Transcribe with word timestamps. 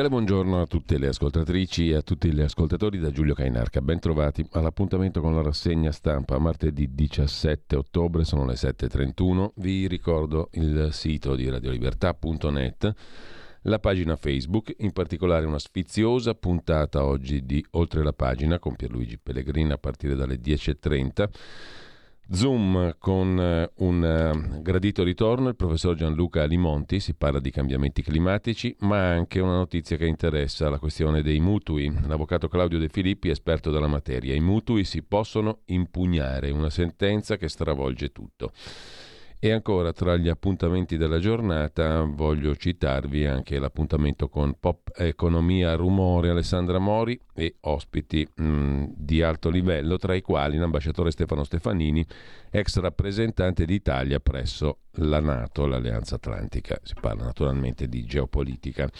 Cordiale 0.00 0.08
buongiorno 0.08 0.62
a 0.62 0.66
tutte 0.66 0.98
le 0.98 1.08
ascoltatrici 1.08 1.90
e 1.90 1.96
a 1.96 2.02
tutti 2.02 2.32
gli 2.32 2.40
ascoltatori 2.40 2.98
da 2.98 3.10
Giulio 3.10 3.34
Cainarca. 3.34 3.82
Ben 3.82 3.98
trovati 3.98 4.46
all'appuntamento 4.52 5.20
con 5.20 5.34
la 5.34 5.42
rassegna 5.42 5.92
stampa 5.92 6.38
martedì 6.38 6.94
17 6.94 7.76
ottobre, 7.76 8.24
sono 8.24 8.46
le 8.46 8.54
7.31. 8.54 9.50
Vi 9.56 9.86
ricordo 9.88 10.48
il 10.52 10.88
sito 10.92 11.34
di 11.34 11.50
radiolibertà.net, 11.50 12.94
la 13.62 13.78
pagina 13.78 14.16
Facebook, 14.16 14.74
in 14.78 14.92
particolare 14.92 15.44
una 15.44 15.58
sfiziosa 15.58 16.34
puntata 16.34 17.04
oggi 17.04 17.44
di 17.44 17.62
Oltre 17.72 18.02
la 18.02 18.14
pagina 18.14 18.58
con 18.58 18.76
Pierluigi 18.76 19.18
Pellegrini 19.18 19.72
a 19.72 19.78
partire 19.78 20.14
dalle 20.14 20.40
10.30 20.40 21.28
Zoom 22.32 22.94
con 22.98 23.40
eh, 23.40 23.70
un 23.78 24.04
eh, 24.04 24.62
gradito 24.62 25.02
ritorno, 25.02 25.48
il 25.48 25.56
professor 25.56 25.96
Gianluca 25.96 26.44
Limonti, 26.44 27.00
si 27.00 27.14
parla 27.14 27.40
di 27.40 27.50
cambiamenti 27.50 28.02
climatici, 28.02 28.74
ma 28.80 29.10
anche 29.10 29.40
una 29.40 29.56
notizia 29.56 29.96
che 29.96 30.06
interessa 30.06 30.70
la 30.70 30.78
questione 30.78 31.22
dei 31.22 31.40
mutui. 31.40 31.92
L'avvocato 32.06 32.46
Claudio 32.46 32.78
De 32.78 32.88
Filippi, 32.88 33.30
esperto 33.30 33.72
della 33.72 33.88
materia, 33.88 34.34
i 34.34 34.40
mutui 34.40 34.84
si 34.84 35.02
possono 35.02 35.62
impugnare, 35.66 36.50
una 36.50 36.70
sentenza 36.70 37.36
che 37.36 37.48
stravolge 37.48 38.12
tutto. 38.12 38.52
E 39.42 39.52
ancora 39.52 39.94
tra 39.94 40.18
gli 40.18 40.28
appuntamenti 40.28 40.98
della 40.98 41.18
giornata 41.18 42.02
voglio 42.02 42.54
citarvi 42.54 43.24
anche 43.24 43.58
l'appuntamento 43.58 44.28
con 44.28 44.54
Pop 44.60 44.90
Economia 44.94 45.74
Rumore 45.76 46.28
Alessandra 46.28 46.78
Mori 46.78 47.18
e 47.32 47.56
ospiti 47.60 48.28
mh, 48.34 48.44
mm, 48.44 48.84
di 48.94 49.22
alto 49.22 49.48
livello, 49.48 49.96
tra 49.96 50.14
i 50.14 50.20
quali 50.20 50.58
l'ambasciatore 50.58 51.10
Stefano 51.10 51.42
Stefanini, 51.44 52.04
ex 52.50 52.80
rappresentante 52.80 53.64
d'Italia 53.64 54.20
presso 54.20 54.80
la 54.96 55.20
Nato, 55.20 55.64
l'Alleanza 55.64 56.16
Atlantica. 56.16 56.78
Si 56.82 56.92
parla 57.00 57.24
naturalmente 57.24 57.88
di 57.88 58.04
geopolitica. 58.04 58.90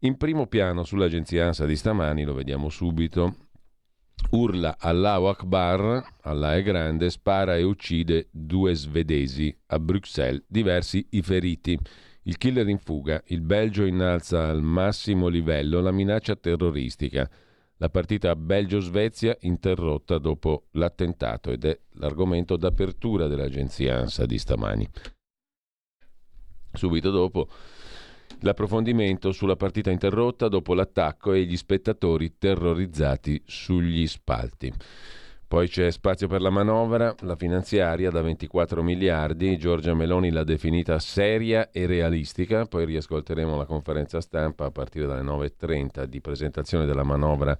In 0.00 0.18
primo 0.18 0.46
piano 0.46 0.84
sull'agenzia 0.84 1.46
ANSA 1.46 1.64
di 1.64 1.76
stamani, 1.76 2.24
lo 2.24 2.34
vediamo 2.34 2.68
subito, 2.68 3.34
urla 4.30 4.76
Allahu 4.78 5.26
Akbar, 5.26 6.02
Allah 6.22 6.56
è 6.56 6.62
grande, 6.62 7.10
spara 7.10 7.56
e 7.56 7.62
uccide 7.62 8.28
due 8.30 8.74
svedesi. 8.74 9.56
A 9.66 9.78
Bruxelles 9.78 10.42
diversi 10.46 11.06
i 11.10 11.22
feriti. 11.22 11.78
Il 12.22 12.36
killer 12.36 12.68
in 12.68 12.78
fuga. 12.78 13.22
Il 13.26 13.40
Belgio 13.40 13.84
innalza 13.84 14.48
al 14.48 14.62
massimo 14.62 15.28
livello 15.28 15.80
la 15.80 15.90
minaccia 15.90 16.36
terroristica. 16.36 17.28
La 17.78 17.88
partita 17.88 18.36
Belgio-Svezia 18.36 19.36
interrotta 19.40 20.18
dopo 20.18 20.66
l'attentato 20.72 21.50
ed 21.50 21.64
è 21.64 21.78
l'argomento 21.92 22.56
d'apertura 22.56 23.26
dell'agenzia 23.26 23.98
ANSA 23.98 24.26
di 24.26 24.38
stamani. 24.38 24.88
Subito 26.72 27.10
dopo 27.10 27.48
l'approfondimento 28.40 29.32
sulla 29.32 29.56
partita 29.56 29.90
interrotta 29.90 30.48
dopo 30.48 30.74
l'attacco 30.74 31.32
e 31.32 31.44
gli 31.44 31.56
spettatori 31.56 32.36
terrorizzati 32.38 33.42
sugli 33.46 34.06
spalti. 34.06 34.72
Poi 35.50 35.68
c'è 35.68 35.90
spazio 35.90 36.28
per 36.28 36.40
la 36.40 36.50
manovra, 36.50 37.12
la 37.22 37.34
finanziaria 37.34 38.10
da 38.10 38.22
24 38.22 38.84
miliardi, 38.84 39.58
Giorgia 39.58 39.94
Meloni 39.94 40.30
l'ha 40.30 40.44
definita 40.44 41.00
seria 41.00 41.70
e 41.72 41.86
realistica, 41.86 42.66
poi 42.66 42.84
riascolteremo 42.84 43.56
la 43.56 43.64
conferenza 43.64 44.20
stampa 44.20 44.66
a 44.66 44.70
partire 44.70 45.06
dalle 45.06 45.22
9.30 45.22 46.04
di 46.04 46.20
presentazione 46.20 46.86
della 46.86 47.02
manovra 47.02 47.58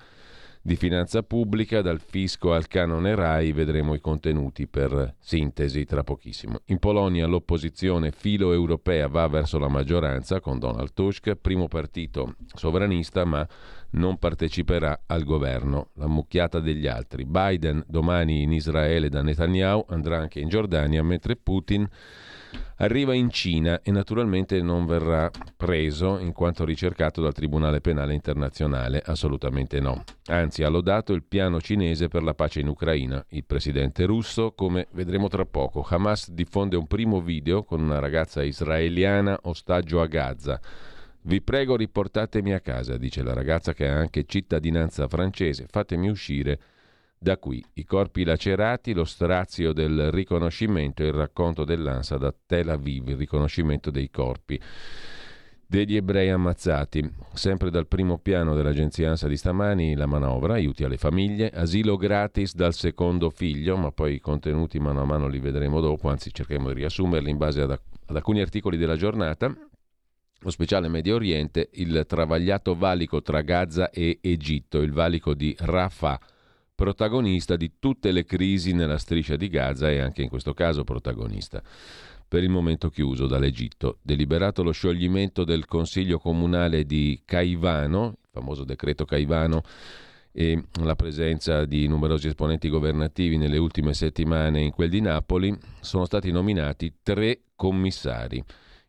di 0.63 0.77
finanza 0.77 1.23
pubblica, 1.23 1.81
dal 1.81 2.01
fisco 2.01 2.53
al 2.53 2.67
canone 2.67 3.15
RAI, 3.15 3.53
vedremo 3.53 3.95
i 3.95 4.01
contenuti 4.01 4.67
per 4.67 5.15
sintesi 5.19 5.85
tra 5.85 6.03
pochissimo. 6.03 6.61
In 6.67 6.79
Polonia 6.79 7.27
l'opposizione 7.27 8.11
filo-europea 8.11 9.09
va 9.09 9.27
verso 9.27 9.59
la 9.59 9.69
maggioranza 9.69 10.41
con 10.41 10.59
Donald 10.59 10.93
Tusk, 10.93 11.35
primo 11.37 11.67
partito 11.67 12.37
sovranista 12.55 13.25
ma 13.25 13.47
non 13.93 14.19
parteciperà 14.19 15.03
al 15.07 15.25
governo. 15.25 15.89
La 15.95 16.07
mucchiata 16.07 16.61
degli 16.61 16.87
altri. 16.87 17.25
Biden 17.25 17.83
domani 17.89 18.43
in 18.43 18.53
Israele 18.53 19.09
da 19.09 19.23
Netanyahu, 19.23 19.87
andrà 19.89 20.19
anche 20.19 20.41
in 20.41 20.49
Giordania, 20.49 21.03
mentre 21.03 21.37
Putin 21.37 21.89
Arriva 22.77 23.15
in 23.15 23.31
Cina 23.31 23.81
e 23.83 23.91
naturalmente 23.91 24.61
non 24.63 24.87
verrà 24.87 25.31
preso 25.57 26.19
in 26.19 26.33
quanto 26.33 26.65
ricercato 26.65 27.21
dal 27.21 27.35
Tribunale 27.35 27.81
Penale 27.81 28.15
Internazionale, 28.15 29.03
assolutamente 29.05 29.81
no. 29.81 30.03
Anzi, 30.27 30.63
ha 30.63 30.69
lodato 30.69 31.13
il 31.13 31.23
piano 31.23 31.61
cinese 31.61 32.09
per 32.09 32.23
la 32.23 32.35
pace 32.35 32.61
in 32.61 32.69
Ucraina. 32.69 33.25
Il 33.31 33.45
presidente 33.45 34.07
russo, 34.07 34.53
come 34.53 34.87
vedremo 34.93 35.29
tra 35.29 35.45
poco, 35.45 35.87
Hamas 35.89 36.31
diffonde 36.31 36.77
un 36.77 36.87
primo 36.87 37.21
video 37.21 37.65
con 37.65 37.83
una 37.83 37.99
ragazza 37.99 38.43
israeliana 38.43 39.39
ostaggio 39.43 40.01
a 40.01 40.07
Gaza. 40.07 40.61
Vi 41.23 41.43
prego 41.43 41.77
riportatemi 41.77 42.55
a 42.55 42.61
casa, 42.61 42.97
dice 42.97 43.23
la 43.23 43.35
ragazza 43.35 43.75
che 43.75 43.87
ha 43.87 43.95
anche 43.95 44.25
cittadinanza 44.25 45.07
francese, 45.07 45.67
fatemi 45.69 46.09
uscire 46.09 46.59
da 47.23 47.37
qui 47.37 47.63
i 47.75 47.85
corpi 47.85 48.25
lacerati, 48.25 48.95
lo 48.95 49.05
strazio 49.05 49.75
del 49.75 50.11
riconoscimento 50.11 51.03
e 51.03 51.09
il 51.09 51.13
racconto 51.13 51.65
dell'ANSA 51.65 52.17
da 52.17 52.35
Tel 52.47 52.71
Aviv, 52.71 53.11
il 53.11 53.19
riconoscimento 53.19 53.91
dei 53.91 54.09
corpi 54.09 54.59
degli 55.67 55.97
ebrei 55.97 56.31
ammazzati. 56.31 57.07
Sempre 57.35 57.69
dal 57.69 57.87
primo 57.87 58.17
piano 58.17 58.55
dell'agenzia 58.55 59.11
ANSA 59.11 59.29
di 59.29 59.37
stamani 59.37 59.95
la 59.97 60.07
manovra, 60.07 60.55
aiuti 60.55 60.83
alle 60.83 60.97
famiglie, 60.97 61.51
asilo 61.51 61.99
gratis 61.99 62.55
dal 62.55 62.73
secondo 62.73 63.29
figlio, 63.29 63.77
ma 63.77 63.93
poi 63.93 64.15
i 64.15 64.21
contenuti 64.21 64.79
mano 64.79 65.03
a 65.03 65.05
mano 65.05 65.29
li 65.29 65.41
vedremo 65.41 65.81
dopo, 65.81 66.09
anzi 66.09 66.33
cercheremo 66.33 66.69
di 66.69 66.75
riassumerli 66.75 67.29
in 67.29 67.37
base 67.37 67.61
ad, 67.61 67.71
ad 67.71 68.17
alcuni 68.17 68.41
articoli 68.41 68.79
della 68.79 68.97
giornata. 68.97 69.55
Lo 70.43 70.51
speciale 70.51 70.89
Medio 70.89 71.17
Oriente, 71.17 71.69
il 71.75 72.07
travagliato 72.09 72.75
valico 72.75 73.21
tra 73.21 73.43
Gaza 73.43 73.91
e 73.91 74.21
Egitto, 74.23 74.81
il 74.81 74.93
valico 74.93 75.35
di 75.35 75.55
Rafah 75.59 76.19
protagonista 76.81 77.57
di 77.57 77.73
tutte 77.79 78.11
le 78.11 78.25
crisi 78.25 78.73
nella 78.73 78.97
striscia 78.97 79.37
di 79.37 79.49
Gaza 79.49 79.91
e 79.91 79.99
anche 79.99 80.23
in 80.23 80.31
questo 80.31 80.55
caso 80.55 80.83
protagonista. 80.83 81.63
Per 82.27 82.43
il 82.43 82.49
momento 82.49 82.89
chiuso 82.89 83.27
dall'Egitto, 83.27 83.99
deliberato 84.01 84.63
lo 84.63 84.71
scioglimento 84.71 85.45
del 85.45 85.67
Consiglio 85.67 86.19
Comunale 86.19 86.85
di 86.85 87.21
Caivano, 87.27 88.15
il 88.23 88.29
famoso 88.31 88.65
decreto 88.65 89.05
Caivano, 89.05 89.61
e 90.33 90.65
la 90.83 90.97
presenza 90.97 91.67
di 91.67 91.87
numerosi 91.87 92.29
esponenti 92.29 92.71
governativi 92.71 93.37
nelle 93.37 93.59
ultime 93.59 93.93
settimane 93.93 94.63
in 94.63 94.71
quel 94.71 94.89
di 94.89 95.03
Napoli, 95.03 95.55
sono 95.81 96.07
stati 96.07 96.31
nominati 96.31 96.95
tre 97.03 97.43
commissari. 97.57 98.43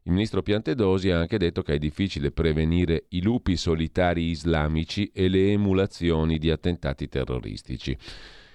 Il 0.03 0.13
ministro 0.13 0.41
Piantedosi 0.41 1.11
ha 1.11 1.19
anche 1.19 1.37
detto 1.37 1.61
che 1.61 1.75
è 1.75 1.77
difficile 1.77 2.31
prevenire 2.31 3.05
i 3.09 3.21
lupi 3.21 3.55
solitari 3.55 4.29
islamici 4.29 5.11
e 5.13 5.27
le 5.27 5.51
emulazioni 5.51 6.39
di 6.39 6.49
attentati 6.49 7.07
terroristici. 7.07 7.95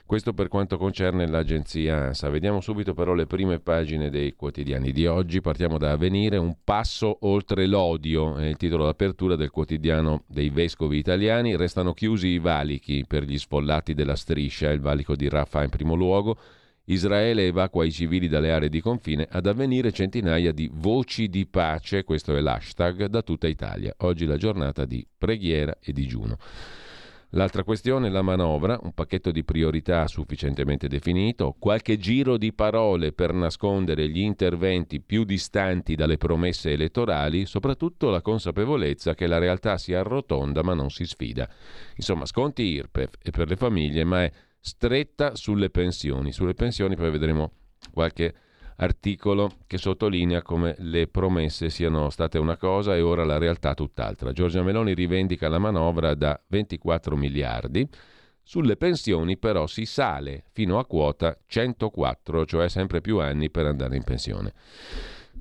Questo 0.04 0.32
per 0.32 0.48
quanto 0.48 0.76
concerne 0.76 1.28
l'agenzia 1.28 2.06
ANSA. 2.06 2.30
Vediamo 2.30 2.60
subito 2.60 2.94
però 2.94 3.12
le 3.12 3.26
prime 3.26 3.60
pagine 3.60 4.10
dei 4.10 4.34
quotidiani 4.34 4.90
di 4.90 5.06
oggi. 5.06 5.40
Partiamo 5.40 5.78
da 5.78 5.92
Avvenire, 5.92 6.36
un 6.36 6.56
passo 6.64 7.18
oltre 7.22 7.66
l'odio, 7.66 8.36
è 8.36 8.46
il 8.46 8.56
titolo 8.56 8.84
d'apertura 8.84 9.36
del 9.36 9.50
quotidiano 9.50 10.24
dei 10.26 10.50
vescovi 10.50 10.98
italiani. 10.98 11.56
Restano 11.56 11.92
chiusi 11.92 12.28
i 12.28 12.38
valichi 12.38 13.04
per 13.06 13.22
gli 13.22 13.38
sfollati 13.38 13.94
della 13.94 14.16
striscia, 14.16 14.70
il 14.70 14.80
valico 14.80 15.14
di 15.14 15.28
Rafah 15.28 15.62
in 15.62 15.70
primo 15.70 15.94
luogo. 15.94 16.36
Israele 16.86 17.46
evacua 17.46 17.84
i 17.84 17.90
civili 17.90 18.28
dalle 18.28 18.52
aree 18.52 18.68
di 18.68 18.80
confine, 18.80 19.26
ad 19.28 19.46
avvenire 19.46 19.92
centinaia 19.92 20.52
di 20.52 20.70
voci 20.72 21.28
di 21.28 21.46
pace, 21.46 22.04
questo 22.04 22.36
è 22.36 22.40
l'hashtag, 22.40 23.06
da 23.06 23.22
tutta 23.22 23.48
Italia. 23.48 23.94
Oggi 23.98 24.24
la 24.24 24.36
giornata 24.36 24.84
di 24.84 25.06
preghiera 25.16 25.78
e 25.80 25.92
digiuno. 25.92 26.36
L'altra 27.30 27.64
questione 27.64 28.06
è 28.06 28.10
la 28.10 28.22
manovra, 28.22 28.78
un 28.80 28.92
pacchetto 28.92 29.32
di 29.32 29.42
priorità 29.42 30.06
sufficientemente 30.06 30.86
definito, 30.86 31.56
qualche 31.58 31.98
giro 31.98 32.36
di 32.36 32.52
parole 32.52 33.12
per 33.12 33.32
nascondere 33.34 34.08
gli 34.08 34.20
interventi 34.20 35.00
più 35.00 35.24
distanti 35.24 35.96
dalle 35.96 36.18
promesse 36.18 36.70
elettorali, 36.70 37.44
soprattutto 37.44 38.10
la 38.10 38.22
consapevolezza 38.22 39.14
che 39.14 39.26
la 39.26 39.38
realtà 39.38 39.76
si 39.76 39.92
arrotonda 39.92 40.62
ma 40.62 40.72
non 40.72 40.88
si 40.88 41.04
sfida. 41.04 41.48
Insomma, 41.96 42.26
sconti 42.26 42.62
IRPEF 42.62 43.14
e 43.20 43.30
per 43.32 43.48
le 43.48 43.56
famiglie, 43.56 44.04
ma 44.04 44.22
è 44.22 44.32
stretta 44.60 45.34
sulle 45.34 45.70
pensioni. 45.70 46.32
Sulle 46.32 46.54
pensioni 46.54 46.96
poi 46.96 47.10
vedremo 47.10 47.52
qualche 47.92 48.34
articolo 48.76 49.52
che 49.66 49.78
sottolinea 49.78 50.42
come 50.42 50.74
le 50.78 51.06
promesse 51.06 51.70
siano 51.70 52.10
state 52.10 52.38
una 52.38 52.56
cosa 52.56 52.94
e 52.94 53.00
ora 53.00 53.24
la 53.24 53.38
realtà 53.38 53.74
tutt'altra. 53.74 54.32
Giorgia 54.32 54.62
Meloni 54.62 54.94
rivendica 54.94 55.48
la 55.48 55.58
manovra 55.58 56.14
da 56.14 56.38
24 56.48 57.16
miliardi. 57.16 57.88
Sulle 58.42 58.76
pensioni 58.76 59.38
però 59.38 59.66
si 59.66 59.86
sale 59.86 60.44
fino 60.52 60.78
a 60.78 60.86
quota 60.86 61.36
104, 61.46 62.44
cioè 62.46 62.68
sempre 62.68 63.00
più 63.00 63.18
anni 63.18 63.50
per 63.50 63.66
andare 63.66 63.96
in 63.96 64.04
pensione. 64.04 64.52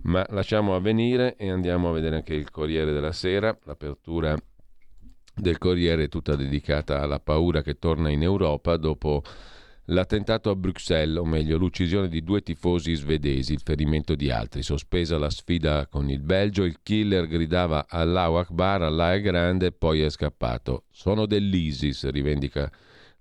Ma 0.03 0.25
lasciamo 0.29 0.75
avvenire 0.75 1.35
e 1.35 1.49
andiamo 1.49 1.89
a 1.89 1.93
vedere 1.93 2.15
anche 2.15 2.33
il 2.33 2.49
Corriere 2.49 2.91
della 2.91 3.11
Sera, 3.11 3.55
l'apertura 3.63 4.35
del 5.35 5.57
Corriere 5.57 6.07
tutta 6.07 6.35
dedicata 6.35 7.01
alla 7.01 7.19
paura 7.19 7.61
che 7.61 7.77
torna 7.77 8.09
in 8.09 8.23
Europa 8.23 8.77
dopo 8.77 9.21
l'attentato 9.85 10.49
a 10.49 10.55
Bruxelles, 10.55 11.17
o 11.17 11.25
meglio 11.25 11.57
l'uccisione 11.57 12.07
di 12.07 12.23
due 12.23 12.41
tifosi 12.41 12.95
svedesi, 12.95 13.53
il 13.53 13.61
ferimento 13.63 14.15
di 14.15 14.31
altri. 14.31 14.63
Sospesa 14.63 15.17
la 15.17 15.29
sfida 15.29 15.87
con 15.87 16.09
il 16.09 16.21
Belgio, 16.21 16.63
il 16.63 16.79
killer 16.81 17.27
gridava 17.27 17.85
Allahu 17.87 18.35
Akbar, 18.35 18.83
Allah 18.83 19.13
è 19.13 19.21
grande 19.21 19.71
poi 19.71 20.01
è 20.01 20.09
scappato. 20.09 20.85
Sono 20.91 21.25
dell'ISIS, 21.25 22.09
rivendica 22.09 22.71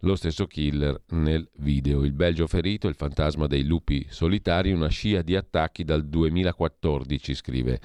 lo 0.01 0.17
stesso 0.17 0.47
killer 0.47 1.01
nel 1.11 1.49
video. 1.57 2.05
Il 2.05 2.13
Belgio 2.13 2.47
ferito, 2.47 2.89
il 2.89 2.95
fantasma 2.95 3.47
dei 3.47 3.65
lupi 3.65 4.07
solitari, 4.09 4.73
una 4.73 4.89
scia 4.89 5.23
di 5.23 5.35
attacchi 5.35 5.85
dal 5.85 6.07
2014, 6.07 7.35
scrive 7.35 7.81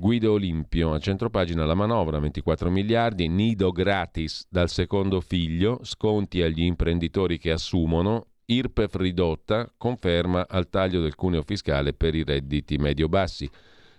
Guido 0.00 0.30
Olimpio, 0.34 0.92
a 0.92 1.00
centropagina 1.00 1.64
la 1.64 1.74
manovra, 1.74 2.20
24 2.20 2.70
miliardi, 2.70 3.26
nido 3.26 3.72
gratis 3.72 4.46
dal 4.48 4.68
secondo 4.68 5.20
figlio, 5.20 5.80
sconti 5.82 6.40
agli 6.40 6.62
imprenditori 6.62 7.36
che 7.36 7.50
assumono, 7.50 8.26
IRPEF 8.44 8.94
ridotta, 8.94 9.68
conferma 9.76 10.46
al 10.48 10.70
taglio 10.70 11.00
del 11.00 11.16
cuneo 11.16 11.42
fiscale 11.42 11.94
per 11.94 12.14
i 12.14 12.22
redditi 12.22 12.76
medio-bassi. 12.76 13.50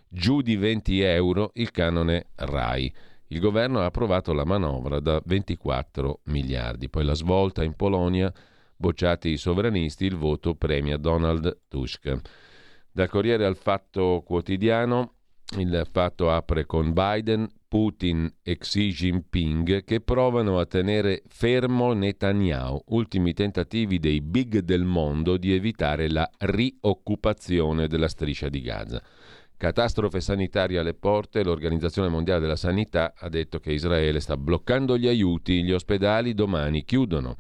Giù 0.08 0.40
di 0.40 0.56
20 0.56 1.02
euro 1.02 1.52
il 1.56 1.70
canone 1.72 2.28
RAI. 2.36 2.94
Il 3.28 3.42
governo 3.42 3.82
ha 3.82 3.86
approvato 3.86 4.32
la 4.32 4.46
manovra 4.46 5.02
da 5.02 5.22
24 5.26 6.22
miliardi. 6.28 6.88
Poi 6.88 7.04
la 7.04 7.14
svolta 7.14 7.62
in 7.62 7.76
Polonia, 7.76 8.32
bocciati 8.74 9.32
i 9.32 9.38
sovranisti, 9.38 10.06
il 10.06 10.16
voto 10.16 10.56
premia 10.56 10.96
Donald 10.96 11.64
Tusk. 11.68 12.22
Dal 12.90 13.10
Corriere 13.10 13.46
al 13.46 13.58
Fatto 13.58 14.24
Quotidiano, 14.26 15.16
il 15.58 15.88
fatto 15.92 16.30
apre 16.30 16.66
con 16.66 16.94
Biden, 16.94 17.48
Putin 17.68 18.32
e 18.44 18.58
Xi 18.58 18.90
Jinping 18.92 19.84
che 19.84 20.00
provano 20.02 20.60
a 20.60 20.66
tenere 20.66 21.24
fermo 21.28 21.94
Netanyahu, 21.94 22.84
ultimi 22.88 23.34
tentativi 23.34 24.00
dei 24.00 24.22
big 24.22 24.60
del 24.60 24.84
mondo 24.84 25.38
di 25.38 25.54
evitare 25.54 26.10
la 26.10 26.30
rioccupazione 26.38 27.88
della 27.88 28.08
striscia 28.08 28.50
di 28.50 28.62
Gaza. 28.62 29.02
Catastrofe 29.58 30.22
sanitaria 30.22 30.80
alle 30.80 30.94
porte, 30.94 31.44
l'Organizzazione 31.44 32.08
Mondiale 32.08 32.40
della 32.40 32.56
Sanità 32.56 33.14
ha 33.18 33.28
detto 33.28 33.60
che 33.60 33.74
Israele 33.74 34.22
sta 34.22 34.38
bloccando 34.38 34.98
gli 34.98 35.08
aiuti, 35.08 35.64
gli 35.64 35.74
ospedali 35.74 36.34
domani 36.34 36.86
chiudono. 36.86 37.36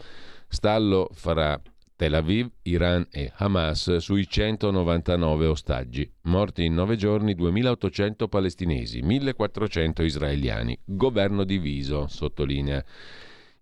Stallo 0.47 1.07
fra 1.13 1.59
Tel 1.99 2.13
Aviv, 2.13 2.49
Iran 2.61 3.05
e 3.11 3.29
Hamas 3.35 3.97
sui 3.97 4.25
199 4.25 5.47
ostaggi. 5.47 6.09
Morti 6.21 6.63
in 6.63 6.73
nove 6.73 6.95
giorni 6.95 7.35
2.800 7.35 8.29
palestinesi, 8.29 9.01
1.400 9.01 10.05
israeliani. 10.05 10.79
Governo 10.85 11.43
diviso, 11.43 12.07
sottolinea 12.07 12.81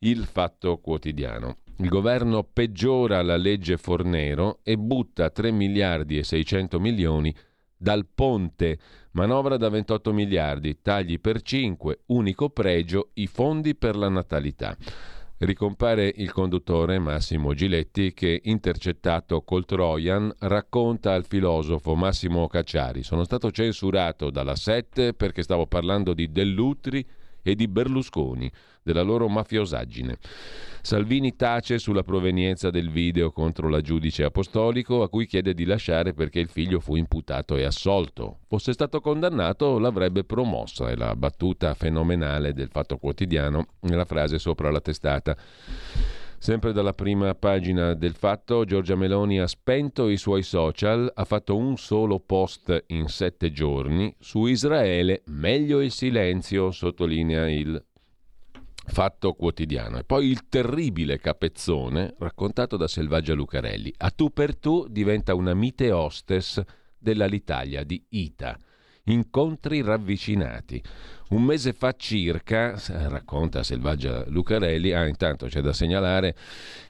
il 0.02 0.26
fatto 0.26 0.78
quotidiano. 0.78 1.58
Il 1.78 1.90
governo 1.90 2.44
peggiora 2.44 3.24
la 3.24 3.38
legge 3.38 3.76
Fornero 3.78 4.60
e 4.62 4.78
butta 4.78 5.32
3 5.32 5.50
miliardi 5.50 6.20
e 6.20 6.24
600 6.24 6.80
milioni 6.80 7.36
dal 7.76 8.06
ponte. 8.06 8.78
Manovra 9.14 9.58
da 9.58 9.70
28 9.70 10.14
miliardi, 10.14 10.80
tagli 10.84 11.20
per 11.20 11.42
5, 11.42 12.02
unico 12.06 12.52
pregio, 12.52 13.10
i 13.14 13.26
fondi 13.26 13.74
per 13.74 13.96
la 13.96 14.10
natalità. 14.10 14.78
Ricompare 15.40 16.12
il 16.16 16.32
conduttore 16.32 16.98
Massimo 16.98 17.54
Giletti 17.54 18.12
che, 18.12 18.42
intercettato 18.46 19.44
col 19.44 19.66
Trojan, 19.66 20.34
racconta 20.40 21.14
al 21.14 21.28
filosofo 21.28 21.94
Massimo 21.94 22.48
Cacciari 22.48 23.04
sono 23.04 23.24
stato 23.24 23.52
censurato 23.52 24.32
dalla 24.32 24.56
Sette 24.56 25.14
perché 25.14 25.44
stavo 25.44 25.68
parlando 25.68 26.16
di 26.16 26.32
Dell'Utri 26.32 27.06
e 27.52 27.56
di 27.56 27.68
Berlusconi, 27.68 28.52
della 28.84 29.02
loro 29.02 29.30
mafiosaggine. 29.30 30.18
Salvini 30.82 31.36
tace 31.36 31.80
sulla 31.80 32.04
provenienza 32.04 32.70
del 32.70 32.90
video 32.90 33.32
contro 33.32 33.70
la 33.70 33.82
giudice 33.82 34.24
apostolico 34.24 35.02
a 35.02 35.10
cui 35.10 35.26
chiede 35.26 35.54
di 35.54 35.66
lasciare 35.66 36.14
perché 36.14 36.40
il 36.40 36.50
figlio 36.50 36.80
fu 36.80 36.96
imputato 36.96 37.56
e 37.56 37.64
assolto. 37.64 38.40
Fosse 38.48 38.74
stato 38.74 39.00
condannato 39.00 39.80
l'avrebbe 39.80 40.24
promossa, 40.24 40.90
è 40.90 40.96
la 40.96 41.16
battuta 41.16 41.74
fenomenale 41.74 42.54
del 42.54 42.70
Fatto 42.70 42.98
Quotidiano 42.98 43.68
nella 43.82 44.06
frase 44.06 44.40
sopra 44.40 44.72
la 44.72 44.82
testata. 44.82 45.36
Sempre 46.40 46.72
dalla 46.72 46.94
prima 46.94 47.34
pagina 47.34 47.96
del 47.96 48.14
fatto, 48.14 48.64
Giorgia 48.64 48.96
Meloni 48.96 49.40
ha 49.40 49.48
spento 49.48 50.08
i 50.08 50.18
suoi 50.18 50.44
social, 50.44 51.12
ha 51.14 51.26
fatto 51.26 51.58
un 51.58 51.78
solo 51.78 52.20
post 52.20 52.86
in 52.88 53.08
sette 53.08 53.52
giorni 53.52 54.16
su 54.20 54.46
Israele, 54.46 55.24
meglio 55.26 55.82
il 55.82 55.92
silenzio, 55.92 56.72
sottolinea 56.72 57.50
il 57.50 57.84
fatto 58.86 59.34
quotidiano. 59.34 59.98
E 59.98 60.04
poi 60.04 60.28
il 60.28 60.48
terribile 60.48 61.20
capezzone 61.20 62.16
raccontato 62.20 62.78
da 62.78 62.88
Selvaggia 62.88 63.34
Lucarelli. 63.34 63.94
A 63.98 64.12
tu 64.12 64.32
per 64.32 64.56
tu 64.56 64.86
diventa 64.88 65.34
una 65.34 65.54
mite 65.54 65.92
hostess 65.92 66.62
dell'Alitalia 66.98 67.84
di 67.84 68.06
Ita. 68.10 68.58
Incontri 69.10 69.82
ravvicinati. 69.82 70.82
Un 71.30 71.44
mese 71.44 71.74
fa 71.74 71.94
circa, 71.98 72.80
racconta 73.10 73.64
Selvaggia 73.64 74.24
Lucarelli, 74.28 74.94
ah 74.94 75.08
intanto 75.08 75.48
c'è 75.48 75.60
da 75.60 75.74
segnalare 75.74 76.36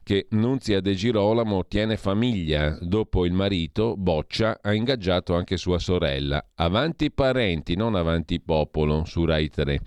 che 0.04 0.28
Nunzia 0.32 0.80
De 0.80 0.94
Girolamo 0.94 1.66
tiene 1.66 1.98
famiglia, 1.98 2.78
dopo 2.82 3.26
il 3.26 3.34
marito, 3.34 3.96
Boccia, 3.98 4.60
ha 4.62 4.74
ingaggiato 4.74 5.36
anche 5.36 5.58
sua 5.58 5.80
sorella. 5.80 6.44
Avanti 6.56 7.12
parenti, 7.12 7.76
non 7.76 7.96
avanti 7.96 8.40
popolo, 8.40 9.06
su 9.06 9.26
Rai 9.26 9.50
3. 9.50 9.80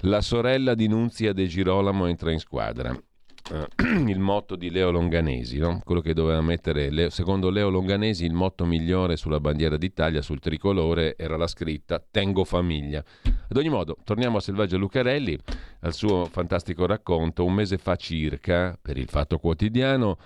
La 0.00 0.20
sorella 0.20 0.74
di 0.74 0.88
Nunzia 0.88 1.32
De 1.32 1.46
Girolamo 1.46 2.06
entra 2.06 2.32
in 2.32 2.38
squadra. 2.38 2.96
Uh, 3.48 3.64
il 4.08 4.18
motto 4.18 4.56
di 4.56 4.70
Leo 4.70 4.90
Longanesi, 4.90 5.58
no? 5.58 5.80
quello 5.84 6.00
che 6.00 6.14
doveva 6.14 6.40
mettere, 6.40 6.90
Leo, 6.90 7.10
secondo 7.10 7.48
Leo 7.48 7.68
Longanesi, 7.68 8.24
il 8.24 8.32
motto 8.32 8.64
migliore 8.64 9.16
sulla 9.16 9.38
bandiera 9.38 9.76
d'Italia, 9.76 10.20
sul 10.20 10.40
tricolore, 10.40 11.16
era 11.16 11.36
la 11.36 11.46
scritta 11.46 12.04
Tengo 12.10 12.44
famiglia. 12.44 13.04
Ad 13.48 13.56
ogni 13.56 13.68
modo, 13.68 13.96
torniamo 14.02 14.38
a 14.38 14.40
Selvaggia 14.40 14.76
Lucarelli, 14.76 15.38
al 15.80 15.94
suo 15.94 16.24
fantastico 16.24 16.86
racconto. 16.86 17.44
Un 17.44 17.54
mese 17.54 17.78
fa 17.78 17.94
circa, 17.94 18.76
per 18.80 18.96
il 18.96 19.08
Fatto 19.08 19.38
Quotidiano, 19.38 20.18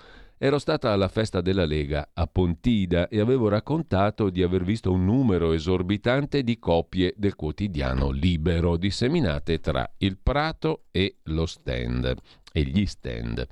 Ero 0.42 0.58
stata 0.58 0.90
alla 0.90 1.08
festa 1.08 1.42
della 1.42 1.66
Lega 1.66 2.12
a 2.14 2.26
Pontida 2.26 3.08
e 3.08 3.20
avevo 3.20 3.48
raccontato 3.48 4.30
di 4.30 4.42
aver 4.42 4.64
visto 4.64 4.90
un 4.90 5.04
numero 5.04 5.52
esorbitante 5.52 6.42
di 6.42 6.58
copie 6.58 7.12
del 7.18 7.34
quotidiano 7.34 8.10
Libero 8.10 8.78
disseminate 8.78 9.60
tra 9.60 9.86
il 9.98 10.16
Prato 10.16 10.84
e 10.92 11.16
lo 11.24 11.44
stand 11.44 12.14
e 12.52 12.62
gli 12.62 12.86
stand. 12.86 13.46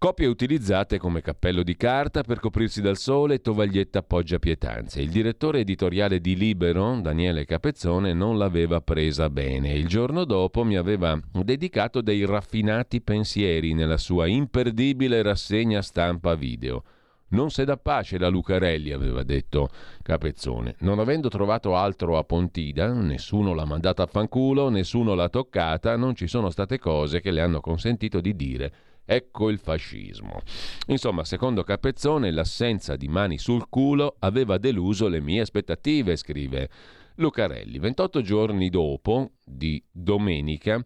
Copie 0.00 0.26
utilizzate 0.26 0.96
come 0.96 1.22
cappello 1.22 1.64
di 1.64 1.76
carta 1.76 2.22
per 2.22 2.38
coprirsi 2.38 2.80
dal 2.80 2.96
sole 2.96 3.34
e 3.34 3.40
tovaglietta 3.40 3.98
appoggia 3.98 4.38
pietanze. 4.38 5.00
Il 5.00 5.10
direttore 5.10 5.58
editoriale 5.58 6.20
di 6.20 6.36
Libero, 6.36 7.00
Daniele 7.00 7.44
Capezzone, 7.44 8.12
non 8.12 8.38
l'aveva 8.38 8.80
presa 8.80 9.28
bene. 9.28 9.72
Il 9.72 9.88
giorno 9.88 10.24
dopo 10.24 10.62
mi 10.62 10.76
aveva 10.76 11.20
dedicato 11.42 12.00
dei 12.00 12.24
raffinati 12.24 13.00
pensieri 13.00 13.74
nella 13.74 13.98
sua 13.98 14.28
imperdibile 14.28 15.20
rassegna 15.20 15.82
stampa 15.82 16.36
video. 16.36 16.84
Non 17.30 17.50
se 17.50 17.64
da 17.64 17.76
pace 17.76 18.18
la 18.18 18.28
Lucarelli, 18.28 18.92
aveva 18.92 19.22
detto 19.22 19.68
Capezzone. 20.02 20.76
Non 20.80 20.98
avendo 20.98 21.28
trovato 21.28 21.76
altro 21.76 22.16
a 22.16 22.24
Pontida, 22.24 22.92
nessuno 22.92 23.52
l'ha 23.52 23.66
mandata 23.66 24.04
a 24.04 24.06
fanculo, 24.06 24.68
nessuno 24.70 25.14
l'ha 25.14 25.28
toccata, 25.28 25.96
non 25.96 26.14
ci 26.14 26.26
sono 26.26 26.48
state 26.50 26.78
cose 26.78 27.20
che 27.20 27.30
le 27.30 27.40
hanno 27.40 27.60
consentito 27.60 28.20
di 28.20 28.34
dire 28.34 28.72
Ecco 29.10 29.48
il 29.48 29.58
fascismo. 29.58 30.42
Insomma, 30.88 31.24
secondo 31.24 31.62
Capezzone, 31.62 32.30
l'assenza 32.30 32.94
di 32.94 33.08
mani 33.08 33.38
sul 33.38 33.66
culo 33.70 34.16
aveva 34.18 34.58
deluso 34.58 35.08
le 35.08 35.22
mie 35.22 35.40
aspettative, 35.40 36.14
scrive 36.14 36.68
Lucarelli. 37.14 37.78
28 37.78 38.20
giorni 38.20 38.68
dopo, 38.68 39.30
di 39.42 39.82
domenica, 39.90 40.84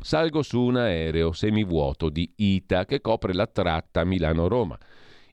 salgo 0.00 0.42
su 0.42 0.60
un 0.60 0.76
aereo 0.76 1.32
semivuoto 1.32 2.10
di 2.10 2.32
ITA 2.36 2.84
che 2.84 3.00
copre 3.00 3.34
la 3.34 3.48
tratta 3.48 4.04
Milano-Roma. 4.04 4.78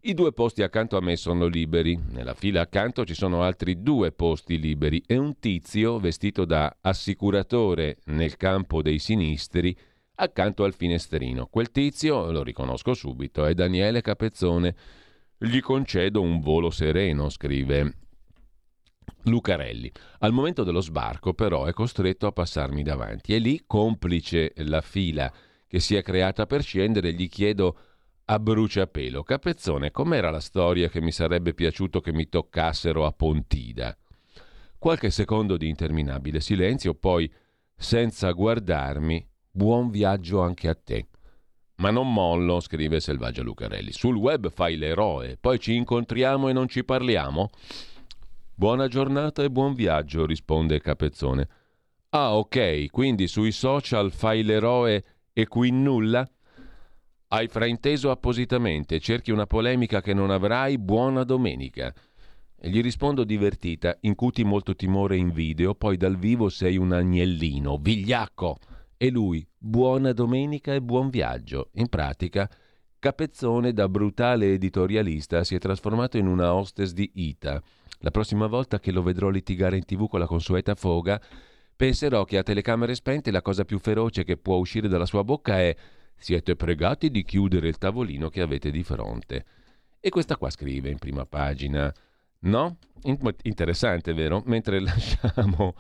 I 0.04 0.16
due 0.16 0.34
posti 0.34 0.64
accanto 0.64 0.98
a 0.98 1.02
me 1.02 1.16
sono 1.16 1.46
liberi. 1.46 1.96
Nella 2.10 2.34
fila 2.34 2.62
accanto 2.62 3.06
ci 3.06 3.14
sono 3.14 3.44
altri 3.44 3.84
due 3.84 4.12
posti 4.12 4.60
liberi 4.60 5.04
e 5.06 5.16
un 5.16 5.38
tizio 5.38 6.00
vestito 6.00 6.44
da 6.44 6.76
assicuratore 6.82 8.00
nel 8.06 8.36
campo 8.36 8.82
dei 8.82 8.98
sinistri 8.98 9.78
accanto 10.16 10.64
al 10.64 10.74
finestrino. 10.74 11.46
Quel 11.46 11.70
tizio, 11.70 12.32
lo 12.32 12.42
riconosco 12.42 12.96
subito, 12.96 13.46
è 13.46 13.54
Daniele 13.54 14.02
Capezzone. 14.02 14.76
Gli 15.38 15.60
concedo 15.60 16.20
un 16.20 16.40
volo 16.40 16.72
sereno, 16.72 17.30
scrive 17.30 17.98
Lucarelli. 19.26 19.92
Al 20.20 20.32
momento 20.32 20.64
dello 20.64 20.82
sbarco, 20.82 21.36
però, 21.36 21.66
è 21.66 21.74
costretto 21.74 22.26
a 22.26 22.32
passarmi 22.32 22.82
davanti 22.82 23.36
e 23.36 23.38
lì, 23.38 23.62
complice 23.68 24.54
la 24.56 24.82
fila 24.82 25.32
che 25.68 25.80
si 25.80 25.96
è 25.96 26.02
creata 26.02 26.48
per 26.48 26.64
scendere, 26.64 27.14
gli 27.14 27.30
chiedo 27.30 27.78
a 28.26 28.40
bruciapelo: 28.40 29.24
Capezzone, 29.24 29.92
com'era 29.92 30.30
la 30.30 30.40
storia 30.40 30.90
che 30.90 31.02
mi 31.02 31.12
sarebbe 31.12 31.54
piaciuto 31.54 32.02
che 32.02 32.14
mi 32.14 32.30
toccassero 32.30 33.06
a 33.06 33.12
Pontida? 33.12 33.98
Qualche 34.78 35.10
secondo 35.12 35.58
di 35.58 35.68
interminabile 35.68 36.40
silenzio, 36.40 36.94
poi, 36.94 37.32
senza 37.76 38.32
guardarmi, 38.32 39.30
Buon 39.54 39.90
viaggio 39.90 40.40
anche 40.40 40.70
a 40.70 40.76
te. 40.76 41.08
Ma 41.76 41.92
non 41.92 42.12
mollo, 42.14 42.62
scrive 42.62 43.02
Selvaggia 43.02 43.42
Lucarelli. 43.42 43.92
Sul 43.92 44.16
web 44.16 44.50
fai 44.50 44.78
l'eroe, 44.78 45.36
poi 45.36 45.60
ci 45.60 45.76
incontriamo 45.76 46.48
e 46.48 46.54
non 46.54 46.70
ci 46.70 46.86
parliamo? 46.86 47.50
Buona 48.56 48.88
giornata 48.88 49.44
e 49.44 49.52
buon 49.52 49.74
viaggio, 49.74 50.26
risponde 50.26 50.80
Capezzone. 50.80 51.50
Ah, 52.12 52.38
ok, 52.38 52.90
quindi 52.92 53.28
sui 53.28 53.52
social 53.52 54.10
fai 54.14 54.44
l'eroe 54.44 55.04
e 55.34 55.48
qui 55.48 55.70
nulla? 55.70 56.26
Hai 57.34 57.48
frainteso 57.48 58.12
appositamente, 58.12 59.00
cerchi 59.00 59.32
una 59.32 59.46
polemica 59.46 60.02
che 60.02 60.14
non 60.14 60.32
avrai, 60.32 60.78
buona 60.78 61.24
domenica. 61.24 61.94
E 62.60 62.70
gli 62.70 62.82
rispondo 62.82 63.24
divertita, 63.24 63.96
incuti 64.02 64.44
molto 64.44 64.76
timore 64.76 65.16
in 65.16 65.32
video, 65.32 65.74
poi 65.74 65.96
dal 65.96 66.18
vivo 66.18 66.50
sei 66.50 66.76
un 66.76 66.92
agnellino, 66.92 67.78
vigliacco. 67.78 68.58
E 68.98 69.10
lui, 69.10 69.48
buona 69.58 70.12
domenica 70.12 70.74
e 70.74 70.82
buon 70.82 71.10
viaggio. 71.10 71.70
In 71.76 71.88
pratica, 71.88 72.50
Capezzone 73.00 73.72
da 73.72 73.88
brutale 73.88 74.52
editorialista 74.52 75.46
si 75.46 75.56
è 75.56 75.58
trasformato 75.58 76.18
in 76.18 76.28
una 76.28 76.54
hostess 76.54 76.92
di 76.92 77.10
Ita. 77.14 77.64
La 78.00 78.12
prossima 78.12 78.48
volta 78.48 78.82
che 78.82 78.92
lo 78.92 79.04
vedrò 79.04 79.30
litigare 79.30 79.78
in 79.78 79.86
tv 79.86 80.10
con 80.10 80.20
la 80.20 80.28
consueta 80.28 80.76
foga, 80.76 81.18
penserò 81.78 82.26
che 82.26 82.38
a 82.38 82.44
telecamere 82.44 82.94
spente 82.94 83.32
la 83.32 83.42
cosa 83.42 83.64
più 83.64 83.80
feroce 83.80 84.26
che 84.26 84.36
può 84.36 84.58
uscire 84.58 84.90
dalla 84.90 85.06
sua 85.06 85.24
bocca 85.24 85.58
è 85.60 85.74
siete 86.22 86.56
pregati 86.56 87.10
di 87.10 87.24
chiudere 87.24 87.68
il 87.68 87.78
tavolino 87.78 88.30
che 88.30 88.42
avete 88.42 88.72
di 88.72 88.84
fronte. 88.84 89.46
E 90.00 90.10
questa 90.10 90.38
qua 90.38 90.50
scrive 90.50 90.90
in 90.90 90.98
prima 90.98 91.26
pagina. 91.26 91.94
No? 92.44 92.78
Interessante, 93.44 94.14
vero? 94.14 94.42
Mentre 94.46 94.80
lasciamo 94.82 95.76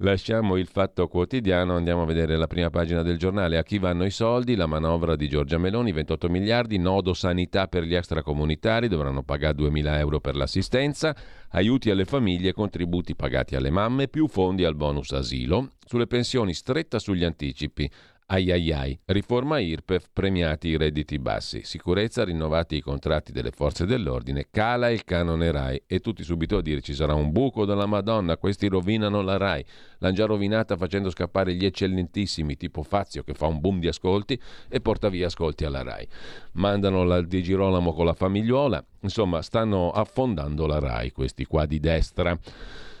Lasciamo 0.00 0.56
il 0.56 0.66
fatto 0.66 1.08
quotidiano, 1.08 1.74
andiamo 1.74 2.02
a 2.02 2.04
vedere 2.04 2.36
la 2.36 2.46
prima 2.46 2.68
pagina 2.68 3.00
del 3.00 3.16
giornale. 3.16 3.56
A 3.56 3.62
chi 3.62 3.78
vanno 3.78 4.04
i 4.04 4.10
soldi? 4.10 4.54
La 4.54 4.66
manovra 4.66 5.16
di 5.16 5.26
Giorgia 5.26 5.56
Meloni, 5.56 5.90
28 5.90 6.28
miliardi, 6.28 6.76
nodo 6.76 7.14
sanità 7.14 7.66
per 7.66 7.84
gli 7.84 7.94
extracomunitari, 7.94 8.88
dovranno 8.88 9.22
pagare 9.22 9.54
2 9.54 9.70
mila 9.70 9.98
euro 9.98 10.20
per 10.20 10.36
l'assistenza, 10.36 11.16
aiuti 11.52 11.88
alle 11.88 12.04
famiglie, 12.04 12.52
contributi 12.52 13.16
pagati 13.16 13.56
alle 13.56 13.70
mamme, 13.70 14.08
più 14.08 14.28
fondi 14.28 14.64
al 14.64 14.76
bonus 14.76 15.12
asilo, 15.12 15.70
sulle 15.86 16.06
pensioni 16.06 16.52
stretta 16.52 16.98
sugli 16.98 17.24
anticipi, 17.24 17.90
Ai 18.28 18.50
ai 18.50 18.72
ai, 18.72 18.98
riforma 19.04 19.60
IRPEF, 19.60 20.08
premiati 20.12 20.66
i 20.66 20.76
redditi 20.76 21.16
bassi, 21.20 21.62
sicurezza, 21.62 22.24
rinnovati 22.24 22.74
i 22.74 22.80
contratti 22.80 23.30
delle 23.30 23.52
forze 23.52 23.86
dell'ordine, 23.86 24.48
cala 24.50 24.90
il 24.90 25.04
canone 25.04 25.52
RAI 25.52 25.82
e 25.86 26.00
tutti 26.00 26.24
subito 26.24 26.56
a 26.56 26.60
dire 26.60 26.80
ci 26.80 26.92
sarà 26.92 27.14
un 27.14 27.30
buco 27.30 27.64
della 27.64 27.86
Madonna, 27.86 28.36
questi 28.36 28.66
rovinano 28.66 29.20
la 29.20 29.36
RAI. 29.36 29.64
L'hanno 29.98 30.14
già 30.14 30.26
rovinata 30.26 30.76
facendo 30.76 31.08
scappare 31.08 31.54
gli 31.54 31.64
eccellentissimi 31.64 32.56
tipo 32.56 32.82
Fazio 32.82 33.22
che 33.22 33.32
fa 33.32 33.46
un 33.46 33.60
boom 33.60 33.78
di 33.78 33.86
ascolti 33.86 34.36
e 34.68 34.80
porta 34.80 35.08
via 35.08 35.26
ascolti 35.26 35.64
alla 35.64 35.84
RAI. 35.84 36.08
Mandano 36.54 37.04
la 37.04 37.22
Di 37.22 37.44
Girolamo 37.44 37.92
con 37.92 38.06
la 38.06 38.14
famigliuola, 38.14 38.84
insomma 39.02 39.40
stanno 39.40 39.90
affondando 39.90 40.66
la 40.66 40.80
RAI 40.80 41.12
questi 41.12 41.44
qua 41.44 41.64
di 41.64 41.78
destra. 41.78 42.36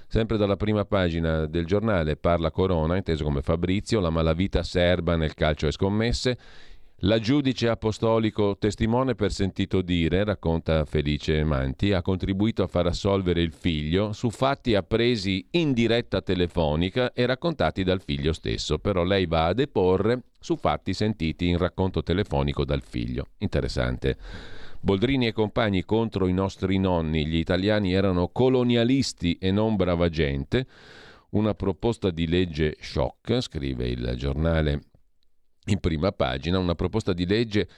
Sempre 0.08 0.36
dalla 0.36 0.56
prima 0.56 0.84
pagina 0.84 1.46
del 1.46 1.66
giornale 1.66 2.16
parla 2.16 2.50
Corona, 2.50 2.96
inteso 2.96 3.24
come 3.24 3.42
Fabrizio, 3.42 4.00
la 4.00 4.10
malavita 4.10 4.62
serba 4.62 5.16
nel 5.16 5.34
calcio 5.34 5.66
e 5.66 5.72
scommesse. 5.72 6.38
La 7.00 7.18
giudice 7.18 7.68
apostolico, 7.68 8.56
testimone 8.56 9.14
per 9.14 9.30
sentito 9.30 9.82
dire, 9.82 10.24
racconta 10.24 10.86
Felice 10.86 11.44
Manti, 11.44 11.92
ha 11.92 12.00
contribuito 12.00 12.62
a 12.62 12.68
far 12.68 12.86
assolvere 12.86 13.42
il 13.42 13.52
figlio 13.52 14.12
su 14.12 14.30
fatti 14.30 14.74
appresi 14.74 15.46
in 15.50 15.74
diretta 15.74 16.22
telefonica 16.22 17.12
e 17.12 17.26
raccontati 17.26 17.84
dal 17.84 18.00
figlio 18.00 18.32
stesso, 18.32 18.78
però 18.78 19.04
lei 19.04 19.26
va 19.26 19.46
a 19.46 19.52
deporre 19.52 20.22
su 20.40 20.56
fatti 20.56 20.94
sentiti 20.94 21.48
in 21.48 21.58
racconto 21.58 22.02
telefonico 22.02 22.64
dal 22.64 22.82
figlio. 22.82 23.26
Interessante. 23.38 24.16
Boldrini 24.80 25.26
e 25.26 25.32
compagni 25.32 25.84
contro 25.84 26.26
i 26.26 26.32
nostri 26.32 26.78
nonni, 26.78 27.26
gli 27.26 27.36
italiani 27.36 27.92
erano 27.92 28.28
colonialisti 28.28 29.38
e 29.38 29.50
non 29.50 29.76
brava 29.76 30.08
gente. 30.08 30.66
Una 31.30 31.54
proposta 31.54 32.10
di 32.10 32.26
legge 32.26 32.76
shock, 32.80 33.40
scrive 33.40 33.88
il 33.88 34.14
giornale 34.16 34.80
in 35.66 35.80
prima 35.80 36.12
pagina, 36.12 36.58
una 36.58 36.74
proposta 36.74 37.12
di 37.12 37.26
legge 37.26 37.68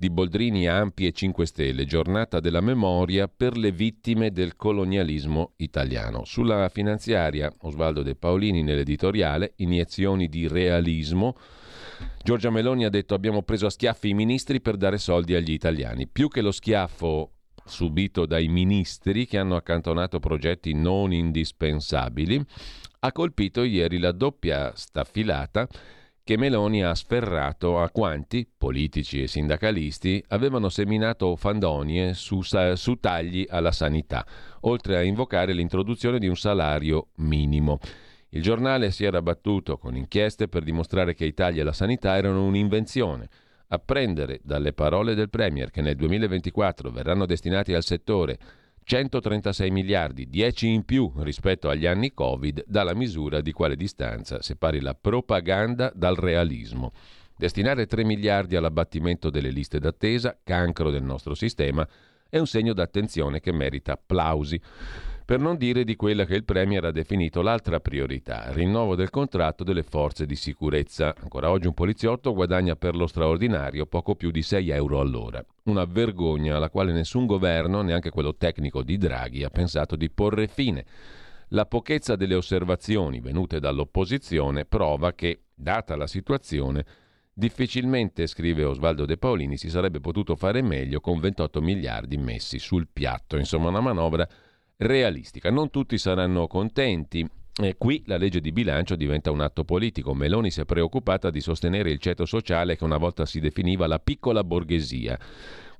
di 0.00 0.08
Boldrini 0.08 0.66
Ampi 0.66 1.06
e 1.06 1.12
5 1.12 1.44
Stelle, 1.44 1.84
giornata 1.84 2.40
della 2.40 2.62
memoria 2.62 3.28
per 3.28 3.56
le 3.56 3.70
vittime 3.70 4.30
del 4.30 4.56
colonialismo 4.56 5.52
italiano. 5.56 6.24
Sulla 6.24 6.70
finanziaria, 6.70 7.52
Osvaldo 7.62 8.02
De 8.02 8.14
Paolini 8.14 8.62
nell'editoriale, 8.62 9.52
iniezioni 9.56 10.28
di 10.28 10.48
realismo, 10.48 11.36
Giorgia 12.22 12.50
Meloni 12.50 12.84
ha 12.84 12.90
detto 12.90 13.14
abbiamo 13.14 13.42
preso 13.42 13.66
a 13.66 13.70
schiaffi 13.70 14.10
i 14.10 14.14
ministri 14.14 14.60
per 14.60 14.76
dare 14.76 14.98
soldi 14.98 15.34
agli 15.34 15.52
italiani. 15.52 16.06
Più 16.06 16.28
che 16.28 16.42
lo 16.42 16.52
schiaffo 16.52 17.32
subito 17.64 18.26
dai 18.26 18.48
ministri 18.48 19.26
che 19.26 19.38
hanno 19.38 19.56
accantonato 19.56 20.18
progetti 20.18 20.74
non 20.74 21.12
indispensabili, 21.12 22.44
ha 23.00 23.12
colpito 23.12 23.62
ieri 23.62 23.98
la 23.98 24.12
doppia 24.12 24.72
staffilata 24.74 25.66
che 26.22 26.36
Meloni 26.36 26.84
ha 26.84 26.94
sferrato 26.94 27.80
a 27.80 27.90
quanti, 27.90 28.48
politici 28.56 29.22
e 29.22 29.26
sindacalisti, 29.26 30.22
avevano 30.28 30.68
seminato 30.68 31.34
fandonie 31.34 32.14
su, 32.14 32.40
su 32.42 32.94
tagli 32.96 33.46
alla 33.48 33.72
sanità, 33.72 34.24
oltre 34.60 34.96
a 34.96 35.02
invocare 35.02 35.52
l'introduzione 35.52 36.18
di 36.18 36.28
un 36.28 36.36
salario 36.36 37.08
minimo. 37.16 37.78
Il 38.30 38.42
giornale 38.42 38.90
si 38.92 39.04
era 39.04 39.22
battuto 39.22 39.76
con 39.76 39.96
inchieste 39.96 40.46
per 40.48 40.62
dimostrare 40.62 41.14
che 41.14 41.24
i 41.24 41.34
tagli 41.34 41.60
alla 41.60 41.72
sanità 41.72 42.16
erano 42.16 42.44
un'invenzione. 42.44 43.28
Apprendere 43.68 44.40
dalle 44.42 44.72
parole 44.72 45.14
del 45.14 45.30
Premier 45.30 45.70
che 45.70 45.82
nel 45.82 45.96
2024 45.96 46.90
verranno 46.90 47.26
destinati 47.26 47.74
al 47.74 47.82
settore 47.82 48.38
136 48.84 49.70
miliardi, 49.70 50.28
10 50.28 50.68
in 50.68 50.84
più 50.84 51.12
rispetto 51.18 51.68
agli 51.68 51.86
anni 51.86 52.12
Covid, 52.12 52.64
dalla 52.66 52.94
misura 52.94 53.40
di 53.40 53.52
quale 53.52 53.76
distanza 53.76 54.42
separi 54.42 54.80
la 54.80 54.94
propaganda 54.94 55.92
dal 55.94 56.16
realismo. 56.16 56.92
Destinare 57.36 57.86
3 57.86 58.04
miliardi 58.04 58.56
all'abbattimento 58.56 59.30
delle 59.30 59.50
liste 59.50 59.78
d'attesa, 59.78 60.38
cancro 60.42 60.90
del 60.90 61.02
nostro 61.02 61.34
sistema, 61.34 61.86
è 62.28 62.38
un 62.38 62.46
segno 62.46 62.72
d'attenzione 62.72 63.40
che 63.40 63.52
merita 63.52 63.92
applausi. 63.92 64.60
Per 65.30 65.38
non 65.38 65.56
dire 65.56 65.84
di 65.84 65.94
quella 65.94 66.24
che 66.24 66.34
il 66.34 66.42
Premier 66.42 66.86
ha 66.86 66.90
definito 66.90 67.40
l'altra 67.40 67.78
priorità, 67.78 68.48
il 68.48 68.54
rinnovo 68.54 68.96
del 68.96 69.10
contratto 69.10 69.62
delle 69.62 69.84
forze 69.84 70.26
di 70.26 70.34
sicurezza. 70.34 71.14
Ancora 71.20 71.50
oggi 71.50 71.68
un 71.68 71.72
poliziotto 71.72 72.34
guadagna 72.34 72.74
per 72.74 72.96
lo 72.96 73.06
straordinario 73.06 73.86
poco 73.86 74.16
più 74.16 74.32
di 74.32 74.42
6 74.42 74.70
euro 74.70 74.98
all'ora. 74.98 75.40
Una 75.66 75.84
vergogna 75.84 76.56
alla 76.56 76.68
quale 76.68 76.90
nessun 76.90 77.26
governo, 77.26 77.80
neanche 77.82 78.10
quello 78.10 78.34
tecnico 78.34 78.82
di 78.82 78.96
Draghi, 78.96 79.44
ha 79.44 79.50
pensato 79.50 79.94
di 79.94 80.10
porre 80.10 80.48
fine. 80.48 80.84
La 81.50 81.64
pochezza 81.64 82.16
delle 82.16 82.34
osservazioni 82.34 83.20
venute 83.20 83.60
dall'opposizione 83.60 84.64
prova 84.64 85.12
che, 85.12 85.42
data 85.54 85.94
la 85.94 86.08
situazione, 86.08 86.84
difficilmente, 87.32 88.26
scrive 88.26 88.64
Osvaldo 88.64 89.06
De 89.06 89.16
Paolini, 89.16 89.56
si 89.56 89.70
sarebbe 89.70 90.00
potuto 90.00 90.34
fare 90.34 90.60
meglio 90.60 90.98
con 90.98 91.20
28 91.20 91.60
miliardi 91.60 92.16
messi 92.16 92.58
sul 92.58 92.88
piatto. 92.92 93.36
Insomma, 93.36 93.68
una 93.68 93.78
manovra 93.78 94.28
realistica. 94.80 95.50
Non 95.50 95.70
tutti 95.70 95.98
saranno 95.98 96.46
contenti. 96.46 97.28
E 97.60 97.74
qui 97.76 98.02
la 98.06 98.16
legge 98.16 98.40
di 98.40 98.52
bilancio 98.52 98.96
diventa 98.96 99.30
un 99.30 99.40
atto 99.40 99.64
politico. 99.64 100.14
Meloni 100.14 100.50
si 100.50 100.60
è 100.60 100.64
preoccupata 100.64 101.30
di 101.30 101.40
sostenere 101.40 101.90
il 101.90 101.98
ceto 101.98 102.24
sociale 102.24 102.76
che 102.76 102.84
una 102.84 102.96
volta 102.96 103.26
si 103.26 103.40
definiva 103.40 103.86
la 103.86 103.98
piccola 103.98 104.42
borghesia. 104.44 105.18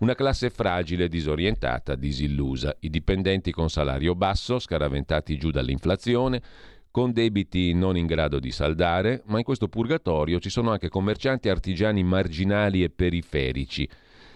Una 0.00 0.14
classe 0.14 0.50
fragile, 0.50 1.08
disorientata, 1.08 1.94
disillusa. 1.94 2.76
I 2.80 2.90
dipendenti 2.90 3.50
con 3.52 3.70
salario 3.70 4.14
basso, 4.14 4.58
scaraventati 4.58 5.38
giù 5.38 5.50
dall'inflazione, 5.50 6.42
con 6.90 7.12
debiti 7.12 7.72
non 7.72 7.96
in 7.96 8.06
grado 8.06 8.40
di 8.40 8.50
saldare, 8.50 9.22
ma 9.26 9.38
in 9.38 9.44
questo 9.44 9.68
purgatorio 9.68 10.40
ci 10.40 10.50
sono 10.50 10.72
anche 10.72 10.88
commercianti 10.88 11.48
artigiani 11.48 12.02
marginali 12.02 12.82
e 12.82 12.90
periferici 12.90 13.88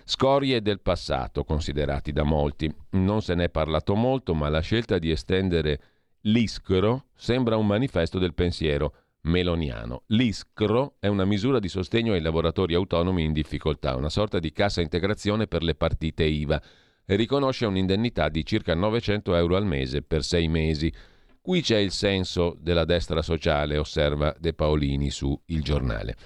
Scorie 0.07 0.61
del 0.61 0.81
passato, 0.81 1.45
considerati 1.45 2.13
da 2.13 2.25
molti. 2.25 2.71
Non 2.91 3.23
se 3.23 3.35
n'è 3.35 3.49
parlato 3.49 3.95
molto, 3.95 4.35
ma 4.35 4.51
la 4.51 4.61
scelta 4.61 4.99
di 4.99 5.11
estendere 5.11 5.81
l'ISCRO 6.27 7.07
sembra 7.15 7.57
un 7.57 7.67
manifesto 7.67 8.19
del 8.19 8.35
pensiero 8.35 8.95
meloniano. 9.23 10.03
L'ISCRO 10.09 10.97
è 11.01 11.07
una 11.07 11.25
misura 11.25 11.59
di 11.59 11.69
sostegno 11.69 12.13
ai 12.13 12.21
lavoratori 12.21 12.75
autonomi 12.75 13.25
in 13.25 13.33
difficoltà, 13.33 13.97
una 13.97 14.11
sorta 14.11 14.39
di 14.39 14.53
cassa 14.53 14.83
integrazione 14.83 15.47
per 15.47 15.63
le 15.63 15.75
partite 15.75 16.25
IVA 16.25 16.63
e 17.07 17.17
riconosce 17.17 17.65
un'indennità 17.65 18.29
di 18.29 18.45
circa 18.45 18.75
900 18.75 19.35
euro 19.37 19.57
al 19.57 19.65
mese 19.65 20.03
per 20.03 20.23
sei 20.23 20.49
mesi. 20.49 20.93
Qui 21.41 21.63
c'è 21.63 21.79
il 21.79 21.93
senso 21.93 22.55
della 22.61 22.85
destra 22.85 23.23
sociale, 23.23 23.79
osserva 23.79 24.37
De 24.39 24.53
Paolini 24.53 25.09
su 25.09 25.39
Il 25.47 25.63
Giornale 25.63 26.17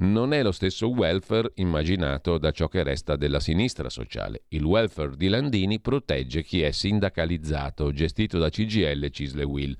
non 0.00 0.32
è 0.32 0.42
lo 0.42 0.52
stesso 0.52 0.88
welfare 0.88 1.52
immaginato 1.56 2.38
da 2.38 2.52
ciò 2.52 2.68
che 2.68 2.82
resta 2.82 3.16
della 3.16 3.40
sinistra 3.40 3.90
sociale. 3.90 4.44
Il 4.48 4.64
welfare 4.64 5.16
di 5.16 5.28
Landini 5.28 5.80
protegge 5.80 6.42
chi 6.42 6.62
è 6.62 6.70
sindacalizzato, 6.70 7.92
gestito 7.92 8.38
da 8.38 8.48
CGL 8.48 9.04
e 9.04 9.10
Cisle 9.10 9.44
Will. 9.44 9.76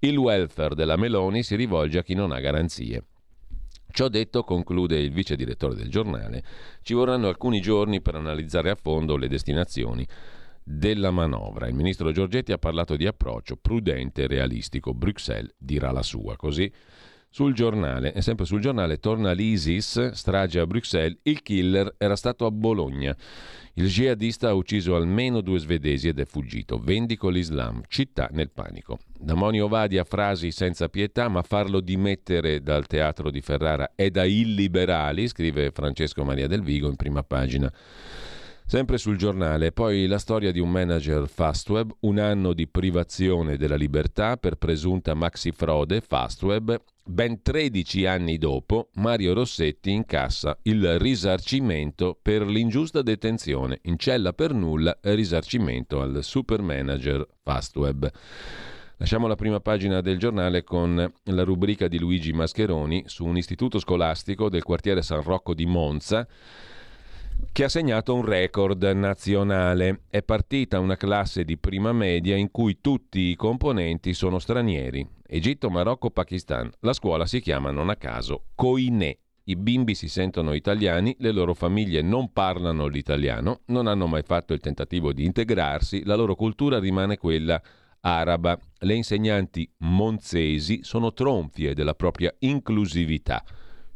Il 0.00 0.16
welfare 0.16 0.74
della 0.74 0.96
Meloni 0.96 1.44
si 1.44 1.54
rivolge 1.54 1.98
a 1.98 2.02
chi 2.02 2.14
non 2.14 2.32
ha 2.32 2.40
garanzie. 2.40 3.04
Ciò 3.88 4.08
detto, 4.08 4.42
conclude 4.42 4.98
il 4.98 5.12
vice 5.12 5.36
direttore 5.36 5.76
del 5.76 5.90
giornale, 5.90 6.42
ci 6.82 6.94
vorranno 6.94 7.28
alcuni 7.28 7.60
giorni 7.60 8.00
per 8.00 8.16
analizzare 8.16 8.70
a 8.70 8.74
fondo 8.74 9.16
le 9.16 9.28
destinazioni 9.28 10.04
della 10.64 11.10
manovra. 11.10 11.68
Il 11.68 11.74
ministro 11.74 12.10
Giorgetti 12.10 12.50
ha 12.50 12.58
parlato 12.58 12.96
di 12.96 13.06
approccio 13.06 13.56
prudente 13.56 14.22
e 14.22 14.26
realistico. 14.26 14.94
Bruxelles 14.94 15.54
dirà 15.56 15.92
la 15.92 16.02
sua. 16.02 16.36
Così 16.36 16.72
sul 17.32 17.54
giornale, 17.54 18.12
e 18.12 18.20
sempre 18.20 18.44
sul 18.44 18.60
giornale, 18.60 18.98
torna 18.98 19.32
l'ISIS, 19.32 20.10
strage 20.10 20.60
a 20.60 20.66
Bruxelles, 20.66 21.16
il 21.22 21.40
killer 21.40 21.94
era 21.96 22.14
stato 22.14 22.44
a 22.44 22.50
Bologna. 22.50 23.16
Il 23.72 23.86
jihadista 23.86 24.50
ha 24.50 24.52
ucciso 24.52 24.94
almeno 24.94 25.40
due 25.40 25.58
svedesi 25.58 26.08
ed 26.08 26.20
è 26.20 26.26
fuggito. 26.26 26.78
Vendico 26.78 27.30
l'Islam, 27.30 27.80
città 27.88 28.28
nel 28.32 28.50
panico. 28.50 28.98
Da 29.18 29.32
Monio 29.32 29.66
Vadi 29.66 29.96
a 29.96 30.04
frasi 30.04 30.50
senza 30.50 30.90
pietà, 30.90 31.28
ma 31.28 31.40
farlo 31.40 31.80
dimettere 31.80 32.60
dal 32.60 32.86
teatro 32.86 33.30
di 33.30 33.40
Ferrara 33.40 33.92
è 33.94 34.10
da 34.10 34.26
illiberali, 34.26 35.26
scrive 35.26 35.70
Francesco 35.70 36.24
Maria 36.24 36.46
del 36.46 36.60
Vigo 36.60 36.88
in 36.88 36.96
prima 36.96 37.22
pagina. 37.22 37.72
Sempre 38.66 38.98
sul 38.98 39.16
giornale, 39.16 39.72
poi 39.72 40.06
la 40.06 40.18
storia 40.18 40.52
di 40.52 40.60
un 40.60 40.70
manager 40.70 41.26
Fastweb, 41.26 41.90
un 42.00 42.18
anno 42.18 42.52
di 42.52 42.68
privazione 42.68 43.56
della 43.56 43.76
libertà 43.76 44.36
per 44.36 44.56
presunta 44.56 45.14
maxi 45.14 45.50
frode 45.50 46.02
Fastweb 46.02 46.78
Ben 47.04 47.42
13 47.42 48.06
anni 48.06 48.38
dopo, 48.38 48.90
Mario 48.94 49.34
Rossetti 49.34 49.90
incassa 49.90 50.56
il 50.62 51.00
risarcimento 51.00 52.16
per 52.20 52.46
l'ingiusta 52.46 53.02
detenzione, 53.02 53.80
in 53.82 53.98
cella 53.98 54.32
per 54.32 54.54
nulla 54.54 54.96
risarcimento 55.02 56.00
al 56.00 56.22
super 56.22 56.62
manager 56.62 57.26
Fastweb. 57.42 58.08
Lasciamo 58.98 59.26
la 59.26 59.34
prima 59.34 59.58
pagina 59.58 60.00
del 60.00 60.16
giornale 60.16 60.62
con 60.62 61.12
la 61.24 61.42
rubrica 61.42 61.88
di 61.88 61.98
Luigi 61.98 62.32
Mascheroni 62.32 63.02
su 63.06 63.24
un 63.24 63.36
istituto 63.36 63.80
scolastico 63.80 64.48
del 64.48 64.62
quartiere 64.62 65.02
San 65.02 65.22
Rocco 65.22 65.54
di 65.54 65.66
Monza 65.66 66.24
che 67.52 67.64
ha 67.64 67.68
segnato 67.68 68.14
un 68.14 68.24
record 68.24 68.82
nazionale. 68.82 70.04
È 70.08 70.22
partita 70.22 70.78
una 70.78 70.96
classe 70.96 71.44
di 71.44 71.58
prima 71.58 71.92
media 71.92 72.34
in 72.34 72.50
cui 72.50 72.80
tutti 72.80 73.20
i 73.20 73.36
componenti 73.36 74.14
sono 74.14 74.38
stranieri. 74.38 75.06
Egitto, 75.26 75.68
Marocco, 75.68 76.10
Pakistan. 76.10 76.70
La 76.80 76.94
scuola 76.94 77.26
si 77.26 77.40
chiama, 77.40 77.70
non 77.70 77.90
a 77.90 77.96
caso, 77.96 78.46
Coinè. 78.54 79.18
I 79.44 79.56
bimbi 79.56 79.94
si 79.94 80.08
sentono 80.08 80.54
italiani, 80.54 81.14
le 81.18 81.30
loro 81.30 81.52
famiglie 81.52 82.00
non 82.00 82.32
parlano 82.32 82.86
l'italiano, 82.86 83.60
non 83.66 83.86
hanno 83.86 84.06
mai 84.06 84.22
fatto 84.22 84.54
il 84.54 84.60
tentativo 84.60 85.12
di 85.12 85.24
integrarsi, 85.24 86.04
la 86.04 86.14
loro 86.14 86.34
cultura 86.36 86.78
rimane 86.78 87.18
quella 87.18 87.60
araba. 88.00 88.58
Le 88.78 88.94
insegnanti 88.94 89.70
monzesi 89.78 90.84
sono 90.84 91.12
tronfie 91.12 91.74
della 91.74 91.94
propria 91.94 92.32
inclusività, 92.38 93.44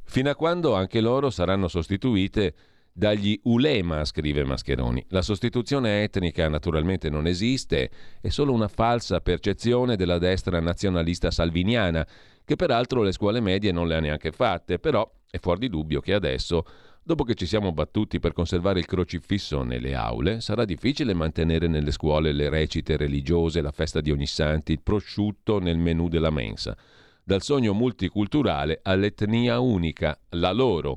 fino 0.02 0.28
a 0.28 0.34
quando 0.34 0.74
anche 0.74 1.00
loro 1.00 1.30
saranno 1.30 1.68
sostituite 1.68 2.54
dagli 2.96 3.38
ulema, 3.42 4.06
scrive 4.06 4.42
Mascheroni. 4.42 5.04
La 5.08 5.20
sostituzione 5.20 6.02
etnica 6.02 6.48
naturalmente 6.48 7.10
non 7.10 7.26
esiste, 7.26 7.90
è 8.22 8.30
solo 8.30 8.54
una 8.54 8.68
falsa 8.68 9.20
percezione 9.20 9.96
della 9.96 10.16
destra 10.16 10.60
nazionalista 10.60 11.30
salviniana, 11.30 12.06
che 12.42 12.56
peraltro 12.56 13.02
le 13.02 13.12
scuole 13.12 13.40
medie 13.40 13.70
non 13.70 13.86
le 13.86 13.96
ha 13.96 14.00
neanche 14.00 14.32
fatte, 14.32 14.78
però 14.78 15.06
è 15.30 15.38
fuori 15.38 15.58
di 15.60 15.68
dubbio 15.68 16.00
che 16.00 16.14
adesso, 16.14 16.64
dopo 17.02 17.24
che 17.24 17.34
ci 17.34 17.44
siamo 17.44 17.70
battuti 17.70 18.18
per 18.18 18.32
conservare 18.32 18.78
il 18.78 18.86
crocifisso 18.86 19.62
nelle 19.62 19.94
aule, 19.94 20.40
sarà 20.40 20.64
difficile 20.64 21.12
mantenere 21.12 21.66
nelle 21.66 21.90
scuole 21.90 22.32
le 22.32 22.48
recite 22.48 22.96
religiose, 22.96 23.60
la 23.60 23.72
festa 23.72 24.00
di 24.00 24.10
ogni 24.10 24.26
santi, 24.26 24.72
il 24.72 24.80
prosciutto 24.80 25.58
nel 25.58 25.76
menù 25.76 26.08
della 26.08 26.30
mensa. 26.30 26.74
Dal 27.22 27.42
sogno 27.42 27.74
multiculturale 27.74 28.80
all'etnia 28.82 29.58
unica, 29.58 30.18
la 30.30 30.52
loro. 30.52 30.96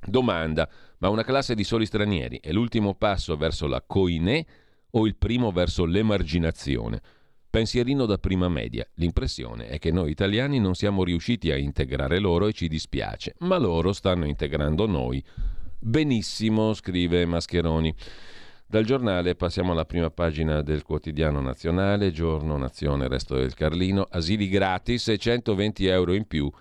Domanda 0.00 0.68
ma 0.98 1.08
una 1.08 1.24
classe 1.24 1.54
di 1.54 1.64
soli 1.64 1.86
stranieri 1.86 2.40
è 2.40 2.52
l'ultimo 2.52 2.94
passo 2.94 3.36
verso 3.36 3.66
la 3.66 3.82
coinè 3.86 4.44
o 4.90 5.06
il 5.06 5.16
primo 5.16 5.50
verso 5.50 5.84
l'emarginazione? 5.84 7.00
Pensierino 7.50 8.04
da 8.04 8.18
prima 8.18 8.48
media. 8.48 8.86
L'impressione 8.94 9.68
è 9.68 9.78
che 9.78 9.90
noi 9.90 10.10
italiani 10.10 10.58
non 10.58 10.74
siamo 10.74 11.02
riusciti 11.02 11.50
a 11.50 11.56
integrare 11.56 12.18
loro 12.18 12.46
e 12.46 12.52
ci 12.52 12.68
dispiace, 12.68 13.34
ma 13.38 13.56
loro 13.56 13.92
stanno 13.92 14.26
integrando 14.26 14.86
noi. 14.86 15.24
Benissimo, 15.78 16.74
scrive 16.74 17.24
Mascheroni. 17.24 17.94
Dal 18.66 18.84
giornale 18.84 19.34
passiamo 19.34 19.72
alla 19.72 19.86
prima 19.86 20.10
pagina 20.10 20.60
del 20.60 20.82
quotidiano 20.82 21.40
nazionale, 21.40 22.12
giorno, 22.12 22.58
nazione, 22.58 23.08
resto 23.08 23.36
del 23.36 23.54
Carlino, 23.54 24.06
asili 24.10 24.46
gratis 24.48 25.08
e 25.08 25.16
120 25.16 25.86
euro 25.86 26.12
in 26.12 26.26
più 26.26 26.52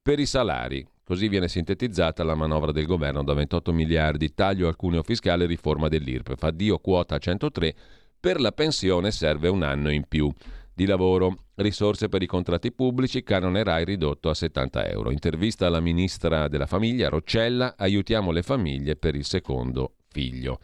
per 0.00 0.18
i 0.18 0.24
salari. 0.24 0.86
Così 1.10 1.26
viene 1.26 1.48
sintetizzata 1.48 2.22
la 2.22 2.36
manovra 2.36 2.70
del 2.70 2.86
governo 2.86 3.24
da 3.24 3.34
28 3.34 3.72
miliardi, 3.72 4.32
taglio 4.32 4.68
al 4.68 4.76
cuneo 4.76 5.02
fiscale 5.02 5.44
riforma 5.44 5.88
dell'IRPEF. 5.88 6.40
Addio 6.40 6.78
quota 6.78 7.18
103, 7.18 7.74
per 8.20 8.40
la 8.40 8.52
pensione 8.52 9.10
serve 9.10 9.48
un 9.48 9.64
anno 9.64 9.90
in 9.90 10.04
più 10.06 10.32
di 10.72 10.86
lavoro. 10.86 11.46
Risorse 11.56 12.08
per 12.08 12.22
i 12.22 12.26
contratti 12.26 12.70
pubblici, 12.70 13.24
canone 13.24 13.64
RAI 13.64 13.86
ridotto 13.86 14.28
a 14.28 14.34
70 14.34 14.86
euro. 14.86 15.10
Intervista 15.10 15.66
alla 15.66 15.80
ministra 15.80 16.46
della 16.46 16.66
famiglia, 16.66 17.08
Roccella, 17.08 17.74
aiutiamo 17.76 18.30
le 18.30 18.42
famiglie 18.42 18.94
per 18.94 19.16
il 19.16 19.24
secondo 19.24 19.94
figlio. 20.10 20.60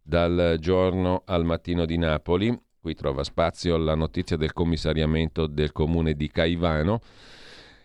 Dal 0.00 0.58
giorno 0.60 1.22
al 1.26 1.44
mattino 1.44 1.86
di 1.86 1.98
Napoli, 1.98 2.56
qui 2.80 2.94
trova 2.94 3.24
spazio 3.24 3.76
la 3.78 3.96
notizia 3.96 4.36
del 4.36 4.52
commissariamento 4.52 5.48
del 5.48 5.72
comune 5.72 6.14
di 6.14 6.30
Caivano 6.30 7.00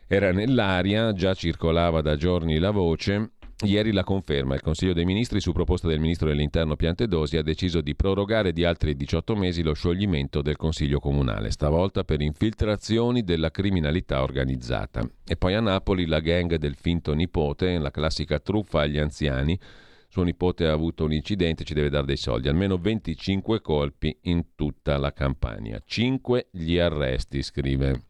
era 0.07 0.31
nell'aria, 0.31 1.11
già 1.11 1.33
circolava 1.33 2.01
da 2.01 2.15
giorni 2.15 2.59
la 2.59 2.71
voce. 2.71 3.31
Ieri 3.65 3.91
la 3.91 4.03
conferma. 4.03 4.53
Il 4.53 4.61
Consiglio 4.61 4.93
dei 4.93 5.03
Ministri, 5.03 5.41
su 5.41 5.51
proposta 5.51 5.87
del 5.87 5.99
Ministro 5.99 6.27
dell'Interno 6.27 6.75
Piantedosi, 6.75 7.37
ha 7.37 7.41
deciso 7.41 7.81
di 7.81 7.95
prorogare 7.95 8.53
di 8.53 8.63
altri 8.63 8.95
18 8.95 9.35
mesi 9.35 9.63
lo 9.63 9.73
scioglimento 9.73 10.41
del 10.41 10.55
Consiglio 10.55 10.99
Comunale, 10.99 11.49
stavolta 11.49 12.03
per 12.03 12.21
infiltrazioni 12.21 13.23
della 13.23 13.49
criminalità 13.49 14.21
organizzata. 14.21 15.01
E 15.25 15.35
poi 15.35 15.55
a 15.55 15.59
Napoli 15.59 16.05
la 16.05 16.19
gang 16.19 16.55
del 16.55 16.75
finto 16.75 17.13
nipote, 17.13 17.79
la 17.79 17.91
classica 17.91 18.39
truffa 18.39 18.81
agli 18.81 18.99
anziani, 18.99 19.59
suo 20.07 20.23
nipote 20.23 20.67
ha 20.67 20.71
avuto 20.71 21.03
un 21.03 21.13
incidente, 21.13 21.63
ci 21.63 21.73
deve 21.73 21.89
dare 21.89 22.05
dei 22.05 22.15
soldi, 22.15 22.47
almeno 22.47 22.77
25 22.77 23.59
colpi 23.59 24.15
in 24.21 24.55
tutta 24.55 24.97
la 24.97 25.11
campagna. 25.11 25.81
5 25.83 26.47
gli 26.51 26.77
arresti, 26.77 27.41
scrive 27.41 28.03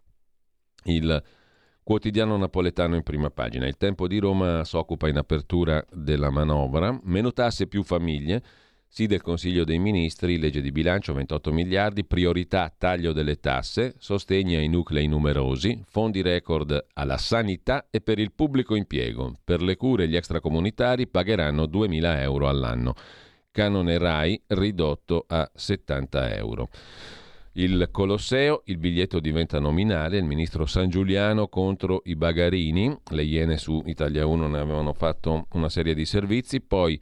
il 0.84 1.24
quotidiano 1.88 2.36
napoletano 2.36 2.96
in 2.96 3.02
prima 3.02 3.30
pagina. 3.30 3.66
Il 3.66 3.78
tempo 3.78 4.10
di 4.10 4.20
Roma 4.20 4.66
si 4.66 4.76
occupa 4.76 5.08
in 5.08 5.16
apertura 5.16 5.82
della 5.90 6.30
manovra, 6.30 7.00
meno 7.04 7.32
tasse 7.32 7.68
più 7.68 7.82
famiglie. 7.82 8.44
Sì 8.90 9.06
del 9.06 9.22
Consiglio 9.22 9.64
dei 9.64 9.80
Ministri, 9.80 10.38
legge 10.38 10.60
di 10.60 10.74
bilancio 10.74 11.14
28 11.14 11.54
miliardi, 11.54 12.04
priorità 12.04 12.74
taglio 12.78 13.14
delle 13.14 13.40
tasse, 13.40 13.96
sostegni 14.00 14.56
ai 14.56 14.68
nuclei 14.68 15.08
numerosi, 15.08 15.82
fondi 15.88 16.22
record 16.22 16.88
alla 16.92 17.18
sanità 17.18 17.88
e 17.90 18.02
per 18.02 18.20
il 18.20 18.34
pubblico 18.34 18.76
impiego. 18.76 19.38
Per 19.42 19.62
le 19.62 19.78
cure 19.78 20.10
gli 20.10 20.18
extracomunitari 20.18 21.08
pagheranno 21.08 21.64
2.000 21.64 22.20
euro 22.20 22.50
all'anno. 22.50 22.96
Canone 23.50 23.98
RAI 23.98 24.42
ridotto 24.48 25.24
a 25.26 25.50
70 25.54 26.36
euro. 26.36 26.68
Il 27.58 27.90
Colosseo, 27.90 28.62
il 28.66 28.78
biglietto 28.78 29.20
diventa 29.20 29.60
nominale, 29.60 30.20
il 30.20 30.26
ministro 30.26 30.68
San 30.68 30.90
Giuliano 30.90 31.48
contro 31.48 32.04
i 32.06 32.16
bagarini, 32.16 32.96
le 33.10 33.24
Iene 33.24 33.58
su 33.58 33.82
Italia 33.88 34.28
1 34.28 34.48
ne 34.48 34.60
avevano 34.60 34.94
fatto 34.94 35.48
una 35.54 35.68
serie 35.68 35.96
di 35.96 36.06
servizi, 36.06 36.62
poi 36.62 37.02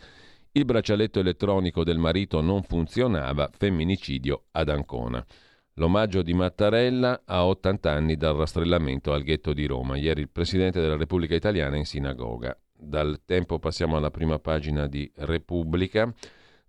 il 0.54 0.64
braccialetto 0.64 1.20
elettronico 1.20 1.84
del 1.84 1.98
marito 1.98 2.40
non 2.40 2.64
funzionava, 2.64 3.50
femminicidio 3.52 4.44
ad 4.52 4.70
Ancona. 4.70 5.26
L'omaggio 5.74 6.22
di 6.22 6.34
Mattarella 6.34 7.24
a 7.26 7.46
80 7.46 7.92
anni 7.92 8.16
dal 8.16 8.38
rastrellamento 8.38 9.12
al 9.12 9.24
ghetto 9.24 9.52
di 9.52 9.66
Roma. 9.66 9.98
Ieri 9.98 10.22
il 10.22 10.30
Presidente 10.30 10.80
della 10.80 10.96
Repubblica 10.96 11.36
Italiana 11.36 11.76
in 11.76 11.86
sinagoga. 11.86 12.58
Dal 12.72 13.20
tempo 13.26 13.60
passiamo 13.60 13.98
alla 13.98 14.10
prima 14.10 14.40
pagina 14.40 14.88
di 14.88 15.12
Repubblica. 15.16 16.14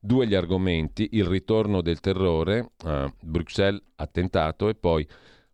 Due 0.07 0.29
gli 0.29 0.37
argomenti, 0.37 1.09
il 1.15 1.25
ritorno 1.25 1.81
del 1.81 1.99
terrore, 1.99 2.75
a 2.85 3.13
Bruxelles 3.21 3.83
attentato 3.97 4.69
e 4.69 4.77
poi 4.77 5.05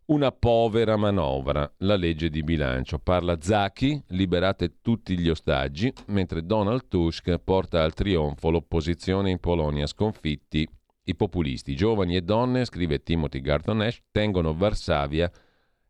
una 0.05 0.31
povera 0.31 0.95
manovra, 0.95 1.67
la 1.77 1.95
legge 1.95 2.29
di 2.29 2.43
bilancio. 2.43 2.99
Parla 2.99 3.41
Zaki, 3.41 3.99
liberate 4.09 4.75
tutti 4.83 5.17
gli 5.17 5.27
ostaggi, 5.27 5.91
mentre 6.09 6.45
Donald 6.45 6.87
Tusk 6.87 7.35
porta 7.39 7.81
al 7.81 7.95
trionfo 7.95 8.51
l'opposizione 8.51 9.31
in 9.31 9.39
Polonia, 9.39 9.87
sconfitti 9.87 10.69
i 11.05 11.15
populisti. 11.15 11.75
Giovani 11.75 12.15
e 12.15 12.21
donne, 12.21 12.65
scrive 12.65 13.01
Timothy 13.01 13.41
Garton 13.41 13.89
tengono 14.11 14.53
Varsavia 14.53 15.31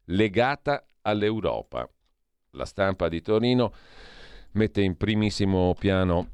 legata 0.06 0.86
all'Europa. 1.02 1.86
La 2.52 2.64
stampa 2.64 3.10
di 3.10 3.22
Torino 3.22 3.74
mette 4.52 4.82
in 4.82 4.96
primissimo 4.96 5.76
piano 5.78 6.30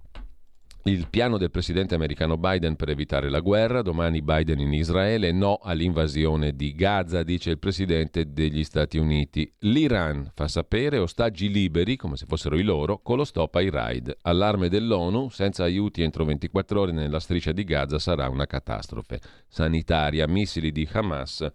il 0.84 1.08
piano 1.10 1.38
del 1.38 1.52
presidente 1.52 1.94
americano 1.94 2.38
Biden 2.38 2.78
per 2.78 2.90
evitare 2.90 3.30
la 3.30 3.42
guerra, 3.42 3.82
domani 3.82 4.22
Biden 4.22 4.60
in 4.60 4.74
Israele, 4.74 5.32
no 5.34 5.60
all'invasione 5.62 6.56
di 6.56 6.74
Gaza, 6.74 7.22
dice 7.24 7.50
il 7.50 7.60
presidente 7.60 8.32
degli 8.32 8.64
Stati 8.64 8.98
Uniti. 8.98 9.52
L'Iran 9.60 10.32
fa 10.34 10.48
sapere 10.48 10.98
ostaggi 10.98 11.50
liberi, 11.50 11.98
come 11.98 12.16
se 12.16 12.26
fossero 12.26 12.58
i 12.58 12.64
loro, 12.64 13.00
con 13.02 13.18
lo 13.18 13.26
stop 13.26 13.56
ai 13.56 13.70
raid. 13.70 14.16
Allarme 14.22 14.70
dell'ONU, 14.70 15.30
senza 15.30 15.66
aiuti 15.66 16.02
entro 16.02 16.24
24 16.24 16.80
ore 16.80 16.92
nella 16.94 17.20
striscia 17.20 17.52
di 17.52 17.66
Gaza 17.66 18.00
sarà 18.00 18.30
una 18.30 18.46
catastrofe. 18.46 19.20
Sanitaria, 19.48 20.28
missili 20.28 20.72
di 20.72 20.88
Hamas 20.92 21.46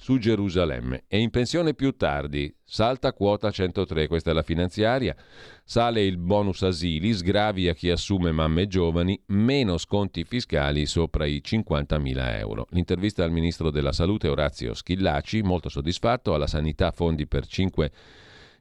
su 0.00 0.16
Gerusalemme. 0.16 1.04
E 1.08 1.18
in 1.18 1.28
pensione 1.28 1.74
più 1.74 1.94
tardi, 1.94 2.52
salta 2.64 3.12
quota 3.12 3.50
103, 3.50 4.08
questa 4.08 4.30
è 4.30 4.32
la 4.32 4.40
finanziaria, 4.42 5.14
sale 5.62 6.02
il 6.02 6.16
bonus 6.16 6.62
asili, 6.62 7.12
sgravi 7.12 7.68
a 7.68 7.74
chi 7.74 7.90
assume 7.90 8.32
mamme 8.32 8.66
giovani, 8.66 9.20
meno 9.26 9.76
sconti 9.76 10.24
fiscali 10.24 10.86
sopra 10.86 11.26
i 11.26 11.42
50.000 11.44 12.38
euro. 12.38 12.66
L'intervista 12.70 13.24
al 13.24 13.30
ministro 13.30 13.70
della 13.70 13.92
Salute 13.92 14.28
Orazio 14.28 14.72
Schillaci, 14.72 15.42
molto 15.42 15.68
soddisfatto, 15.68 16.32
alla 16.32 16.46
sanità 16.46 16.92
fondi 16.92 17.26
per 17.26 17.46
5 17.46 17.90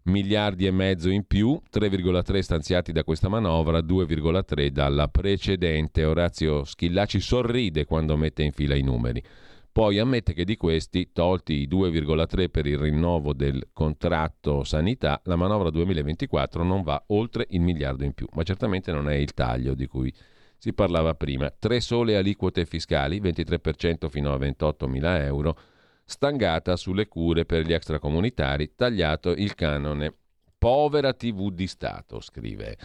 miliardi 0.03 0.65
e 0.65 0.71
mezzo 0.71 1.09
in 1.09 1.23
più, 1.23 1.57
3,3 1.71 2.39
stanziati 2.39 2.91
da 2.91 3.05
questa 3.05 3.29
manovra, 3.29 3.79
2,3 3.79 4.67
dalla 4.67 5.07
precedente. 5.07 6.03
Orazio 6.03 6.65
Schillaci 6.65 7.21
sorride 7.21 7.85
quando 7.85 8.17
mette 8.17 8.43
in 8.43 8.51
fila 8.51 8.75
i 8.75 8.81
numeri. 8.81 9.23
Poi 9.71 9.99
ammette 9.99 10.33
che 10.33 10.45
di 10.45 10.57
questi, 10.57 11.11
tolti 11.13 11.53
i 11.53 11.67
2,3 11.67 12.49
per 12.49 12.65
il 12.65 12.77
rinnovo 12.77 13.33
del 13.33 13.69
contratto 13.71 14.63
sanità, 14.63 15.21
la 15.25 15.35
manovra 15.35 15.69
2024 15.69 16.63
non 16.63 16.81
va 16.81 17.01
oltre 17.07 17.45
il 17.51 17.61
miliardo 17.61 18.03
in 18.03 18.13
più, 18.13 18.27
ma 18.33 18.43
certamente 18.43 18.91
non 18.91 19.09
è 19.09 19.15
il 19.15 19.33
taglio 19.33 19.75
di 19.75 19.87
cui 19.87 20.13
si 20.57 20.73
parlava 20.73 21.13
prima. 21.13 21.49
Tre 21.51 21.79
sole 21.79 22.17
aliquote 22.17 22.65
fiscali, 22.65 23.21
23% 23.21 24.09
fino 24.09 24.33
a 24.33 24.37
28 24.37 24.87
mila 24.87 25.23
euro, 25.23 25.57
stangata 26.03 26.75
sulle 26.75 27.07
cure 27.07 27.45
per 27.45 27.65
gli 27.65 27.71
extracomunitari, 27.71 28.73
tagliato 28.75 29.29
il 29.29 29.55
canone. 29.55 30.13
Povera 30.57 31.13
TV 31.13 31.51
di 31.51 31.67
Stato, 31.67 32.19
scrive 32.19 32.77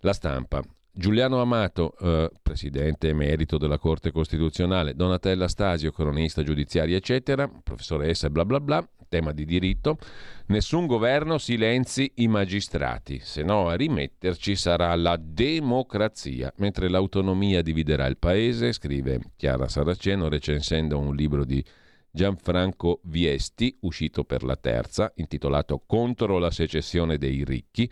la 0.00 0.12
stampa. 0.12 0.60
Giuliano 0.92 1.40
Amato, 1.40 1.94
eh, 2.00 2.30
presidente 2.42 3.08
emerito 3.08 3.58
della 3.58 3.78
Corte 3.78 4.10
Costituzionale, 4.10 4.94
Donatella 4.94 5.46
Stasio, 5.46 5.92
cronista 5.92 6.42
giudiziaria, 6.42 6.96
eccetera, 6.96 7.48
professoressa 7.48 8.28
bla 8.28 8.44
bla 8.44 8.60
bla, 8.60 8.88
tema 9.08 9.32
di 9.32 9.44
diritto, 9.44 9.98
nessun 10.46 10.86
governo 10.86 11.38
silenzi 11.38 12.10
i 12.16 12.28
magistrati, 12.28 13.20
se 13.20 13.42
no 13.42 13.68
a 13.68 13.74
rimetterci 13.74 14.56
sarà 14.56 14.94
la 14.94 15.16
democrazia, 15.20 16.52
mentre 16.56 16.88
l'autonomia 16.88 17.62
dividerà 17.62 18.06
il 18.06 18.16
paese, 18.16 18.72
scrive 18.72 19.20
Chiara 19.36 19.68
Saraceno 19.68 20.28
recensendo 20.28 20.98
un 20.98 21.14
libro 21.14 21.44
di 21.44 21.62
Gianfranco 22.10 23.00
Viesti, 23.04 23.76
uscito 23.80 24.24
per 24.24 24.42
la 24.42 24.56
terza, 24.56 25.12
intitolato 25.16 25.82
Contro 25.86 26.38
la 26.38 26.50
secessione 26.50 27.18
dei 27.18 27.44
ricchi. 27.44 27.90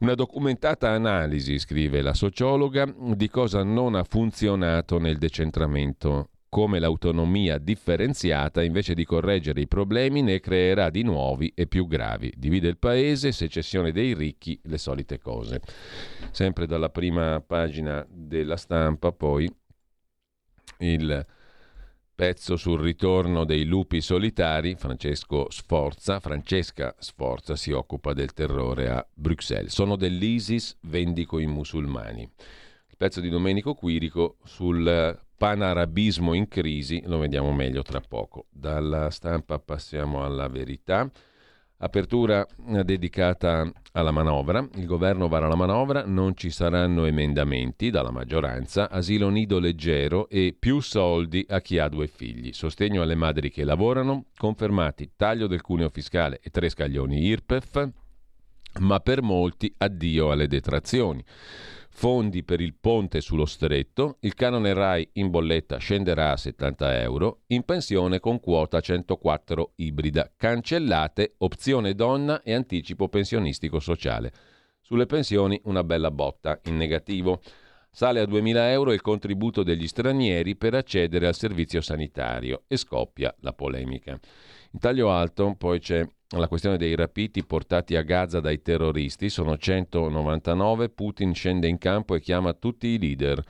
Una 0.00 0.14
documentata 0.14 0.88
analisi, 0.88 1.58
scrive 1.58 2.00
la 2.00 2.14
sociologa, 2.14 2.90
di 3.14 3.28
cosa 3.28 3.62
non 3.62 3.94
ha 3.94 4.02
funzionato 4.02 4.98
nel 4.98 5.18
decentramento, 5.18 6.30
come 6.48 6.78
l'autonomia 6.78 7.58
differenziata, 7.58 8.62
invece 8.62 8.94
di 8.94 9.04
correggere 9.04 9.60
i 9.60 9.68
problemi, 9.68 10.22
ne 10.22 10.40
creerà 10.40 10.88
di 10.88 11.02
nuovi 11.02 11.52
e 11.54 11.66
più 11.66 11.86
gravi. 11.86 12.32
Divide 12.34 12.68
il 12.68 12.78
paese, 12.78 13.30
secessione 13.30 13.92
dei 13.92 14.14
ricchi, 14.14 14.58
le 14.64 14.78
solite 14.78 15.18
cose. 15.18 15.60
Sempre 16.30 16.64
dalla 16.66 16.88
prima 16.88 17.42
pagina 17.46 18.02
della 18.08 18.56
stampa, 18.56 19.12
poi 19.12 19.54
il 20.78 21.26
Pezzo 22.20 22.56
sul 22.56 22.78
ritorno 22.78 23.46
dei 23.46 23.64
lupi 23.64 24.02
solitari, 24.02 24.76
Sforza, 25.48 26.20
Francesca 26.20 26.94
Sforza 26.98 27.56
si 27.56 27.72
occupa 27.72 28.12
del 28.12 28.34
terrore 28.34 28.90
a 28.90 29.08
Bruxelles. 29.10 29.72
Sono 29.72 29.96
dell'ISIS, 29.96 30.76
vendico 30.82 31.38
i 31.38 31.46
musulmani. 31.46 32.20
Il 32.20 32.96
pezzo 32.98 33.22
di 33.22 33.30
Domenico 33.30 33.72
Quirico 33.72 34.36
sul 34.44 35.18
panarabismo 35.34 36.34
in 36.34 36.46
crisi 36.46 37.00
lo 37.06 37.16
vediamo 37.16 37.54
meglio 37.54 37.80
tra 37.80 38.02
poco. 38.06 38.48
Dalla 38.50 39.08
stampa 39.08 39.58
passiamo 39.58 40.22
alla 40.22 40.48
verità. 40.48 41.10
Apertura 41.82 42.46
eh, 42.68 42.84
dedicata 42.84 43.70
alla 43.92 44.10
manovra. 44.10 44.66
Il 44.74 44.84
governo 44.84 45.28
vara 45.28 45.48
la 45.48 45.54
manovra, 45.54 46.04
non 46.04 46.36
ci 46.36 46.50
saranno 46.50 47.06
emendamenti 47.06 47.88
dalla 47.88 48.10
maggioranza, 48.10 48.90
asilo 48.90 49.30
nido 49.30 49.58
leggero 49.58 50.28
e 50.28 50.54
più 50.58 50.80
soldi 50.80 51.44
a 51.48 51.60
chi 51.60 51.78
ha 51.78 51.88
due 51.88 52.06
figli. 52.06 52.52
Sostegno 52.52 53.00
alle 53.00 53.14
madri 53.14 53.50
che 53.50 53.64
lavorano, 53.64 54.26
confermati 54.36 55.12
taglio 55.16 55.46
del 55.46 55.62
cuneo 55.62 55.88
fiscale 55.88 56.38
e 56.42 56.50
tre 56.50 56.68
scaglioni 56.68 57.18
IRPEF, 57.18 57.88
ma 58.80 59.00
per 59.00 59.22
molti 59.22 59.72
addio 59.78 60.30
alle 60.30 60.48
detrazioni 60.48 61.24
fondi 61.90 62.42
per 62.44 62.60
il 62.60 62.74
ponte 62.80 63.20
sullo 63.20 63.44
stretto, 63.44 64.16
il 64.20 64.34
canone 64.34 64.72
RAI 64.72 65.10
in 65.14 65.28
bolletta 65.28 65.76
scenderà 65.76 66.32
a 66.32 66.36
70 66.36 67.00
euro, 67.00 67.40
in 67.48 67.64
pensione 67.64 68.20
con 68.20 68.40
quota 68.40 68.80
104 68.80 69.72
ibrida, 69.76 70.32
cancellate 70.36 71.34
opzione 71.38 71.94
donna 71.94 72.42
e 72.42 72.54
anticipo 72.54 73.08
pensionistico 73.08 73.80
sociale. 73.80 74.32
Sulle 74.80 75.06
pensioni 75.06 75.60
una 75.64 75.84
bella 75.84 76.10
botta 76.10 76.58
in 76.64 76.76
negativo. 76.76 77.42
Sale 77.92 78.20
a 78.20 78.24
2.000 78.24 78.56
euro 78.70 78.92
il 78.92 79.00
contributo 79.00 79.62
degli 79.62 79.86
stranieri 79.86 80.56
per 80.56 80.74
accedere 80.74 81.26
al 81.26 81.34
servizio 81.34 81.80
sanitario 81.80 82.62
e 82.68 82.76
scoppia 82.76 83.34
la 83.40 83.52
polemica. 83.52 84.18
In 84.72 84.78
taglio 84.78 85.10
alto 85.10 85.54
poi 85.58 85.80
c'è 85.80 86.08
la 86.36 86.46
questione 86.46 86.76
dei 86.76 86.94
rapiti 86.94 87.44
portati 87.44 87.96
a 87.96 88.02
Gaza 88.02 88.40
dai 88.40 88.62
terroristi. 88.62 89.28
Sono 89.28 89.56
199. 89.56 90.88
Putin 90.90 91.34
scende 91.34 91.66
in 91.66 91.78
campo 91.78 92.14
e 92.14 92.20
chiama 92.20 92.52
tutti 92.52 92.86
i 92.86 92.98
leader. 92.98 93.42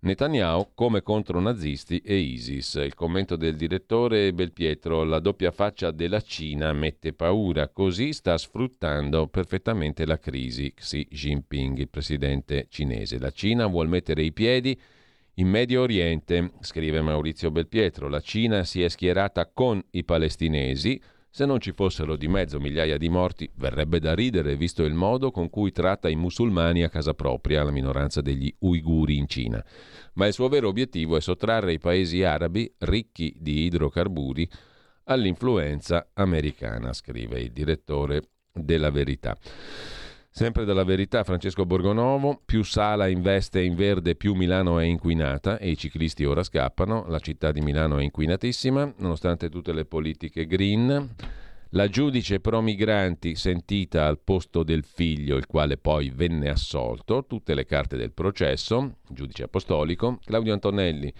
Netanyahu 0.00 0.70
come 0.74 1.02
contro 1.02 1.40
nazisti 1.40 1.98
e 1.98 2.16
ISIS. 2.16 2.74
Il 2.74 2.94
commento 2.94 3.34
del 3.34 3.56
direttore 3.56 4.32
Belpietro, 4.32 5.02
la 5.02 5.18
doppia 5.18 5.50
faccia 5.50 5.90
della 5.90 6.20
Cina 6.20 6.72
mette 6.72 7.12
paura, 7.14 7.68
così 7.68 8.12
sta 8.12 8.38
sfruttando 8.38 9.26
perfettamente 9.26 10.06
la 10.06 10.18
crisi 10.18 10.72
Xi 10.72 11.08
Jinping, 11.10 11.78
il 11.78 11.88
presidente 11.88 12.66
cinese. 12.68 13.18
La 13.18 13.32
Cina 13.32 13.66
vuole 13.66 13.88
mettere 13.88 14.22
i 14.22 14.32
piedi 14.32 14.78
in 15.34 15.48
Medio 15.48 15.82
Oriente, 15.82 16.52
scrive 16.60 17.00
Maurizio 17.00 17.50
Belpietro, 17.50 18.08
la 18.08 18.20
Cina 18.20 18.62
si 18.62 18.82
è 18.82 18.88
schierata 18.88 19.50
con 19.52 19.82
i 19.90 20.04
palestinesi, 20.04 21.00
se 21.38 21.46
non 21.46 21.60
ci 21.60 21.70
fossero 21.70 22.16
di 22.16 22.26
mezzo 22.26 22.58
migliaia 22.58 22.98
di 22.98 23.08
morti, 23.08 23.48
verrebbe 23.58 24.00
da 24.00 24.12
ridere, 24.12 24.56
visto 24.56 24.82
il 24.82 24.92
modo 24.92 25.30
con 25.30 25.48
cui 25.50 25.70
tratta 25.70 26.08
i 26.08 26.16
musulmani 26.16 26.82
a 26.82 26.88
casa 26.88 27.14
propria, 27.14 27.62
la 27.62 27.70
minoranza 27.70 28.20
degli 28.20 28.52
uiguri 28.58 29.16
in 29.16 29.28
Cina. 29.28 29.64
Ma 30.14 30.26
il 30.26 30.32
suo 30.32 30.48
vero 30.48 30.66
obiettivo 30.66 31.16
è 31.16 31.20
sottrarre 31.20 31.74
i 31.74 31.78
paesi 31.78 32.24
arabi, 32.24 32.68
ricchi 32.78 33.32
di 33.38 33.66
idrocarburi, 33.66 34.50
all'influenza 35.04 36.08
americana, 36.14 36.92
scrive 36.92 37.38
il 37.38 37.52
direttore 37.52 38.20
della 38.52 38.90
Verità. 38.90 39.36
Sempre 40.38 40.64
dalla 40.64 40.84
verità, 40.84 41.24
Francesco 41.24 41.66
Borgonovo, 41.66 42.40
più 42.44 42.62
Sala 42.62 43.08
investe 43.08 43.60
in 43.60 43.74
verde, 43.74 44.14
più 44.14 44.34
Milano 44.34 44.78
è 44.78 44.84
inquinata 44.84 45.58
e 45.58 45.68
i 45.68 45.76
ciclisti 45.76 46.24
ora 46.24 46.44
scappano, 46.44 47.06
la 47.08 47.18
città 47.18 47.50
di 47.50 47.60
Milano 47.60 47.98
è 47.98 48.04
inquinatissima, 48.04 48.94
nonostante 48.98 49.48
tutte 49.48 49.72
le 49.72 49.84
politiche 49.84 50.46
green. 50.46 51.16
La 51.70 51.88
giudice 51.88 52.38
pro 52.38 52.60
migranti 52.60 53.34
sentita 53.34 54.06
al 54.06 54.20
posto 54.20 54.62
del 54.62 54.84
figlio, 54.84 55.36
il 55.36 55.46
quale 55.46 55.76
poi 55.76 56.10
venne 56.10 56.50
assolto, 56.50 57.24
tutte 57.26 57.52
le 57.54 57.64
carte 57.64 57.96
del 57.96 58.12
processo, 58.12 58.98
giudice 59.08 59.42
apostolico, 59.42 60.20
Claudio 60.24 60.52
Antonelli 60.52 61.12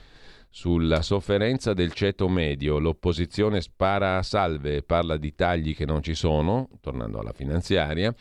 sulla 0.49 1.03
sofferenza 1.03 1.75
del 1.75 1.93
ceto 1.93 2.29
medio, 2.29 2.79
l'opposizione 2.79 3.63
spara 3.63 4.19
a 4.19 4.23
salve 4.23 4.77
e 4.77 4.83
parla 4.85 5.17
di 5.17 5.35
tagli 5.35 5.75
che 5.75 5.87
non 5.87 6.05
ci 6.05 6.15
sono, 6.15 6.69
tornando 6.81 7.19
alla 7.19 7.33
finanziaria. 7.33 8.15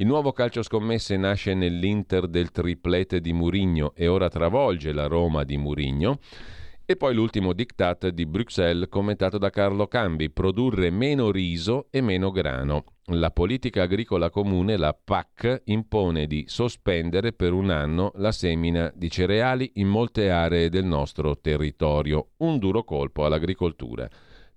Il 0.00 0.06
nuovo 0.06 0.32
calcio 0.32 0.62
scommesse 0.62 1.18
nasce 1.18 1.52
nell'Inter 1.52 2.26
del 2.26 2.50
triplete 2.50 3.20
di 3.20 3.34
Murigno 3.34 3.92
e 3.94 4.08
ora 4.08 4.30
travolge 4.30 4.94
la 4.94 5.06
Roma 5.06 5.44
di 5.44 5.58
Murigno. 5.58 6.20
E 6.86 6.96
poi 6.96 7.12
l'ultimo 7.12 7.52
diktat 7.52 8.08
di 8.08 8.24
Bruxelles 8.24 8.88
commentato 8.88 9.36
da 9.36 9.50
Carlo 9.50 9.88
Cambi, 9.88 10.30
produrre 10.30 10.88
meno 10.88 11.30
riso 11.30 11.88
e 11.90 12.00
meno 12.00 12.30
grano. 12.30 12.94
La 13.08 13.30
politica 13.30 13.82
agricola 13.82 14.30
comune, 14.30 14.78
la 14.78 14.94
PAC, 14.94 15.64
impone 15.64 16.26
di 16.26 16.44
sospendere 16.48 17.34
per 17.34 17.52
un 17.52 17.68
anno 17.68 18.12
la 18.14 18.32
semina 18.32 18.90
di 18.94 19.10
cereali 19.10 19.72
in 19.74 19.88
molte 19.88 20.30
aree 20.30 20.70
del 20.70 20.86
nostro 20.86 21.38
territorio, 21.38 22.30
un 22.38 22.58
duro 22.58 22.84
colpo 22.84 23.26
all'agricoltura. 23.26 24.08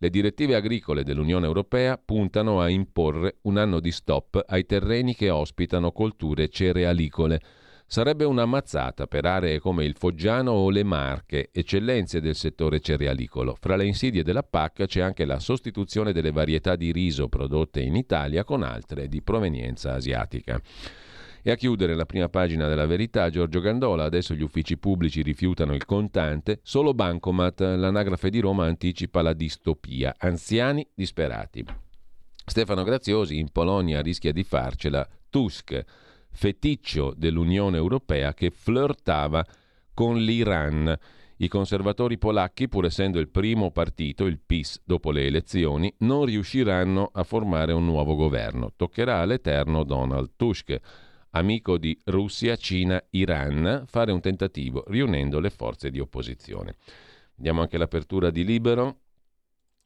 Le 0.03 0.09
direttive 0.09 0.55
agricole 0.55 1.05
dell'Unione 1.05 1.45
Europea 1.45 1.97
puntano 1.97 2.59
a 2.59 2.67
imporre 2.67 3.37
un 3.43 3.55
anno 3.55 3.79
di 3.79 3.89
stop 3.89 4.43
ai 4.47 4.65
terreni 4.65 5.15
che 5.15 5.29
ospitano 5.29 5.93
colture 5.93 6.49
cerealicole. 6.49 7.39
Sarebbe 7.85 8.25
una 8.25 8.45
mazzata 8.45 9.07
per 9.07 9.23
aree 9.23 9.59
come 9.59 9.85
il 9.85 9.95
Foggiano 9.95 10.51
o 10.51 10.69
le 10.69 10.83
Marche, 10.83 11.51
eccellenze 11.53 12.19
del 12.19 12.35
settore 12.35 12.81
cerealicolo. 12.81 13.55
Fra 13.57 13.77
le 13.77 13.85
insidie 13.85 14.23
della 14.23 14.43
PAC 14.43 14.87
c'è 14.87 14.99
anche 14.99 15.23
la 15.23 15.39
sostituzione 15.39 16.11
delle 16.11 16.31
varietà 16.31 16.75
di 16.75 16.91
riso 16.91 17.29
prodotte 17.29 17.79
in 17.79 17.95
Italia 17.95 18.43
con 18.43 18.61
altre 18.61 19.07
di 19.07 19.21
provenienza 19.21 19.93
asiatica. 19.93 20.59
E 21.45 21.51
a 21.51 21.55
chiudere 21.55 21.93
la 21.93 22.05
prima 22.05 22.29
pagina 22.29 22.69
della 22.69 22.85
verità, 22.85 23.29
Giorgio 23.29 23.59
Gandola, 23.59 24.05
adesso 24.05 24.33
gli 24.33 24.41
uffici 24.41 24.77
pubblici 24.77 25.21
rifiutano 25.21 25.73
il 25.73 25.83
contante, 25.83 26.61
solo 26.63 26.93
Bancomat, 26.93 27.59
l'anagrafe 27.59 28.29
di 28.29 28.39
Roma 28.39 28.65
anticipa 28.65 29.21
la 29.21 29.33
distopia, 29.33 30.15
anziani 30.17 30.87
disperati. 30.95 31.65
Stefano 32.45 32.83
Graziosi 32.83 33.39
in 33.39 33.51
Polonia 33.51 34.01
rischia 34.01 34.31
di 34.31 34.43
farcela 34.43 35.05
Tusk, 35.29 35.83
feticcio 36.31 37.13
dell'Unione 37.13 37.75
Europea 37.75 38.33
che 38.33 38.49
flirtava 38.49 39.45
con 39.93 40.19
l'Iran. 40.19 40.97
I 41.35 41.47
conservatori 41.49 42.17
polacchi, 42.17 42.69
pur 42.69 42.85
essendo 42.85 43.19
il 43.19 43.27
primo 43.27 43.69
partito, 43.71 44.27
il 44.27 44.39
PIS, 44.39 44.81
dopo 44.85 45.11
le 45.11 45.25
elezioni, 45.25 45.93
non 45.99 46.23
riusciranno 46.23 47.09
a 47.11 47.23
formare 47.23 47.73
un 47.73 47.83
nuovo 47.83 48.15
governo. 48.15 48.71
Toccherà 48.77 49.19
all'eterno 49.19 49.83
Donald 49.83 50.31
Tusk 50.37 50.79
amico 51.35 51.77
di 51.77 51.97
Russia, 52.05 52.55
Cina, 52.55 53.03
Iran, 53.11 53.83
fare 53.87 54.11
un 54.11 54.19
tentativo 54.19 54.83
riunendo 54.87 55.39
le 55.39 55.49
forze 55.49 55.89
di 55.89 55.99
opposizione. 55.99 56.75
Vediamo 57.35 57.61
anche 57.61 57.77
l'apertura 57.77 58.29
di 58.29 58.43
Libero, 58.43 58.99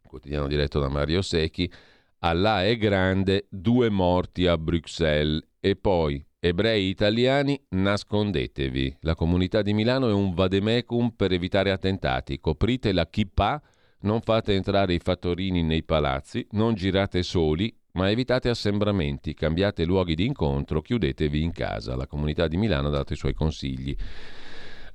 quotidiano 0.06 0.48
diretto 0.48 0.80
da 0.80 0.90
Mario 0.90 1.22
Secchi. 1.22 1.72
Allah 2.20 2.66
è 2.66 2.78
grande, 2.78 3.46
due 3.50 3.90
morti 3.90 4.48
a 4.48 4.58
Bruxelles 4.58 5.46
e 5.60 5.76
poi 5.76 6.24
ebrei 6.40 6.90
italiani 6.90 7.60
nascondetevi. 7.70 8.98
La 9.02 9.16
comunità 9.16 9.62
di 9.62 9.74
Milano 9.74 10.10
è 10.10 10.14
un 10.14 10.34
vademecum 10.34 11.12
per 11.12 11.32
evitare 11.32 11.72
attentati. 11.72 12.40
Coprite 12.40 12.92
la 12.92 13.08
kippah, 13.08 13.62
non 14.02 14.22
fate 14.22 14.54
entrare 14.54 14.94
i 14.94 15.00
fattorini 15.00 15.64
nei 15.64 15.84
palazzi, 15.84 16.46
non 16.52 16.74
girate 16.74 17.24
soli, 17.24 17.74
ma 17.98 18.12
evitate 18.12 18.48
assembramenti, 18.48 19.34
cambiate 19.34 19.84
luoghi 19.84 20.14
di 20.14 20.24
incontro, 20.24 20.82
chiudetevi 20.82 21.42
in 21.42 21.52
casa. 21.52 21.96
La 21.96 22.06
comunità 22.06 22.48
di 22.48 22.56
Milano 22.56 22.90
ha 22.90 22.92
dato 22.92 23.14
i 23.14 23.16
suoi 23.18 23.34
consigli 23.34 23.96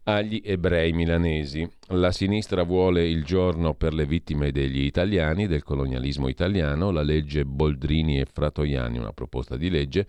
agli 0.05 0.41
ebrei 0.45 0.93
milanesi. 0.93 1.69
La 1.88 2.12
sinistra 2.12 2.62
vuole 2.62 3.09
il 3.09 3.25
giorno 3.25 3.75
per 3.75 3.93
le 3.93 4.07
vittime 4.07 4.53
degli 4.53 4.85
italiani, 4.85 5.49
del 5.49 5.65
colonialismo 5.65 6.29
italiano, 6.29 6.93
la 6.93 7.03
legge 7.03 7.45
Boldrini 7.45 8.21
e 8.21 8.25
Fratoiani, 8.25 8.99
una 8.99 9.12
proposta 9.12 9.57
di 9.57 9.69
legge 9.69 10.07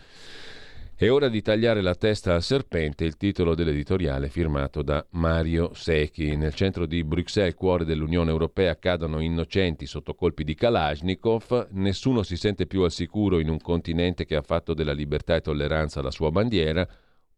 è 0.95 1.09
ora 1.09 1.27
di 1.27 1.41
tagliare 1.41 1.81
la 1.81 1.95
testa 1.95 2.35
al 2.35 2.43
serpente, 2.43 3.03
il 3.03 3.17
titolo 3.17 3.55
dell'editoriale 3.55 4.29
firmato 4.29 4.83
da 4.83 5.03
Mario 5.11 5.73
Secchi. 5.73 6.35
Nel 6.35 6.53
centro 6.53 6.85
di 6.85 7.03
Bruxelles, 7.03 7.55
cuore 7.55 7.83
dell'Unione 7.83 8.29
Europea, 8.29 8.77
cadono 8.77 9.19
innocenti 9.19 9.87
sotto 9.87 10.13
colpi 10.13 10.43
di 10.43 10.53
Kalashnikov. 10.53 11.69
Nessuno 11.71 12.21
si 12.21 12.37
sente 12.37 12.67
più 12.67 12.83
al 12.83 12.91
sicuro 12.91 13.39
in 13.39 13.49
un 13.49 13.59
continente 13.59 14.25
che 14.25 14.35
ha 14.35 14.43
fatto 14.43 14.75
della 14.75 14.93
libertà 14.93 15.35
e 15.35 15.41
tolleranza 15.41 16.01
la 16.01 16.11
sua 16.11 16.29
bandiera. 16.29 16.87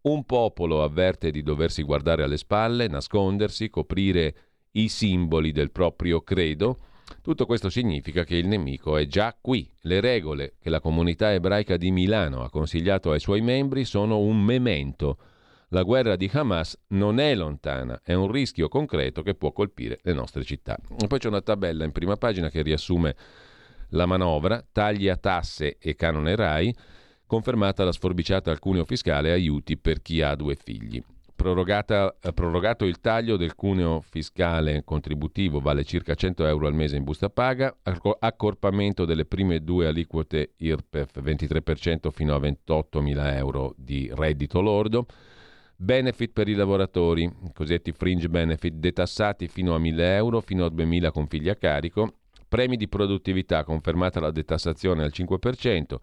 Un 0.02 0.26
popolo 0.26 0.84
avverte 0.84 1.32
di 1.32 1.42
doversi 1.42 1.82
guardare 1.82 2.24
alle 2.24 2.38
spalle, 2.38 2.88
nascondersi, 2.88 3.70
coprire 3.70 4.36
i 4.72 4.90
simboli 4.90 5.54
del 5.54 5.72
proprio 5.72 6.22
credo 6.22 6.78
tutto 7.22 7.46
questo 7.46 7.70
significa 7.70 8.24
che 8.24 8.36
il 8.36 8.48
nemico 8.48 8.98
è 8.98 9.06
già 9.06 9.36
qui. 9.40 9.70
Le 9.82 10.00
regole 10.00 10.56
che 10.60 10.70
la 10.70 10.80
comunità 10.80 11.34
ebraica 11.34 11.78
di 11.78 11.92
Milano 11.92 12.44
ha 12.44 12.50
consigliato 12.50 13.12
ai 13.12 13.20
suoi 13.20 13.42
membri 13.42 13.86
sono 13.86 14.20
un 14.20 14.42
memento. 14.42 15.18
La 15.70 15.84
guerra 15.84 16.16
di 16.16 16.30
Hamas 16.32 16.80
non 16.90 17.20
è 17.20 17.36
lontana, 17.36 18.00
è 18.04 18.14
un 18.14 18.32
rischio 18.32 18.68
concreto 18.68 19.22
che 19.24 19.36
può 19.36 19.52
colpire 19.52 20.00
le 20.04 20.14
nostre 20.14 20.44
città. 20.44 20.78
E 21.00 21.08
poi 21.08 21.20
c'è 21.20 21.28
una 21.28 21.42
tabella 21.42 21.84
in 21.84 21.92
prima 21.92 22.16
pagina 22.16 22.50
che 22.50 22.62
riassume 22.62 23.16
la 23.90 24.06
manovra, 24.06 24.64
tagli 24.72 25.08
a 25.08 25.18
tasse 25.18 25.78
e 25.80 25.96
canone 25.96 26.36
RAI, 26.36 26.76
confermata 27.26 27.84
la 27.84 27.92
sforbiciata 27.92 28.52
al 28.52 28.60
cuneo 28.60 28.86
fiscale 28.86 29.30
e 29.30 29.34
aiuti 29.34 29.78
per 29.78 30.02
chi 30.02 30.22
ha 30.22 30.36
due 30.36 30.56
figli. 30.56 31.04
Eh, 31.48 32.34
prorogato 32.34 32.86
il 32.86 33.00
taglio 33.00 33.38
del 33.38 33.54
cuneo 33.54 34.02
fiscale 34.02 34.84
contributivo, 34.84 35.60
vale 35.60 35.84
circa 35.84 36.16
100 36.16 36.48
euro 36.48 36.66
al 36.66 36.74
mese 36.74 36.96
in 36.96 37.04
busta 37.04 37.30
paga, 37.30 37.76
accorpamento 38.20 39.06
delle 39.06 39.26
prime 39.26 39.64
due 39.64 39.86
aliquote 39.86 40.54
IRPEF 40.58 41.22
23% 41.22 42.10
fino 42.10 42.34
a 42.34 42.40
28 42.40 43.00
mila 43.00 43.36
euro 43.38 43.76
di 43.78 44.12
reddito 44.12 44.60
lordo, 44.60 45.06
benefit 45.76 46.32
per 46.34 46.48
i 46.48 46.56
lavoratori, 46.56 47.32
cosiddetti 47.54 47.92
fringe 47.92 48.28
benefit, 48.28 48.74
detassati 48.74 49.48
fino 49.48 49.76
a 49.76 49.78
1000 49.78 50.16
euro, 50.16 50.42
fino 50.42 50.66
a 50.66 50.70
2000 50.70 51.12
con 51.12 51.28
figli 51.28 51.50
a 51.50 51.56
carico, 51.56 52.14
premi 52.48 52.76
di 52.76 52.88
produttività, 52.88 53.64
confermata 53.64 54.20
la 54.20 54.32
detassazione 54.32 55.04
al 55.04 55.12
5%, 55.14 55.96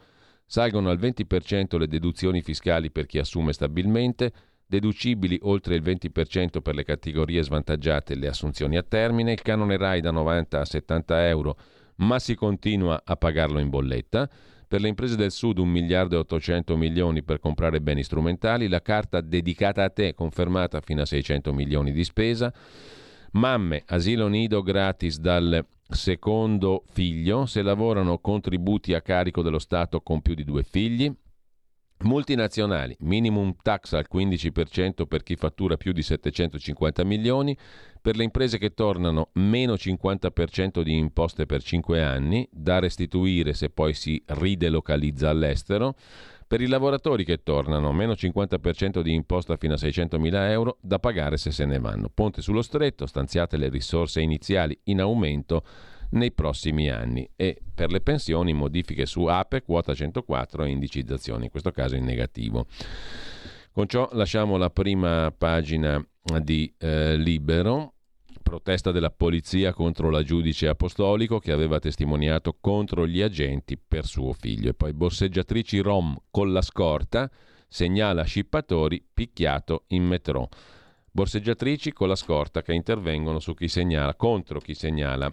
salgono 0.47 0.89
al 0.89 1.01
20% 1.01 1.79
le 1.79 1.89
deduzioni 1.89 2.43
fiscali 2.43 2.93
per 2.93 3.07
chi 3.07 3.19
assume 3.19 3.53
stabilmente, 3.53 4.33
deducibili 4.73 5.39
oltre 5.43 5.75
il 5.75 5.83
20% 5.83 6.63
per 6.63 6.75
le 6.75 6.83
categorie 6.83 7.43
svantaggiate 7.43 8.15
e 8.15 8.17
le 8.17 8.29
assunzioni 8.29 8.79
a 8.79 8.83
termine, 8.83 9.33
il 9.33 9.43
canone 9.43 9.77
RAI 9.77 10.01
da 10.01 10.11
90 10.11 10.61
a 10.61 10.65
70 10.65 11.29
euro, 11.29 11.59
ma 11.97 12.19
si 12.19 12.35
continua 12.35 13.03
a 13.05 13.17
pagarlo 13.17 13.59
in 13.59 13.69
bolletta. 13.69 14.27
Per 14.67 14.81
le 14.81 14.89
imprese 14.89 15.17
del 15.17 15.31
Sud 15.31 15.59
1 15.59 15.71
miliardo 15.71 16.17
e 16.17 16.21
800 16.21 16.75
milioni 16.79 17.23
per 17.23 17.39
comprare 17.39 17.83
beni 17.83 18.03
strumentali, 18.03 18.67
la 18.67 18.81
carta 18.81 19.21
dedicata 19.21 19.85
a 19.85 19.91
te 19.91 20.15
confermata 20.15 20.81
fino 20.81 21.03
a 21.03 21.07
600 21.07 21.53
milioni 21.53 21.93
di 21.93 22.05
spesa, 22.05 22.51
mamme, 23.33 23.83
asilo 23.89 24.27
nido 24.29 24.63
gratis 24.63 25.19
dal 25.19 25.63
secondo 25.87 26.85
figlio, 26.91 27.45
se 27.45 27.61
lavorano 27.61 28.21
contributi 28.21 28.95
a 28.95 29.03
carico 29.03 29.43
dello 29.43 29.59
Stato 29.59 30.01
con 30.01 30.23
più 30.23 30.33
di 30.33 30.45
due 30.45 30.63
figli, 30.63 31.15
Multinazionali, 32.03 32.97
minimum 33.01 33.55
tax 33.63 33.93
al 33.93 34.07
15% 34.13 35.07
per 35.07 35.23
chi 35.23 35.37
fattura 35.37 35.77
più 35.77 35.93
di 35.93 36.03
750 36.03 37.05
milioni, 37.05 37.57
per 38.01 38.17
le 38.17 38.25
imprese 38.25 38.59
che 38.59 38.75
tornano 38.75 39.29
meno 39.35 39.75
50% 39.75 40.83
di 40.83 40.97
imposte 40.97 41.47
per 41.47 41.63
5 41.63 42.03
anni, 42.03 42.49
da 42.51 42.81
restituire 42.81 43.55
se 43.55 43.71
poi 43.71 43.95
si 43.95 44.21
ridelocalizza 44.27 45.31
all'estero, 45.31 45.95
per 46.47 46.61
i 46.61 46.67
lavoratori 46.67 47.25
che 47.25 47.43
tornano 47.43 47.93
meno 47.93 48.13
50% 48.13 49.01
di 49.01 49.15
imposta 49.15 49.57
fino 49.57 49.75
a 49.75 49.79
600 49.79 50.19
mila 50.19 50.51
euro, 50.51 50.79
da 50.81 50.99
pagare 50.99 51.37
se 51.37 51.51
se 51.51 51.65
ne 51.65 51.79
vanno. 51.79 52.11
Ponte 52.13 52.43
sullo 52.43 52.63
stretto, 52.63 53.07
stanziate 53.07 53.57
le 53.57 53.69
risorse 53.69 54.21
iniziali 54.21 54.79
in 54.85 55.01
aumento 55.01 55.65
nei 56.13 56.33
prossimi 56.33 56.89
anni 56.91 57.29
e 57.37 57.61
per 57.75 57.91
le 57.91 58.01
pensioni 58.01 58.53
modifiche 58.53 59.07
su 59.07 59.25
APE, 59.25 59.63
quota 59.63 59.95
104 59.95 60.65
e 60.65 60.71
indicizzazione, 60.71 61.45
in 61.45 61.51
questo 61.51 61.71
caso 61.71 61.97
in 61.97 62.05
negativo. 62.05 62.67
Con 63.73 63.87
ciò 63.87 64.09
lasciamo 64.13 64.57
la 64.57 64.71
prima 64.71 65.33
pagina 65.37 66.05
di 66.41 66.73
eh, 66.79 67.17
Libero, 67.17 67.95
protesta 68.43 68.91
della 68.91 69.11
polizia 69.11 69.73
contro 69.73 70.11
la 70.11 70.23
giudice 70.23 70.69
apostolico 70.69 71.39
che 71.39 71.53
aveva 71.53 71.79
testimoniato 71.79 72.57
contro 72.61 73.07
gli 73.07 73.23
agenti 73.23 73.79
per 73.79 74.05
suo 74.05 74.35
figlio. 74.35 74.69
E 74.69 74.75
poi 74.75 74.93
borseggiatrici 74.93 75.79
rom 75.79 76.15
con 76.31 76.53
la 76.53 76.61
scorta, 76.61 77.31
segnala 77.67 78.25
scippatori 78.25 79.03
picchiato 79.13 79.85
in 79.89 80.05
metro. 80.05 80.51
Borseggiatrici 81.11 81.93
con 81.93 82.09
la 82.09 82.15
scorta 82.15 82.61
che 82.61 82.75
intervengono 82.75 83.39
su 83.39 83.55
chi 83.55 83.69
segnala, 83.69 84.15
contro 84.15 84.61
chi 84.61 84.75
segnala 84.75 85.33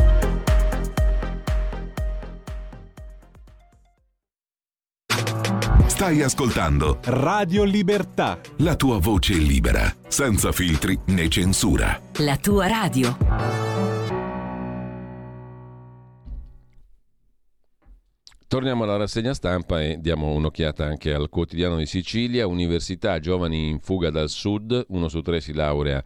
Stai 6.01 6.23
ascoltando 6.23 6.97
Radio 7.03 7.63
Libertà. 7.63 8.41
La 8.61 8.75
tua 8.75 8.97
voce 8.97 9.35
libera, 9.35 9.83
senza 10.07 10.51
filtri 10.51 10.97
né 11.09 11.27
censura. 11.29 12.01
La 12.21 12.37
tua 12.37 12.65
radio. 12.65 13.15
Torniamo 18.47 18.81
alla 18.81 18.97
rassegna 18.97 19.35
stampa 19.35 19.79
e 19.83 19.99
diamo 19.99 20.33
un'occhiata 20.33 20.83
anche 20.83 21.13
al 21.13 21.29
quotidiano 21.29 21.77
di 21.77 21.85
Sicilia. 21.85 22.47
Università, 22.47 23.19
giovani 23.19 23.69
in 23.69 23.79
fuga 23.79 24.09
dal 24.09 24.29
sud, 24.29 24.85
uno 24.87 25.07
su 25.07 25.21
tre 25.21 25.39
si 25.39 25.53
laurea 25.53 26.03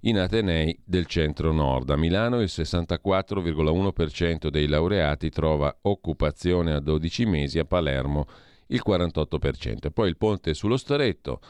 in 0.00 0.18
Atenei 0.18 0.78
del 0.84 1.06
centro-nord. 1.06 1.88
A 1.88 1.96
Milano 1.96 2.42
il 2.42 2.50
64,1% 2.52 4.48
dei 4.48 4.66
laureati 4.66 5.30
trova 5.30 5.74
occupazione 5.80 6.74
a 6.74 6.80
12 6.80 7.24
mesi, 7.24 7.58
a 7.58 7.64
Palermo 7.64 8.26
il 8.26 8.49
48%. 8.78 9.86
E 9.86 9.90
poi 9.90 10.08
il 10.08 10.16
ponte 10.16 10.54
sullo 10.54 10.76
stretto. 10.76 11.40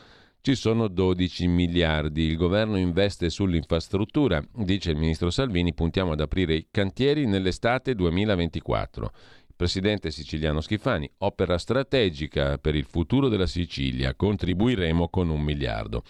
Ci 0.42 0.54
sono 0.54 0.88
12 0.88 1.48
miliardi, 1.48 2.22
il 2.22 2.36
governo 2.36 2.78
investe 2.78 3.28
sull'infrastruttura, 3.28 4.42
dice 4.54 4.90
il 4.90 4.96
ministro 4.96 5.28
Salvini, 5.28 5.74
puntiamo 5.74 6.12
ad 6.12 6.20
aprire 6.20 6.54
i 6.54 6.68
cantieri 6.70 7.26
nell'estate 7.26 7.94
2024. 7.94 9.12
Il 9.48 9.54
presidente 9.54 10.10
siciliano 10.10 10.62
Schifani, 10.62 11.10
opera 11.18 11.58
strategica 11.58 12.56
per 12.56 12.74
il 12.74 12.86
futuro 12.86 13.28
della 13.28 13.46
Sicilia, 13.46 14.14
contribuiremo 14.14 15.10
con 15.10 15.28
un 15.28 15.42
miliardo. 15.42 16.04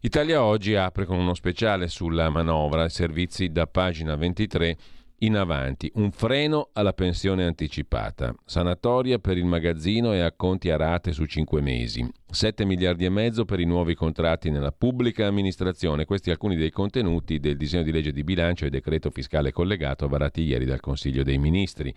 Italia 0.00 0.42
Oggi 0.42 0.74
apre 0.74 1.04
con 1.04 1.18
uno 1.18 1.34
speciale 1.34 1.88
sulla 1.88 2.30
manovra, 2.30 2.88
servizi 2.88 3.50
da 3.50 3.66
pagina 3.66 4.16
23 4.16 4.76
in 5.20 5.36
avanti, 5.36 5.90
un 5.94 6.10
freno 6.10 6.68
alla 6.74 6.92
pensione 6.92 7.44
anticipata, 7.44 8.34
sanatoria 8.44 9.18
per 9.18 9.38
il 9.38 9.46
magazzino 9.46 10.12
e 10.12 10.20
acconti 10.20 10.68
a 10.68 10.76
rate 10.76 11.12
su 11.12 11.24
5 11.24 11.62
mesi, 11.62 12.06
7 12.28 12.66
miliardi 12.66 13.06
e 13.06 13.08
mezzo 13.08 13.46
per 13.46 13.60
i 13.60 13.64
nuovi 13.64 13.94
contratti 13.94 14.50
nella 14.50 14.72
pubblica 14.72 15.26
amministrazione. 15.26 16.04
Questi 16.04 16.30
alcuni 16.30 16.56
dei 16.56 16.70
contenuti 16.70 17.38
del 17.38 17.56
disegno 17.56 17.84
di 17.84 17.92
legge 17.92 18.12
di 18.12 18.24
bilancio 18.24 18.66
e 18.66 18.70
decreto 18.70 19.10
fiscale 19.10 19.52
collegato 19.52 20.06
varati 20.06 20.42
ieri 20.42 20.66
dal 20.66 20.80
Consiglio 20.80 21.22
dei 21.22 21.38
Ministri. 21.38 21.94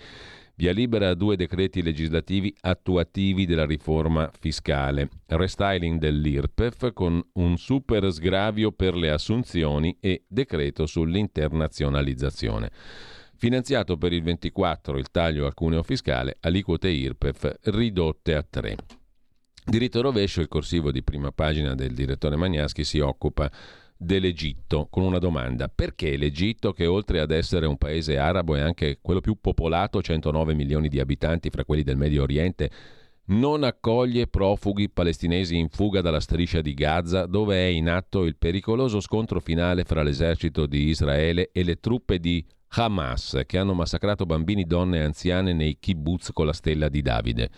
Via 0.59 0.73
libera 0.73 1.07
a 1.07 1.13
due 1.13 1.37
decreti 1.37 1.81
legislativi 1.81 2.53
attuativi 2.59 3.45
della 3.45 3.65
riforma 3.65 4.29
fiscale, 4.37 5.07
restyling 5.27 5.97
dell'IRPEF 5.97 6.91
con 6.91 7.25
un 7.35 7.55
super 7.55 8.11
sgravio 8.11 8.73
per 8.73 8.93
le 8.93 9.09
assunzioni 9.09 9.95
e 10.01 10.25
decreto 10.27 10.85
sull'internazionalizzazione. 10.85 12.71
Finanziato 13.37 13.97
per 13.97 14.11
il 14.11 14.21
24 14.21 14.97
il 14.97 15.09
taglio 15.11 15.45
al 15.45 15.53
cuneo 15.53 15.81
fiscale, 15.81 16.35
aliquote 16.41 16.89
IRPEF 16.89 17.59
ridotte 17.67 18.35
a 18.35 18.43
3. 18.43 18.75
Diritto 19.63 20.01
rovescio, 20.01 20.41
il 20.41 20.49
corsivo 20.49 20.91
di 20.91 21.03
prima 21.03 21.31
pagina 21.31 21.73
del 21.73 21.93
direttore 21.93 22.35
Magnaschi 22.35 22.83
si 22.83 22.99
occupa 22.99 23.49
dell'Egitto 24.01 24.87
con 24.89 25.03
una 25.03 25.19
domanda. 25.19 25.67
Perché 25.67 26.15
l'Egitto, 26.15 26.71
che 26.71 26.85
oltre 26.85 27.19
ad 27.19 27.31
essere 27.31 27.65
un 27.65 27.77
paese 27.77 28.17
arabo 28.17 28.55
è 28.55 28.61
anche 28.61 28.99
quello 29.01 29.19
più 29.19 29.37
popolato, 29.39 30.01
109 30.01 30.53
milioni 30.53 30.87
di 30.87 30.99
abitanti 30.99 31.49
fra 31.49 31.65
quelli 31.65 31.83
del 31.83 31.97
Medio 31.97 32.23
Oriente, 32.23 32.71
non 33.29 33.63
accoglie 33.63 34.27
profughi 34.27 34.89
palestinesi 34.89 35.55
in 35.55 35.69
fuga 35.69 36.01
dalla 36.01 36.21
striscia 36.21 36.61
di 36.61 36.73
Gaza, 36.73 37.25
dove 37.25 37.55
è 37.57 37.67
in 37.67 37.89
atto 37.89 38.23
il 38.23 38.37
pericoloso 38.37 39.01
scontro 39.01 39.39
finale 39.39 39.83
fra 39.83 40.01
l'esercito 40.01 40.65
di 40.65 40.87
Israele 40.87 41.49
e 41.51 41.63
le 41.63 41.79
truppe 41.79 42.19
di 42.19 42.43
Hamas, 42.69 43.41
che 43.45 43.57
hanno 43.57 43.73
massacrato 43.73 44.25
bambini, 44.25 44.63
donne 44.63 44.99
e 44.99 45.03
anziane 45.03 45.53
nei 45.53 45.77
kibbutz 45.79 46.31
con 46.31 46.45
la 46.45 46.53
stella 46.53 46.87
di 46.87 47.01
Davide. 47.01 47.49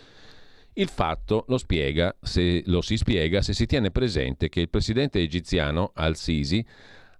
Il 0.73 0.87
fatto 0.87 1.43
lo, 1.47 1.57
spiega, 1.57 2.15
se, 2.21 2.63
lo 2.67 2.81
si 2.81 2.95
spiega 2.95 3.41
se 3.41 3.53
si 3.53 3.65
tiene 3.65 3.91
presente 3.91 4.47
che 4.47 4.61
il 4.61 4.69
presidente 4.69 5.19
egiziano 5.19 5.91
al-Sisi 5.93 6.65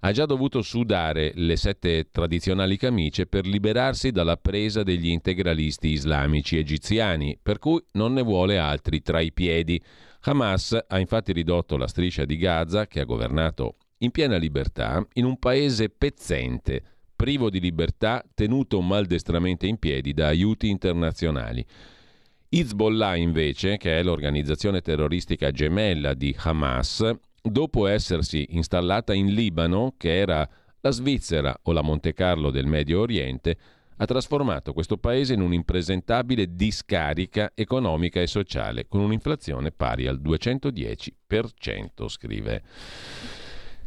ha 0.04 0.12
già 0.12 0.26
dovuto 0.26 0.62
sudare 0.62 1.32
le 1.36 1.56
sette 1.58 2.10
tradizionali 2.10 2.78
camicie 2.78 3.28
per 3.28 3.46
liberarsi 3.46 4.12
dalla 4.12 4.38
presa 4.38 4.84
degli 4.84 5.10
integralisti 5.10 5.90
islamici 5.90 6.58
egiziani, 6.58 7.38
per 7.42 7.60
cui 7.60 7.84
non 7.94 8.14
ne 8.14 8.24
vuole 8.24 8.58
altri 8.58 9.02
tra 9.02 9.20
i 9.20 9.32
piedi. 9.32 9.80
Hamas 10.22 10.86
ha 10.88 10.98
infatti 10.98 11.34
ridotto 11.34 11.78
la 11.78 11.88
striscia 11.88 12.26
di 12.26 12.38
Gaza, 12.38 12.88
che 12.88 13.02
ha 13.02 13.06
governato 13.06 13.76
in 14.00 14.12
piena 14.12 14.38
libertà, 14.38 15.06
in 15.14 15.26
un 15.26 15.38
paese 15.38 15.90
pezzente, 15.90 16.82
privo 17.16 17.52
di 17.52 17.60
libertà, 17.60 18.24
tenuto 18.34 18.82
maldestramente 18.82 19.68
in 19.68 19.78
piedi 19.78 20.14
da 20.14 20.28
aiuti 20.28 20.70
internazionali. 20.70 21.64
Hezbollah 22.54 23.16
invece, 23.16 23.78
che 23.78 23.98
è 23.98 24.04
l'organizzazione 24.04 24.82
terroristica 24.82 25.52
gemella 25.52 26.14
di 26.14 26.36
Hamas, 26.38 27.10
dopo 27.42 27.88
essersi 27.88 28.46
installata 28.50 29.14
in 29.14 29.28
Libano, 29.28 29.94
che 29.96 30.18
era 30.18 30.46
la 30.82 30.92
Svizzera 30.92 31.58
o 31.64 31.72
la 31.72 31.82
Monte 31.82 32.12
Carlo 32.14 32.52
del 32.52 32.66
Medio 32.66 33.00
Oriente, 33.00 33.58
ha 33.96 34.04
trasformato 34.04 34.74
questo 34.74 34.98
paese 34.98 35.34
in 35.34 35.40
un'impresentabile 35.40 36.54
discarica 36.54 37.54
economica 37.56 38.20
e 38.20 38.28
sociale, 38.28 38.86
con 38.86 39.00
un'inflazione 39.00 39.72
pari 39.72 40.08
al 40.08 40.20
210%, 40.20 42.10
scrive 42.10 42.64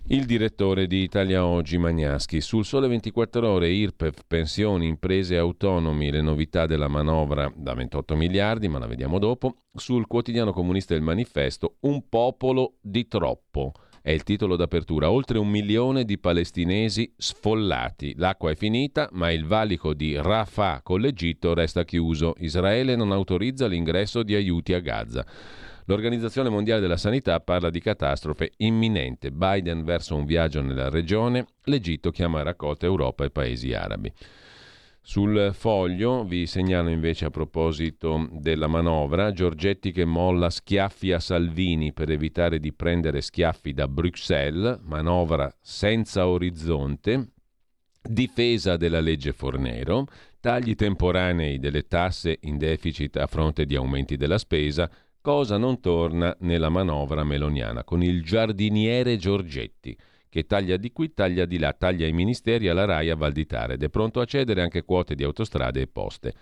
il 0.08 0.26
direttore 0.26 0.86
di 0.86 1.02
Italia 1.02 1.46
Oggi 1.46 1.78
Magnaschi. 1.78 2.42
Sul 2.42 2.66
Sole 2.66 2.88
24 2.88 3.48
Ore, 3.48 3.70
IRPEF, 3.70 4.24
pensioni, 4.26 4.86
imprese 4.86 5.38
autonomi, 5.38 6.10
le 6.10 6.20
novità 6.20 6.66
della 6.66 6.88
manovra 6.88 7.50
da 7.56 7.72
28 7.72 8.14
miliardi, 8.14 8.68
ma 8.68 8.78
la 8.78 8.86
vediamo 8.86 9.18
dopo. 9.18 9.62
Sul 9.74 10.06
quotidiano 10.06 10.52
comunista 10.52 10.94
Il 10.94 11.00
Manifesto, 11.00 11.76
un 11.80 12.06
popolo 12.08 12.74
di 12.82 13.08
troppo. 13.08 13.72
È 14.02 14.10
il 14.10 14.22
titolo 14.24 14.56
d'apertura. 14.56 15.10
Oltre 15.10 15.38
un 15.38 15.48
milione 15.48 16.04
di 16.04 16.18
palestinesi 16.18 17.10
sfollati. 17.16 18.12
L'acqua 18.18 18.50
è 18.50 18.54
finita, 18.54 19.08
ma 19.12 19.32
il 19.32 19.46
valico 19.46 19.94
di 19.94 20.14
Rafah 20.20 20.82
con 20.82 21.00
l'Egitto 21.00 21.54
resta 21.54 21.84
chiuso. 21.84 22.34
Israele 22.40 22.96
non 22.96 23.10
autorizza 23.10 23.66
l'ingresso 23.66 24.22
di 24.22 24.34
aiuti 24.34 24.74
a 24.74 24.80
Gaza. 24.80 25.24
L'Organizzazione 25.86 26.48
Mondiale 26.48 26.80
della 26.80 26.96
Sanità 26.96 27.40
parla 27.40 27.68
di 27.68 27.78
catastrofe 27.78 28.52
imminente. 28.58 29.30
Biden 29.30 29.84
verso 29.84 30.16
un 30.16 30.24
viaggio 30.24 30.62
nella 30.62 30.88
regione, 30.88 31.46
l'Egitto 31.64 32.10
chiama 32.10 32.40
a 32.40 32.44
raccolta 32.44 32.86
Europa 32.86 33.24
e 33.24 33.30
paesi 33.30 33.74
arabi. 33.74 34.10
Sul 35.02 35.50
foglio 35.52 36.24
vi 36.24 36.46
segnalo 36.46 36.88
invece 36.88 37.26
a 37.26 37.30
proposito 37.30 38.30
della 38.32 38.66
manovra, 38.66 39.32
Giorgetti 39.32 39.92
che 39.92 40.06
molla 40.06 40.48
schiaffi 40.48 41.12
a 41.12 41.20
Salvini 41.20 41.92
per 41.92 42.10
evitare 42.10 42.58
di 42.58 42.72
prendere 42.72 43.20
schiaffi 43.20 43.74
da 43.74 43.86
Bruxelles, 43.86 44.78
manovra 44.82 45.54
senza 45.60 46.26
orizzonte, 46.26 47.32
difesa 48.00 48.78
della 48.78 49.00
legge 49.00 49.35
Fornero, 49.35 50.06
tagli 50.40 50.74
temporanei 50.74 51.58
delle 51.58 51.87
tasse 51.87 52.38
in 52.42 52.56
deficit 52.56 53.16
a 53.16 53.26
fronte 53.26 53.66
di 53.66 53.76
aumenti 53.76 54.16
della 54.16 54.38
spesa, 54.38 54.90
cosa 55.25 55.56
non 55.56 55.81
torna 55.81 56.37
nella 56.40 56.68
manovra 56.68 57.25
meloniana 57.25 57.83
con 57.83 58.02
il 58.02 58.22
giardiniere 58.22 59.16
Giorgetti 59.16 59.96
che 60.29 60.44
taglia 60.44 60.77
di 60.77 60.92
qui, 60.92 61.14
taglia 61.14 61.46
di 61.46 61.58
là, 61.58 61.72
taglia 61.72 62.06
i 62.06 62.12
ministeri 62.12 62.68
alla 62.68 62.85
RAI 62.85 63.08
a 63.08 63.16
Valditare 63.16 63.75
ed 63.75 63.83
è 63.83 63.88
pronto 63.88 64.20
a 64.20 64.27
cedere 64.27 64.60
anche 64.60 64.85
quote 64.85 65.14
di 65.14 65.25
autostrade 65.25 65.81
e 65.81 65.87
poste. 65.87 66.35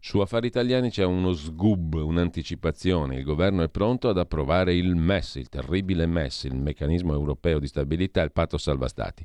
Su 0.00 0.20
Affari 0.20 0.46
Italiani 0.46 0.88
c'è 0.88 1.04
uno 1.04 1.32
sgub, 1.32 1.92
un'anticipazione. 1.92 3.16
Il 3.16 3.24
governo 3.24 3.64
è 3.64 3.68
pronto 3.68 4.08
ad 4.08 4.16
approvare 4.16 4.74
il 4.74 4.96
MES, 4.96 5.34
il 5.34 5.50
terribile 5.50 6.06
MES, 6.06 6.44
il 6.44 6.56
meccanismo 6.56 7.12
europeo 7.12 7.58
di 7.58 7.66
stabilità, 7.66 8.22
il 8.22 8.32
patto 8.32 8.56
salva 8.56 8.88
stati. 8.88 9.22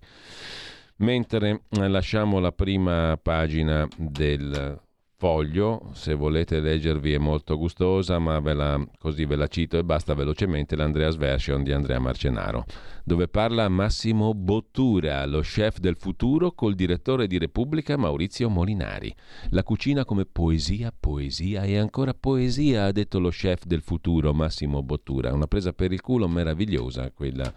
Mentre 0.97 1.61
eh, 1.69 1.87
lasciamo 1.87 2.39
la 2.39 2.51
prima 2.51 3.17
pagina 3.21 3.87
del 3.95 4.85
foglio, 5.19 5.89
se 5.93 6.13
volete 6.13 6.59
leggervi 6.59 7.13
è 7.13 7.17
molto 7.17 7.57
gustosa, 7.57 8.19
ma 8.19 8.39
ve 8.39 8.53
la, 8.53 8.87
così 8.99 9.25
ve 9.25 9.35
la 9.35 9.47
cito 9.47 9.79
e 9.79 9.83
basta 9.83 10.13
velocemente 10.13 10.75
l'Andreas 10.75 11.15
Version 11.15 11.63
di 11.63 11.71
Andrea 11.71 11.97
Marcenaro, 11.97 12.65
dove 13.03 13.27
parla 13.27 13.67
Massimo 13.67 14.35
Bottura, 14.35 15.25
lo 15.25 15.39
chef 15.39 15.79
del 15.79 15.97
futuro, 15.97 16.51
col 16.51 16.75
direttore 16.75 17.25
di 17.25 17.39
Repubblica 17.39 17.97
Maurizio 17.97 18.47
Molinari. 18.47 19.11
La 19.49 19.63
cucina 19.63 20.05
come 20.05 20.25
poesia, 20.25 20.93
poesia 20.97 21.63
e 21.63 21.79
ancora 21.79 22.13
poesia, 22.13 22.85
ha 22.85 22.91
detto 22.91 23.19
lo 23.19 23.29
chef 23.29 23.65
del 23.65 23.81
futuro 23.81 24.35
Massimo 24.35 24.83
Bottura. 24.83 25.33
Una 25.33 25.47
presa 25.47 25.73
per 25.73 25.91
il 25.91 26.01
culo 26.01 26.27
meravigliosa 26.27 27.09
quella 27.09 27.51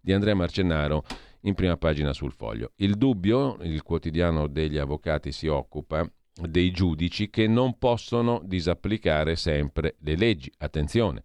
di 0.00 0.14
Andrea 0.14 0.34
Marcenaro 0.34 1.04
in 1.42 1.52
prima 1.52 1.76
pagina 1.76 2.14
sul 2.14 2.32
foglio. 2.32 2.72
Il 2.76 2.94
dubbio, 2.94 3.58
il 3.60 3.82
quotidiano 3.82 4.46
degli 4.46 4.78
avvocati 4.78 5.30
si 5.30 5.46
occupa, 5.46 6.08
dei 6.34 6.70
giudici 6.70 7.30
che 7.30 7.46
non 7.46 7.78
possono 7.78 8.40
disapplicare 8.44 9.36
sempre 9.36 9.96
le 10.00 10.16
leggi. 10.16 10.50
Attenzione, 10.58 11.22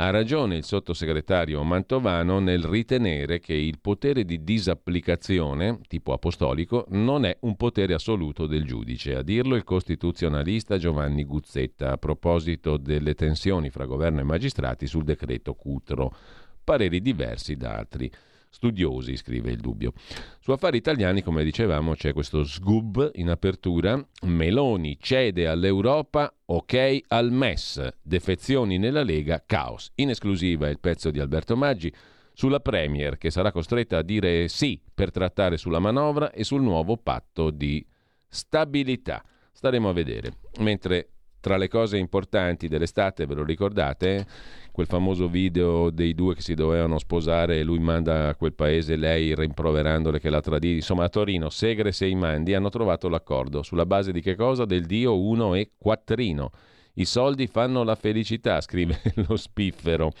ha 0.00 0.10
ragione 0.10 0.56
il 0.56 0.62
sottosegretario 0.62 1.60
Mantovano 1.64 2.38
nel 2.38 2.62
ritenere 2.62 3.40
che 3.40 3.54
il 3.54 3.80
potere 3.80 4.24
di 4.24 4.44
disapplicazione, 4.44 5.80
tipo 5.88 6.12
apostolico, 6.12 6.86
non 6.90 7.24
è 7.24 7.36
un 7.40 7.56
potere 7.56 7.94
assoluto 7.94 8.46
del 8.46 8.64
giudice. 8.64 9.16
A 9.16 9.22
dirlo 9.22 9.56
il 9.56 9.64
costituzionalista 9.64 10.78
Giovanni 10.78 11.24
Guzzetta 11.24 11.90
a 11.90 11.98
proposito 11.98 12.76
delle 12.76 13.14
tensioni 13.14 13.70
fra 13.70 13.86
governo 13.86 14.20
e 14.20 14.24
magistrati 14.24 14.86
sul 14.86 15.02
decreto 15.02 15.54
Cutro. 15.54 16.14
Pareri 16.62 17.00
diversi 17.00 17.56
da 17.56 17.76
altri 17.76 18.08
studiosi, 18.50 19.16
scrive 19.16 19.50
il 19.50 19.58
dubbio. 19.58 19.92
Su 20.40 20.52
affari 20.52 20.76
italiani, 20.76 21.22
come 21.22 21.44
dicevamo, 21.44 21.94
c'è 21.94 22.12
questo 22.12 22.44
sgub 22.44 23.10
in 23.14 23.28
apertura. 23.28 24.02
Meloni 24.22 24.98
cede 25.00 25.46
all'Europa, 25.46 26.32
ok 26.46 27.00
al 27.08 27.32
MES. 27.32 27.88
Defezioni 28.02 28.78
nella 28.78 29.02
Lega, 29.02 29.42
caos. 29.44 29.90
In 29.96 30.10
esclusiva 30.10 30.68
il 30.68 30.80
pezzo 30.80 31.10
di 31.10 31.20
Alberto 31.20 31.56
Maggi 31.56 31.92
sulla 32.32 32.60
Premier 32.60 33.18
che 33.18 33.30
sarà 33.30 33.50
costretta 33.50 33.98
a 33.98 34.02
dire 34.02 34.46
sì 34.46 34.80
per 34.94 35.10
trattare 35.10 35.56
sulla 35.56 35.80
manovra 35.80 36.30
e 36.30 36.44
sul 36.44 36.62
nuovo 36.62 36.96
patto 36.96 37.50
di 37.50 37.84
stabilità. 38.28 39.24
Staremo 39.50 39.88
a 39.88 39.92
vedere. 39.92 40.34
Mentre 40.58 41.08
tra 41.40 41.56
le 41.56 41.68
cose 41.68 41.96
importanti 41.96 42.68
dell'estate, 42.68 43.26
ve 43.26 43.34
lo 43.34 43.44
ricordate? 43.44 44.26
Quel 44.72 44.86
famoso 44.86 45.28
video 45.28 45.90
dei 45.90 46.14
due 46.14 46.34
che 46.34 46.40
si 46.40 46.54
dovevano 46.54 46.98
sposare 46.98 47.58
e 47.58 47.64
lui 47.64 47.78
manda 47.78 48.28
a 48.28 48.34
quel 48.34 48.52
paese 48.52 48.96
lei 48.96 49.34
rimproverandole 49.34 50.20
che 50.20 50.30
la 50.30 50.40
tradì. 50.40 50.74
Insomma, 50.76 51.04
a 51.04 51.08
Torino, 51.08 51.50
Segre 51.50 51.92
e 51.98 52.14
mandi 52.14 52.54
hanno 52.54 52.68
trovato 52.68 53.08
l'accordo. 53.08 53.62
Sulla 53.62 53.86
base 53.86 54.12
di 54.12 54.20
che 54.20 54.36
cosa? 54.36 54.64
Del 54.64 54.86
dio 54.86 55.18
uno 55.18 55.54
e 55.54 55.72
quattrino. 55.76 56.50
I 56.94 57.04
soldi 57.04 57.46
fanno 57.46 57.82
la 57.82 57.94
felicità, 57.94 58.60
scrive 58.62 59.00
lo 59.26 59.36
spiffero. 59.36 60.12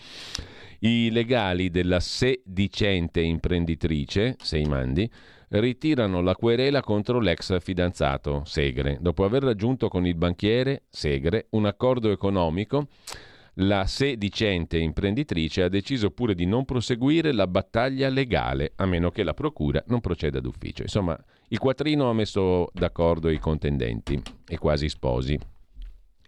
I 0.80 1.10
legali 1.10 1.70
della 1.70 1.98
sedicente 1.98 3.20
imprenditrice, 3.20 4.36
Seimandi, 4.40 5.10
ritirano 5.48 6.20
la 6.20 6.34
querela 6.34 6.80
contro 6.80 7.20
l'ex 7.20 7.58
fidanzato 7.60 8.42
Segre. 8.44 8.98
Dopo 9.00 9.24
aver 9.24 9.42
raggiunto 9.42 9.88
con 9.88 10.06
il 10.06 10.14
banchiere 10.14 10.84
Segre 10.88 11.46
un 11.50 11.66
accordo 11.66 12.10
economico, 12.10 12.88
la 13.60 13.86
sedicente 13.86 14.78
imprenditrice 14.78 15.62
ha 15.62 15.68
deciso 15.68 16.10
pure 16.10 16.34
di 16.34 16.46
non 16.46 16.64
proseguire 16.64 17.32
la 17.32 17.48
battaglia 17.48 18.08
legale, 18.08 18.72
a 18.76 18.86
meno 18.86 19.10
che 19.10 19.24
la 19.24 19.34
procura 19.34 19.82
non 19.86 20.00
proceda 20.00 20.38
d'ufficio. 20.38 20.82
Insomma, 20.82 21.18
il 21.48 21.58
quattrino 21.58 22.08
ha 22.08 22.14
messo 22.14 22.68
d'accordo 22.72 23.30
i 23.30 23.38
contendenti 23.38 24.20
e 24.46 24.58
quasi 24.58 24.88
sposi 24.88 25.38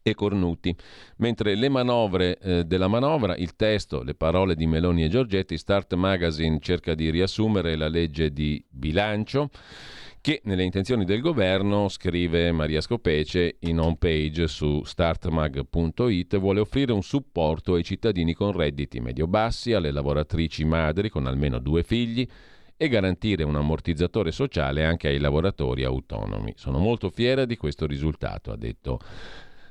e 0.03 0.15
cornuti. 0.15 0.75
Mentre 1.17 1.55
le 1.55 1.69
manovre 1.69 2.39
eh, 2.39 2.65
della 2.65 2.89
manovra, 2.89 3.37
il 3.37 3.57
testo, 3.57 4.03
le 4.03 4.15
parole 4.15 4.55
di 4.55 4.67
Meloni 4.67 5.05
e 5.05 5.09
Giorgetti, 5.09 5.57
Start 5.57 5.95
Magazine 5.95 6.59
cerca 6.61 6.95
di 6.95 7.11
riassumere 7.11 7.77
la 7.77 7.89
legge 7.89 8.33
di 8.33 8.65
bilancio 8.69 9.51
che 10.23 10.43
nelle 10.45 10.65
intenzioni 10.65 11.07
del 11.07 11.23
governo, 11.23 11.89
scrive 11.89 12.53
Maria 12.53 12.83
Scopece 12.83 13.57
in 13.61 13.81
home 13.81 13.97
page 13.99 14.49
su 14.49 14.83
startmag.it, 14.85 16.39
vuole 16.39 16.61
offrire 16.61 16.93
un 16.93 17.03
supporto 17.03 17.73
ai 17.73 17.83
cittadini 17.83 18.35
con 18.35 18.53
redditi 18.53 19.01
medio-bassi, 19.01 19.73
alle 19.73 19.91
lavoratrici 19.91 20.65
madri 20.65 21.09
con 21.09 21.27
almeno 21.27 21.59
due 21.59 21.83
figli 21.83 22.29
e 22.77 22.89
garantire 22.89 23.45
un 23.45 23.57
ammortizzatore 23.57 24.31
sociale 24.31 24.85
anche 24.85 25.09
ai 25.09 25.19
lavoratori 25.19 25.85
autonomi. 25.85 26.53
Sono 26.57 26.79
molto 26.79 27.09
fiera 27.09 27.47
di 27.47 27.57
questo 27.57 27.87
risultato, 27.87 28.53
ha 28.53 28.57
detto 28.57 29.01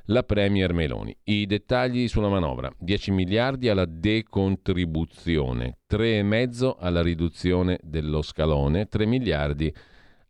la 0.10 0.24
Premier 0.24 0.74
Meloni. 0.74 1.16
I 1.24 1.45
dettagli 1.45 2.07
sulla 2.07 2.30
manovra. 2.30 2.72
10 2.78 3.12
miliardi 3.12 3.70
alla 3.70 3.86
decontribuzione, 3.86 5.80
3,5 5.89 6.76
alla 6.80 7.01
riduzione 7.01 7.80
dello 7.82 8.22
scalone, 8.22 8.88
3 8.88 9.05
miliardi 9.05 9.74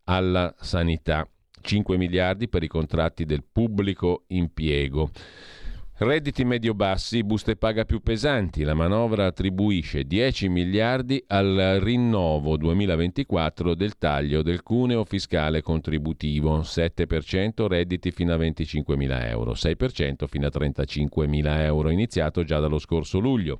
alla 0.06 0.54
sanità, 0.60 1.28
5 1.62 1.98
miliardi 1.98 2.48
per 2.48 2.64
i 2.64 2.68
contratti 2.68 3.26
del 3.26 3.44
pubblico 3.50 4.24
impiego. 4.28 5.12
Redditi 6.02 6.46
medio-bassi, 6.46 7.26
buste 7.26 7.58
paga 7.58 7.84
più 7.84 8.00
pesanti. 8.00 8.64
La 8.64 8.74
manovra 8.74 9.26
attribuisce 9.26 10.06
10 10.06 10.48
miliardi 10.48 11.22
al 11.28 11.80
rinnovo 11.82 12.56
2024 12.56 13.76
del 13.76 13.98
taglio 13.98 14.42
del 14.42 14.64
cuneo 14.64 15.04
fiscale 15.04 15.62
contributivo, 15.62 16.60
7% 16.60 17.68
redditi 17.68 18.12
fino 18.12 18.32
a 18.32 18.38
25 18.38 18.96
mila 18.96 19.28
euro, 19.28 19.52
6% 19.52 20.26
fino 20.26 20.48
a 20.48 20.50
35 20.50 21.28
mila 21.28 21.66
euro, 21.66 21.90
iniziato 21.90 22.46
già 22.46 22.62
dallo 22.62 22.80
scorso 22.80 23.20
luglio. 23.20 23.60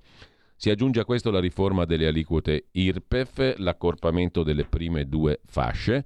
Si 0.56 0.70
aggiunge 0.70 1.02
a 1.02 1.06
questo 1.06 1.32
la 1.32 1.42
riforma 1.42 1.84
delle 1.84 2.08
aliquote 2.08 2.68
IRPEF, 2.72 3.56
l'accorpamento 3.58 4.44
delle 4.44 4.64
prime 4.64 5.10
due 5.10 5.42
fasce 5.46 6.06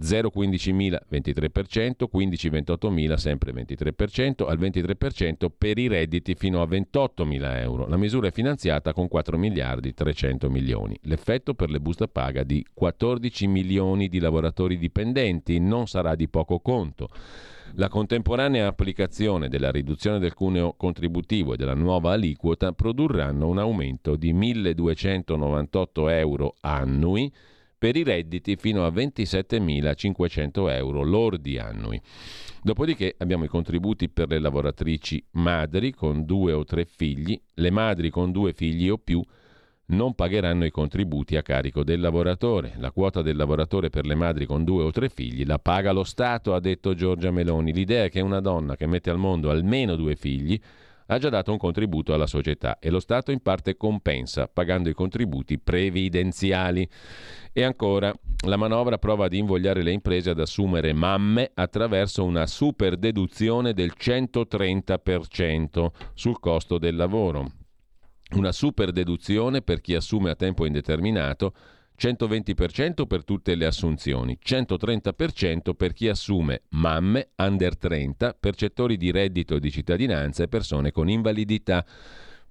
0,15.000 0.00 0.98
23%, 1.10 2.06
15-28.000 2.12 3.14
sempre 3.14 3.52
23%, 3.52 4.46
al 4.46 4.58
23% 4.58 5.46
per 5.56 5.78
i 5.78 5.88
redditi 5.88 6.34
fino 6.34 6.60
a 6.60 6.66
28.000 6.66 7.60
euro. 7.60 7.86
La 7.86 7.96
misura 7.96 8.28
è 8.28 8.32
finanziata 8.32 8.92
con 8.92 9.08
4 9.08 9.38
miliardi 9.38 9.94
300 9.94 10.50
milioni. 10.50 10.98
L'effetto 11.02 11.54
per 11.54 11.70
le 11.70 11.80
buste 11.80 12.08
paga 12.08 12.42
di 12.42 12.64
14 12.72 13.46
milioni 13.46 14.08
di 14.08 14.18
lavoratori 14.18 14.76
dipendenti 14.76 15.58
non 15.58 15.86
sarà 15.86 16.14
di 16.14 16.28
poco 16.28 16.60
conto. 16.60 17.08
La 17.74 17.88
contemporanea 17.88 18.68
applicazione 18.68 19.48
della 19.48 19.70
riduzione 19.70 20.18
del 20.18 20.34
cuneo 20.34 20.74
contributivo 20.74 21.52
e 21.52 21.56
della 21.56 21.74
nuova 21.74 22.12
aliquota 22.12 22.72
produrranno 22.72 23.48
un 23.48 23.58
aumento 23.58 24.16
di 24.16 24.32
1.298 24.32 26.10
euro 26.10 26.54
annui 26.60 27.30
per 27.78 27.96
i 27.96 28.02
redditi 28.02 28.56
fino 28.56 28.84
a 28.84 28.90
27.500 28.90 30.70
euro 30.70 31.02
lordi 31.02 31.58
annui. 31.58 32.00
Dopodiché 32.62 33.14
abbiamo 33.18 33.44
i 33.44 33.48
contributi 33.48 34.08
per 34.08 34.28
le 34.28 34.38
lavoratrici 34.38 35.24
madri 35.32 35.92
con 35.92 36.24
due 36.24 36.52
o 36.52 36.64
tre 36.64 36.84
figli, 36.84 37.40
le 37.54 37.70
madri 37.70 38.10
con 38.10 38.32
due 38.32 38.52
figli 38.52 38.88
o 38.88 38.98
più 38.98 39.22
non 39.88 40.14
pagheranno 40.14 40.64
i 40.64 40.70
contributi 40.70 41.36
a 41.36 41.42
carico 41.42 41.84
del 41.84 42.00
lavoratore. 42.00 42.74
La 42.78 42.90
quota 42.90 43.22
del 43.22 43.36
lavoratore 43.36 43.88
per 43.90 44.04
le 44.04 44.16
madri 44.16 44.46
con 44.46 44.64
due 44.64 44.82
o 44.82 44.90
tre 44.90 45.08
figli 45.08 45.44
la 45.44 45.58
paga 45.58 45.92
lo 45.92 46.02
Stato, 46.02 46.54
ha 46.54 46.60
detto 46.60 46.94
Giorgia 46.94 47.30
Meloni. 47.30 47.72
L'idea 47.72 48.04
è 48.04 48.10
che 48.10 48.20
una 48.20 48.40
donna 48.40 48.74
che 48.74 48.86
mette 48.86 49.10
al 49.10 49.18
mondo 49.18 49.50
almeno 49.50 49.94
due 49.94 50.16
figli 50.16 50.60
ha 51.06 51.18
già 51.18 51.28
dato 51.28 51.52
un 51.52 51.58
contributo 51.58 52.12
alla 52.12 52.26
società 52.26 52.78
e 52.78 52.90
lo 52.90 53.00
Stato 53.00 53.30
in 53.30 53.40
parte 53.40 53.76
compensa 53.76 54.48
pagando 54.48 54.88
i 54.88 54.94
contributi 54.94 55.58
previdenziali. 55.58 56.88
E 57.52 57.62
ancora, 57.62 58.12
la 58.46 58.56
manovra 58.56 58.98
prova 58.98 59.26
ad 59.26 59.32
invogliare 59.32 59.82
le 59.82 59.92
imprese 59.92 60.30
ad 60.30 60.40
assumere 60.40 60.92
mamme 60.92 61.50
attraverso 61.54 62.24
una 62.24 62.46
super 62.46 62.96
deduzione 62.96 63.72
del 63.72 63.92
130% 63.98 65.86
sul 66.14 66.38
costo 66.40 66.78
del 66.78 66.96
lavoro. 66.96 67.52
Una 68.32 68.50
super 68.50 68.90
deduzione 68.90 69.62
per 69.62 69.80
chi 69.80 69.94
assume 69.94 70.30
a 70.30 70.34
tempo 70.34 70.66
indeterminato 70.66 71.54
120% 71.98 73.06
per 73.06 73.24
tutte 73.24 73.54
le 73.54 73.66
assunzioni, 73.66 74.38
130% 74.42 75.74
per 75.74 75.92
chi 75.92 76.08
assume 76.08 76.62
mamme, 76.70 77.30
under 77.36 77.76
30, 77.76 78.36
percettori 78.38 78.96
di 78.96 79.10
reddito 79.10 79.58
di 79.58 79.70
cittadinanza 79.70 80.42
e 80.42 80.48
persone 80.48 80.92
con 80.92 81.08
invalidità. 81.08 81.84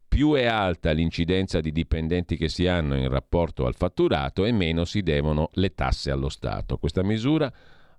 Più 0.07 0.33
è 0.33 0.45
alta 0.45 0.91
l'incidenza 0.91 1.59
di 1.59 1.71
dipendenti 1.71 2.37
che 2.37 2.49
si 2.49 2.67
hanno 2.67 2.95
in 2.95 3.09
rapporto 3.09 3.65
al 3.65 3.75
fatturato 3.75 4.45
e 4.45 4.51
meno 4.51 4.85
si 4.85 5.01
devono 5.01 5.49
le 5.53 5.73
tasse 5.73 6.09
allo 6.09 6.29
Stato. 6.29 6.77
Questa 6.77 7.03
misura 7.03 7.51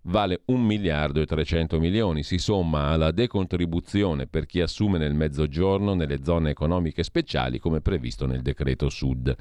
vale 0.07 0.43
1 0.47 0.63
miliardo 0.63 1.21
e 1.21 1.27
300 1.27 1.79
milioni, 1.79 2.23
si 2.23 2.39
somma 2.39 2.89
alla 2.89 3.11
decontribuzione 3.11 4.27
per 4.27 4.47
chi 4.47 4.61
assume 4.61 4.99
nel 4.99 5.15
mezzogiorno 5.15 5.95
nelle 5.95 6.23
zone 6.23 6.51
economiche 6.51 7.03
speciali 7.03 7.59
come 7.59 7.81
previsto 7.81 8.27
nel 8.27 8.43
decreto 8.43 8.89
Sud. 8.89 9.35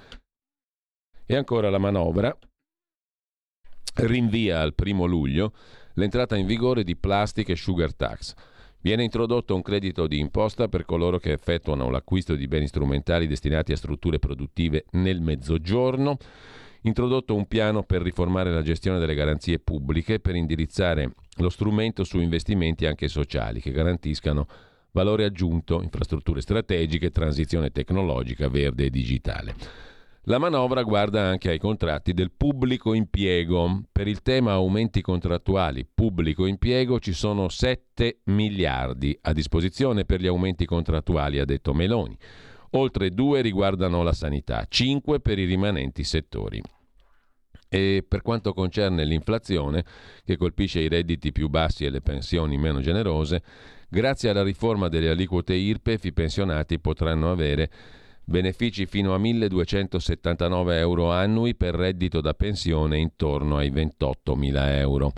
E 1.25 1.35
ancora 1.35 1.69
la 1.69 1.79
manovra 1.79 2.35
rinvia 3.95 4.61
al 4.61 4.75
primo 4.75 5.05
luglio 5.05 5.53
l'entrata 5.93 6.35
in 6.35 6.45
vigore 6.45 6.83
di 6.83 6.95
plastic 6.95 7.49
e 7.49 7.55
sugar 7.55 7.95
tax. 7.95 8.33
Viene 8.81 9.03
introdotto 9.03 9.55
un 9.55 9.63
credito 9.63 10.05
di 10.05 10.19
imposta 10.19 10.67
per 10.67 10.85
coloro 10.85 11.17
che 11.17 11.31
effettuano 11.31 11.89
l'acquisto 11.89 12.35
di 12.35 12.47
beni 12.47 12.67
strumentali 12.67 13.25
destinati 13.25 13.71
a 13.71 13.77
strutture 13.77 14.19
produttive 14.19 14.85
nel 14.91 15.21
mezzogiorno. 15.21 16.17
Introdotto 16.81 17.33
un 17.33 17.47
piano 17.47 17.81
per 17.81 18.03
riformare 18.03 18.51
la 18.51 18.61
gestione 18.61 18.99
delle 18.99 19.15
garanzie 19.15 19.57
pubbliche 19.57 20.19
per 20.19 20.35
indirizzare 20.35 21.15
lo 21.37 21.49
strumento 21.49 22.03
su 22.03 22.19
investimenti 22.19 22.85
anche 22.85 23.07
sociali 23.07 23.59
che 23.59 23.71
garantiscano 23.71 24.45
valore 24.91 25.25
aggiunto, 25.25 25.81
infrastrutture 25.81 26.41
strategiche, 26.41 27.09
transizione 27.09 27.71
tecnologica, 27.71 28.47
verde 28.47 28.85
e 28.85 28.89
digitale. 28.91 29.55
La 30.27 30.39
manovra 30.39 30.81
guarda 30.81 31.21
anche 31.21 31.51
ai 31.51 31.59
contratti 31.59 32.11
del 32.11 32.31
pubblico 32.31 32.95
impiego. 32.95 33.83
Per 33.91 34.07
il 34.07 34.23
tema 34.23 34.53
aumenti 34.53 35.01
contrattuali 35.01 35.85
pubblico 35.85 36.47
impiego 36.47 36.99
ci 36.99 37.13
sono 37.13 37.47
7 37.47 38.21
miliardi 38.23 39.15
a 39.21 39.33
disposizione 39.33 40.03
per 40.03 40.21
gli 40.21 40.25
aumenti 40.25 40.65
contrattuali, 40.65 41.37
ha 41.37 41.45
detto 41.45 41.75
Meloni. 41.75 42.17
Oltre 42.71 43.11
2 43.11 43.41
riguardano 43.41 44.01
la 44.01 44.13
sanità, 44.13 44.65
5 44.67 45.19
per 45.19 45.37
i 45.37 45.45
rimanenti 45.45 46.03
settori. 46.03 46.59
E 47.69 48.03
per 48.07 48.23
quanto 48.23 48.51
concerne 48.53 49.05
l'inflazione, 49.05 49.85
che 50.23 50.37
colpisce 50.37 50.79
i 50.79 50.87
redditi 50.87 51.31
più 51.31 51.49
bassi 51.49 51.85
e 51.85 51.91
le 51.91 52.01
pensioni 52.01 52.57
meno 52.57 52.81
generose, 52.81 53.43
grazie 53.87 54.31
alla 54.31 54.43
riforma 54.43 54.87
delle 54.87 55.09
aliquote 55.09 55.53
IRPEF 55.53 56.03
i 56.05 56.13
pensionati 56.13 56.79
potranno 56.79 57.29
avere 57.29 57.69
benefici 58.25 58.85
fino 58.85 59.13
a 59.13 59.17
1.279 59.17 60.71
euro 60.73 61.11
annui 61.11 61.55
per 61.55 61.75
reddito 61.75 62.19
da 62.19 62.33
pensione 62.33 62.97
intorno 62.97 63.57
ai 63.57 63.71
28.000 63.71 64.77
euro. 64.79 65.13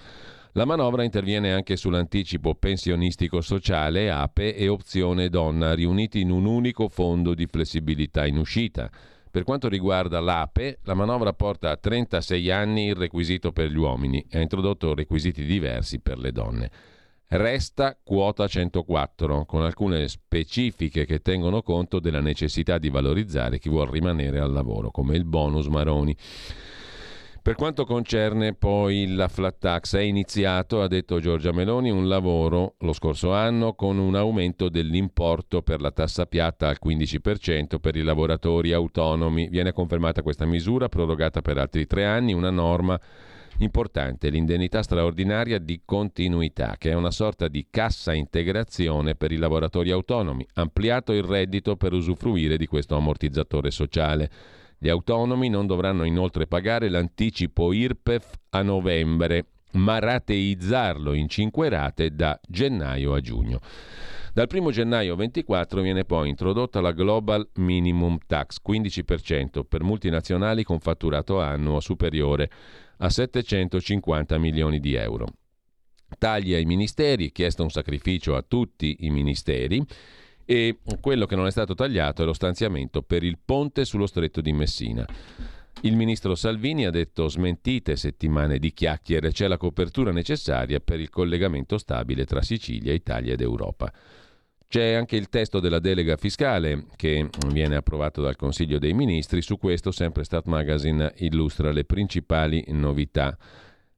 La 0.54 0.66
manovra 0.66 1.04
interviene 1.04 1.54
anche 1.54 1.78
sull'anticipo 1.78 2.56
pensionistico 2.56 3.42
sociale, 3.42 4.10
APE 4.10 4.56
e 4.56 4.68
opzione 4.68 5.30
donna, 5.30 5.74
riuniti 5.74 6.20
in 6.20 6.32
un 6.32 6.46
unico 6.46 6.88
fondo 6.90 7.34
di 7.34 7.46
flessibilità 7.46 8.26
in 8.26 8.38
uscita. 8.38 8.90
Per 9.30 9.44
quanto 9.44 9.70
riguarda 9.70 10.20
l'APE, 10.20 10.80
la 10.84 10.96
manovra 10.96 11.32
porta 11.34 11.70
a 11.70 11.78
36 11.78 12.50
anni 12.50 12.88
il 12.88 12.96
requisito 12.96 13.52
per 13.52 13.70
gli 13.70 13.78
uomini 13.78 14.26
e 14.28 14.40
ha 14.40 14.42
introdotto 14.42 14.96
requisiti 14.96 15.46
diversi 15.46 16.00
per 16.00 16.18
le 16.18 16.32
donne. 16.32 16.72
Resta 17.30 17.98
quota 18.02 18.48
104, 18.48 19.44
con 19.44 19.62
alcune 19.62 20.08
specifiche 20.08 21.06
che 21.06 21.20
tengono 21.20 21.62
conto 21.62 22.00
della 22.00 22.22
necessità 22.22 22.78
di 22.78 22.90
valorizzare 22.90 23.60
chi 23.60 23.68
vuole 23.68 23.92
rimanere 23.92 24.40
al 24.40 24.54
lavoro, 24.54 24.92
come 24.92 25.18
il 25.18 25.26
bonus 25.26 25.68
Maroni. 25.68 26.16
Per 27.42 27.56
quanto 27.56 27.84
concerne 27.84 28.54
poi 28.54 29.14
la 29.14 29.28
flat 29.28 29.58
tax, 29.60 29.98
è 29.98 30.02
iniziato, 30.02 30.82
ha 30.82 30.88
detto 30.88 31.20
Giorgia 31.20 31.52
Meloni, 31.52 31.90
un 31.90 32.08
lavoro 32.08 32.76
lo 32.80 32.94
scorso 32.94 33.34
anno 33.34 33.74
con 33.74 33.98
un 33.98 34.16
aumento 34.16 34.70
dell'importo 34.70 35.62
per 35.62 35.82
la 35.82 35.92
tassa 35.92 36.28
piatta 36.28 36.70
al 36.70 36.78
15% 36.82 37.80
per 37.82 37.98
i 37.98 38.04
lavoratori 38.04 38.72
autonomi. 38.72 39.50
Viene 39.50 39.74
confermata 39.74 40.22
questa 40.22 40.46
misura, 40.46 40.88
prorogata 40.88 41.42
per 41.42 41.58
altri 41.58 41.86
tre 41.88 42.06
anni, 42.06 42.32
una 42.32 42.52
norma 42.52 42.98
Importante 43.60 44.30
l'indennità 44.30 44.84
straordinaria 44.84 45.58
di 45.58 45.82
continuità, 45.84 46.76
che 46.78 46.92
è 46.92 46.94
una 46.94 47.10
sorta 47.10 47.48
di 47.48 47.66
cassa 47.72 48.14
integrazione 48.14 49.16
per 49.16 49.32
i 49.32 49.38
lavoratori 49.38 49.90
autonomi, 49.90 50.46
ampliato 50.54 51.12
il 51.12 51.24
reddito 51.24 51.76
per 51.76 51.94
usufruire 51.94 52.56
di 52.58 52.68
questo 52.68 52.96
ammortizzatore 52.96 53.72
sociale. 53.72 54.30
Gli 54.78 54.90
autonomi 54.90 55.50
non 55.50 55.66
dovranno 55.66 56.04
inoltre 56.04 56.46
pagare 56.46 56.88
l'anticipo 56.88 57.74
IRPEF 57.74 58.32
a 58.52 58.62
novembre, 58.62 59.46
ma 59.72 59.98
rateizzarlo 59.98 61.14
in 61.14 61.28
cinque 61.28 61.68
rate 61.70 62.14
da 62.14 62.40
gennaio 62.48 63.16
a 63.16 63.22
giugno. 63.22 63.60
Dal 64.34 64.48
1 64.54 64.70
gennaio 64.70 65.16
2024 65.16 65.82
viene 65.82 66.06
poi 66.06 66.30
introdotta 66.30 66.80
la 66.80 66.92
Global 66.92 67.50
Minimum 67.56 68.20
Tax, 68.28 68.58
15% 68.64 69.64
per 69.68 69.82
multinazionali 69.82 70.64
con 70.64 70.78
fatturato 70.78 71.42
annuo 71.42 71.80
superiore 71.80 72.52
a 72.98 73.10
750 73.10 74.38
milioni 74.38 74.80
di 74.80 74.96
euro. 74.96 75.28
Tagli 76.18 76.54
ai 76.54 76.66
ministeri, 76.66 77.32
chiesto 77.32 77.64
un 77.64 77.70
sacrificio 77.70 78.36
a 78.36 78.46
tutti 78.48 78.98
i 79.02 79.10
ministeri 79.10 79.84
e 80.46 80.80
quello 81.02 81.26
che 81.26 81.36
non 81.36 81.46
è 81.46 81.52
stato 81.52 81.74
tagliato 81.74 82.22
è 82.22 82.26
lo 82.26 82.34
stanziamento 82.34 83.02
per 83.02 83.24
il 83.24 83.38
ponte 83.44 83.84
sullo 83.84 84.08
stretto 84.08 84.40
di 84.40 84.54
Messina. 84.54 85.06
Il 85.82 85.96
ministro 85.96 86.34
Salvini 86.34 86.86
ha 86.86 86.90
detto 86.90 87.28
smentite 87.28 87.98
settimane 87.98 88.58
di 88.58 88.74
chiacchiere, 88.74 89.32
c'è 89.32 89.48
la 89.48 89.58
copertura 89.58 90.12
necessaria 90.12 90.80
per 90.80 91.00
il 91.00 91.10
collegamento 91.10 91.78
stabile 91.78 92.26
tra 92.26 92.42
Sicilia, 92.42 92.94
Italia 92.94 93.34
ed 93.34 93.42
Europa. 93.42 93.92
C'è 94.70 94.94
anche 94.94 95.16
il 95.16 95.30
testo 95.30 95.62
della 95.62 95.80
delega 95.80 96.18
fiscale 96.18 96.88
che 96.98 97.30
viene 97.48 97.78
approvato 97.78 98.22
dal 98.22 98.36
Consiglio 98.36 98.80
dei 98.80 98.94
Ministri. 98.94 99.42
Su 99.42 99.58
questo 99.58 99.92
sempre 99.92 100.26
Stat 100.26 100.46
Magazine 100.48 101.14
illustra 101.18 101.72
le 101.72 101.86
principali 101.86 102.66
novità. 102.68 103.38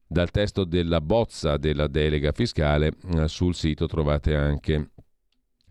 Dal 0.06 0.30
testo 0.30 0.62
della 0.64 1.00
bozza 1.00 1.56
della 1.56 1.88
delega 1.88 2.30
fiscale 2.30 2.92
eh, 3.16 3.26
sul 3.26 3.56
sito 3.56 3.86
trovate 3.86 4.36
anche 4.36 4.90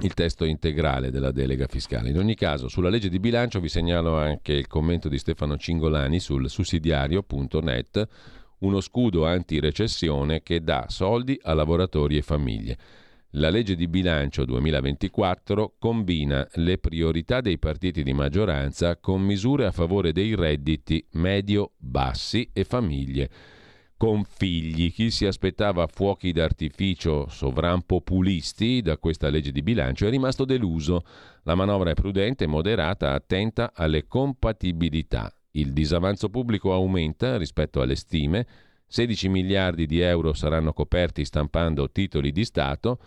il 0.01 0.13
testo 0.13 0.43
integrale 0.43 1.11
della 1.11 1.31
delega 1.31 1.67
fiscale. 1.67 2.09
In 2.09 2.17
ogni 2.17 2.35
caso, 2.35 2.67
sulla 2.67 2.89
legge 2.89 3.07
di 3.07 3.19
bilancio 3.19 3.61
vi 3.61 3.69
segnalo 3.69 4.17
anche 4.17 4.51
il 4.51 4.67
commento 4.67 5.07
di 5.07 5.17
Stefano 5.17 5.57
Cingolani 5.57 6.19
sul 6.19 6.49
sussidiario.net, 6.49 8.07
uno 8.59 8.81
scudo 8.81 9.25
anti-recessione 9.25 10.41
che 10.41 10.61
dà 10.61 10.85
soldi 10.89 11.39
a 11.41 11.53
lavoratori 11.53 12.17
e 12.17 12.21
famiglie. 12.21 12.77
La 13.33 13.51
legge 13.51 13.75
di 13.75 13.87
bilancio 13.87 14.43
2024 14.43 15.75
combina 15.77 16.47
le 16.53 16.79
priorità 16.79 17.41
dei 17.41 17.59
partiti 17.59 18.01
di 18.01 18.11
maggioranza 18.11 18.97
con 18.97 19.21
misure 19.21 19.67
a 19.67 19.71
favore 19.71 20.11
dei 20.11 20.33
redditi 20.33 21.05
medio-bassi 21.11 22.49
e 22.51 22.63
famiglie 22.63 23.29
con 23.95 24.23
figli. 24.23 24.91
Chi 24.91 25.11
si 25.11 25.27
aspettava 25.27 25.85
fuochi 25.85 26.31
d'artificio 26.31 27.27
sovranpopulisti 27.29 28.81
da 28.81 28.97
questa 28.97 29.29
legge 29.29 29.51
di 29.51 29.61
bilancio 29.61 30.07
è 30.07 30.09
rimasto 30.09 30.43
deluso. 30.43 31.03
La 31.43 31.53
manovra 31.53 31.91
è 31.91 31.93
prudente, 31.93 32.47
moderata, 32.47 33.13
attenta 33.13 33.73
alle 33.75 34.07
compatibilità. 34.07 35.31
Il 35.51 35.71
disavanzo 35.71 36.29
pubblico 36.29 36.73
aumenta 36.73 37.37
rispetto 37.37 37.79
alle 37.79 37.95
stime. 37.95 38.47
16 38.87 39.29
miliardi 39.29 39.85
di 39.85 39.99
euro 39.99 40.33
saranno 40.33 40.73
coperti 40.73 41.23
stampando 41.25 41.91
titoli 41.91 42.31
di 42.31 42.43
Stato 42.43 42.99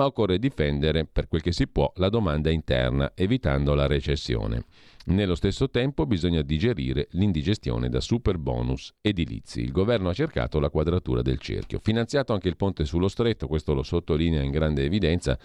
ma 0.00 0.06
occorre 0.06 0.38
difendere 0.38 1.04
per 1.04 1.28
quel 1.28 1.42
che 1.42 1.52
si 1.52 1.68
può 1.68 1.92
la 1.96 2.08
domanda 2.08 2.48
interna, 2.48 3.12
evitando 3.14 3.74
la 3.74 3.86
recessione. 3.86 4.64
Nello 5.06 5.34
stesso 5.34 5.68
tempo 5.68 6.06
bisogna 6.06 6.40
digerire 6.40 7.08
l'indigestione 7.10 7.90
da 7.90 8.00
super 8.00 8.38
bonus 8.38 8.94
edilizi. 9.02 9.60
Il 9.60 9.72
governo 9.72 10.08
ha 10.08 10.14
cercato 10.14 10.58
la 10.58 10.70
quadratura 10.70 11.20
del 11.20 11.38
cerchio. 11.38 11.80
Finanziato 11.82 12.32
anche 12.32 12.48
il 12.48 12.56
ponte 12.56 12.86
sullo 12.86 13.08
stretto, 13.08 13.46
questo 13.46 13.74
lo 13.74 13.82
sottolinea 13.82 14.40
in 14.40 14.50
grande 14.50 14.84
evidenza. 14.84 15.38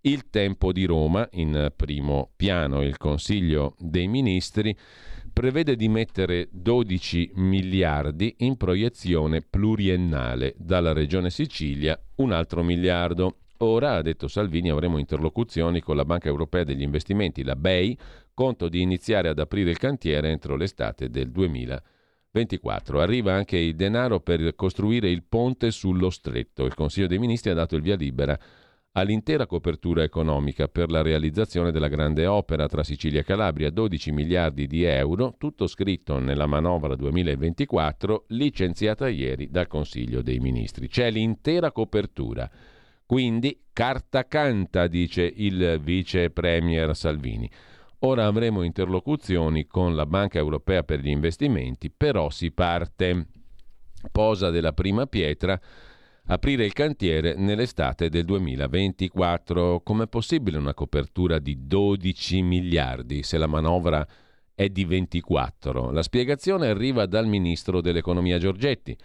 Il 0.00 0.30
tempo 0.30 0.72
di 0.72 0.86
Roma, 0.86 1.28
in 1.32 1.70
primo 1.76 2.30
piano, 2.34 2.80
il 2.80 2.96
Consiglio 2.96 3.74
dei 3.78 4.08
Ministri 4.08 4.74
prevede 5.30 5.76
di 5.76 5.88
mettere 5.88 6.48
12 6.50 7.32
miliardi 7.34 8.36
in 8.38 8.56
proiezione 8.56 9.42
pluriennale 9.42 10.54
dalla 10.56 10.92
Regione 10.92 11.28
Sicilia, 11.28 11.98
un 12.16 12.32
altro 12.32 12.62
miliardo 12.62 13.36
Ora, 13.64 13.94
ha 13.94 14.02
detto 14.02 14.26
Salvini, 14.26 14.70
avremo 14.70 14.98
interlocuzioni 14.98 15.80
con 15.80 15.94
la 15.94 16.04
Banca 16.04 16.26
Europea 16.26 16.64
degli 16.64 16.82
Investimenti, 16.82 17.44
la 17.44 17.54
BEI, 17.54 17.96
conto 18.34 18.68
di 18.68 18.80
iniziare 18.80 19.28
ad 19.28 19.38
aprire 19.38 19.70
il 19.70 19.78
cantiere 19.78 20.30
entro 20.30 20.56
l'estate 20.56 21.10
del 21.10 21.30
2024. 21.30 23.00
Arriva 23.00 23.34
anche 23.34 23.56
il 23.58 23.76
denaro 23.76 24.18
per 24.18 24.56
costruire 24.56 25.08
il 25.10 25.22
ponte 25.22 25.70
sullo 25.70 26.10
stretto. 26.10 26.64
Il 26.64 26.74
Consiglio 26.74 27.06
dei 27.06 27.20
Ministri 27.20 27.52
ha 27.52 27.54
dato 27.54 27.76
il 27.76 27.82
via 27.82 27.94
libera 27.94 28.36
all'intera 28.94 29.46
copertura 29.46 30.02
economica 30.02 30.66
per 30.66 30.90
la 30.90 31.00
realizzazione 31.00 31.70
della 31.70 31.86
grande 31.86 32.26
opera 32.26 32.66
tra 32.66 32.82
Sicilia 32.82 33.20
e 33.20 33.24
Calabria, 33.24 33.70
12 33.70 34.10
miliardi 34.10 34.66
di 34.66 34.82
euro, 34.82 35.36
tutto 35.38 35.68
scritto 35.68 36.18
nella 36.18 36.46
manovra 36.46 36.96
2024, 36.96 38.24
licenziata 38.30 39.08
ieri 39.08 39.50
dal 39.50 39.68
Consiglio 39.68 40.20
dei 40.20 40.40
Ministri. 40.40 40.88
C'è 40.88 41.12
l'intera 41.12 41.70
copertura. 41.70 42.50
Quindi 43.12 43.64
carta 43.74 44.26
canta, 44.26 44.86
dice 44.86 45.30
il 45.36 45.78
vice 45.82 46.30
premier 46.30 46.96
Salvini. 46.96 47.46
Ora 47.98 48.24
avremo 48.24 48.62
interlocuzioni 48.62 49.66
con 49.66 49.94
la 49.94 50.06
Banca 50.06 50.38
Europea 50.38 50.82
per 50.82 51.00
gli 51.00 51.10
investimenti, 51.10 51.90
però 51.90 52.30
si 52.30 52.52
parte. 52.52 53.26
Posa 54.10 54.48
della 54.48 54.72
prima 54.72 55.04
pietra 55.04 55.60
aprire 56.28 56.64
il 56.64 56.72
cantiere 56.72 57.34
nell'estate 57.34 58.08
del 58.08 58.24
2024. 58.24 59.82
Com'è 59.82 60.06
possibile 60.06 60.56
una 60.56 60.72
copertura 60.72 61.38
di 61.38 61.66
12 61.66 62.40
miliardi 62.40 63.22
se 63.22 63.36
la 63.36 63.46
manovra 63.46 64.08
è 64.54 64.70
di 64.70 64.86
24? 64.86 65.90
La 65.90 66.02
spiegazione 66.02 66.68
arriva 66.68 67.04
dal 67.04 67.26
ministro 67.26 67.82
dell'economia 67.82 68.38
Giorgetti. 68.38 68.96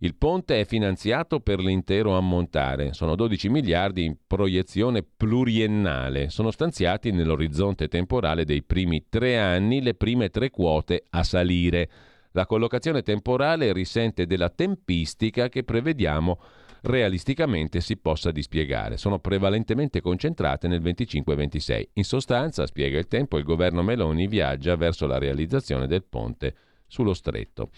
Il 0.00 0.14
ponte 0.14 0.60
è 0.60 0.66
finanziato 0.66 1.40
per 1.40 1.58
l'intero 1.58 2.18
ammontare, 2.18 2.92
sono 2.92 3.14
12 3.14 3.48
miliardi 3.48 4.04
in 4.04 4.16
proiezione 4.26 5.02
pluriennale, 5.02 6.28
sono 6.28 6.50
stanziati 6.50 7.12
nell'orizzonte 7.12 7.88
temporale 7.88 8.44
dei 8.44 8.62
primi 8.62 9.06
tre 9.08 9.38
anni 9.38 9.80
le 9.80 9.94
prime 9.94 10.28
tre 10.28 10.50
quote 10.50 11.04
a 11.08 11.22
salire. 11.22 11.88
La 12.32 12.44
collocazione 12.44 13.00
temporale 13.00 13.72
risente 13.72 14.26
della 14.26 14.50
tempistica 14.50 15.48
che 15.48 15.64
prevediamo 15.64 16.40
realisticamente 16.82 17.80
si 17.80 17.96
possa 17.96 18.30
dispiegare. 18.30 18.98
Sono 18.98 19.18
prevalentemente 19.18 20.02
concentrate 20.02 20.68
nel 20.68 20.82
25-26. 20.82 21.88
In 21.94 22.04
sostanza, 22.04 22.66
spiega 22.66 22.98
il 22.98 23.08
tempo, 23.08 23.38
il 23.38 23.44
governo 23.44 23.82
Meloni 23.82 24.26
viaggia 24.26 24.76
verso 24.76 25.06
la 25.06 25.16
realizzazione 25.16 25.86
del 25.86 26.04
ponte 26.04 26.54
sullo 26.86 27.14
stretto. 27.14 27.70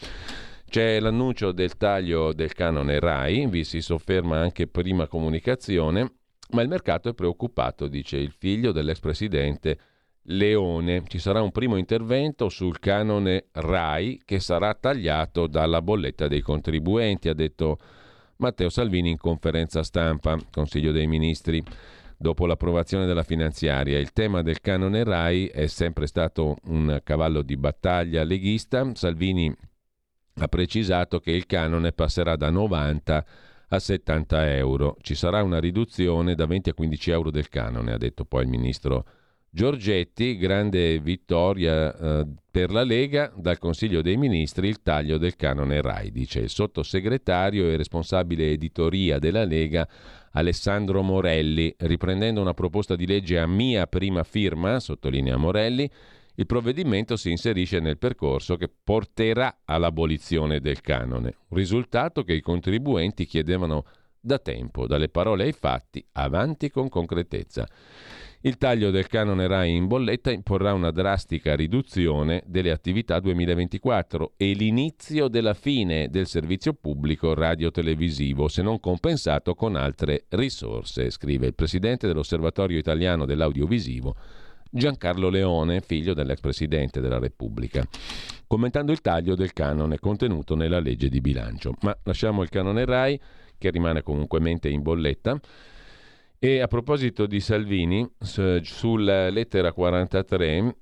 C'è 0.69 1.01
l'annuncio 1.01 1.53
del 1.53 1.79
taglio 1.79 2.35
del 2.35 2.53
canone 2.53 3.01
RAI, 3.01 3.47
vi 3.47 3.65
si 3.65 3.81
sofferma 3.81 4.39
anche 4.39 4.67
prima 4.67 5.07
comunicazione, 5.07 6.13
ma 6.51 6.61
il 6.61 6.69
mercato 6.69 7.09
è 7.09 7.15
preoccupato, 7.15 7.89
dice 7.89 8.19
il 8.19 8.35
figlio 8.37 8.71
dell'ex 8.71 9.01
presidente 9.01 9.79
Leone. 10.25 11.05
Ci 11.07 11.19
sarà 11.19 11.41
un 11.41 11.53
primo 11.53 11.77
intervento 11.77 12.51
sul 12.51 12.81
canone 12.81 13.47
RAI 13.53 14.21
che 14.27 14.41
sarà 14.41 14.75
tagliato 14.75 15.47
dalla 15.47 15.81
bolletta 15.81 16.29
dei 16.29 16.43
contribuenti, 16.43 17.31
ha 17.31 17.35
detto 17.35 17.79
Matteo 18.37 18.69
Salvini 18.69 19.09
in 19.09 19.17
conferenza 19.17 19.83
stampa, 19.83 20.39
Consiglio 20.51 20.93
dei 20.93 21.07
Ministri. 21.07 21.65
Dopo 22.15 22.45
l'approvazione 22.45 23.07
della 23.07 23.23
finanziaria, 23.23 23.99
il 23.99 24.13
tema 24.13 24.43
del 24.43 24.61
canone 24.61 25.03
RAI 25.03 25.47
è 25.47 25.67
sempre 25.67 26.07
stato 26.07 26.57
un 26.65 27.01
cavallo 27.03 27.41
di 27.41 27.57
battaglia 27.57 28.23
leghista. 28.23 28.91
Salvini 28.95 29.55
ha 30.39 30.49
precisato 30.49 31.21
che 31.21 31.33
il 31.33 31.47
canone 31.47 31.93
passerà 31.93 32.37
da 32.37 32.51
90 32.51 33.25
a 33.69 33.79
70 33.79 34.55
euro. 34.55 34.97
Ci 35.01 35.15
sarà 35.15 35.43
una 35.43 35.59
riduzione 35.59 36.35
da 36.35 36.47
20 36.47 36.71
a 36.71 36.75
15 36.75 37.11
euro 37.11 37.31
del 37.31 37.49
canone, 37.49 37.93
ha 37.93 37.99
detto 37.99 38.25
poi 38.25 38.43
il 38.45 38.49
ministro 38.49 39.05
Giorgetti, 39.51 40.37
grande 40.37 40.99
vittoria 41.01 41.95
eh, 41.97 42.27
per 42.51 42.71
la 42.71 42.85
Lega, 42.85 43.33
dal 43.35 43.59
Consiglio 43.59 44.03
dei 44.03 44.19
Ministri 44.19 44.69
il 44.69 44.83
taglio 44.83 45.17
del 45.17 45.37
canone 45.37 45.81
RAI, 45.81 46.13
dice 46.13 46.41
il 46.41 46.51
sottosegretario 46.51 47.67
e 47.67 47.77
responsabile 47.77 48.51
editoria 48.51 49.19
della 49.19 49.45
Lega 49.45 49.89
Alessandro 50.33 51.03
Morelli, 51.03 51.75
riprendendo 51.79 52.43
una 52.43 52.53
proposta 52.53 52.95
di 52.95 53.07
legge 53.07 53.39
a 53.39 53.47
mia 53.47 53.87
prima 53.87 54.23
firma, 54.23 54.81
sottolinea 54.81 55.39
Morelli, 55.39 55.91
il 56.39 56.47
provvedimento 56.47 57.17
si 57.17 57.31
inserisce 57.31 57.81
nel 57.81 57.99
percorso 57.99 58.57
che 58.57 58.69
porterà 58.69 59.63
all'abolizione 59.65 60.61
del 60.61 60.81
canone, 60.81 61.35
un 61.49 61.59
risultato 61.59 62.23
che 62.23 62.33
i 62.33 62.41
contribuenti 62.41 63.27
chiedevano 63.27 63.85
da 64.21 64.39
tempo, 64.39 64.87
dalle 64.87 65.09
parole 65.09 65.45
ai 65.45 65.53
fatti, 65.53 66.05
avanti 66.13 66.71
con 66.71 66.89
concretezza. 66.89 67.67
Il 68.43 68.57
taglio 68.57 68.91
del 68.91 69.09
canone 69.09 69.49
RAI 69.49 69.75
in 69.75 69.89
bolletta 69.89 70.31
imporrà 70.31 70.73
una 70.73 70.93
drastica 70.93 71.57
riduzione 71.57 72.45
delle 72.47 72.71
attività 72.71 73.19
2024 73.19 74.35
e 74.37 74.53
l'inizio 74.53 75.27
della 75.27 75.55
fine 75.55 76.09
del 76.09 76.29
servizio 76.29 76.73
pubblico 76.73 77.35
radiotelevisivo, 77.35 78.47
se 78.47 78.63
non 78.63 78.79
compensato 78.79 79.57
con 79.57 79.75
altre 79.75 80.27
risorse, 80.29 81.11
scrive 81.11 81.49
il 81.49 81.55
presidente 81.57 82.07
dell'Osservatorio 82.07 82.79
Italiano 82.79 83.27
dell'Audiovisivo, 83.27 84.15
Giancarlo 84.71 85.29
Leone, 85.29 85.81
figlio 85.81 86.15
dell'ex 86.15 86.41
presidente 86.41 87.01
della 87.01 87.19
Repubblica, 87.19 87.87
commentando 88.47 88.93
il 88.93 89.01
taglio 89.01 89.35
del 89.35 89.53
canone 89.53 89.99
contenuto 89.99 90.55
nella 90.55 90.81
legge 90.81 91.09
di 91.09 91.21
bilancio. 91.21 91.75
Ma 91.83 91.97
lasciamo 92.05 92.43
il 92.43 92.49
canone 92.49 92.85
RAI, 92.85 93.21
che 93.57 93.71
rimane 93.71 94.03
comunque 94.03 94.41
mente 94.41 94.69
in 94.69 94.83
bolletta. 94.83 95.39
E 96.39 96.61
a 96.61 96.69
proposito 96.69 97.27
di 97.27 97.41
Salvini, 97.41 98.09
sulla 98.21 99.29
lettera 99.29 99.73
43 99.73 100.77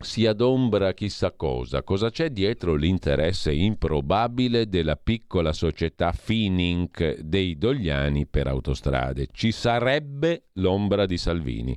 si 0.00 0.26
adombra 0.26 0.92
chissà 0.92 1.32
cosa. 1.32 1.82
Cosa 1.82 2.10
c'è 2.10 2.30
dietro 2.30 2.74
l'interesse 2.74 3.52
improbabile 3.52 4.68
della 4.68 4.96
piccola 4.96 5.52
società 5.52 6.12
Finink 6.12 7.18
dei 7.20 7.56
Dogliani 7.56 8.26
per 8.26 8.46
autostrade? 8.46 9.28
Ci 9.32 9.50
sarebbe 9.50 10.48
l'ombra 10.54 11.06
di 11.06 11.16
Salvini, 11.16 11.76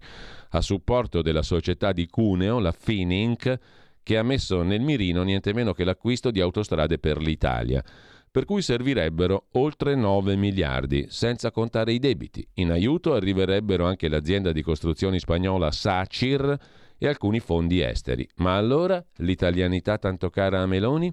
a 0.52 0.62
supporto 0.62 1.22
della 1.22 1.44
società 1.44 1.92
di 1.92 2.08
Cuneo, 2.08 2.60
la 2.60 2.72
Finink, 2.72 3.60
che 4.04 4.18
ha 4.18 4.24
messo 4.24 4.64
nel 4.64 4.82
mirino 4.82 5.24
niente 5.24 5.54
meno 5.54 5.74
che 5.74 5.84
l'acquisto 5.84 6.32
di 6.32 6.42
autostrade 6.42 6.98
per 6.98 7.18
l'Italia 7.20 7.84
per 8.32 8.46
cui 8.46 8.62
servirebbero 8.62 9.48
oltre 9.52 9.94
9 9.94 10.38
miliardi, 10.38 11.06
senza 11.10 11.52
contare 11.52 11.92
i 11.92 12.00
debiti. 12.00 12.48
In 12.56 12.72
aiuto 12.72 13.14
arriverebbero 13.14 13.86
anche 13.86 14.08
l'azienda 14.08 14.54
di 14.54 14.62
costruzioni 14.62 15.20
spagnola 15.20 15.70
Sacir 15.70 16.58
e 16.98 17.08
alcuni 17.08 17.42
fondi 17.42 17.82
esteri. 17.82 18.28
Ma 18.38 18.56
allora 18.56 19.04
l'italianità 19.18 19.98
tanto 19.98 20.30
cara 20.30 20.62
a 20.62 20.66
Meloni? 20.66 21.12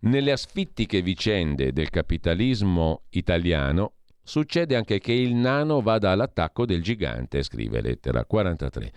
Nelle 0.00 0.32
asfittiche 0.32 1.02
vicende 1.02 1.72
del 1.72 1.90
capitalismo 1.90 3.02
italiano 3.10 3.92
succede 4.24 4.74
anche 4.74 4.98
che 4.98 5.12
il 5.12 5.34
nano 5.34 5.80
vada 5.80 6.10
all'attacco 6.10 6.66
del 6.66 6.82
gigante, 6.82 7.42
scrive 7.42 7.80
lettera 7.80 8.24
43. 8.24 8.92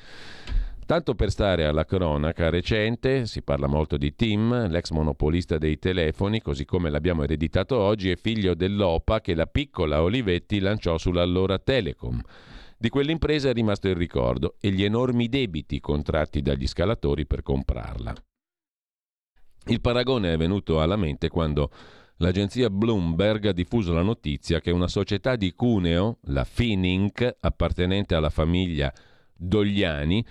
Tanto 0.87 1.15
per 1.15 1.31
stare 1.31 1.65
alla 1.65 1.83
cronaca 1.83 2.49
recente, 2.49 3.25
si 3.25 3.41
parla 3.41 3.67
molto 3.67 3.97
di 3.97 4.15
Tim, 4.15 4.69
l'ex 4.69 4.91
monopolista 4.91 5.57
dei 5.57 5.77
telefoni, 5.77 6.41
così 6.41 6.63
come 6.63 6.89
l'abbiamo 6.89 7.23
ereditato 7.23 7.77
oggi, 7.77 8.09
è 8.09 8.15
figlio 8.15 8.55
dell'OPA 8.55 9.19
che 9.19 9.35
la 9.35 9.47
piccola 9.47 10.01
Olivetti 10.01 10.59
lanciò 10.59 10.97
sull'allora 10.97 11.59
Telecom. 11.59 12.21
Di 12.77 12.87
quell'impresa 12.87 13.49
è 13.49 13.53
rimasto 13.53 13.89
il 13.89 13.97
ricordo 13.97 14.55
e 14.61 14.69
gli 14.69 14.83
enormi 14.83 15.27
debiti 15.27 15.81
contratti 15.81 16.41
dagli 16.41 16.67
scalatori 16.67 17.25
per 17.25 17.41
comprarla. 17.41 18.13
Il 19.65 19.81
paragone 19.81 20.31
è 20.31 20.37
venuto 20.37 20.79
alla 20.79 20.95
mente 20.95 21.27
quando 21.27 21.69
l'agenzia 22.17 22.69
Bloomberg 22.69 23.47
ha 23.47 23.51
diffuso 23.51 23.93
la 23.93 24.01
notizia 24.01 24.59
che 24.59 24.71
una 24.71 24.87
società 24.87 25.35
di 25.35 25.53
Cuneo, 25.53 26.19
la 26.25 26.43
Finink, 26.43 27.37
appartenente 27.39 28.15
alla 28.15 28.29
famiglia 28.29 28.93
Dogliani, 29.35 30.25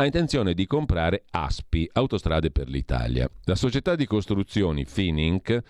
ha 0.00 0.04
intenzione 0.06 0.54
di 0.54 0.66
comprare 0.66 1.24
ASPI, 1.30 1.90
Autostrade 1.92 2.50
per 2.50 2.68
l'Italia. 2.68 3.30
La 3.44 3.54
società 3.54 3.94
di 3.96 4.06
costruzioni 4.06 4.86
Finink, 4.86 5.62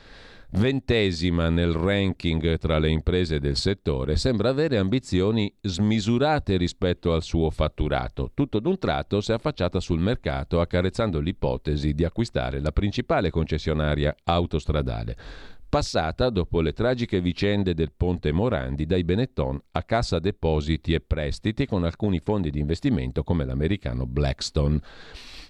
ventesima 0.52 1.48
nel 1.48 1.72
ranking 1.72 2.56
tra 2.58 2.78
le 2.78 2.90
imprese 2.90 3.40
del 3.40 3.56
settore, 3.56 4.14
sembra 4.14 4.50
avere 4.50 4.78
ambizioni 4.78 5.52
smisurate 5.60 6.56
rispetto 6.56 7.12
al 7.12 7.24
suo 7.24 7.50
fatturato. 7.50 8.30
Tutto 8.32 8.60
d'un 8.60 8.78
tratto 8.78 9.20
si 9.20 9.32
è 9.32 9.34
affacciata 9.34 9.80
sul 9.80 9.98
mercato 9.98 10.60
accarezzando 10.60 11.18
l'ipotesi 11.18 11.92
di 11.92 12.04
acquistare 12.04 12.60
la 12.60 12.70
principale 12.70 13.30
concessionaria 13.30 14.14
autostradale 14.22 15.16
passata, 15.70 16.30
dopo 16.30 16.60
le 16.60 16.72
tragiche 16.72 17.20
vicende 17.20 17.72
del 17.72 17.92
ponte 17.96 18.32
Morandi, 18.32 18.84
dai 18.84 19.04
Benetton 19.04 19.58
a 19.70 19.82
Cassa 19.84 20.18
Depositi 20.18 20.92
e 20.92 21.00
Prestiti 21.00 21.64
con 21.64 21.84
alcuni 21.84 22.18
fondi 22.18 22.50
di 22.50 22.58
investimento 22.58 23.22
come 23.22 23.46
l'americano 23.46 24.04
Blackstone. 24.04 24.80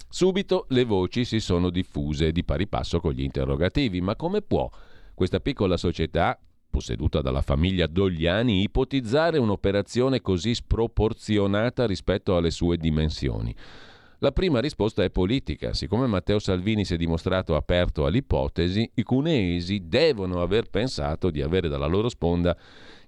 Subito 0.08 0.66
le 0.68 0.84
voci 0.84 1.24
si 1.24 1.40
sono 1.40 1.70
diffuse 1.70 2.32
di 2.32 2.44
pari 2.44 2.68
passo 2.68 3.00
con 3.00 3.12
gli 3.12 3.22
interrogativi, 3.22 4.00
ma 4.00 4.14
come 4.14 4.42
può 4.42 4.70
questa 5.14 5.40
piccola 5.40 5.76
società 5.76 6.38
posseduta 6.68 7.22
dalla 7.22 7.42
famiglia 7.42 7.86
Dogliani, 7.86 8.62
ipotizzare 8.62 9.38
un'operazione 9.38 10.20
così 10.20 10.54
sproporzionata 10.54 11.86
rispetto 11.86 12.36
alle 12.36 12.50
sue 12.50 12.76
dimensioni? 12.76 13.54
La 14.22 14.32
prima 14.32 14.60
risposta 14.60 15.02
è 15.02 15.08
politica. 15.08 15.72
Siccome 15.72 16.06
Matteo 16.06 16.38
Salvini 16.38 16.84
si 16.84 16.92
è 16.92 16.98
dimostrato 16.98 17.56
aperto 17.56 18.04
all'ipotesi, 18.04 18.88
i 18.96 19.02
cuneesi 19.02 19.84
devono 19.86 20.42
aver 20.42 20.68
pensato 20.68 21.30
di 21.30 21.40
avere 21.40 21.68
dalla 21.68 21.86
loro 21.86 22.10
sponda 22.10 22.54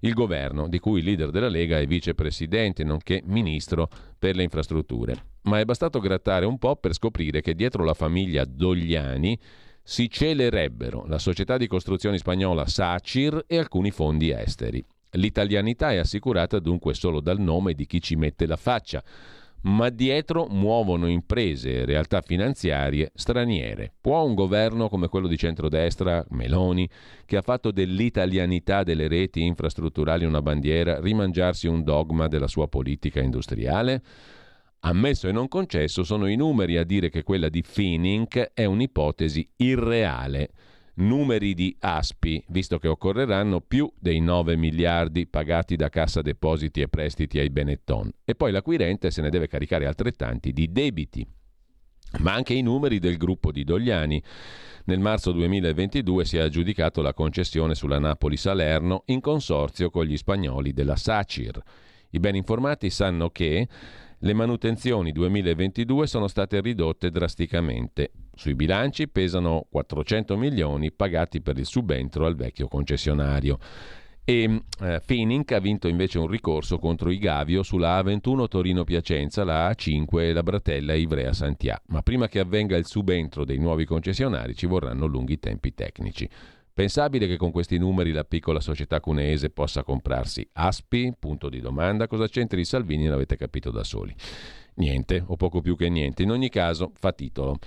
il 0.01 0.15
governo, 0.15 0.69
di 0.69 0.79
cui 0.79 1.01
il 1.01 1.05
leader 1.05 1.29
della 1.29 1.51
Lega 1.51 1.79
è 1.79 1.87
vicepresidente, 1.87 2.83
nonché 2.83 3.21
ministro 3.27 3.91
per 4.19 4.37
le 4.37 4.43
infrastrutture. 4.43 5.27
Ma 5.43 5.61
è 5.61 5.67
bastato 5.67 6.01
grattare 6.01 6.47
un 6.47 6.57
po' 6.57 6.77
per 6.77 6.95
scoprire 6.95 7.43
che 7.43 7.55
dietro 7.55 7.85
la 7.85 7.93
famiglia 7.93 8.47
Dogliani 8.47 9.39
si 9.83 10.09
celerebbero 10.09 11.05
la 11.07 11.19
società 11.19 11.59
di 11.59 11.67
costruzioni 11.67 12.17
spagnola 12.17 12.67
Sacir 12.67 13.45
e 13.47 13.59
alcuni 13.59 13.91
fondi 13.91 14.31
esteri. 14.31 14.83
L'italianità 15.17 15.93
è 15.93 15.99
assicurata 15.99 16.59
dunque 16.59 16.95
solo 16.95 17.21
dal 17.21 17.39
nome 17.39 17.75
di 17.75 17.85
chi 17.85 18.01
ci 18.01 18.17
mette 18.17 18.47
la 18.47 18.57
faccia 18.57 19.05
ma 19.63 19.91
dietro 19.91 20.47
muovono 20.49 21.07
imprese 21.07 21.81
e 21.81 21.85
realtà 21.85 22.23
finanziarie 22.23 23.11
straniere. 23.15 23.93
Può 24.01 24.25
un 24.25 24.35
governo 24.35 24.89
come 24.89 25.09
quello 25.09 25.29
di 25.29 25.37
centrodestra, 25.37 26.25
Meloni, 26.31 26.89
che 27.25 27.37
ha 27.37 27.43
fatto 27.43 27.71
dell'italianità 27.71 28.83
delle 28.83 29.09
reti 29.09 29.43
infrastrutturali 29.43 30.25
una 30.25 30.43
bandiera, 30.43 31.01
rimangiarsi 31.01 31.67
un 31.67 31.83
dogma 31.83 32.29
della 32.29 32.49
sua 32.49 32.69
politica 32.69 33.21
industriale? 33.21 34.03
Ammesso 34.81 35.29
e 35.29 35.33
non 35.33 35.47
concesso, 35.47 36.03
sono 36.03 36.27
i 36.27 36.35
numeri 36.35 36.77
a 36.77 36.85
dire 36.85 37.09
che 37.09 37.23
quella 37.23 37.49
di 37.49 37.63
Finink 37.63 38.51
è 38.53 38.65
un'ipotesi 38.65 39.49
irreale 39.57 40.51
numeri 40.95 41.55
di 41.55 41.74
ASPI, 41.78 42.45
visto 42.49 42.78
che 42.78 42.88
occorreranno 42.88 43.61
più 43.61 43.90
dei 43.99 44.20
9 44.20 44.57
miliardi 44.57 45.26
pagati 45.26 45.76
da 45.76 45.88
Cassa 45.88 46.22
Depositi 46.22 46.80
e 46.80 46.88
Prestiti 46.88 47.38
ai 47.38 47.51
Benetton. 47.51 48.11
E 48.24 48.34
poi 48.34 48.53
l'acquirente 48.53 49.11
se 49.11 49.22
ne 49.22 49.30
deve 49.30 49.49
caricare 49.49 49.86
altrettanti 49.86 50.53
di 50.53 50.70
debiti. 50.70 51.26
Ma 52.18 52.34
anche 52.34 52.53
i 52.53 52.61
numeri 52.61 52.99
del 52.99 53.16
gruppo 53.16 53.51
di 53.51 53.64
Dogliani. 53.64 54.22
Nel 54.84 54.99
marzo 54.99 55.32
2022 55.32 56.24
si 56.24 56.36
è 56.36 56.40
aggiudicato 56.40 57.01
la 57.01 57.14
concessione 57.14 57.74
sulla 57.74 57.99
Napoli-Salerno 57.99 59.05
in 59.07 59.20
consorzio 59.20 59.88
con 59.90 60.05
gli 60.05 60.16
spagnoli 60.16 60.72
della 60.72 60.97
SACIR. 60.97 61.62
I 62.11 62.18
ben 62.18 62.34
informati 62.34 62.90
sanno 62.90 63.30
che 63.30 63.66
le 64.18 64.34
manutenzioni 64.34 65.11
2022 65.12 66.07
sono 66.07 66.28
state 66.28 66.61
ridotte 66.61 67.11
drasticamente. 67.11 68.11
Sui 68.35 68.55
bilanci 68.55 69.09
pesano 69.09 69.66
400 69.70 70.37
milioni 70.37 70.91
pagati 70.91 71.41
per 71.41 71.59
il 71.59 71.66
subentro 71.66 72.26
al 72.26 72.35
vecchio 72.35 72.66
concessionario. 72.66 73.59
E 74.24 74.62
eh, 74.80 75.01
Finink 75.05 75.51
ha 75.51 75.59
vinto 75.59 75.89
invece 75.89 76.18
un 76.18 76.28
ricorso 76.28 76.78
contro 76.78 77.11
i 77.11 77.18
Gavio 77.18 77.62
sulla 77.64 78.01
A21 78.01 78.47
Torino-Piacenza, 78.47 79.43
la 79.43 79.68
A5 79.70 80.20
e 80.20 80.33
la 80.33 80.45
Bratella 80.45 80.95
Ivrea-Santià. 80.95 81.80
Ma 81.89 82.03
prima 82.03 82.28
che 82.28 82.39
avvenga 82.39 82.76
il 82.76 82.87
subentro 82.87 83.45
dei 83.45 83.59
nuovi 83.59 83.85
concessionari 83.85 84.55
ci 84.55 84.66
vorranno 84.66 85.07
lunghi 85.07 85.39
tempi 85.41 85.74
tecnici. 85.74 86.28
Pensabile 86.74 87.26
che 87.26 87.37
con 87.37 87.51
questi 87.51 87.76
numeri 87.76 88.12
la 88.12 88.24
piccola 88.24 88.61
società 88.61 88.99
cuneese 89.01 89.51
possa 89.51 89.83
comprarsi 89.83 90.49
Aspi? 90.53 91.12
Punto 91.18 91.51
di 91.51 91.61
domanda. 91.61 92.07
Cosa 92.07 92.28
c'entri 92.28 92.64
Salvini? 92.64 93.09
L'avete 93.09 93.37
capito 93.37 93.70
da 93.70 93.85
soli. 93.85 94.14
Niente, 94.74 95.22
o 95.26 95.37
poco 95.37 95.61
più 95.61 95.76
che 95.76 95.91
niente. 95.91 96.22
In 96.22 96.30
ogni 96.30 96.49
caso, 96.49 96.93
fa 96.95 97.12
titolo. 97.12 97.59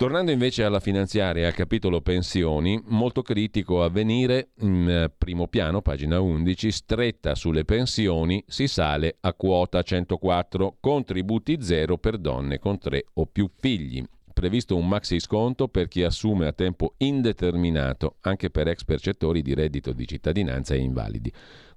Tornando 0.00 0.30
invece 0.30 0.64
alla 0.64 0.80
finanziaria 0.80 1.46
al 1.46 1.52
capitolo 1.52 2.00
pensioni, 2.00 2.82
molto 2.86 3.20
critico 3.20 3.82
a 3.82 3.90
venire, 3.90 4.52
in 4.60 4.88
eh, 4.88 5.10
primo 5.10 5.46
piano, 5.46 5.82
pagina 5.82 6.20
11, 6.20 6.70
stretta 6.70 7.34
sulle 7.34 7.66
pensioni, 7.66 8.42
si 8.46 8.66
sale 8.66 9.18
a 9.20 9.34
quota 9.34 9.82
104, 9.82 10.78
contributi 10.80 11.58
zero 11.60 11.98
per 11.98 12.16
donne 12.16 12.58
con 12.58 12.78
tre 12.78 13.08
o 13.12 13.26
più 13.26 13.50
figli 13.54 14.02
previsto 14.40 14.74
un 14.74 14.88
maxi 14.88 15.20
sconto 15.20 15.68
per 15.68 15.86
chi 15.86 16.02
assume 16.02 16.46
a 16.46 16.52
tempo 16.52 16.94
indeterminato, 16.96 18.16
anche 18.20 18.48
per 18.48 18.68
ex 18.68 18.84
percettori 18.84 19.42
di 19.42 19.52
reddito 19.52 19.92
di 19.92 20.06
cittadinanza 20.06 20.72
e 20.72 20.78
invalidi. 20.78 21.30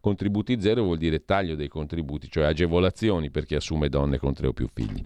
Contributi 0.03 0.59
zero 0.59 0.83
vuol 0.83 0.97
dire 0.97 1.23
taglio 1.23 1.55
dei 1.55 1.69
contributi, 1.69 2.29
cioè 2.29 2.43
agevolazioni 2.43 3.31
per 3.31 3.45
chi 3.45 3.55
assume 3.55 3.87
donne 3.87 4.17
con 4.17 4.33
tre 4.33 4.47
o 4.47 4.51
più 4.51 4.67
figli, 4.67 5.01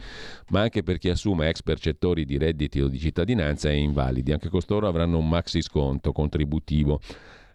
ma 0.49 0.61
anche 0.61 0.81
per 0.81 0.97
chi 0.97 1.09
assume 1.09 1.49
ex 1.49 1.61
percettori 1.61 2.25
di 2.25 2.35
reddito 2.39 2.87
di 2.87 2.97
cittadinanza 2.97 3.69
e 3.69 3.77
invalidi. 3.77 4.31
Anche 4.31 4.49
costoro 4.49 4.87
avranno 4.87 5.19
un 5.19 5.29
maxi 5.29 5.61
sconto 5.61 6.11
contributivo. 6.11 6.99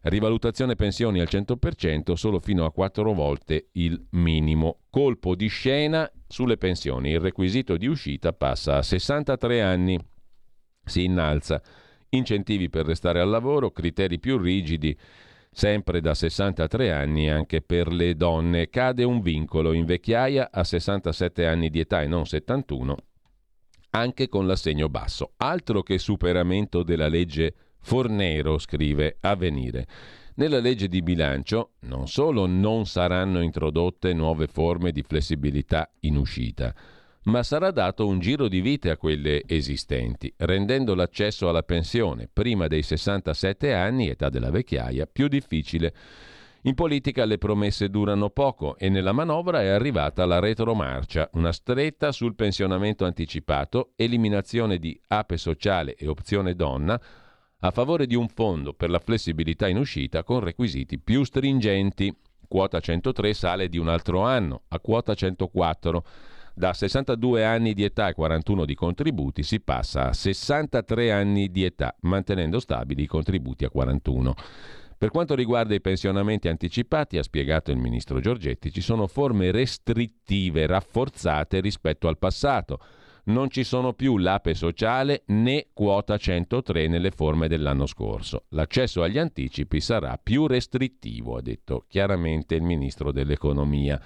Rivalutazione 0.03 0.77
pensioni 0.77 1.19
al 1.19 1.27
100% 1.29 2.13
solo 2.13 2.39
fino 2.39 2.65
a 2.65 2.71
quattro 2.71 3.13
volte 3.13 3.71
il 3.73 4.01
minimo. 4.11 4.83
Colpo 4.89 5.35
di 5.35 5.49
scena 5.49 6.09
sulle 6.29 6.57
pensioni. 6.57 7.11
Il 7.11 7.19
requisito 7.19 7.77
di 7.77 7.89
uscita 7.89 8.33
passa 8.33 8.77
a 8.77 8.83
63 8.83 9.61
anni. 9.61 9.99
Si 10.85 11.03
innalza. 11.03 11.61
Incentivi 12.11 12.69
per 12.69 12.87
restare 12.87 13.19
al 13.19 13.31
lavoro, 13.31 13.73
criteri 13.73 14.21
più 14.21 14.39
rigidi 14.39 14.97
sempre 15.53 16.01
da 16.01 16.15
63 16.15 16.93
anni 16.93 17.29
anche 17.29 17.61
per 17.61 17.93
le 17.93 18.17
donne. 18.17 18.71
Cade 18.71 19.05
un 19.05 19.21
vincolo 19.21 19.73
in 19.73 19.85
vecchiaia 19.85 20.51
a 20.51 20.65
67 20.65 21.47
anni 21.47 21.69
di 21.69 21.81
età 21.81 22.03
e 22.03 22.07
non 22.07 22.27
71, 22.27 22.97
anche 23.91 24.29
con 24.29 24.47
l'assegno 24.47 24.89
basso. 24.89 25.33
Altro 25.37 25.83
che 25.83 25.99
superamento 25.99 26.83
della 26.83 27.09
legge 27.09 27.55
Fornero 27.79 28.59
scrive 28.59 29.19
Avvenire. 29.21 29.87
Nella 30.37 30.61
legge 30.61 30.89
di 30.89 31.03
bilancio 31.03 31.73
non 31.81 32.09
solo 32.09 32.47
non 32.47 32.87
saranno 32.87 33.43
introdotte 33.43 34.15
nuove 34.15 34.47
forme 34.47 34.91
di 34.91 35.03
flessibilità 35.03 35.91
in 36.01 36.17
uscita, 36.17 36.75
ma 37.25 37.43
sarà 37.43 37.71
dato 37.71 38.07
un 38.07 38.19
giro 38.19 38.49
di 38.49 38.61
vite 38.61 38.91
a 38.91 38.97
quelle 38.97 39.43
esistenti, 39.47 40.33
rendendo 40.39 40.95
l'accesso 40.95 41.49
alla 41.49 41.63
pensione 41.63 42.29
prima 42.33 42.67
dei 42.67 42.83
67 42.83 43.73
anni, 43.73 44.09
età 44.09 44.29
della 44.29 44.51
vecchiaia, 44.51 45.07
più 45.07 45.29
difficile. 45.29 45.95
In 46.65 46.75
politica 46.75 47.25
le 47.25 47.39
promesse 47.39 47.91
durano 47.91 48.31
poco 48.31 48.77
e 48.77 48.89
nella 48.89 49.13
manovra 49.13 49.63
è 49.63 49.67
arrivata 49.67 50.25
la 50.25 50.39
retromarcia, 50.39 51.29
una 51.33 51.53
stretta 51.53 52.13
sul 52.13 52.37
pensionamento 52.37 53.05
anticipato, 53.05 53.93
eliminazione 53.97 54.79
di 54.79 54.99
ape 55.09 55.37
sociale 55.37 55.97
e 55.97 56.07
opzione 56.07 56.55
donna, 56.55 57.01
a 57.65 57.71
favore 57.71 58.07
di 58.07 58.15
un 58.15 58.29
fondo 58.29 58.75
per 58.75 58.91
la 58.91 58.99
flessibilità 58.99 59.69
in 59.69 59.77
uscita 59.77 60.25
con 60.25 60.41
requisiti 60.41 60.99
più 60.99 61.25
stringenti. 61.25 62.17
Quota 62.49 62.81
103 62.81 63.33
sale 63.33 63.69
di 63.69 63.79
un 63.79 63.89
altro 63.89 64.23
anno 64.23 64.63
a 64.69 64.79
quota 64.79 65.15
104. 65.15 66.05
Da 66.55 66.73
62 66.73 67.45
anni 67.45 67.73
di 67.73 67.85
età 67.85 68.09
e 68.09 68.15
41 68.15 68.65
di 68.65 68.75
contributi 68.75 69.43
si 69.43 69.61
passa 69.61 70.09
a 70.09 70.13
63 70.13 71.11
anni 71.11 71.51
di 71.51 71.65
età, 71.65 71.95
mantenendo 72.01 72.61
stabili 72.61 73.05
i 73.05 73.07
contributi 73.07 73.65
a 73.65 73.71
41. 73.71 74.35
Per 74.99 75.11
quanto 75.11 75.35
riguarda 75.35 75.75
i 75.75 75.81
pensionamenti 75.81 76.49
anticipati, 76.49 77.19
ha 77.19 77.23
spiegato 77.23 77.71
il 77.71 77.79
ministro 77.79 78.21
Giorgetti, 78.21 78.71
ci 78.71 78.81
sono 78.81 79.07
forme 79.07 79.51
restrittive 79.51 80.67
rafforzate 80.67 81.61
rispetto 81.61 82.07
al 82.07 82.19
passato 82.19 82.79
non 83.25 83.51
ci 83.51 83.63
sono 83.63 83.93
più 83.93 84.19
l'APE 84.19 84.55
sociale 84.55 85.23
né 85.27 85.69
quota 85.73 86.17
103 86.17 86.89
nelle 86.89 87.11
forme 87.11 87.47
dell'anno 87.47 87.87
scorso. 87.87 88.47
L'accesso 88.51 89.03
agli 89.03 89.19
anticipi 89.19 89.81
sarà 89.81 90.19
più 90.21 90.47
restrittivo, 90.47 91.37
ha 91.37 91.43
detto 91.43 91.85
chiaramente 91.87 92.57
il 92.57 92.63
ministro 92.63 93.13
dell'economia. 93.13 94.01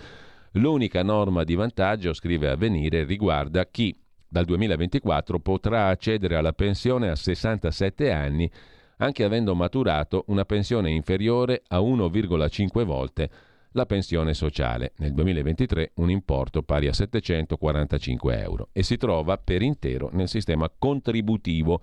L'unica 0.57 1.03
norma 1.03 1.45
di 1.45 1.55
vantaggio, 1.55 2.15
scrive 2.15 2.49
Avvenire, 2.49 3.05
riguarda 3.05 3.67
chi 3.67 3.95
dal 4.27 4.47
2024 4.47 5.39
potrà 5.39 5.89
accedere 5.89 6.37
alla 6.37 6.55
pensione 6.55 7.11
a 7.11 7.15
67 7.15 8.11
anni 8.11 8.51
anche 8.99 9.25
avendo 9.25 9.55
maturato 9.55 10.25
una 10.29 10.47
pensione 10.47 10.91
inferiore 10.91 11.63
a 11.69 11.81
1,5 11.81 12.85
volte 12.85 13.31
la 13.73 13.85
pensione 13.85 14.33
sociale, 14.33 14.95
nel 14.97 15.13
2023 15.13 15.93
un 15.97 16.09
importo 16.09 16.63
pari 16.63 16.87
a 16.87 16.95
745 16.95 18.41
euro 18.41 18.69
e 18.73 18.83
si 18.83 18.97
trova 18.97 19.37
per 19.37 19.61
intero 19.61 20.09
nel 20.13 20.29
sistema 20.29 20.71
contributivo. 20.71 21.83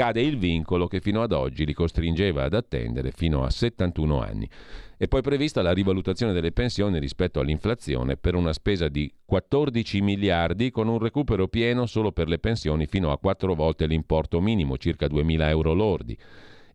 Cade 0.00 0.22
il 0.22 0.38
vincolo 0.38 0.86
che 0.86 1.02
fino 1.02 1.20
ad 1.20 1.30
oggi 1.30 1.66
li 1.66 1.74
costringeva 1.74 2.44
ad 2.44 2.54
attendere 2.54 3.10
fino 3.10 3.44
a 3.44 3.50
71 3.50 4.22
anni. 4.22 4.48
È 4.96 5.06
poi 5.08 5.20
prevista 5.20 5.60
la 5.60 5.74
rivalutazione 5.74 6.32
delle 6.32 6.52
pensioni 6.52 6.98
rispetto 6.98 7.38
all'inflazione 7.38 8.16
per 8.16 8.34
una 8.34 8.54
spesa 8.54 8.88
di 8.88 9.12
14 9.26 10.00
miliardi 10.00 10.70
con 10.70 10.88
un 10.88 10.98
recupero 10.98 11.48
pieno 11.48 11.84
solo 11.84 12.12
per 12.12 12.28
le 12.28 12.38
pensioni 12.38 12.86
fino 12.86 13.12
a 13.12 13.18
4 13.18 13.54
volte 13.54 13.84
l'importo 13.84 14.40
minimo, 14.40 14.78
circa 14.78 15.04
2.000 15.04 15.48
euro 15.48 15.74
lordi 15.74 16.16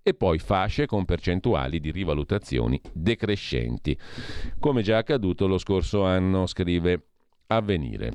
e 0.03 0.13
poi 0.13 0.38
fasce 0.38 0.86
con 0.86 1.03
percentuali 1.03 1.80
di 1.80 1.89
rivalutazioni 1.89 2.80
decrescenti, 2.93 3.97
come 4.59 4.84
già 4.84 4.97
accaduto 4.97 5.47
lo 5.47 5.57
scorso 5.57 6.03
anno, 6.03 6.45
scrive 6.45 7.07
Avvenire. 7.47 8.11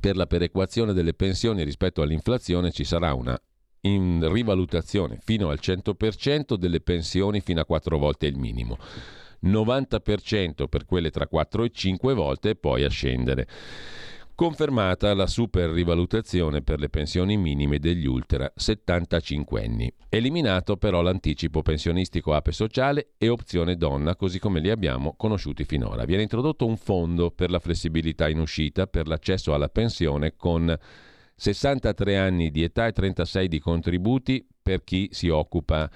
Per 0.00 0.16
la 0.16 0.26
perequazione 0.26 0.94
delle 0.94 1.12
pensioni 1.12 1.64
rispetto 1.64 2.00
all'inflazione 2.00 2.70
ci 2.70 2.84
sarà 2.84 3.12
una 3.12 3.38
in 3.82 4.26
rivalutazione 4.32 5.18
fino 5.22 5.50
al 5.50 5.58
100% 5.60 6.54
delle 6.54 6.80
pensioni 6.80 7.40
fino 7.40 7.60
a 7.60 7.64
4 7.64 7.98
volte 7.98 8.26
il 8.26 8.36
minimo. 8.36 8.78
90% 9.44 10.66
per 10.68 10.84
quelle 10.84 11.10
tra 11.10 11.26
4 11.26 11.64
e 11.64 11.70
5 11.70 12.14
volte 12.14 12.50
e 12.50 12.56
poi 12.56 12.84
a 12.84 12.88
scendere. 12.88 13.46
Confermata 14.36 15.14
la 15.14 15.26
super 15.26 15.70
rivalutazione 15.70 16.60
per 16.60 16.78
le 16.78 16.90
pensioni 16.90 17.38
minime 17.38 17.78
degli 17.78 18.04
ultra 18.04 18.52
75 18.54 19.64
anni. 19.64 19.90
Eliminato 20.10 20.76
però 20.76 21.00
l'anticipo 21.00 21.62
pensionistico 21.62 22.34
APE 22.34 22.52
sociale 22.52 23.12
e 23.16 23.30
opzione 23.30 23.76
donna, 23.76 24.14
così 24.14 24.38
come 24.38 24.60
li 24.60 24.68
abbiamo 24.68 25.14
conosciuti 25.16 25.64
finora. 25.64 26.04
Viene 26.04 26.22
introdotto 26.22 26.66
un 26.66 26.76
fondo 26.76 27.30
per 27.30 27.50
la 27.50 27.60
flessibilità 27.60 28.28
in 28.28 28.38
uscita 28.38 28.86
per 28.86 29.08
l'accesso 29.08 29.54
alla 29.54 29.70
pensione 29.70 30.34
con 30.36 30.78
63 31.36 32.16
anni 32.16 32.50
di 32.50 32.62
età 32.62 32.86
e 32.86 32.92
36 32.92 33.48
di 33.48 33.60
contributi 33.60 34.44
per 34.62 34.82
chi 34.82 35.08
si 35.12 35.28
occupa 35.28 35.88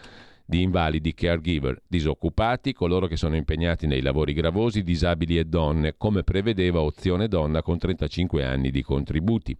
di 0.44 0.62
invalidi, 0.62 1.14
caregiver, 1.14 1.80
disoccupati, 1.86 2.72
coloro 2.72 3.06
che 3.06 3.16
sono 3.16 3.36
impegnati 3.36 3.86
nei 3.86 4.02
lavori 4.02 4.32
gravosi, 4.34 4.82
disabili 4.82 5.38
e 5.38 5.44
donne, 5.44 5.94
come 5.96 6.24
prevedeva 6.24 6.80
Opzione 6.80 7.28
Donna 7.28 7.62
con 7.62 7.78
35 7.78 8.44
anni 8.44 8.70
di 8.70 8.82
contributi. 8.82 9.56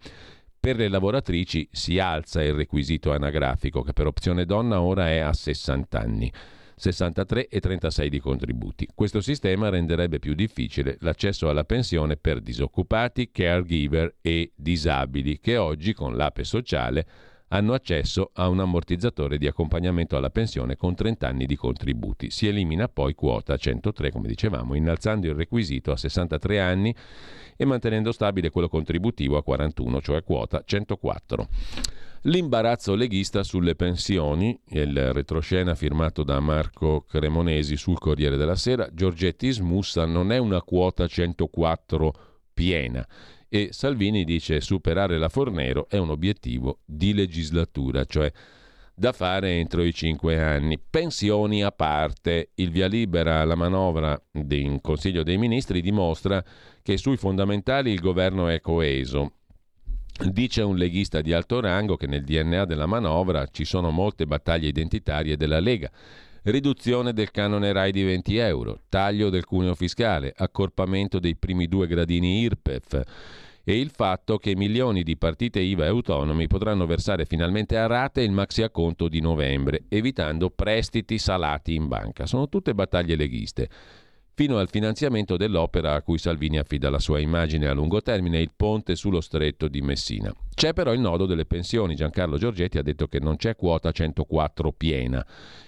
Per 0.59 0.75
le 0.75 0.89
lavoratrici 0.89 1.67
si 1.71 1.97
alza 1.97 2.43
il 2.43 2.53
requisito 2.53 3.13
anagrafico 3.13 3.81
che 3.81 3.93
per 3.93 4.05
Opzione 4.05 4.45
Donna 4.45 4.81
ora 4.81 5.09
è 5.09 5.19
a 5.19 5.33
60 5.33 5.99
anni. 5.99 6.31
63 6.81 7.47
e 7.47 7.59
36 7.59 8.09
di 8.09 8.19
contributi. 8.19 8.87
Questo 8.95 9.21
sistema 9.21 9.69
renderebbe 9.69 10.17
più 10.17 10.33
difficile 10.33 10.97
l'accesso 11.01 11.47
alla 11.47 11.63
pensione 11.63 12.17
per 12.17 12.41
disoccupati, 12.41 13.29
caregiver 13.29 14.15
e 14.19 14.51
disabili 14.55 15.39
che 15.39 15.57
oggi 15.57 15.93
con 15.93 16.15
l'APE 16.15 16.43
sociale 16.43 17.05
hanno 17.49 17.73
accesso 17.73 18.31
a 18.33 18.47
un 18.47 18.61
ammortizzatore 18.61 19.37
di 19.37 19.45
accompagnamento 19.45 20.17
alla 20.17 20.31
pensione 20.31 20.75
con 20.75 20.95
30 20.95 21.27
anni 21.27 21.45
di 21.45 21.55
contributi. 21.55 22.31
Si 22.31 22.47
elimina 22.47 22.87
poi 22.87 23.13
quota 23.13 23.57
103, 23.57 24.09
come 24.09 24.27
dicevamo, 24.27 24.73
innalzando 24.73 25.27
il 25.27 25.35
requisito 25.35 25.91
a 25.91 25.97
63 25.97 26.59
anni 26.59 26.95
e 27.55 27.65
mantenendo 27.65 28.11
stabile 28.11 28.49
quello 28.49 28.69
contributivo 28.69 29.37
a 29.37 29.43
41, 29.43 30.01
cioè 30.01 30.23
quota 30.23 30.63
104. 30.65 31.47
L'imbarazzo 32.25 32.93
leghista 32.93 33.41
sulle 33.41 33.73
pensioni, 33.73 34.55
il 34.73 35.11
retroscena 35.11 35.73
firmato 35.73 36.21
da 36.21 36.39
Marco 36.39 37.01
Cremonesi 37.01 37.75
sul 37.75 37.97
Corriere 37.97 38.37
della 38.37 38.55
Sera, 38.55 38.87
Giorgetti 38.93 39.49
smussa 39.49 40.05
non 40.05 40.31
è 40.31 40.37
una 40.37 40.61
quota 40.61 41.07
104 41.07 42.13
piena 42.53 43.07
e 43.49 43.69
Salvini 43.71 44.23
dice 44.23 44.61
superare 44.61 45.17
la 45.17 45.29
Fornero 45.29 45.89
è 45.89 45.97
un 45.97 46.11
obiettivo 46.11 46.81
di 46.85 47.15
legislatura, 47.15 48.05
cioè 48.05 48.31
da 48.93 49.13
fare 49.13 49.53
entro 49.53 49.81
i 49.81 49.91
cinque 49.91 50.39
anni. 50.39 50.77
Pensioni 50.77 51.63
a 51.63 51.71
parte, 51.71 52.51
il 52.55 52.69
via 52.69 52.85
libera 52.85 53.39
alla 53.39 53.55
manovra 53.55 54.15
in 54.33 54.79
Consiglio 54.79 55.23
dei 55.23 55.39
Ministri 55.39 55.81
dimostra 55.81 56.43
che 56.83 56.97
sui 56.97 57.17
fondamentali 57.17 57.91
il 57.91 57.99
governo 57.99 58.47
è 58.47 58.61
coeso. 58.61 59.37
Dice 60.29 60.61
un 60.61 60.75
leghista 60.75 61.21
di 61.21 61.33
alto 61.33 61.59
rango 61.59 61.95
che 61.95 62.07
nel 62.07 62.23
DNA 62.23 62.65
della 62.65 62.85
manovra 62.85 63.47
ci 63.47 63.65
sono 63.65 63.89
molte 63.89 64.25
battaglie 64.25 64.67
identitarie 64.67 65.35
della 65.35 65.59
Lega 65.59 65.89
riduzione 66.43 67.13
del 67.13 67.29
canone 67.29 67.71
RAI 67.71 67.91
di 67.91 68.03
20 68.03 68.37
euro, 68.37 68.79
taglio 68.89 69.29
del 69.29 69.45
cuneo 69.45 69.75
fiscale, 69.75 70.33
accorpamento 70.35 71.19
dei 71.19 71.35
primi 71.35 71.67
due 71.67 71.85
gradini 71.85 72.41
IRPEF 72.41 73.01
e 73.63 73.79
il 73.79 73.91
fatto 73.91 74.37
che 74.37 74.55
milioni 74.55 75.03
di 75.03 75.17
partite 75.17 75.59
IVA 75.59 75.85
e 75.85 75.89
autonomi 75.89 76.47
potranno 76.47 76.87
versare 76.87 77.25
finalmente 77.25 77.77
a 77.77 77.85
rate 77.85 78.21
il 78.21 78.31
maxi 78.31 78.63
acconto 78.63 79.07
di 79.07 79.21
novembre, 79.21 79.83
evitando 79.87 80.49
prestiti 80.49 81.19
salati 81.19 81.75
in 81.75 81.87
banca. 81.87 82.25
Sono 82.25 82.49
tutte 82.49 82.73
battaglie 82.73 83.15
leghiste 83.15 83.69
fino 84.41 84.57
al 84.57 84.71
finanziamento 84.71 85.37
dell'opera 85.37 85.93
a 85.93 86.01
cui 86.01 86.17
Salvini 86.17 86.57
affida 86.57 86.89
la 86.89 86.97
sua 86.97 87.19
immagine 87.19 87.67
a 87.67 87.73
lungo 87.73 88.01
termine, 88.01 88.39
il 88.39 88.49
ponte 88.55 88.95
sullo 88.95 89.21
stretto 89.21 89.67
di 89.67 89.81
Messina. 89.81 90.33
C'è 90.55 90.73
però 90.73 90.93
il 90.93 90.99
nodo 90.99 91.27
delle 91.27 91.45
pensioni. 91.45 91.93
Giancarlo 91.93 92.39
Giorgetti 92.39 92.79
ha 92.79 92.81
detto 92.81 93.07
che 93.07 93.19
non 93.19 93.35
c'è 93.35 93.55
quota 93.55 93.91
104 93.91 94.71
piena. 94.71 95.23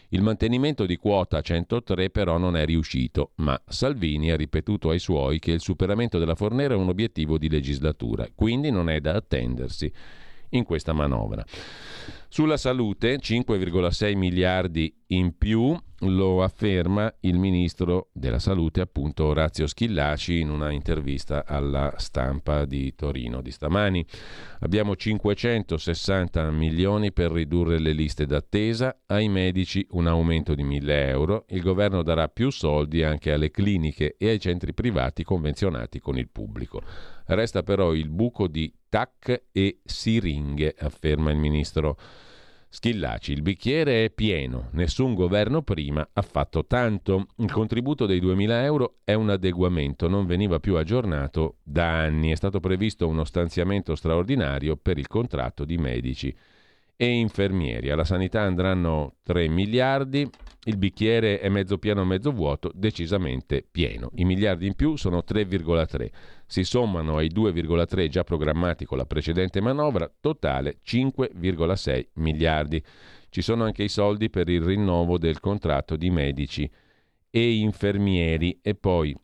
Il 0.10 0.24
mantenimento 0.24 0.88
di 0.88 0.98
quota 0.98 1.40
103 1.40 2.10
però 2.10 2.40
non 2.40 2.58
è 2.58 2.66
riuscito, 2.66 3.34
ma 3.36 3.62
Salvini 3.68 4.32
ha 4.32 4.36
ripetuto 4.36 4.90
ai 4.90 4.98
suoi 4.98 5.38
che 5.38 5.52
il 5.52 5.62
superamento 5.62 6.18
della 6.18 6.34
Fornera 6.34 6.74
è 6.74 6.78
un 6.78 6.90
obiettivo 6.90 7.38
di 7.38 7.50
legislatura, 7.50 8.28
quindi 8.34 8.72
non 8.72 8.90
è 8.90 9.00
da 9.00 9.14
attendersi 9.14 9.94
in 10.54 10.64
questa 10.64 10.94
manovra. 10.94 11.44
Sulla 12.28 12.58
salute 12.58 13.20
5,6 13.20 14.18
miliardi 14.18 14.92
in 15.10 15.38
più, 15.38 15.80
lo 16.00 16.42
afferma 16.42 17.14
il 17.22 17.38
ministro 17.38 18.10
della 18.12 18.40
salute 18.40 18.82
appunto 18.82 19.26
Orazio 19.26 19.68
Schillaci 19.68 20.40
in 20.40 20.50
una 20.50 20.72
intervista 20.72 21.46
alla 21.46 21.94
stampa 21.98 22.66
di 22.66 22.96
Torino 22.96 23.42
di 23.42 23.52
stamani. 23.52 24.04
Abbiamo 24.62 24.96
560 24.96 26.50
milioni 26.50 27.12
per 27.12 27.32
ridurre 27.32 27.78
le 27.78 27.94
liste 27.94 28.26
d'attesa, 28.26 29.02
ai 29.06 29.30
medici 29.30 29.86
un 29.92 30.08
aumento 30.08 30.56
di 30.56 30.64
1000 30.64 31.08
euro, 31.10 31.46
il 31.50 31.62
governo 31.62 32.02
darà 32.02 32.28
più 32.30 32.50
soldi 32.50 33.04
anche 33.04 33.32
alle 33.32 33.52
cliniche 33.52 34.16
e 34.18 34.30
ai 34.30 34.40
centri 34.40 34.74
privati 34.74 35.24
convenzionati 35.24 36.00
con 36.00 36.18
il 36.18 36.30
pubblico. 36.30 36.82
Resta 37.26 37.64
però 37.64 37.94
il 37.94 38.10
buco 38.10 38.48
di 38.48 38.74
TAC 38.90 39.44
e 39.52 39.80
siringhe, 39.84 40.76
afferma 40.78 41.32
il 41.32 41.38
ministro 41.38 41.98
Schillaci, 42.76 43.34
il 43.34 43.44
bicchiere 43.44 44.06
è 44.06 44.10
pieno, 44.10 44.70
nessun 44.72 45.14
governo 45.14 45.62
prima 45.62 46.10
ha 46.12 46.22
fatto 46.24 46.66
tanto. 46.66 47.28
Il 47.38 47.52
contributo 47.52 48.08
dei 48.08 48.20
2.000 48.20 48.50
euro 48.64 48.96
è 49.04 49.14
un 49.14 49.30
adeguamento, 49.30 50.08
non 50.08 50.26
veniva 50.26 50.60
più 50.60 50.76
aggiornato 50.76 51.58
da 51.62 52.00
anni. 52.00 52.32
È 52.32 52.36
stato 52.36 52.60
previsto 52.60 53.08
uno 53.08 53.26
stanziamento 53.26 53.94
straordinario 53.94 54.76
per 54.76 54.98
il 54.98 55.06
contratto 55.06 55.66
di 55.66 55.78
medici 55.78 56.36
e 56.96 57.06
infermieri. 57.06 57.92
Alla 57.92 58.06
sanità 58.06 58.42
andranno 58.42 59.18
3 59.22 59.48
miliardi, 59.50 60.28
il 60.64 60.78
bicchiere 60.78 61.40
è 61.42 61.50
mezzo 61.50 61.78
pieno 61.78 62.04
mezzo 62.06 62.32
vuoto, 62.32 62.72
decisamente 62.74 63.64
pieno. 63.70 64.10
I 64.16 64.26
miliardi 64.26 64.66
in 64.66 64.74
più 64.74 64.96
sono 64.96 65.24
3,3. 65.28 66.10
Si 66.54 66.64
sommano 66.66 67.18
ai 67.18 67.32
2,3 67.34 68.10
già 68.10 68.24
programmati 68.24 68.86
con 68.86 69.00
la 69.00 69.08
precedente 69.08 69.60
manovra, 69.60 70.08
totale 70.20 70.78
5,6 70.86 72.10
miliardi. 72.18 72.80
Ci 73.30 73.42
sono 73.42 73.64
anche 73.64 73.82
i 73.82 73.90
soldi 73.90 74.30
per 74.30 74.48
il 74.50 74.62
rinnovo 74.62 75.18
del 75.18 75.40
contratto 75.40 75.96
di 75.96 76.12
medici 76.12 76.70
e 77.32 77.56
infermieri 77.56 78.60
e 78.62 78.76
poi 78.76 79.18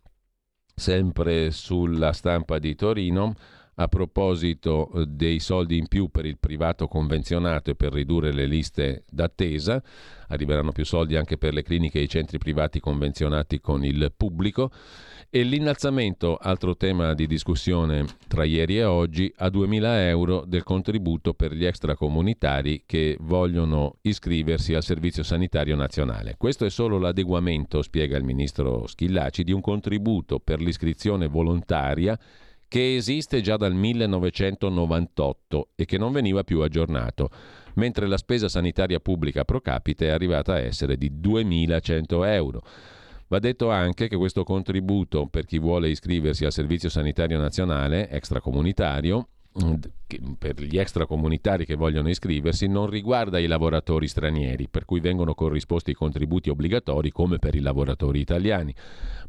sempre 0.74 1.52
sulla 1.52 2.14
stampa 2.14 2.58
di 2.58 2.74
Torino 2.74 3.36
a 3.76 3.88
proposito 3.88 4.92
eh, 4.92 5.06
dei 5.06 5.40
soldi 5.40 5.78
in 5.78 5.88
più 5.88 6.10
per 6.10 6.26
il 6.26 6.40
privato 6.40 6.88
convenzionato 6.88 7.70
e 7.70 7.76
per 7.76 7.94
ridurre 7.94 8.34
le 8.34 8.48
liste 8.48 9.04
d'attesa, 9.08 9.84
arriveranno 10.30 10.72
più 10.72 10.84
soldi 10.84 11.16
anche 11.16 11.38
per 11.38 11.54
le 11.54 11.62
cliniche 11.62 12.00
e 12.00 12.04
i 12.04 12.10
centri 12.10 12.40
privati 12.40 12.80
convenzionati 12.80 13.60
con 13.62 13.86
il 13.86 14.12
pubblico 14.18 14.72
e 15.32 15.44
l'innalzamento, 15.44 16.38
altro 16.38 16.76
tema 16.76 17.14
di 17.14 17.28
discussione 17.28 18.04
tra 18.28 18.44
ieri 18.44 18.80
e 18.80 18.84
oggi, 18.86 19.32
a 19.38 19.48
2.000 19.48 19.84
euro 20.08 20.44
del 20.46 20.64
contributo 20.64 21.36
per 21.36 21.54
gli 21.54 21.66
extracomunitari 21.66 22.84
che 22.88 23.16
vogliono 23.20 23.98
iscriversi 24.02 24.74
al 24.74 24.84
Servizio 24.84 25.22
Sanitario 25.22 25.76
Nazionale. 25.76 26.34
Questo 26.36 26.66
è 26.66 26.72
solo 26.72 26.98
l'adeguamento, 26.98 27.84
spiega 27.84 28.18
il 28.18 28.24
ministro 28.24 28.88
Schillaci, 28.88 29.44
di 29.44 29.52
un 29.52 29.62
contributo 29.62 30.40
per 30.40 30.62
l'iscrizione 30.62 31.28
volontaria 31.28 32.18
che 32.68 32.96
esiste 32.96 33.42
già 33.42 33.56
dal 33.56 33.74
1998 33.74 35.70
e 35.76 35.86
che 35.86 36.00
non 36.00 36.12
veniva 36.12 36.44
più 36.44 36.62
aggiornato, 36.62 37.30
mentre 37.76 38.08
la 38.08 38.18
spesa 38.18 38.48
sanitaria 38.48 39.00
pubblica 39.00 39.44
pro 39.44 39.62
capite 39.62 40.08
è 40.08 40.12
arrivata 40.12 40.54
a 40.54 40.60
essere 40.60 40.98
di 40.98 41.12
2.100 41.12 42.26
euro. 42.26 42.64
Va 43.30 43.38
detto 43.38 43.70
anche 43.70 44.08
che 44.08 44.18
questo 44.18 44.44
contributo 44.44 45.28
per 45.28 45.46
chi 45.46 45.60
vuole 45.60 45.90
iscriversi 45.90 46.46
al 46.46 46.52
Servizio 46.52 46.90
Sanitario 46.90 47.40
Nazionale 47.40 48.10
extracomunitario 48.10 49.28
per 50.38 50.62
gli 50.64 50.80
extracomunitari 50.80 51.66
che 51.66 51.76
vogliono 51.76 52.10
iscriversi 52.10 52.68
non 52.68 52.90
riguarda 52.90 53.38
i 53.38 53.46
lavoratori 53.46 54.08
stranieri, 54.08 54.68
per 54.68 54.86
cui 54.86 55.00
vengono 55.00 55.36
corrisposti 55.36 55.92
i 55.92 55.96
contributi 55.96 56.50
obbligatori 56.50 57.12
come 57.12 57.38
per 57.38 57.54
i 57.54 57.60
lavoratori 57.60 58.20
italiani, 58.20 58.74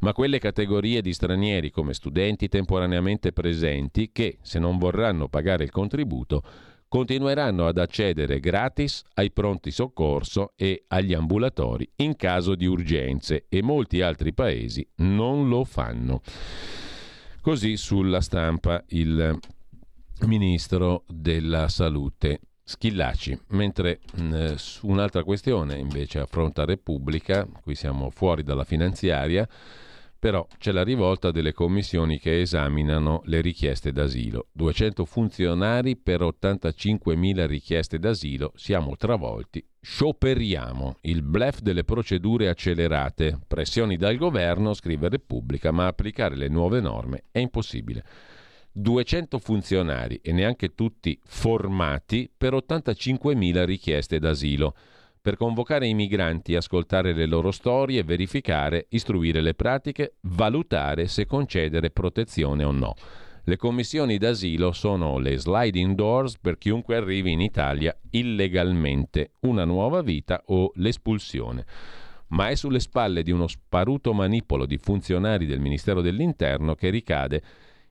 ma 0.01 0.15
quelle 0.15 0.39
categorie 0.39 1.03
di 1.03 1.13
stranieri 1.13 1.71
come 1.71 1.93
studenti 1.93 2.49
temporaneamente 2.49 3.33
presenti 3.33 4.13
che, 4.13 4.39
se 4.41 4.59
non 4.59 4.79
vorranno 4.79 5.29
pagare 5.29 5.65
il 5.65 5.71
contributo, 5.71 6.43
continueranno 6.91 7.69
ad 7.69 7.79
accedere 7.79 8.41
gratis 8.41 9.05
ai 9.15 9.31
pronti 9.31 9.71
soccorso 9.71 10.55
e 10.57 10.87
agli 10.89 11.15
ambulatori 11.15 11.89
in 11.99 12.17
caso 12.17 12.57
di 12.57 12.67
urgenze 12.67 13.45
e 13.49 13.63
molti 13.63 14.01
altri 14.01 14.35
paesi 14.35 14.85
non 14.97 15.49
lo 15.49 15.63
fanno. 15.63 16.21
Così 17.41 17.77
sulla 17.77 18.21
stampa 18.21 18.83
il 18.89 19.39
ministro 20.27 21.05
della 21.07 21.69
Salute. 21.69 22.41
Schillaci, 22.65 23.39
mentre 23.51 24.01
mh, 24.17 24.55
su 24.55 24.89
un'altra 24.89 25.23
questione 25.23 25.77
invece 25.79 26.19
affronta 26.19 26.65
Repubblica, 26.65 27.49
qui 27.63 27.77
siamo 27.77 28.11
fuori 28.11 28.43
dalla 28.43 28.65
finanziaria, 28.65 29.49
però 30.21 30.47
c'è 30.59 30.71
la 30.71 30.85
rivolta 30.85 31.31
delle 31.31 31.55
commissioni 31.55 32.19
che 32.19 32.43
esaminano 32.43 33.23
le 33.25 33.41
richieste 33.41 33.91
d'asilo. 33.91 34.49
200 34.53 35.07
funzionari 35.07 35.97
per 35.97 36.21
85.000 36.21 37.47
richieste 37.47 37.99
d'asilo, 37.99 38.53
siamo 38.55 38.97
travolti, 38.97 39.67
scioperiamo. 39.81 40.99
Il 41.01 41.23
blef 41.23 41.61
delle 41.61 41.85
procedure 41.85 42.51
accelerate, 42.51 43.41
pressioni 43.49 43.97
dal 43.97 44.17
governo, 44.17 44.75
scrive 44.75 45.09
Repubblica, 45.09 45.73
ma 45.73 45.87
applicare 45.87 46.37
le 46.37 46.49
nuove 46.49 46.81
norme 46.81 47.25
è 47.31 47.39
impossibile. 47.39 48.05
200 48.73 49.39
funzionari 49.39 50.21
e 50.23 50.33
neanche 50.33 50.75
tutti 50.75 51.19
formati 51.25 52.31
per 52.37 52.53
85.000 52.53 53.65
richieste 53.65 54.19
d'asilo 54.19 54.75
per 55.23 55.37
convocare 55.37 55.87
i 55.87 55.95
migranti, 55.95 56.57
ascoltare 56.57 57.13
le 57.13 57.27
loro 57.27 57.51
storie, 57.51 58.03
verificare, 58.03 58.87
istruire 58.91 59.41
le 59.41 59.55
pratiche, 59.55 60.15
valutare 60.23 61.09
se 61.09 61.27
concedere 61.27 61.91
protezione 61.91 62.65
o 62.65 62.71
no. 62.71 62.95
Le 63.45 63.57
commissioni 63.57 64.17
d'asilo 64.17 64.73
sono 64.73 65.19
le 65.19 65.37
sliding 65.37 65.95
doors 65.95 66.39
per 66.39 66.57
chiunque 66.57 66.97
arrivi 66.97 67.33
in 67.33 67.41
Italia 67.41 67.95
illegalmente, 68.11 69.33
una 69.41 69.65
nuova 69.65 70.03
vita 70.03 70.43
o 70.47 70.73
l'espulsione. 70.75 71.65
Ma 72.29 72.49
è 72.49 72.55
sulle 72.55 72.81
spalle 72.81 73.23
di 73.23 73.31
uno 73.31 73.49
sparuto 73.49 74.13
manipolo 74.13 74.67
di 74.67 74.79
funzionari 74.79 75.47
del 75.47 75.59
Ministero 75.59 76.01
dell'Interno 76.01 76.75
che 76.75 76.91
ricade 76.91 77.43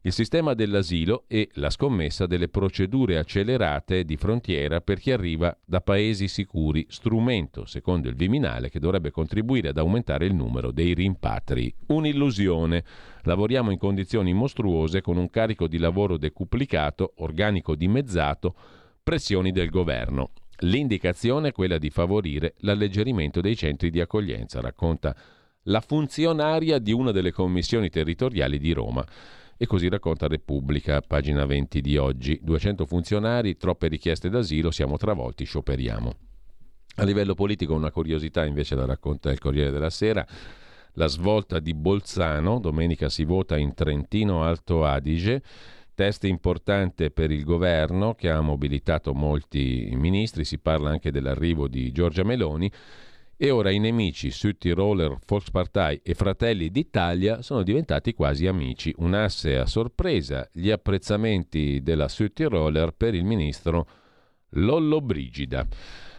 il 0.03 0.13
sistema 0.13 0.53
dell'asilo 0.53 1.25
e 1.27 1.49
la 1.55 1.69
scommessa 1.69 2.25
delle 2.25 2.47
procedure 2.47 3.17
accelerate 3.17 4.05
di 4.05 4.15
frontiera 4.15 4.79
per 4.79 4.97
chi 4.97 5.11
arriva 5.11 5.55
da 5.65 5.81
paesi 5.81 6.29
sicuri, 6.29 6.85
strumento, 6.87 7.65
secondo 7.65 8.07
il 8.07 8.15
Viminale, 8.15 8.69
che 8.69 8.79
dovrebbe 8.79 9.11
contribuire 9.11 9.69
ad 9.69 9.77
aumentare 9.77 10.25
il 10.25 10.33
numero 10.33 10.71
dei 10.71 10.93
rimpatri. 10.93 11.73
Un'illusione. 11.87 12.85
Lavoriamo 13.23 13.71
in 13.71 13.77
condizioni 13.77 14.31
mostruose 14.31 15.01
con 15.01 15.17
un 15.17 15.29
carico 15.29 15.67
di 15.67 15.77
lavoro 15.77 16.17
decuplicato, 16.17 17.15
organico 17.17 17.75
dimezzato, 17.75 18.55
pressioni 19.03 19.51
del 19.51 19.69
governo. 19.69 20.31
L'indicazione 20.59 21.49
è 21.49 21.51
quella 21.51 21.77
di 21.77 21.89
favorire 21.89 22.53
l'alleggerimento 22.59 23.41
dei 23.41 23.57
centri 23.57 23.89
di 23.89 23.99
accoglienza, 23.99 24.61
racconta 24.61 25.13
la 25.63 25.81
funzionaria 25.81 26.79
di 26.79 26.93
una 26.93 27.11
delle 27.11 27.33
commissioni 27.33 27.89
territoriali 27.89 28.59
di 28.59 28.71
Roma. 28.71 29.05
E 29.61 29.67
così 29.67 29.89
racconta 29.89 30.27
Repubblica, 30.27 31.01
pagina 31.01 31.45
20 31.45 31.81
di 31.81 31.97
oggi. 31.97 32.39
200 32.41 32.85
funzionari, 32.85 33.57
troppe 33.57 33.89
richieste 33.89 34.29
d'asilo, 34.29 34.71
siamo 34.71 34.95
travolti, 34.95 35.43
scioperiamo. 35.43 36.13
A 36.95 37.03
livello 37.03 37.33
politico 37.33 37.73
una 37.73 37.91
curiosità 37.91 38.45
invece 38.45 38.75
la 38.75 38.85
racconta 38.85 39.29
il 39.29 39.37
Corriere 39.37 39.69
della 39.69 39.89
Sera. 39.89 40.25
La 40.93 41.07
svolta 41.07 41.59
di 41.59 41.73
Bolzano, 41.73 42.59
domenica 42.59 43.09
si 43.09 43.25
vota 43.25 43.57
in 43.57 43.73
Trentino 43.73 44.45
Alto 44.45 44.85
Adige, 44.85 45.43
test 45.93 46.23
importante 46.23 47.11
per 47.11 47.29
il 47.29 47.43
governo 47.43 48.15
che 48.15 48.29
ha 48.29 48.39
mobilitato 48.39 49.13
molti 49.13 49.89
ministri, 49.93 50.45
si 50.45 50.59
parla 50.59 50.89
anche 50.89 51.11
dell'arrivo 51.11 51.67
di 51.67 51.91
Giorgia 51.91 52.23
Meloni 52.23 52.71
e 53.41 53.51
ora 53.51 53.71
i 53.71 53.79
nemici 53.79 54.31
Südtiroler 54.31 55.17
Volkspartei 55.25 56.01
e 56.03 56.13
Fratelli 56.13 56.69
d'Italia 56.71 57.41
sono 57.41 57.63
diventati 57.63 58.13
quasi 58.13 58.47
amici. 58.47 58.93
Un 58.97 59.13
asse 59.13 59.57
a 59.57 59.65
sorpresa, 59.65 60.45
gli 60.51 60.69
apprezzamenti 60.69 61.81
della 61.81 62.09
Südtiroler 62.09 62.91
per 62.91 63.13
il 63.13 63.23
ministro 63.23 63.87
Lollo 64.49 64.99
Brigida. 64.99 65.65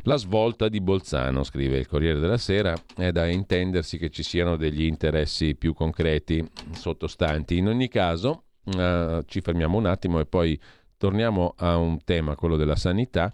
La 0.05 0.17
svolta 0.17 0.71
di 0.71 0.81
Bolzano, 0.81 1.43
scrive 1.43 1.77
il 1.77 1.87
Corriere 1.87 2.21
della 2.21 2.39
Sera, 2.39 2.75
è 2.97 3.13
da 3.13 3.27
intendersi 3.27 3.99
che 3.99 4.09
ci 4.09 4.23
siano 4.23 4.57
degli 4.57 4.85
interessi 4.85 5.55
più 5.57 5.75
concreti 5.75 6.43
sottostanti. 6.71 7.59
In 7.59 7.69
ogni 7.69 7.89
caso, 7.89 8.45
eh, 8.65 9.25
ci 9.27 9.43
fermiamo 9.43 9.77
un 9.77 9.85
attimo 9.85 10.21
e 10.21 10.25
poi 10.25 10.59
torniamo 10.97 11.53
a 11.59 11.77
un 11.77 12.03
tema, 12.03 12.35
quello 12.35 12.57
della 12.57 12.77
sanità 12.77 13.31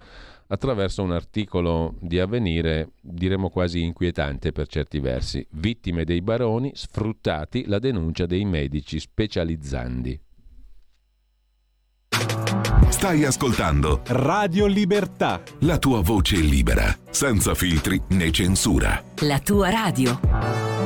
attraverso 0.49 1.03
un 1.03 1.13
articolo 1.13 1.95
di 2.01 2.19
avvenire, 2.19 2.93
diremo 3.01 3.51
quasi 3.51 3.83
inquietante 3.83 4.53
per 4.53 4.67
certi 4.69 5.01
versi. 5.01 5.47
Vittime 5.53 6.05
dei 6.05 6.23
baroni, 6.23 6.73
sfruttati 6.75 7.67
la 7.67 7.79
denuncia 7.79 8.27
dei 8.27 8.45
medici 8.45 8.99
specializzandi. 8.99 10.21
Stai 12.89 13.25
ascoltando 13.25 14.01
Radio 14.07 14.67
Libertà. 14.67 15.43
La 15.61 15.79
tua 15.79 16.01
voce 16.01 16.37
libera, 16.37 16.97
senza 17.11 17.55
filtri 17.55 18.01
né 18.11 18.31
censura. 18.31 19.03
La 19.21 19.39
tua 19.41 19.71
radio. 19.71 20.86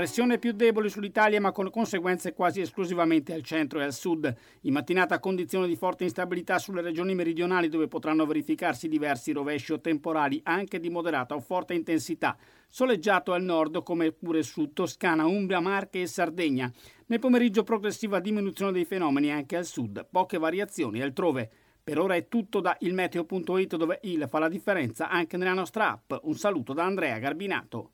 Pressione 0.00 0.38
più 0.38 0.52
debole 0.52 0.88
sull'Italia 0.88 1.42
ma 1.42 1.52
con 1.52 1.68
conseguenze 1.68 2.32
quasi 2.32 2.62
esclusivamente 2.62 3.34
al 3.34 3.42
centro 3.42 3.80
e 3.80 3.84
al 3.84 3.92
sud. 3.92 4.34
In 4.62 4.72
mattinata 4.72 5.18
condizioni 5.18 5.68
di 5.68 5.76
forte 5.76 6.04
instabilità 6.04 6.58
sulle 6.58 6.80
regioni 6.80 7.14
meridionali 7.14 7.68
dove 7.68 7.86
potranno 7.86 8.24
verificarsi 8.24 8.88
diversi 8.88 9.32
rovesci 9.32 9.74
o 9.74 9.80
temporali 9.82 10.40
anche 10.44 10.80
di 10.80 10.88
moderata 10.88 11.34
o 11.34 11.40
forte 11.40 11.74
intensità. 11.74 12.34
Soleggiato 12.66 13.34
al 13.34 13.42
nord 13.42 13.82
come 13.82 14.10
pure 14.10 14.42
su 14.42 14.72
Toscana, 14.72 15.26
Umbria, 15.26 15.60
Marche 15.60 16.00
e 16.00 16.06
Sardegna. 16.06 16.72
Nel 17.08 17.18
pomeriggio 17.18 17.62
progressiva 17.62 18.20
diminuzione 18.20 18.72
dei 18.72 18.86
fenomeni 18.86 19.30
anche 19.30 19.58
al 19.58 19.66
sud, 19.66 20.06
poche 20.10 20.38
variazioni 20.38 21.02
altrove. 21.02 21.50
Per 21.84 21.98
ora 21.98 22.14
è 22.14 22.26
tutto 22.26 22.60
da 22.60 22.74
ilmeteo.it 22.80 23.76
dove 23.76 23.98
il 24.04 24.26
fa 24.30 24.38
la 24.38 24.48
differenza 24.48 25.10
anche 25.10 25.36
nella 25.36 25.52
nostra 25.52 25.90
app. 25.90 26.14
Un 26.22 26.36
saluto 26.36 26.72
da 26.72 26.84
Andrea 26.84 27.18
Garbinato. 27.18 27.90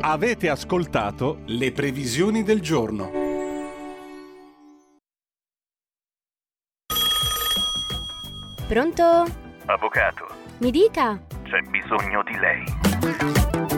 Avete 0.00 0.48
ascoltato 0.48 1.40
le 1.46 1.72
previsioni 1.72 2.44
del 2.44 2.60
giorno. 2.60 3.10
Pronto? 8.68 9.24
Avvocato. 9.66 10.26
Mi 10.58 10.70
dica. 10.70 11.20
C'è 11.42 11.60
bisogno 11.62 12.22
di 12.22 12.38
lei. 12.38 13.77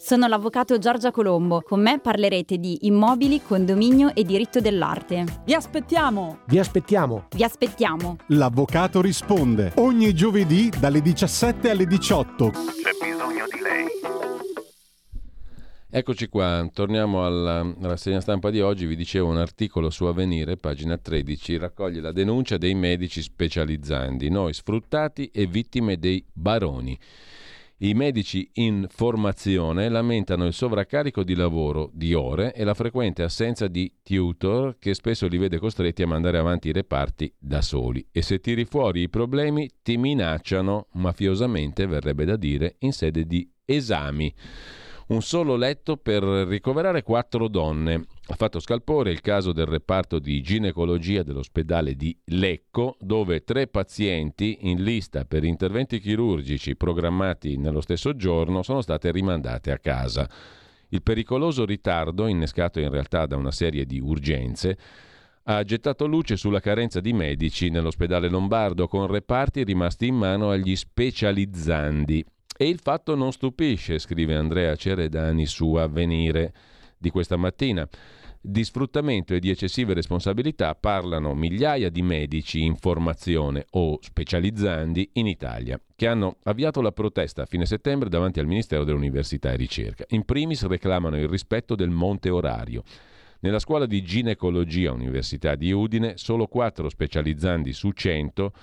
Sono 0.11 0.27
l'avvocato 0.27 0.77
Giorgia 0.77 1.09
Colombo. 1.09 1.61
Con 1.61 1.81
me 1.81 1.97
parlerete 2.01 2.57
di 2.57 2.79
immobili, 2.81 3.41
condominio 3.41 4.13
e 4.13 4.25
diritto 4.25 4.59
dell'arte. 4.59 5.23
Vi 5.45 5.53
aspettiamo! 5.53 6.39
Vi 6.47 6.59
aspettiamo! 6.59 7.27
Vi 7.33 7.41
aspettiamo! 7.41 8.17
L'avvocato 8.27 8.99
risponde 8.99 9.71
ogni 9.75 10.13
giovedì 10.13 10.69
dalle 10.77 11.01
17 11.01 11.69
alle 11.69 11.85
18. 11.85 12.49
C'è 12.49 12.91
bisogno 13.01 13.45
di 13.53 13.61
lei. 13.61 13.85
Eccoci 15.89 16.27
qua, 16.27 16.69
torniamo 16.73 17.25
alla 17.25 17.73
rassegna 17.79 18.19
stampa 18.19 18.49
di 18.49 18.59
oggi. 18.59 18.85
Vi 18.85 18.97
dicevo 18.97 19.29
un 19.29 19.37
articolo 19.37 19.89
su 19.89 20.03
Avvenire, 20.03 20.57
pagina 20.57 20.97
13, 20.97 21.55
raccoglie 21.57 22.01
la 22.01 22.11
denuncia 22.11 22.57
dei 22.57 22.75
medici 22.75 23.21
specializzandi, 23.21 24.29
noi 24.29 24.53
sfruttati 24.53 25.31
e 25.33 25.45
vittime 25.45 25.97
dei 25.97 26.21
baroni. 26.33 26.99
I 27.83 27.95
medici 27.95 28.47
in 28.55 28.85
formazione 28.89 29.89
lamentano 29.89 30.45
il 30.45 30.53
sovraccarico 30.53 31.23
di 31.23 31.33
lavoro 31.33 31.89
di 31.91 32.13
ore 32.13 32.53
e 32.53 32.63
la 32.63 32.75
frequente 32.75 33.23
assenza 33.23 33.67
di 33.67 33.91
tutor 34.03 34.77
che 34.77 34.93
spesso 34.93 35.25
li 35.25 35.39
vede 35.39 35.57
costretti 35.57 36.03
a 36.03 36.07
mandare 36.07 36.37
avanti 36.37 36.67
i 36.67 36.73
reparti 36.73 37.33
da 37.39 37.59
soli. 37.63 38.07
E 38.11 38.21
se 38.21 38.39
tiri 38.39 38.65
fuori 38.65 39.01
i 39.01 39.09
problemi 39.09 39.67
ti 39.81 39.97
minacciano, 39.97 40.89
mafiosamente 40.91 41.87
verrebbe 41.87 42.23
da 42.23 42.35
dire, 42.35 42.75
in 42.81 42.93
sede 42.93 43.25
di 43.25 43.51
esami 43.65 44.31
un 45.11 45.21
solo 45.21 45.57
letto 45.57 45.97
per 45.97 46.23
ricoverare 46.23 47.03
quattro 47.03 47.49
donne. 47.49 48.05
Ha 48.27 48.35
fatto 48.35 48.61
scalpore 48.61 49.11
il 49.11 49.19
caso 49.19 49.51
del 49.51 49.65
reparto 49.65 50.19
di 50.19 50.41
ginecologia 50.41 51.21
dell'ospedale 51.21 51.95
di 51.95 52.17
Lecco, 52.25 52.95
dove 52.97 53.43
tre 53.43 53.67
pazienti 53.67 54.59
in 54.61 54.81
lista 54.81 55.25
per 55.25 55.43
interventi 55.43 55.99
chirurgici 55.99 56.77
programmati 56.77 57.57
nello 57.57 57.81
stesso 57.81 58.15
giorno 58.15 58.63
sono 58.63 58.79
state 58.79 59.11
rimandate 59.11 59.71
a 59.71 59.79
casa. 59.79 60.29
Il 60.87 61.03
pericoloso 61.03 61.65
ritardo, 61.65 62.27
innescato 62.27 62.79
in 62.79 62.89
realtà 62.89 63.25
da 63.25 63.35
una 63.35 63.51
serie 63.51 63.85
di 63.85 63.99
urgenze, 63.99 64.77
ha 65.43 65.61
gettato 65.63 66.05
luce 66.05 66.37
sulla 66.37 66.61
carenza 66.61 67.01
di 67.01 67.11
medici 67.11 67.69
nell'ospedale 67.69 68.29
lombardo, 68.29 68.87
con 68.87 69.07
reparti 69.07 69.65
rimasti 69.65 70.07
in 70.07 70.15
mano 70.15 70.51
agli 70.51 70.75
specializzandi. 70.75 72.23
E 72.61 72.69
il 72.69 72.77
fatto 72.79 73.15
non 73.15 73.31
stupisce, 73.31 73.97
scrive 73.97 74.35
Andrea 74.35 74.75
Ceredani 74.75 75.47
su 75.47 75.73
Avvenire 75.73 76.53
di 76.95 77.09
questa 77.09 77.35
mattina. 77.35 77.89
Di 78.39 78.63
sfruttamento 78.63 79.33
e 79.33 79.39
di 79.39 79.49
eccessive 79.49 79.95
responsabilità 79.95 80.75
parlano 80.75 81.33
migliaia 81.33 81.89
di 81.89 82.03
medici 82.03 82.61
in 82.61 82.75
formazione 82.75 83.65
o 83.71 83.97
specializzandi 83.99 85.09
in 85.13 85.25
Italia, 85.25 85.81
che 85.95 86.05
hanno 86.05 86.37
avviato 86.43 86.81
la 86.81 86.91
protesta 86.91 87.41
a 87.41 87.45
fine 87.47 87.65
settembre 87.65 88.09
davanti 88.09 88.39
al 88.39 88.45
Ministero 88.45 88.83
dell'Università 88.83 89.51
e 89.51 89.55
Ricerca. 89.55 90.05
In 90.09 90.23
primis 90.23 90.63
reclamano 90.67 91.17
il 91.17 91.27
rispetto 91.27 91.73
del 91.73 91.89
monte 91.89 92.29
orario. 92.29 92.83
Nella 93.39 93.57
scuola 93.57 93.87
di 93.87 94.03
ginecologia 94.03 94.91
Università 94.91 95.55
di 95.55 95.71
Udine 95.71 96.13
solo 96.17 96.45
quattro 96.45 96.89
specializzandi 96.89 97.73
su 97.73 97.89
100 97.89 98.53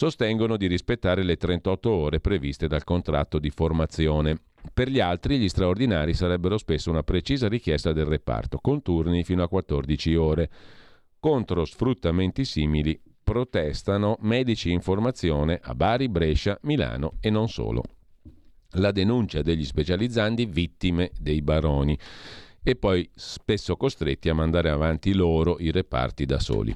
sostengono 0.00 0.56
di 0.56 0.66
rispettare 0.66 1.22
le 1.22 1.36
38 1.36 1.90
ore 1.90 2.20
previste 2.20 2.66
dal 2.66 2.84
contratto 2.84 3.38
di 3.38 3.50
formazione. 3.50 4.40
Per 4.72 4.88
gli 4.88 4.98
altri 4.98 5.36
gli 5.36 5.46
straordinari 5.46 6.14
sarebbero 6.14 6.56
spesso 6.56 6.88
una 6.88 7.02
precisa 7.02 7.48
richiesta 7.48 7.92
del 7.92 8.06
reparto, 8.06 8.60
con 8.62 8.80
turni 8.80 9.24
fino 9.24 9.42
a 9.42 9.48
14 9.48 10.14
ore. 10.14 10.50
Contro 11.18 11.66
sfruttamenti 11.66 12.46
simili 12.46 12.98
protestano 13.22 14.16
medici 14.20 14.72
in 14.72 14.80
formazione 14.80 15.60
a 15.62 15.74
Bari, 15.74 16.08
Brescia, 16.08 16.58
Milano 16.62 17.18
e 17.20 17.28
non 17.28 17.50
solo. 17.50 17.82
La 18.76 18.92
denuncia 18.92 19.42
degli 19.42 19.66
specializzandi 19.66 20.46
vittime 20.46 21.10
dei 21.20 21.42
baroni 21.42 21.98
e 22.62 22.76
poi 22.76 23.08
spesso 23.14 23.76
costretti 23.76 24.28
a 24.28 24.34
mandare 24.34 24.70
avanti 24.70 25.14
loro 25.14 25.58
i 25.58 25.70
reparti 25.70 26.26
da 26.26 26.38
soli. 26.38 26.74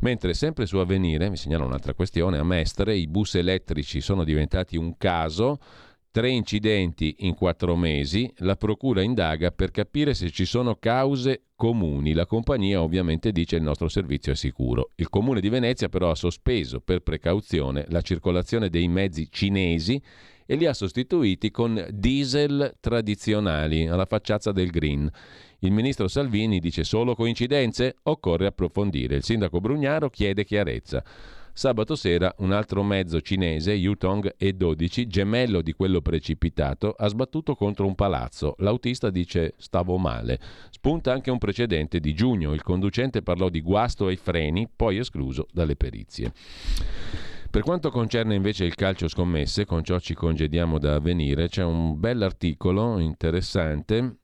Mentre 0.00 0.32
sempre 0.32 0.64
su 0.64 0.78
Avvenire, 0.78 1.28
mi 1.28 1.36
segnala 1.36 1.64
un'altra 1.64 1.94
questione, 1.94 2.38
a 2.38 2.44
Mestre 2.44 2.96
i 2.96 3.06
bus 3.06 3.34
elettrici 3.34 4.00
sono 4.00 4.24
diventati 4.24 4.76
un 4.76 4.96
caso, 4.96 5.58
tre 6.10 6.30
incidenti 6.30 7.16
in 7.20 7.34
quattro 7.34 7.76
mesi, 7.76 8.32
la 8.38 8.56
procura 8.56 9.02
indaga 9.02 9.50
per 9.50 9.70
capire 9.70 10.14
se 10.14 10.30
ci 10.30 10.44
sono 10.44 10.76
cause 10.76 11.48
comuni. 11.54 12.14
La 12.14 12.26
compagnia 12.26 12.82
ovviamente 12.82 13.30
dice 13.30 13.56
il 13.56 13.62
nostro 13.62 13.88
servizio 13.88 14.32
è 14.32 14.36
sicuro. 14.36 14.92
Il 14.96 15.10
comune 15.10 15.40
di 15.40 15.50
Venezia 15.50 15.90
però 15.90 16.10
ha 16.10 16.14
sospeso 16.14 16.80
per 16.80 17.00
precauzione 17.00 17.84
la 17.88 18.00
circolazione 18.00 18.70
dei 18.70 18.88
mezzi 18.88 19.28
cinesi 19.30 20.02
e 20.50 20.56
li 20.56 20.66
ha 20.66 20.74
sostituiti 20.74 21.52
con 21.52 21.86
diesel 21.92 22.74
tradizionali 22.80 23.86
alla 23.86 24.04
facciazza 24.04 24.50
del 24.50 24.70
green. 24.70 25.08
Il 25.60 25.70
ministro 25.70 26.08
Salvini 26.08 26.58
dice 26.58 26.82
solo 26.82 27.14
coincidenze? 27.14 27.98
Occorre 28.02 28.46
approfondire. 28.46 29.14
Il 29.14 29.22
sindaco 29.22 29.60
Brugnaro 29.60 30.10
chiede 30.10 30.44
chiarezza. 30.44 31.04
Sabato 31.52 31.94
sera 31.94 32.34
un 32.38 32.50
altro 32.50 32.82
mezzo 32.82 33.20
cinese, 33.20 33.74
Yutong 33.74 34.34
E12, 34.40 35.06
gemello 35.06 35.62
di 35.62 35.72
quello 35.72 36.00
precipitato, 36.00 36.94
ha 36.98 37.06
sbattuto 37.06 37.54
contro 37.54 37.86
un 37.86 37.94
palazzo. 37.94 38.56
L'autista 38.58 39.08
dice 39.08 39.54
stavo 39.56 39.98
male. 39.98 40.40
Spunta 40.70 41.12
anche 41.12 41.30
un 41.30 41.38
precedente 41.38 42.00
di 42.00 42.12
giugno. 42.12 42.54
Il 42.54 42.62
conducente 42.62 43.22
parlò 43.22 43.48
di 43.48 43.60
guasto 43.60 44.06
ai 44.08 44.16
freni, 44.16 44.68
poi 44.74 44.98
escluso 44.98 45.46
dalle 45.52 45.76
perizie. 45.76 46.32
Per 47.50 47.62
quanto 47.62 47.90
concerne 47.90 48.36
invece 48.36 48.64
il 48.64 48.76
calcio 48.76 49.08
scommesse, 49.08 49.64
con 49.64 49.82
ciò 49.82 49.98
ci 49.98 50.14
congediamo 50.14 50.78
da 50.78 50.94
avvenire, 50.94 51.48
c'è 51.48 51.64
un 51.64 51.98
bell'articolo 51.98 53.00
interessante 53.00 54.18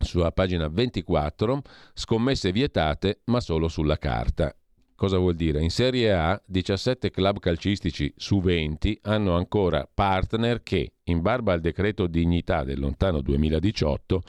sulla 0.00 0.32
pagina 0.32 0.66
24, 0.66 1.62
scommesse 1.94 2.50
vietate 2.50 3.20
ma 3.26 3.38
solo 3.38 3.68
sulla 3.68 3.98
carta. 3.98 4.52
Cosa 4.96 5.18
vuol 5.18 5.36
dire? 5.36 5.62
In 5.62 5.70
Serie 5.70 6.12
A 6.12 6.42
17 6.44 7.10
club 7.10 7.38
calcistici 7.38 8.12
su 8.16 8.40
20 8.40 8.98
hanno 9.02 9.36
ancora 9.36 9.88
partner 9.92 10.64
che, 10.64 10.94
in 11.04 11.20
barba 11.20 11.52
al 11.52 11.60
decreto 11.60 12.08
dignità 12.08 12.64
del 12.64 12.80
lontano 12.80 13.20
2018, 13.20 14.22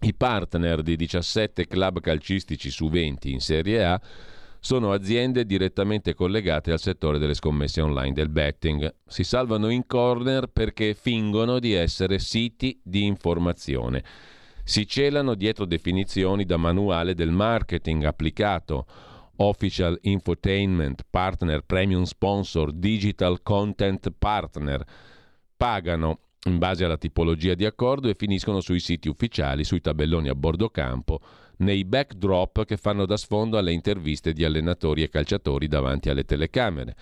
i 0.00 0.12
partner 0.12 0.82
di 0.82 0.96
17 0.96 1.66
club 1.66 2.00
calcistici 2.00 2.68
su 2.68 2.90
20 2.90 3.32
in 3.32 3.40
Serie 3.40 3.84
A 3.86 4.00
sono 4.64 4.92
aziende 4.92 5.44
direttamente 5.44 6.14
collegate 6.14 6.72
al 6.72 6.80
settore 6.80 7.18
delle 7.18 7.34
scommesse 7.34 7.82
online 7.82 8.14
del 8.14 8.30
betting. 8.30 8.94
Si 9.06 9.22
salvano 9.22 9.68
in 9.68 9.84
corner 9.84 10.46
perché 10.46 10.94
fingono 10.94 11.58
di 11.58 11.74
essere 11.74 12.18
siti 12.18 12.80
di 12.82 13.04
informazione. 13.04 14.02
Si 14.64 14.86
celano 14.86 15.34
dietro 15.34 15.66
definizioni 15.66 16.46
da 16.46 16.56
manuale 16.56 17.12
del 17.12 17.30
marketing 17.30 18.04
applicato 18.04 18.86
Official 19.36 19.98
Infotainment 20.00 21.02
Partner 21.10 21.60
Premium 21.60 22.04
Sponsor 22.04 22.72
Digital 22.72 23.42
Content 23.42 24.14
Partner. 24.16 24.82
Pagano 25.58 26.20
in 26.44 26.58
base 26.58 26.84
alla 26.84 26.98
tipologia 26.98 27.54
di 27.54 27.64
accordo 27.64 28.08
e 28.08 28.14
finiscono 28.14 28.60
sui 28.60 28.80
siti 28.80 29.08
ufficiali, 29.08 29.64
sui 29.64 29.80
tabelloni 29.80 30.28
a 30.28 30.34
bordo 30.34 30.68
campo 30.68 31.20
nei 31.58 31.84
backdrop 31.84 32.64
che 32.64 32.76
fanno 32.76 33.06
da 33.06 33.16
sfondo 33.16 33.58
alle 33.58 33.72
interviste 33.72 34.32
di 34.32 34.44
allenatori 34.44 35.02
e 35.02 35.08
calciatori 35.08 35.68
davanti 35.68 36.08
alle 36.08 36.24
telecamere. 36.24 36.96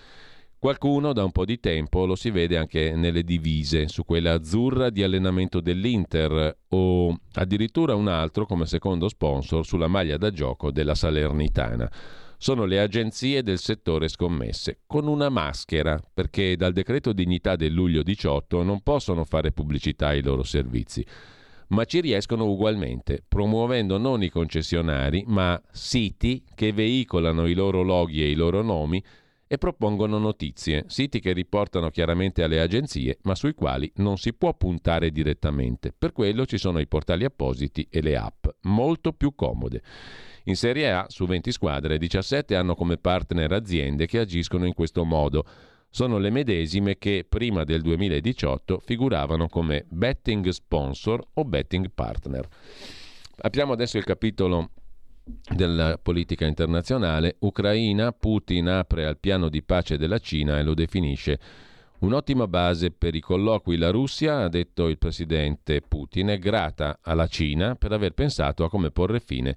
Qualcuno 0.59 1.11
da 1.11 1.25
un 1.25 1.31
po' 1.31 1.43
di 1.43 1.59
tempo 1.59 2.05
lo 2.05 2.15
si 2.15 2.29
vede 2.29 2.57
anche 2.57 2.95
nelle 2.95 3.23
divise, 3.23 3.89
su 3.89 4.05
quella 4.05 4.33
azzurra 4.33 4.89
di 4.89 5.03
allenamento 5.03 5.59
dell'Inter 5.59 6.57
o 6.69 7.19
addirittura 7.33 7.95
un 7.95 8.07
altro 8.07 8.45
come 8.45 8.65
secondo 8.65 9.09
sponsor 9.09 9.65
sulla 9.65 9.89
maglia 9.89 10.15
da 10.15 10.31
gioco 10.31 10.71
della 10.71 10.95
Salernitana. 10.95 11.91
Sono 12.43 12.65
le 12.65 12.81
agenzie 12.81 13.41
del 13.41 13.57
settore 13.57 14.09
scommesse, 14.09 14.79
con 14.85 15.07
una 15.07 15.29
maschera, 15.29 15.97
perché 16.13 16.57
dal 16.57 16.73
decreto 16.73 17.13
dignità 17.13 17.55
del 17.55 17.71
luglio 17.71 18.03
18 18.03 18.63
non 18.63 18.81
possono 18.81 19.23
fare 19.23 19.53
pubblicità 19.53 20.07
ai 20.07 20.21
loro 20.21 20.43
servizi 20.43 21.05
ma 21.69 21.85
ci 21.85 22.01
riescono 22.01 22.45
ugualmente, 22.45 23.23
promuovendo 23.25 23.97
non 23.97 24.21
i 24.23 24.29
concessionari, 24.29 25.23
ma 25.25 25.59
siti 25.71 26.43
che 26.53 26.73
veicolano 26.73 27.47
i 27.47 27.53
loro 27.53 27.81
loghi 27.81 28.21
e 28.21 28.29
i 28.29 28.35
loro 28.35 28.61
nomi 28.61 29.01
e 29.47 29.57
propongono 29.57 30.17
notizie, 30.17 30.83
siti 30.87 31.19
che 31.19 31.31
riportano 31.31 31.89
chiaramente 31.89 32.43
alle 32.43 32.59
agenzie, 32.59 33.19
ma 33.23 33.35
sui 33.35 33.53
quali 33.53 33.91
non 33.95 34.17
si 34.17 34.33
può 34.33 34.53
puntare 34.53 35.11
direttamente. 35.11 35.93
Per 35.97 36.11
quello 36.11 36.45
ci 36.45 36.57
sono 36.57 36.79
i 36.79 36.87
portali 36.87 37.23
appositi 37.23 37.87
e 37.89 38.01
le 38.01 38.17
app, 38.17 38.47
molto 38.63 39.13
più 39.13 39.33
comode. 39.33 39.81
In 40.45 40.55
Serie 40.57 40.91
A, 40.91 41.05
su 41.07 41.25
20 41.25 41.51
squadre, 41.53 41.97
17 41.97 42.55
hanno 42.55 42.75
come 42.75 42.97
partner 42.97 43.51
aziende 43.53 44.05
che 44.05 44.19
agiscono 44.19 44.65
in 44.65 44.73
questo 44.73 45.05
modo 45.05 45.45
sono 45.89 46.17
le 46.17 46.31
medesime 46.31 46.97
che 46.97 47.23
prima 47.27 47.63
del 47.63 47.81
2018 47.81 48.81
figuravano 48.83 49.47
come 49.47 49.85
betting 49.87 50.49
sponsor 50.49 51.23
o 51.35 51.45
betting 51.45 51.91
partner. 51.93 52.47
Apriamo 53.37 53.73
adesso 53.73 53.97
il 53.97 54.03
capitolo 54.03 54.71
della 55.53 55.99
politica 56.01 56.45
internazionale. 56.45 57.35
Ucraina, 57.39 58.11
Putin 58.11 58.69
apre 58.69 59.05
al 59.05 59.19
piano 59.19 59.49
di 59.49 59.61
pace 59.61 59.97
della 59.97 60.17
Cina 60.17 60.57
e 60.57 60.63
lo 60.63 60.73
definisce 60.73 61.39
un'ottima 61.99 62.47
base 62.47 62.91
per 62.91 63.15
i 63.15 63.21
colloqui. 63.21 63.77
La 63.77 63.91
Russia, 63.91 64.39
ha 64.39 64.49
detto 64.49 64.87
il 64.87 64.97
presidente 64.97 65.81
Putin, 65.81 66.29
è 66.29 66.39
grata 66.39 66.99
alla 67.01 67.27
Cina 67.27 67.75
per 67.75 67.91
aver 67.91 68.13
pensato 68.13 68.63
a 68.63 68.69
come 68.69 68.91
porre 68.91 69.19
fine 69.19 69.55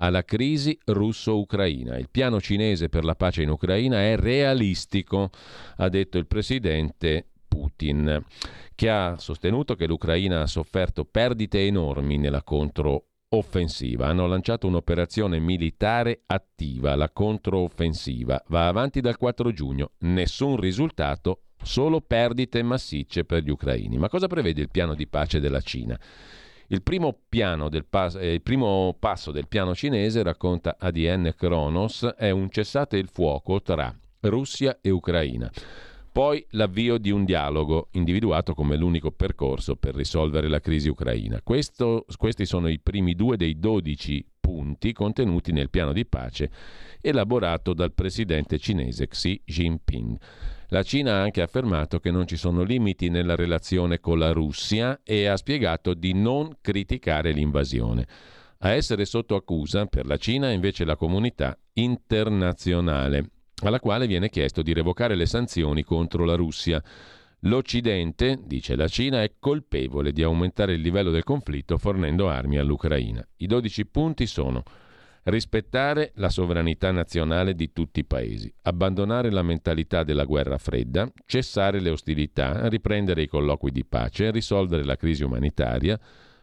alla 0.00 0.24
crisi 0.24 0.78
russo-ucraina. 0.84 1.96
Il 1.96 2.08
piano 2.10 2.40
cinese 2.40 2.88
per 2.88 3.04
la 3.04 3.14
pace 3.14 3.42
in 3.42 3.50
Ucraina 3.50 3.98
è 3.98 4.16
realistico, 4.16 5.30
ha 5.76 5.88
detto 5.88 6.18
il 6.18 6.26
presidente 6.26 7.26
Putin, 7.48 8.22
che 8.74 8.88
ha 8.88 9.16
sostenuto 9.18 9.74
che 9.74 9.86
l'Ucraina 9.86 10.42
ha 10.42 10.46
sofferto 10.46 11.04
perdite 11.04 11.66
enormi 11.66 12.16
nella 12.16 12.42
controoffensiva. 12.42 14.06
Hanno 14.06 14.26
lanciato 14.26 14.66
un'operazione 14.68 15.38
militare 15.38 16.22
attiva, 16.26 16.94
la 16.94 17.10
controoffensiva. 17.10 18.42
Va 18.48 18.68
avanti 18.68 19.00
dal 19.00 19.16
4 19.16 19.52
giugno. 19.52 19.92
Nessun 20.00 20.56
risultato, 20.56 21.42
solo 21.62 22.00
perdite 22.00 22.62
massicce 22.62 23.24
per 23.24 23.42
gli 23.42 23.50
ucraini. 23.50 23.98
Ma 23.98 24.08
cosa 24.08 24.28
prevede 24.28 24.62
il 24.62 24.70
piano 24.70 24.94
di 24.94 25.08
pace 25.08 25.40
della 25.40 25.60
Cina? 25.60 25.98
Il 26.72 26.82
primo, 26.82 27.18
pas- 27.88 28.14
eh, 28.14 28.34
il 28.34 28.42
primo, 28.42 28.94
passo 28.96 29.32
del 29.32 29.48
piano 29.48 29.74
cinese, 29.74 30.22
racconta 30.22 30.76
ADN 30.78 31.34
Kronos, 31.36 32.04
è 32.16 32.30
un 32.30 32.48
cessate 32.48 32.96
il 32.96 33.08
fuoco 33.08 33.60
tra 33.60 33.92
Russia 34.20 34.78
e 34.80 34.90
Ucraina. 34.90 35.50
Poi 36.12 36.46
l'avvio 36.50 36.98
di 36.98 37.10
un 37.10 37.24
dialogo, 37.24 37.88
individuato 37.92 38.54
come 38.54 38.76
l'unico 38.76 39.10
percorso 39.10 39.74
per 39.74 39.96
risolvere 39.96 40.46
la 40.46 40.60
crisi 40.60 40.88
ucraina. 40.88 41.40
Questo, 41.42 42.04
questi 42.16 42.46
sono 42.46 42.68
i 42.68 42.78
primi 42.78 43.16
due 43.16 43.36
dei 43.36 43.58
dodici 43.58 44.24
punti 44.38 44.92
contenuti 44.92 45.50
nel 45.50 45.70
piano 45.70 45.92
di 45.92 46.06
pace 46.06 46.50
elaborato 47.00 47.74
dal 47.74 47.92
presidente 47.92 48.58
cinese 48.58 49.08
Xi 49.08 49.42
Jinping. 49.44 50.18
La 50.72 50.84
Cina 50.84 51.14
ha 51.14 51.22
anche 51.22 51.42
affermato 51.42 51.98
che 51.98 52.12
non 52.12 52.28
ci 52.28 52.36
sono 52.36 52.62
limiti 52.62 53.08
nella 53.08 53.34
relazione 53.34 53.98
con 53.98 54.20
la 54.20 54.30
Russia 54.30 55.00
e 55.02 55.26
ha 55.26 55.36
spiegato 55.36 55.94
di 55.94 56.12
non 56.12 56.58
criticare 56.60 57.32
l'invasione. 57.32 58.06
A 58.58 58.70
essere 58.70 59.04
sotto 59.04 59.34
accusa 59.34 59.86
per 59.86 60.06
la 60.06 60.16
Cina 60.16 60.48
è 60.48 60.52
invece 60.52 60.84
la 60.84 60.94
comunità 60.94 61.58
internazionale, 61.72 63.30
alla 63.64 63.80
quale 63.80 64.06
viene 64.06 64.28
chiesto 64.28 64.62
di 64.62 64.72
revocare 64.72 65.16
le 65.16 65.26
sanzioni 65.26 65.82
contro 65.82 66.24
la 66.24 66.36
Russia. 66.36 66.80
L'Occidente, 67.40 68.38
dice 68.40 68.76
la 68.76 68.86
Cina, 68.86 69.24
è 69.24 69.32
colpevole 69.40 70.12
di 70.12 70.22
aumentare 70.22 70.74
il 70.74 70.82
livello 70.82 71.10
del 71.10 71.24
conflitto 71.24 71.78
fornendo 71.78 72.28
armi 72.28 72.58
all'Ucraina. 72.58 73.26
I 73.38 73.46
12 73.48 73.86
punti 73.86 74.24
sono 74.24 74.62
rispettare 75.24 76.12
la 76.14 76.30
sovranità 76.30 76.90
nazionale 76.90 77.54
di 77.54 77.72
tutti 77.72 78.00
i 78.00 78.04
paesi, 78.04 78.52
abbandonare 78.62 79.30
la 79.30 79.42
mentalità 79.42 80.02
della 80.02 80.24
guerra 80.24 80.56
fredda, 80.56 81.10
cessare 81.26 81.80
le 81.80 81.90
ostilità, 81.90 82.68
riprendere 82.68 83.22
i 83.22 83.28
colloqui 83.28 83.70
di 83.70 83.84
pace, 83.84 84.30
risolvere 84.30 84.84
la 84.84 84.96
crisi 84.96 85.22
umanitaria, 85.22 85.98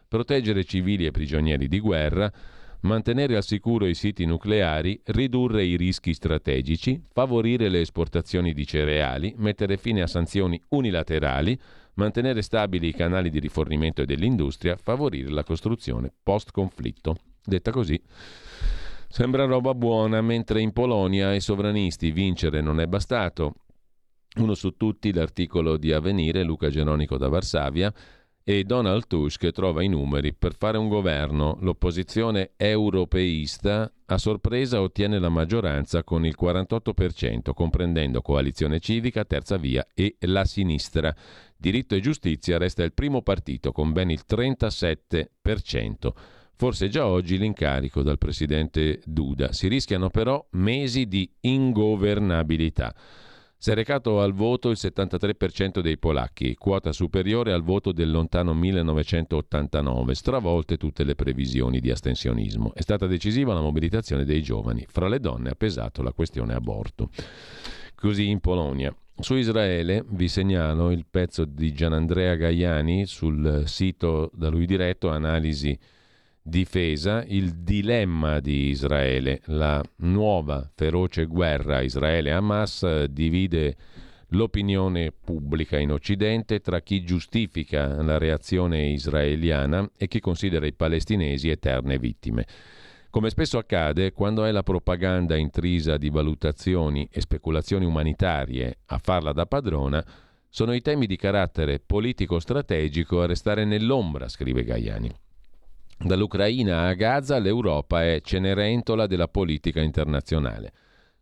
proteggere 0.06 0.64
civili 0.64 1.06
e 1.06 1.10
prigionieri 1.10 1.66
di 1.66 1.80
guerra, 1.80 2.32
mantenere 2.80 3.36
al 3.36 3.42
sicuro 3.42 3.86
i 3.86 3.94
siti 3.94 4.24
nucleari, 4.24 5.00
ridurre 5.06 5.64
i 5.64 5.76
rischi 5.76 6.14
strategici, 6.14 7.02
favorire 7.12 7.68
le 7.68 7.80
esportazioni 7.80 8.52
di 8.52 8.64
cereali, 8.64 9.34
mettere 9.36 9.76
fine 9.76 10.02
a 10.02 10.06
sanzioni 10.06 10.60
unilaterali, 10.68 11.58
mantenere 11.94 12.42
stabili 12.42 12.88
i 12.88 12.94
canali 12.94 13.28
di 13.28 13.40
rifornimento 13.40 14.04
dell'industria, 14.04 14.76
favorire 14.76 15.30
la 15.30 15.42
costruzione 15.42 16.12
post-conflitto. 16.22 17.16
Detta 17.48 17.70
così, 17.70 17.98
Sembra 19.10 19.46
roba 19.46 19.72
buona, 19.72 20.20
mentre 20.20 20.60
in 20.60 20.74
Polonia 20.74 21.28
ai 21.28 21.40
sovranisti 21.40 22.10
vincere 22.10 22.60
non 22.60 22.78
è 22.78 22.86
bastato. 22.86 23.54
Uno 24.36 24.52
su 24.52 24.76
tutti 24.76 25.14
l'articolo 25.14 25.78
di 25.78 25.90
Avvenire, 25.90 26.42
Luca 26.42 26.68
Geronico 26.68 27.16
da 27.16 27.28
Varsavia, 27.28 27.90
e 28.44 28.64
Donald 28.64 29.06
Tusk 29.06 29.50
trova 29.50 29.82
i 29.82 29.88
numeri 29.88 30.34
per 30.34 30.54
fare 30.54 30.76
un 30.76 30.88
governo. 30.88 31.56
L'opposizione 31.62 32.50
europeista 32.56 33.90
a 34.04 34.18
sorpresa 34.18 34.82
ottiene 34.82 35.18
la 35.18 35.30
maggioranza 35.30 36.04
con 36.04 36.26
il 36.26 36.36
48%, 36.38 37.54
comprendendo 37.54 38.20
coalizione 38.20 38.78
civica, 38.78 39.24
terza 39.24 39.56
via 39.56 39.86
e 39.94 40.16
la 40.20 40.44
sinistra. 40.44 41.14
Diritto 41.56 41.94
e 41.94 42.00
giustizia 42.00 42.58
resta 42.58 42.84
il 42.84 42.92
primo 42.92 43.22
partito 43.22 43.72
con 43.72 43.92
ben 43.92 44.10
il 44.10 44.24
37%. 44.28 46.36
Forse 46.60 46.88
già 46.88 47.06
oggi 47.06 47.38
l'incarico 47.38 48.02
dal 48.02 48.18
presidente 48.18 49.00
Duda. 49.04 49.52
Si 49.52 49.68
rischiano 49.68 50.10
però 50.10 50.44
mesi 50.54 51.06
di 51.06 51.30
ingovernabilità. 51.42 52.92
Si 53.56 53.70
è 53.70 53.74
recato 53.74 54.20
al 54.20 54.32
voto 54.32 54.68
il 54.68 54.76
73% 54.76 55.78
dei 55.78 55.98
polacchi, 55.98 56.56
quota 56.56 56.90
superiore 56.90 57.52
al 57.52 57.62
voto 57.62 57.92
del 57.92 58.10
lontano 58.10 58.54
1989, 58.54 60.14
stravolte 60.16 60.76
tutte 60.76 61.04
le 61.04 61.14
previsioni 61.14 61.78
di 61.78 61.92
astensionismo. 61.92 62.74
È 62.74 62.80
stata 62.80 63.06
decisiva 63.06 63.54
la 63.54 63.60
mobilitazione 63.60 64.24
dei 64.24 64.42
giovani. 64.42 64.84
Fra 64.88 65.06
le 65.06 65.20
donne 65.20 65.50
ha 65.50 65.56
pesato 65.56 66.02
la 66.02 66.12
questione 66.12 66.54
aborto. 66.54 67.10
Così 67.94 68.30
in 68.30 68.40
Polonia. 68.40 68.92
Su 69.16 69.34
Israele 69.36 70.04
vi 70.08 70.26
segnalo 70.26 70.90
il 70.90 71.06
pezzo 71.08 71.44
di 71.44 71.72
Gianandrea 71.72 72.34
Gaiani 72.34 73.06
sul 73.06 73.62
sito 73.66 74.32
da 74.34 74.48
lui 74.48 74.66
diretto, 74.66 75.08
analisi 75.08 75.78
difesa 76.42 77.24
il 77.26 77.62
dilemma 77.62 78.40
di 78.40 78.68
Israele. 78.68 79.40
La 79.46 79.82
nuova 79.96 80.70
feroce 80.74 81.26
guerra 81.26 81.80
Israele-Hamas 81.80 82.82
eh, 82.82 83.06
divide 83.10 83.76
l'opinione 84.32 85.12
pubblica 85.12 85.78
in 85.78 85.92
Occidente 85.92 86.60
tra 86.60 86.80
chi 86.80 87.02
giustifica 87.02 88.02
la 88.02 88.18
reazione 88.18 88.88
israeliana 88.88 89.88
e 89.96 90.08
chi 90.08 90.20
considera 90.20 90.66
i 90.66 90.74
palestinesi 90.74 91.48
eterne 91.48 91.98
vittime. 91.98 92.46
Come 93.10 93.30
spesso 93.30 93.56
accade, 93.56 94.12
quando 94.12 94.44
è 94.44 94.50
la 94.50 94.62
propaganda 94.62 95.34
intrisa 95.36 95.96
di 95.96 96.10
valutazioni 96.10 97.08
e 97.10 97.22
speculazioni 97.22 97.86
umanitarie 97.86 98.80
a 98.86 98.98
farla 98.98 99.32
da 99.32 99.46
padrona, 99.46 100.04
sono 100.50 100.74
i 100.74 100.82
temi 100.82 101.06
di 101.06 101.16
carattere 101.16 101.78
politico-strategico 101.78 103.22
a 103.22 103.26
restare 103.26 103.64
nell'ombra, 103.64 104.28
scrive 104.28 104.62
Gaiani. 104.62 105.10
Dall'Ucraina 106.00 106.86
a 106.86 106.94
Gaza 106.94 107.38
l'Europa 107.38 108.04
è 108.04 108.20
cenerentola 108.22 109.08
della 109.08 109.26
politica 109.26 109.80
internazionale. 109.80 110.72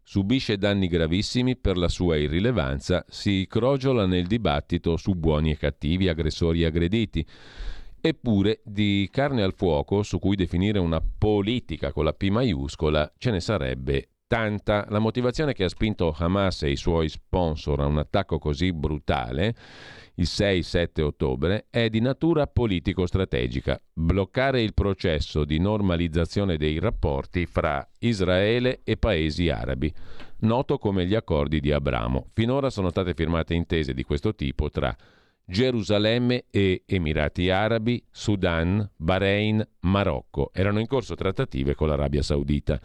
Subisce 0.02 0.58
danni 0.58 0.86
gravissimi 0.86 1.56
per 1.56 1.78
la 1.78 1.88
sua 1.88 2.16
irrilevanza, 2.16 3.02
si 3.08 3.46
crogiola 3.48 4.04
nel 4.04 4.26
dibattito 4.26 4.98
su 4.98 5.14
buoni 5.14 5.50
e 5.50 5.56
cattivi, 5.56 6.08
aggressori 6.08 6.62
e 6.62 6.66
aggrediti. 6.66 7.26
Eppure 7.98 8.60
di 8.64 9.08
carne 9.10 9.42
al 9.42 9.54
fuoco 9.54 10.02
su 10.02 10.18
cui 10.18 10.36
definire 10.36 10.78
una 10.78 11.00
politica 11.00 11.90
con 11.90 12.04
la 12.04 12.12
P 12.12 12.28
maiuscola 12.28 13.14
ce 13.16 13.30
ne 13.30 13.40
sarebbe 13.40 14.10
tanta. 14.26 14.86
La 14.90 14.98
motivazione 14.98 15.54
che 15.54 15.64
ha 15.64 15.68
spinto 15.68 16.14
Hamas 16.16 16.64
e 16.64 16.70
i 16.70 16.76
suoi 16.76 17.08
sponsor 17.08 17.80
a 17.80 17.86
un 17.86 17.96
attacco 17.96 18.38
così 18.38 18.74
brutale 18.74 19.54
il 20.18 20.26
6-7 20.26 21.02
ottobre 21.02 21.66
è 21.68 21.88
di 21.90 22.00
natura 22.00 22.46
politico-strategica, 22.46 23.80
bloccare 23.92 24.62
il 24.62 24.72
processo 24.72 25.44
di 25.44 25.58
normalizzazione 25.58 26.56
dei 26.56 26.78
rapporti 26.78 27.44
fra 27.44 27.86
Israele 27.98 28.80
e 28.84 28.96
paesi 28.96 29.50
arabi, 29.50 29.92
noto 30.40 30.78
come 30.78 31.06
gli 31.06 31.14
accordi 31.14 31.60
di 31.60 31.70
Abramo. 31.70 32.28
Finora 32.32 32.70
sono 32.70 32.88
state 32.88 33.12
firmate 33.12 33.54
intese 33.54 33.92
di 33.92 34.04
questo 34.04 34.34
tipo 34.34 34.70
tra 34.70 34.96
Gerusalemme 35.44 36.46
e 36.50 36.82
Emirati 36.86 37.50
Arabi, 37.50 38.02
Sudan, 38.10 38.90
Bahrain, 38.96 39.66
Marocco. 39.80 40.50
Erano 40.52 40.80
in 40.80 40.86
corso 40.86 41.14
trattative 41.14 41.74
con 41.74 41.88
l'Arabia 41.88 42.22
Saudita. 42.22 42.80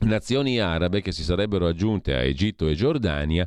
Nazioni 0.00 0.60
arabe 0.60 1.02
che 1.02 1.12
si 1.12 1.22
sarebbero 1.22 1.66
aggiunte 1.66 2.14
a 2.14 2.22
Egitto 2.22 2.68
e 2.68 2.74
Giordania 2.74 3.46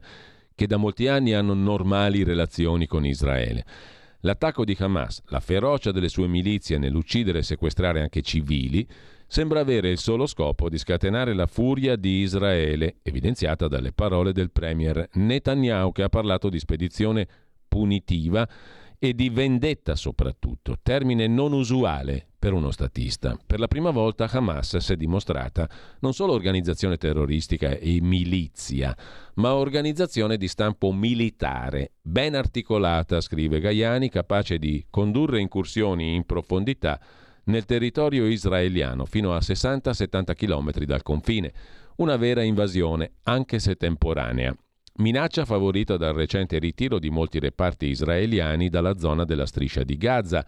che 0.55 0.67
da 0.67 0.77
molti 0.77 1.07
anni 1.07 1.33
hanno 1.33 1.53
normali 1.53 2.23
relazioni 2.23 2.87
con 2.87 3.05
Israele. 3.05 3.65
L'attacco 4.21 4.63
di 4.63 4.75
Hamas, 4.77 5.23
la 5.27 5.39
ferocia 5.39 5.91
delle 5.91 6.09
sue 6.09 6.27
milizie 6.27 6.77
nell'uccidere 6.77 7.39
e 7.39 7.43
sequestrare 7.43 8.01
anche 8.01 8.21
civili, 8.21 8.87
sembra 9.25 9.61
avere 9.61 9.89
il 9.89 9.97
solo 9.97 10.27
scopo 10.27 10.69
di 10.69 10.77
scatenare 10.77 11.33
la 11.33 11.47
furia 11.47 11.95
di 11.95 12.19
Israele, 12.19 12.97
evidenziata 13.01 13.67
dalle 13.67 13.93
parole 13.93 14.31
del 14.31 14.51
premier 14.51 15.07
Netanyahu 15.13 15.91
che 15.91 16.03
ha 16.03 16.09
parlato 16.09 16.49
di 16.49 16.59
spedizione 16.59 17.27
punitiva 17.67 18.47
e 18.99 19.13
di 19.15 19.29
vendetta 19.29 19.95
soprattutto, 19.95 20.77
termine 20.83 21.25
non 21.27 21.53
usuale 21.53 22.27
per 22.41 22.53
uno 22.53 22.71
statista. 22.71 23.37
Per 23.45 23.59
la 23.59 23.67
prima 23.67 23.91
volta 23.91 24.27
Hamas 24.27 24.77
si 24.77 24.93
è 24.93 24.95
dimostrata 24.95 25.69
non 25.99 26.11
solo 26.11 26.33
organizzazione 26.33 26.97
terroristica 26.97 27.69
e 27.69 27.99
milizia, 28.01 28.97
ma 29.35 29.53
organizzazione 29.53 30.37
di 30.37 30.47
stampo 30.47 30.91
militare, 30.91 31.91
ben 32.01 32.33
articolata, 32.33 33.21
scrive 33.21 33.59
Gaiani, 33.59 34.09
capace 34.09 34.57
di 34.57 34.83
condurre 34.89 35.39
incursioni 35.39 36.15
in 36.15 36.25
profondità 36.25 36.99
nel 37.43 37.65
territorio 37.65 38.25
israeliano 38.25 39.05
fino 39.05 39.35
a 39.35 39.37
60-70 39.37 40.33
km 40.33 40.71
dal 40.85 41.03
confine, 41.03 41.53
una 41.97 42.17
vera 42.17 42.41
invasione, 42.41 43.17
anche 43.21 43.59
se 43.59 43.75
temporanea. 43.75 44.51
Minaccia 44.95 45.45
favorita 45.45 45.95
dal 45.95 46.13
recente 46.13 46.57
ritiro 46.57 46.97
di 46.97 47.11
molti 47.11 47.39
reparti 47.39 47.85
israeliani 47.85 48.67
dalla 48.67 48.97
zona 48.97 49.25
della 49.25 49.45
striscia 49.45 49.83
di 49.83 49.95
Gaza, 49.95 50.45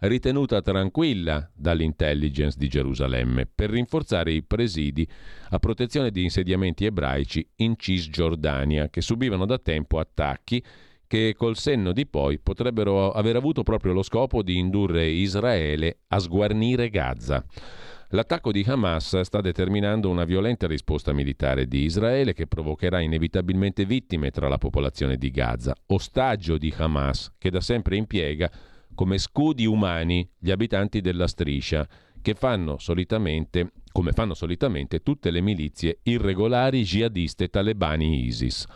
ritenuta 0.00 0.60
tranquilla 0.60 1.50
dall'intelligence 1.54 2.58
di 2.58 2.68
Gerusalemme 2.68 3.46
per 3.46 3.70
rinforzare 3.70 4.32
i 4.32 4.42
presidi 4.42 5.08
a 5.50 5.58
protezione 5.58 6.10
di 6.10 6.22
insediamenti 6.22 6.84
ebraici 6.84 7.46
in 7.56 7.74
Cisgiordania 7.76 8.88
che 8.88 9.00
subivano 9.00 9.46
da 9.46 9.58
tempo 9.58 9.98
attacchi 9.98 10.62
che 11.06 11.34
col 11.36 11.56
senno 11.56 11.92
di 11.92 12.06
poi 12.06 12.38
potrebbero 12.38 13.12
aver 13.12 13.36
avuto 13.36 13.62
proprio 13.62 13.92
lo 13.92 14.02
scopo 14.02 14.42
di 14.42 14.58
indurre 14.58 15.06
Israele 15.06 16.00
a 16.08 16.18
sguarnire 16.18 16.90
Gaza. 16.90 17.44
L'attacco 18.10 18.52
di 18.52 18.64
Hamas 18.66 19.20
sta 19.20 19.40
determinando 19.40 20.08
una 20.08 20.24
violenta 20.24 20.66
risposta 20.66 21.12
militare 21.12 21.66
di 21.66 21.82
Israele 21.82 22.34
che 22.34 22.46
provocherà 22.46 23.00
inevitabilmente 23.00 23.84
vittime 23.84 24.30
tra 24.30 24.48
la 24.48 24.58
popolazione 24.58 25.16
di 25.16 25.30
Gaza, 25.30 25.74
ostaggio 25.86 26.56
di 26.56 26.72
Hamas 26.76 27.32
che 27.36 27.50
da 27.50 27.60
sempre 27.60 27.96
impiega 27.96 28.50
come 28.96 29.18
scudi 29.18 29.66
umani 29.66 30.28
gli 30.36 30.50
abitanti 30.50 31.00
della 31.00 31.28
striscia, 31.28 31.86
che 32.20 32.34
fanno 32.34 32.78
solitamente, 32.78 33.70
come 33.92 34.10
fanno 34.10 34.34
solitamente 34.34 35.04
tutte 35.04 35.30
le 35.30 35.40
milizie 35.40 36.00
irregolari 36.02 36.82
jihadiste 36.82 37.46
talebani 37.46 38.24
ISIS. 38.24 38.66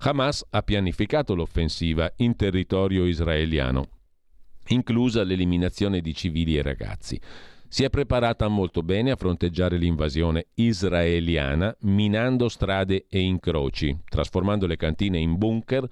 Hamas 0.00 0.44
ha 0.50 0.62
pianificato 0.62 1.34
l'offensiva 1.34 2.12
in 2.16 2.36
territorio 2.36 3.06
israeliano, 3.06 3.86
inclusa 4.68 5.22
l'eliminazione 5.22 6.02
di 6.02 6.14
civili 6.14 6.58
e 6.58 6.62
ragazzi. 6.62 7.18
Si 7.70 7.84
è 7.84 7.90
preparata 7.90 8.48
molto 8.48 8.82
bene 8.82 9.10
a 9.10 9.16
fronteggiare 9.16 9.76
l'invasione 9.76 10.46
israeliana, 10.54 11.74
minando 11.82 12.48
strade 12.48 13.06
e 13.08 13.20
incroci, 13.20 13.96
trasformando 14.08 14.66
le 14.66 14.76
cantine 14.76 15.18
in 15.18 15.36
bunker, 15.36 15.88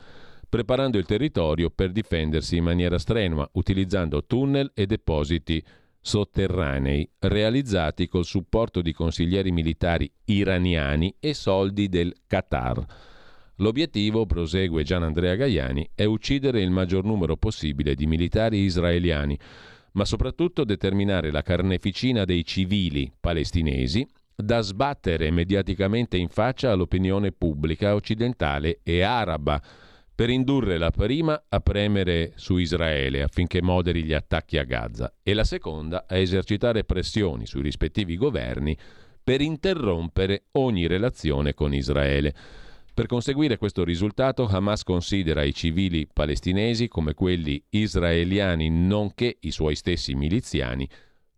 preparando 0.48 0.98
il 0.98 1.06
territorio 1.06 1.70
per 1.70 1.92
difendersi 1.92 2.56
in 2.56 2.64
maniera 2.64 2.98
strenua, 2.98 3.48
utilizzando 3.52 4.24
tunnel 4.24 4.70
e 4.74 4.86
depositi 4.86 5.62
sotterranei 6.00 7.08
realizzati 7.18 8.06
col 8.06 8.24
supporto 8.24 8.80
di 8.80 8.92
consiglieri 8.92 9.50
militari 9.50 10.10
iraniani 10.26 11.14
e 11.18 11.34
soldi 11.34 11.88
del 11.88 12.14
Qatar. 12.26 12.84
L'obiettivo, 13.56 14.26
prosegue 14.26 14.84
Gian 14.84 15.02
Andrea 15.02 15.34
Gaiani, 15.34 15.90
è 15.94 16.04
uccidere 16.04 16.60
il 16.60 16.70
maggior 16.70 17.04
numero 17.04 17.36
possibile 17.36 17.94
di 17.94 18.06
militari 18.06 18.58
israeliani, 18.58 19.36
ma 19.92 20.04
soprattutto 20.04 20.62
determinare 20.62 21.30
la 21.30 21.42
carneficina 21.42 22.24
dei 22.24 22.44
civili 22.44 23.10
palestinesi 23.18 24.06
da 24.36 24.60
sbattere 24.60 25.30
mediaticamente 25.30 26.18
in 26.18 26.28
faccia 26.28 26.70
all'opinione 26.70 27.32
pubblica 27.32 27.94
occidentale 27.94 28.80
e 28.82 29.00
araba, 29.00 29.60
per 30.16 30.30
indurre 30.30 30.78
la 30.78 30.90
prima 30.90 31.44
a 31.46 31.60
premere 31.60 32.32
su 32.36 32.56
Israele 32.56 33.22
affinché 33.22 33.60
moderi 33.60 34.02
gli 34.02 34.14
attacchi 34.14 34.56
a 34.56 34.64
Gaza 34.64 35.12
e 35.22 35.34
la 35.34 35.44
seconda 35.44 36.06
a 36.08 36.16
esercitare 36.16 36.84
pressioni 36.84 37.44
sui 37.44 37.60
rispettivi 37.60 38.16
governi 38.16 38.74
per 39.22 39.42
interrompere 39.42 40.44
ogni 40.52 40.86
relazione 40.86 41.52
con 41.52 41.74
Israele. 41.74 42.34
Per 42.94 43.04
conseguire 43.04 43.58
questo 43.58 43.84
risultato 43.84 44.46
Hamas 44.46 44.84
considera 44.84 45.42
i 45.42 45.52
civili 45.52 46.08
palestinesi 46.10 46.88
come 46.88 47.12
quelli 47.12 47.62
israeliani 47.68 48.70
nonché 48.70 49.36
i 49.40 49.50
suoi 49.50 49.74
stessi 49.74 50.14
miliziani 50.14 50.88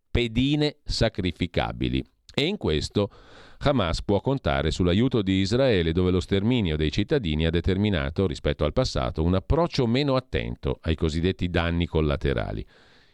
pedine 0.09 0.77
sacrificabili 0.85 2.05
e 2.33 2.45
in 2.45 2.57
questo 2.57 3.11
Hamas 3.61 4.03
può 4.03 4.21
contare 4.21 4.71
sull'aiuto 4.71 5.21
di 5.21 5.41
Israele 5.41 5.93
dove 5.93 6.13
lo 6.13 6.21
sterminio 6.21 6.77
dei 6.77 6.93
cittadini 6.93 7.45
ha 7.45 7.51
determinato 7.51 8.27
rispetto 8.27 8.65
al 8.65 8.73
passato 8.73 9.25
un 9.25 9.35
approccio 9.35 9.87
meno 9.87 10.15
attento 10.15 10.79
ai 10.83 10.95
cosiddetti 10.95 11.51
danni 11.51 11.87
collaterali. 11.87 12.65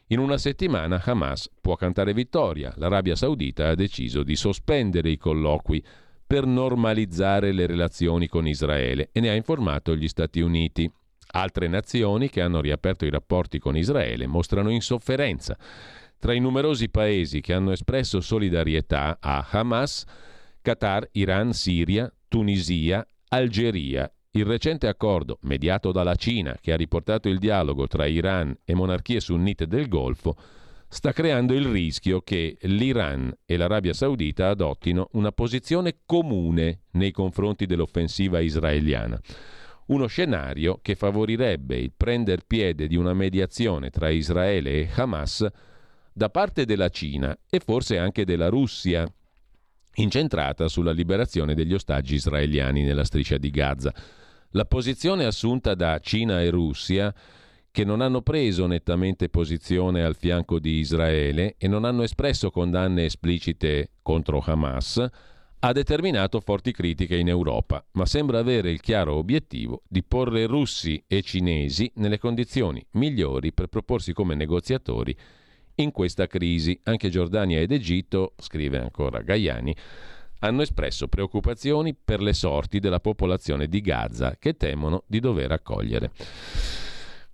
In 0.08 0.18
una 0.18 0.36
settimana 0.36 1.00
Hamas 1.02 1.50
può 1.62 1.76
cantare 1.76 2.12
vittoria. 2.12 2.74
L'Arabia 2.76 3.16
Saudita 3.16 3.68
ha 3.68 3.74
deciso 3.74 4.22
di 4.22 4.36
sospendere 4.36 5.08
i 5.08 5.16
colloqui 5.16 5.82
per 6.26 6.44
normalizzare 6.44 7.52
le 7.52 7.66
relazioni 7.66 8.28
con 8.28 8.46
Israele 8.46 9.08
e 9.12 9.20
ne 9.20 9.30
ha 9.30 9.34
informato 9.34 9.96
gli 9.96 10.08
Stati 10.08 10.40
Uniti. 10.40 10.90
Altre 11.36 11.68
nazioni 11.68 12.28
che 12.28 12.42
hanno 12.42 12.60
riaperto 12.60 13.06
i 13.06 13.10
rapporti 13.10 13.58
con 13.58 13.78
Israele 13.78 14.26
mostrano 14.26 14.68
insofferenza. 14.68 15.56
Tra 16.18 16.34
i 16.34 16.38
numerosi 16.38 16.90
paesi 16.90 17.40
che 17.40 17.54
hanno 17.54 17.72
espresso 17.72 18.20
solidarietà 18.20 19.16
a 19.20 19.46
Hamas, 19.50 20.04
Qatar, 20.64 21.06
Iran, 21.12 21.52
Siria, 21.52 22.10
Tunisia, 22.26 23.06
Algeria. 23.28 24.10
Il 24.30 24.46
recente 24.46 24.86
accordo, 24.88 25.36
mediato 25.42 25.92
dalla 25.92 26.14
Cina, 26.14 26.56
che 26.58 26.72
ha 26.72 26.76
riportato 26.76 27.28
il 27.28 27.38
dialogo 27.38 27.86
tra 27.86 28.06
Iran 28.06 28.56
e 28.64 28.74
monarchie 28.74 29.20
sunnite 29.20 29.66
del 29.66 29.88
Golfo, 29.88 30.34
sta 30.88 31.12
creando 31.12 31.52
il 31.52 31.66
rischio 31.66 32.22
che 32.22 32.56
l'Iran 32.62 33.30
e 33.44 33.58
l'Arabia 33.58 33.92
Saudita 33.92 34.48
adottino 34.48 35.10
una 35.12 35.32
posizione 35.32 35.98
comune 36.06 36.84
nei 36.92 37.10
confronti 37.10 37.66
dell'offensiva 37.66 38.40
israeliana. 38.40 39.20
Uno 39.88 40.06
scenario 40.06 40.78
che 40.80 40.94
favorirebbe 40.94 41.76
il 41.76 41.92
prender 41.94 42.46
piede 42.46 42.86
di 42.86 42.96
una 42.96 43.12
mediazione 43.12 43.90
tra 43.90 44.08
Israele 44.08 44.80
e 44.80 44.88
Hamas 44.94 45.46
da 46.10 46.30
parte 46.30 46.64
della 46.64 46.88
Cina 46.88 47.36
e 47.50 47.60
forse 47.60 47.98
anche 47.98 48.24
della 48.24 48.48
Russia, 48.48 49.06
incentrata 49.94 50.68
sulla 50.68 50.92
liberazione 50.92 51.54
degli 51.54 51.74
ostaggi 51.74 52.14
israeliani 52.14 52.82
nella 52.82 53.04
striscia 53.04 53.38
di 53.38 53.50
Gaza. 53.50 53.94
La 54.50 54.64
posizione 54.64 55.24
assunta 55.24 55.74
da 55.74 55.98
Cina 55.98 56.40
e 56.40 56.50
Russia 56.50 57.14
che 57.70 57.84
non 57.84 58.00
hanno 58.00 58.22
preso 58.22 58.66
nettamente 58.66 59.28
posizione 59.28 60.04
al 60.04 60.14
fianco 60.14 60.60
di 60.60 60.78
Israele 60.78 61.56
e 61.58 61.66
non 61.66 61.84
hanno 61.84 62.04
espresso 62.04 62.52
condanne 62.52 63.04
esplicite 63.04 63.90
contro 64.00 64.40
Hamas, 64.46 65.04
ha 65.58 65.72
determinato 65.72 66.38
forti 66.38 66.70
critiche 66.70 67.16
in 67.16 67.26
Europa, 67.26 67.84
ma 67.92 68.06
sembra 68.06 68.38
avere 68.38 68.70
il 68.70 68.80
chiaro 68.80 69.14
obiettivo 69.14 69.82
di 69.88 70.04
porre 70.04 70.46
russi 70.46 71.02
e 71.08 71.22
cinesi 71.22 71.90
nelle 71.96 72.18
condizioni 72.18 72.84
migliori 72.92 73.52
per 73.52 73.66
proporsi 73.66 74.12
come 74.12 74.36
negoziatori 74.36 75.16
in 75.76 75.90
questa 75.90 76.26
crisi. 76.26 76.78
Anche 76.84 77.08
Giordania 77.08 77.60
ed 77.60 77.72
Egitto, 77.72 78.34
scrive 78.38 78.78
ancora 78.78 79.22
Gaiani, 79.22 79.74
hanno 80.40 80.62
espresso 80.62 81.08
preoccupazioni 81.08 81.94
per 81.94 82.20
le 82.20 82.34
sorti 82.34 82.78
della 82.78 83.00
popolazione 83.00 83.66
di 83.66 83.80
Gaza 83.80 84.36
che 84.38 84.56
temono 84.56 85.04
di 85.06 85.20
dover 85.20 85.52
accogliere. 85.52 86.10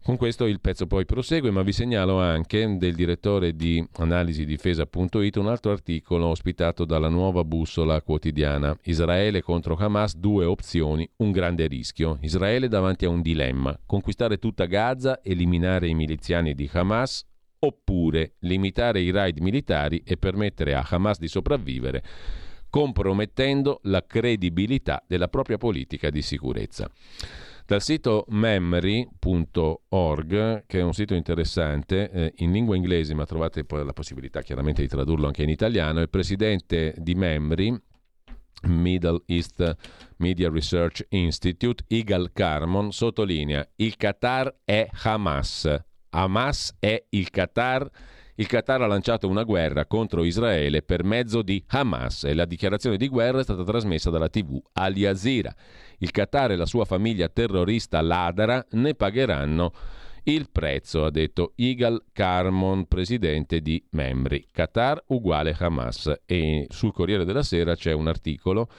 Con 0.02 0.16
questo 0.16 0.46
il 0.46 0.60
pezzo 0.60 0.86
poi 0.86 1.04
prosegue, 1.04 1.50
ma 1.50 1.62
vi 1.62 1.72
segnalo 1.72 2.18
anche 2.18 2.76
del 2.78 2.94
direttore 2.94 3.54
di 3.54 3.86
analisidifesa.it 3.98 5.36
un 5.36 5.46
altro 5.46 5.72
articolo 5.72 6.26
ospitato 6.26 6.86
dalla 6.86 7.08
nuova 7.08 7.44
bussola 7.44 8.00
quotidiana. 8.00 8.74
Israele 8.84 9.42
contro 9.42 9.76
Hamas, 9.76 10.16
due 10.16 10.46
opzioni, 10.46 11.08
un 11.16 11.32
grande 11.32 11.66
rischio. 11.66 12.16
Israele 12.22 12.66
davanti 12.66 13.04
a 13.04 13.10
un 13.10 13.20
dilemma, 13.20 13.78
conquistare 13.84 14.38
tutta 14.38 14.64
Gaza, 14.64 15.20
eliminare 15.22 15.88
i 15.88 15.94
miliziani 15.94 16.54
di 16.54 16.68
Hamas 16.72 17.26
oppure 17.60 18.34
limitare 18.40 19.00
i 19.00 19.10
raid 19.10 19.38
militari 19.38 20.02
e 20.04 20.16
permettere 20.16 20.74
a 20.74 20.86
Hamas 20.88 21.18
di 21.18 21.28
sopravvivere 21.28 22.02
compromettendo 22.70 23.80
la 23.84 24.06
credibilità 24.06 25.02
della 25.06 25.28
propria 25.28 25.58
politica 25.58 26.08
di 26.08 26.22
sicurezza. 26.22 26.90
Dal 27.66 27.82
sito 27.82 28.24
memory.org, 28.28 29.08
che 30.66 30.78
è 30.78 30.82
un 30.82 30.94
sito 30.94 31.14
interessante 31.14 32.10
eh, 32.10 32.32
in 32.38 32.52
lingua 32.52 32.76
inglese, 32.76 33.14
ma 33.14 33.26
trovate 33.26 33.64
poi 33.64 33.84
la 33.84 33.92
possibilità 33.92 34.42
chiaramente 34.42 34.82
di 34.82 34.88
tradurlo 34.88 35.26
anche 35.26 35.42
in 35.42 35.50
italiano, 35.50 36.00
il 36.00 36.08
presidente 36.08 36.94
di 36.96 37.14
Memory, 37.14 37.76
Middle 38.62 39.22
East 39.26 39.76
Media 40.16 40.50
Research 40.50 41.06
Institute, 41.10 41.84
Igal 41.88 42.32
Carmon, 42.32 42.92
sottolinea 42.92 43.66
il 43.76 43.96
Qatar 43.96 44.52
è 44.64 44.88
Hamas. 45.02 45.89
Hamas 46.10 46.76
è 46.78 47.02
il 47.10 47.30
Qatar 47.30 47.90
il 48.40 48.46
Qatar 48.46 48.80
ha 48.80 48.86
lanciato 48.86 49.28
una 49.28 49.42
guerra 49.42 49.84
contro 49.84 50.24
Israele 50.24 50.80
per 50.80 51.04
mezzo 51.04 51.42
di 51.42 51.62
Hamas 51.66 52.24
e 52.24 52.32
la 52.32 52.46
dichiarazione 52.46 52.96
di 52.96 53.06
guerra 53.06 53.40
è 53.40 53.42
stata 53.42 53.64
trasmessa 53.64 54.08
dalla 54.08 54.30
TV 54.30 54.58
Al 54.72 54.94
Jazeera. 54.94 55.54
Il 55.98 56.10
Qatar 56.10 56.52
e 56.52 56.56
la 56.56 56.64
sua 56.64 56.86
famiglia 56.86 57.28
terrorista 57.28 58.00
ladara 58.00 58.64
ne 58.70 58.94
pagheranno 58.94 59.72
il 60.22 60.48
prezzo, 60.50 61.04
ha 61.04 61.10
detto 61.10 61.52
Igal 61.56 62.02
Karmon, 62.12 62.86
presidente 62.86 63.60
di 63.60 63.84
Membri. 63.90 64.46
Qatar 64.50 65.04
uguale 65.08 65.54
Hamas. 65.58 66.10
E 66.24 66.66
sul 66.70 66.94
Corriere 66.94 67.26
della 67.26 67.42
Sera 67.42 67.74
c'è 67.74 67.92
un 67.92 68.08
articolo 68.08 68.70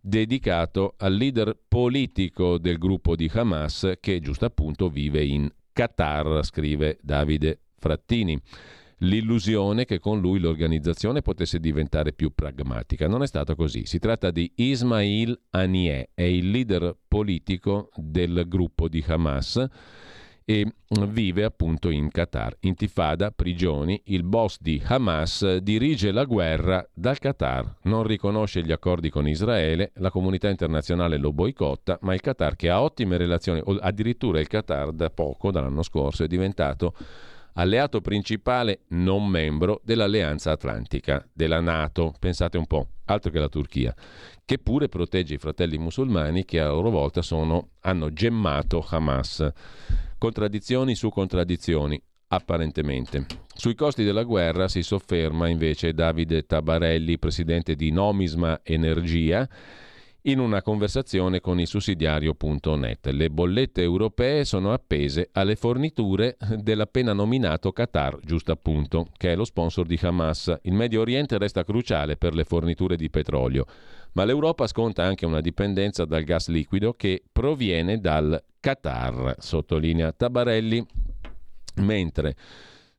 dedicato 0.00 0.94
al 0.98 1.14
leader 1.14 1.56
politico 1.68 2.58
del 2.58 2.78
gruppo 2.78 3.14
di 3.14 3.30
Hamas 3.32 3.92
che 4.00 4.18
giusto 4.18 4.46
appunto 4.46 4.88
vive 4.88 5.24
in 5.24 5.48
Qatar, 5.76 6.42
scrive 6.42 6.96
Davide 7.02 7.60
Frattini 7.78 8.40
l'illusione 9.00 9.84
che 9.84 9.98
con 9.98 10.20
lui 10.20 10.38
l'organizzazione 10.38 11.20
potesse 11.20 11.60
diventare 11.60 12.14
più 12.14 12.32
pragmatica. 12.34 13.06
Non 13.06 13.22
è 13.22 13.26
stato 13.26 13.54
così. 13.54 13.84
Si 13.84 13.98
tratta 13.98 14.30
di 14.30 14.50
Ismail 14.54 15.38
Haniyeh, 15.50 16.12
è 16.14 16.22
il 16.22 16.48
leader 16.48 16.96
politico 17.06 17.90
del 17.94 18.46
gruppo 18.48 18.88
di 18.88 19.04
Hamas 19.06 19.62
e 20.48 20.64
vive 21.08 21.42
appunto 21.42 21.90
in 21.90 22.08
Qatar. 22.08 22.56
Intifada, 22.60 23.32
prigioni, 23.32 24.00
il 24.06 24.22
boss 24.22 24.58
di 24.60 24.80
Hamas 24.86 25.56
dirige 25.56 26.12
la 26.12 26.24
guerra 26.24 26.88
dal 26.94 27.18
Qatar, 27.18 27.78
non 27.82 28.04
riconosce 28.04 28.62
gli 28.62 28.70
accordi 28.70 29.10
con 29.10 29.26
Israele, 29.26 29.90
la 29.96 30.10
comunità 30.10 30.48
internazionale 30.48 31.18
lo 31.18 31.32
boicotta, 31.32 31.98
ma 32.02 32.14
il 32.14 32.20
Qatar 32.20 32.54
che 32.54 32.70
ha 32.70 32.80
ottime 32.80 33.16
relazioni, 33.16 33.60
addirittura 33.80 34.38
il 34.38 34.46
Qatar 34.46 34.92
da 34.92 35.10
poco, 35.10 35.50
dall'anno 35.50 35.82
scorso, 35.82 36.22
è 36.22 36.28
diventato 36.28 36.94
alleato 37.54 38.00
principale 38.00 38.82
non 38.88 39.26
membro 39.26 39.80
dell'Alleanza 39.82 40.52
Atlantica, 40.52 41.26
della 41.32 41.60
Nato, 41.60 42.14
pensate 42.20 42.56
un 42.56 42.66
po', 42.66 42.86
altro 43.06 43.32
che 43.32 43.40
la 43.40 43.48
Turchia, 43.48 43.92
che 44.44 44.58
pure 44.58 44.88
protegge 44.88 45.34
i 45.34 45.38
fratelli 45.38 45.76
musulmani 45.76 46.44
che 46.44 46.60
a 46.60 46.68
loro 46.68 46.90
volta 46.90 47.20
sono, 47.20 47.70
hanno 47.80 48.12
gemmato 48.12 48.86
Hamas. 48.88 49.52
Contraddizioni 50.18 50.94
su 50.94 51.10
contraddizioni, 51.10 52.00
apparentemente. 52.28 53.26
Sui 53.54 53.74
costi 53.74 54.02
della 54.02 54.22
guerra 54.22 54.66
si 54.66 54.82
sofferma 54.82 55.46
invece 55.46 55.92
Davide 55.92 56.46
Tabarelli, 56.46 57.18
presidente 57.18 57.74
di 57.74 57.90
Nomisma 57.90 58.60
Energia, 58.62 59.46
in 60.22 60.38
una 60.40 60.62
conversazione 60.62 61.40
con 61.40 61.60
il 61.60 61.66
sussidiario.net. 61.66 63.08
Le 63.08 63.28
bollette 63.28 63.82
europee 63.82 64.46
sono 64.46 64.72
appese 64.72 65.28
alle 65.32 65.54
forniture 65.54 66.38
dell'appena 66.56 67.12
nominato 67.12 67.70
Qatar, 67.70 68.18
giusto 68.22 68.52
appunto, 68.52 69.08
che 69.18 69.32
è 69.32 69.36
lo 69.36 69.44
sponsor 69.44 69.84
di 69.84 69.98
Hamas. 70.00 70.60
Il 70.62 70.72
Medio 70.72 71.02
Oriente 71.02 71.36
resta 71.36 71.62
cruciale 71.62 72.16
per 72.16 72.34
le 72.34 72.44
forniture 72.44 72.96
di 72.96 73.10
petrolio, 73.10 73.66
ma 74.12 74.24
l'Europa 74.24 74.66
sconta 74.66 75.04
anche 75.04 75.26
una 75.26 75.42
dipendenza 75.42 76.06
dal 76.06 76.24
gas 76.24 76.48
liquido 76.48 76.94
che 76.94 77.22
proviene 77.30 78.00
dal 78.00 78.42
Qatar, 78.66 79.36
sottolinea 79.38 80.10
Tabarelli, 80.10 80.84
mentre 81.82 82.34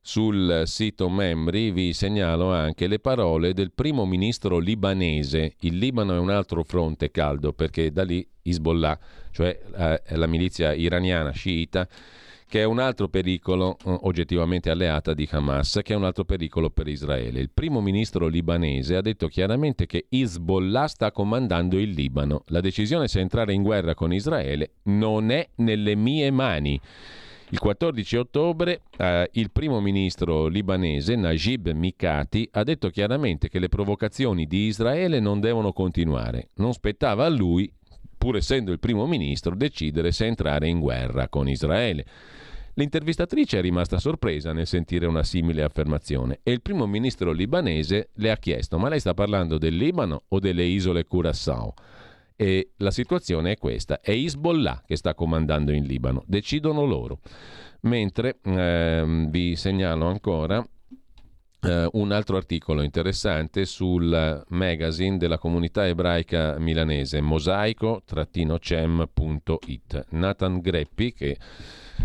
sul 0.00 0.62
sito 0.64 1.10
membri 1.10 1.70
vi 1.72 1.92
segnalo 1.92 2.54
anche 2.54 2.86
le 2.86 2.98
parole 2.98 3.52
del 3.52 3.72
primo 3.72 4.06
ministro 4.06 4.56
libanese. 4.56 5.56
Il 5.60 5.76
Libano 5.76 6.14
è 6.14 6.18
un 6.18 6.30
altro 6.30 6.62
fronte 6.62 7.10
caldo 7.10 7.52
perché 7.52 7.92
da 7.92 8.02
lì 8.02 8.26
Hezbollah, 8.40 8.98
cioè 9.30 9.60
eh, 9.76 10.16
la 10.16 10.26
milizia 10.26 10.72
iraniana 10.72 11.32
sciita, 11.32 11.86
che 12.48 12.60
è 12.60 12.64
un 12.64 12.78
altro 12.78 13.08
pericolo 13.08 13.76
eh, 13.84 13.96
oggettivamente 14.02 14.70
alleata 14.70 15.12
di 15.12 15.28
Hamas, 15.30 15.80
che 15.82 15.92
è 15.92 15.96
un 15.96 16.04
altro 16.04 16.24
pericolo 16.24 16.70
per 16.70 16.88
Israele. 16.88 17.40
Il 17.40 17.50
primo 17.52 17.82
ministro 17.82 18.26
libanese 18.26 18.96
ha 18.96 19.02
detto 19.02 19.28
chiaramente 19.28 19.84
che 19.84 20.06
Hezbollah 20.08 20.86
sta 20.86 21.12
comandando 21.12 21.78
il 21.78 21.90
Libano. 21.90 22.44
La 22.46 22.60
decisione 22.60 23.06
se 23.06 23.20
entrare 23.20 23.52
in 23.52 23.62
guerra 23.62 23.94
con 23.94 24.14
Israele 24.14 24.70
non 24.84 25.30
è 25.30 25.46
nelle 25.56 25.94
mie 25.94 26.30
mani. 26.30 26.80
Il 27.50 27.58
14 27.58 28.16
ottobre 28.16 28.82
eh, 28.96 29.28
il 29.32 29.50
primo 29.50 29.80
ministro 29.80 30.48
libanese 30.48 31.16
Najib 31.16 31.68
Mikati 31.70 32.48
ha 32.52 32.62
detto 32.62 32.90
chiaramente 32.90 33.48
che 33.48 33.58
le 33.58 33.68
provocazioni 33.68 34.46
di 34.46 34.66
Israele 34.66 35.20
non 35.20 35.40
devono 35.40 35.72
continuare. 35.72 36.48
Non 36.56 36.72
spettava 36.72 37.24
a 37.24 37.30
lui, 37.30 37.70
pur 38.18 38.36
essendo 38.36 38.72
il 38.72 38.78
primo 38.78 39.06
ministro, 39.06 39.54
decidere 39.54 40.12
se 40.12 40.26
entrare 40.26 40.68
in 40.68 40.80
guerra 40.80 41.28
con 41.28 41.48
Israele. 41.48 42.04
L'intervistatrice 42.78 43.58
è 43.58 43.60
rimasta 43.60 43.98
sorpresa 43.98 44.52
nel 44.52 44.68
sentire 44.68 45.06
una 45.06 45.24
simile 45.24 45.64
affermazione 45.64 46.38
e 46.44 46.52
il 46.52 46.62
primo 46.62 46.86
ministro 46.86 47.32
libanese 47.32 48.10
le 48.14 48.30
ha 48.30 48.36
chiesto 48.36 48.78
ma 48.78 48.88
lei 48.88 49.00
sta 49.00 49.14
parlando 49.14 49.58
del 49.58 49.76
Libano 49.76 50.22
o 50.28 50.38
delle 50.38 50.62
isole 50.62 51.04
Curaçao? 51.04 51.72
E 52.36 52.74
la 52.76 52.92
situazione 52.92 53.50
è 53.50 53.56
questa, 53.56 54.00
è 54.00 54.12
Hezbollah 54.12 54.84
che 54.86 54.94
sta 54.94 55.14
comandando 55.14 55.72
in 55.72 55.86
Libano, 55.86 56.22
decidono 56.24 56.84
loro. 56.84 57.18
Mentre 57.80 58.38
ehm, 58.44 59.28
vi 59.28 59.56
segnalo 59.56 60.06
ancora 60.06 60.64
eh, 61.60 61.88
un 61.90 62.12
altro 62.12 62.36
articolo 62.36 62.82
interessante 62.82 63.64
sul 63.64 64.44
magazine 64.50 65.16
della 65.16 65.38
comunità 65.38 65.84
ebraica 65.84 66.56
milanese, 66.60 67.20
mosaico-cem.it. 67.20 70.06
Nathan 70.10 70.60
Greppi, 70.60 71.12
che 71.12 71.36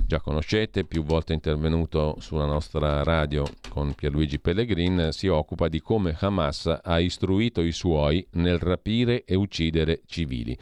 già 0.05 0.19
conoscete, 0.19 0.85
più 0.85 1.03
volte 1.03 1.33
intervenuto 1.33 2.15
sulla 2.19 2.45
nostra 2.45 3.03
radio 3.03 3.45
con 3.69 3.93
Pierluigi 3.93 4.39
Pellegrin, 4.39 5.09
si 5.11 5.27
occupa 5.27 5.67
di 5.67 5.81
come 5.81 6.15
Hamas 6.19 6.79
ha 6.81 6.99
istruito 6.99 7.61
i 7.61 7.71
suoi 7.71 8.25
nel 8.31 8.59
rapire 8.59 9.23
e 9.23 9.35
uccidere 9.35 10.01
civili. 10.05 10.57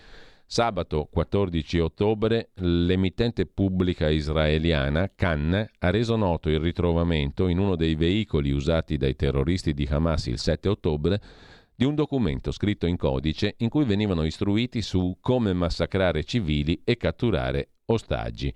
Sabato 0.46 1.08
14 1.10 1.80
ottobre 1.80 2.50
l'emittente 2.56 3.46
pubblica 3.46 4.10
israeliana 4.10 5.10
Cannes 5.16 5.70
ha 5.80 5.90
reso 5.90 6.18
noto 6.18 6.50
il 6.50 6.60
ritrovamento 6.60 7.48
in 7.48 7.58
uno 7.58 7.78
dei 7.78 7.96
veicoli 7.96 8.52
usati 8.52 8.98
dai 8.98 9.16
terroristi 9.16 9.74
di 9.74 9.88
Hamas 9.90 10.26
il 10.26 10.38
7 10.38 10.68
ottobre 10.68 11.22
di 11.74 11.86
un 11.86 11.96
documento 11.96 12.52
scritto 12.52 12.86
in 12.86 12.98
codice 12.98 13.56
in 13.60 13.70
cui 13.70 13.86
venivano 13.86 14.24
istruiti 14.24 14.82
su 14.82 15.18
come 15.22 15.54
massacrare 15.54 16.24
civili 16.26 16.82
e 16.84 16.98
catturare 16.98 17.70
ostaggi. 17.86 18.54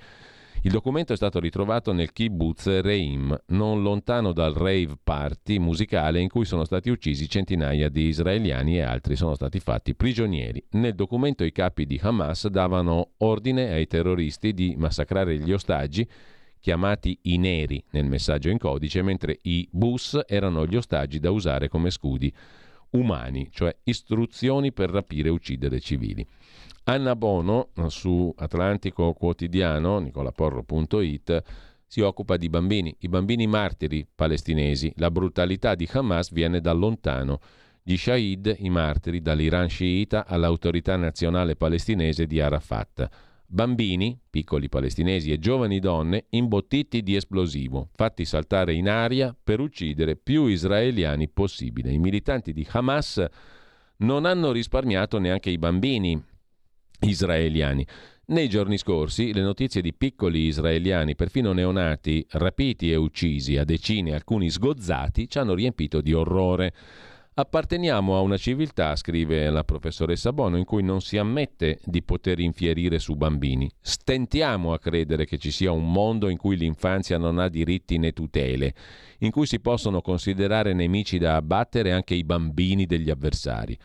Il 0.66 0.72
documento 0.72 1.14
è 1.14 1.16
stato 1.16 1.40
ritrovato 1.40 1.94
nel 1.94 2.12
kibbutz 2.12 2.82
Reim, 2.82 3.40
non 3.50 3.84
lontano 3.84 4.34
dal 4.34 4.56
rave 4.56 4.98
party 5.04 5.60
musicale 5.60 6.20
in 6.20 6.28
cui 6.28 6.44
sono 6.44 6.66
stati 6.66 6.90
uccisi 6.90 7.30
centinaia 7.30 7.88
di 7.88 8.06
israeliani 8.06 8.78
e 8.78 8.82
altri 8.82 9.16
sono 9.16 9.36
stati 9.36 9.60
fatti 9.60 9.94
prigionieri. 9.94 10.66
Nel 10.72 10.96
documento 10.96 11.44
i 11.44 11.52
capi 11.52 11.86
di 11.86 12.00
Hamas 12.02 12.48
davano 12.48 13.12
ordine 13.18 13.74
ai 13.74 13.86
terroristi 13.86 14.56
di 14.56 14.74
massacrare 14.76 15.38
gli 15.38 15.52
ostaggi 15.52 16.10
chiamati 16.60 17.20
i 17.22 17.38
neri 17.38 17.84
nel 17.92 18.06
messaggio 18.06 18.50
in 18.50 18.58
codice, 18.58 19.04
mentre 19.04 19.38
i 19.44 19.70
bus 19.72 20.20
erano 20.26 20.66
gli 20.66 20.78
ostaggi 20.78 21.20
da 21.20 21.30
usare 21.30 21.70
come 21.70 21.92
scudi 21.92 22.34
umani, 22.90 23.50
cioè 23.52 23.76
istruzioni 23.84 24.74
per 24.74 24.90
rapire 24.90 25.28
e 25.28 25.32
uccidere 25.32 25.80
civili. 25.80 26.26
Anna 26.88 27.16
Bono 27.16 27.70
su 27.88 28.32
Atlantico 28.38 29.12
Quotidiano, 29.14 29.98
nicolaporro.it, 29.98 31.44
si 31.88 32.02
occupa 32.02 32.38
di 32.38 32.48
bambini, 32.48 32.96
i 33.00 33.08
bambini 33.08 33.48
martiri 33.48 34.06
palestinesi. 34.14 34.94
La 34.98 35.10
brutalità 35.10 35.74
di 35.74 35.90
Hamas 35.92 36.32
viene 36.32 36.62
da 36.62 36.74
lontano. 36.74 37.40
Gli 37.82 37.98
Shahid, 37.98 38.58
i 38.60 38.70
martiri, 38.70 39.20
dall'Iran 39.20 39.68
sciita 39.68 40.28
all'autorità 40.28 40.96
nazionale 40.96 41.56
palestinese 41.56 42.28
di 42.28 42.40
Arafat. 42.40 43.10
Bambini, 43.48 44.20
piccoli 44.30 44.70
palestinesi 44.70 45.32
e 45.32 45.40
giovani 45.40 45.80
donne 45.80 46.26
imbottiti 46.30 47.02
di 47.02 47.16
esplosivo, 47.16 47.90
fatti 47.96 48.26
saltare 48.26 48.76
in 48.76 48.90
aria 48.90 49.36
per 49.44 49.60
uccidere 49.60 50.16
più 50.18 50.46
israeliani 50.46 51.30
possibile. 51.30 51.92
I 51.92 51.98
militanti 51.98 52.54
di 52.54 52.68
Hamas 52.72 53.26
non 53.98 54.26
hanno 54.26 54.52
risparmiato 54.52 55.18
neanche 55.18 55.50
i 55.50 55.58
bambini 55.58 56.22
israeliani. 57.08 57.86
Nei 58.28 58.50
giorni 58.50 58.78
scorsi 58.80 59.34
le 59.34 59.42
notizie 59.42 59.82
di 59.82 59.94
piccoli 59.94 60.48
israeliani, 60.48 61.16
perfino 61.16 61.54
neonati, 61.54 62.26
rapiti 62.32 62.92
e 62.92 62.96
uccisi 62.96 63.58
a 63.58 63.64
decine, 63.64 64.16
alcuni 64.16 64.50
sgozzati, 64.50 65.30
ci 65.30 65.38
hanno 65.38 65.54
riempito 65.54 66.02
di 66.02 66.12
orrore. 66.12 66.74
Apparteniamo 67.36 68.16
a 68.16 68.22
una 68.22 68.38
civiltà, 68.38 68.96
scrive 68.96 69.50
la 69.50 69.64
professoressa 69.64 70.32
Bono, 70.34 70.58
in 70.58 70.64
cui 70.64 70.82
non 70.82 71.02
si 71.02 71.18
ammette 71.18 71.80
di 71.84 72.02
poter 72.02 72.40
infierire 72.40 72.98
su 72.98 73.16
bambini. 73.16 73.70
Stentiamo 73.80 74.74
a 74.74 74.80
credere 74.80 75.26
che 75.26 75.38
ci 75.38 75.52
sia 75.52 75.72
un 75.72 75.92
mondo 75.92 76.30
in 76.30 76.38
cui 76.38 76.56
l'infanzia 76.56 77.18
non 77.20 77.38
ha 77.38 77.50
diritti 77.50 77.98
né 77.98 78.14
tutele, 78.14 78.74
in 79.20 79.32
cui 79.32 79.46
si 79.46 79.60
possono 79.60 80.02
considerare 80.02 80.74
nemici 80.74 81.20
da 81.20 81.36
abbattere 81.36 81.92
anche 81.92 82.16
i 82.16 82.24
bambini 82.24 82.86
degli 82.86 83.10
avversari. 83.10 83.78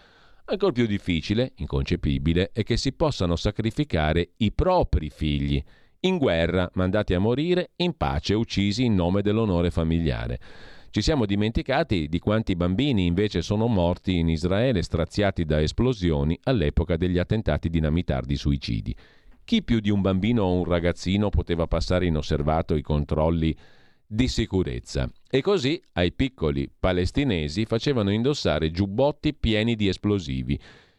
Ancora 0.51 0.73
più 0.73 0.87
difficile, 0.87 1.53
inconcepibile, 1.59 2.51
è 2.53 2.65
che 2.65 2.77
si 2.77 2.93
possano 2.93 3.37
sacrificare 3.37 4.31
i 4.39 4.51
propri 4.51 5.09
figli 5.09 5.63
in 6.01 6.19
guerra, 6.19 6.69
mandati 6.75 7.15
a 7.15 7.21
morire, 7.21 7.71
in 7.77 7.97
pace, 7.97 8.35
uccisi 8.35 8.85
in 8.85 8.97
nome 8.97 9.23
dell'onore 9.23 9.71
familiare. 9.71 10.41
Ci 10.91 11.03
siamo 11.03 11.25
dimenticati 11.25 12.09
di 12.09 12.19
quanti 12.19 12.57
bambini 12.57 13.07
invece 13.07 13.43
sono 13.43 13.69
morti 13.69 14.19
in 14.19 14.29
Israele 14.29 14.83
straziati 14.83 15.45
da 15.45 15.63
esplosioni 15.63 16.37
all'epoca 16.43 16.97
degli 16.97 17.19
attentati 17.19 17.71
dinamitardi 17.71 18.35
suicidi. 18.35 18.93
Chi 19.45 19.63
più 19.63 19.79
di 19.79 19.91
un 19.91 20.01
bambino 20.01 20.43
o 20.43 20.55
un 20.55 20.65
ragazzino 20.65 21.29
poteva 21.29 21.69
passare 21.69 22.07
inosservato 22.07 22.75
i 22.75 22.83
controlli 22.83 23.57
di 24.13 24.27
sicurezza. 24.27 25.09
E 25.31 25.41
così 25.41 25.81
ai 25.93 26.11
piccoli 26.13 26.69
palestinesi 26.69 27.65
facevano 27.65 28.11
indossare 28.11 28.73
giubbotti 28.73 29.35
pieni 29.35 29.77
di 29.77 29.87
esplosivi 29.87 30.59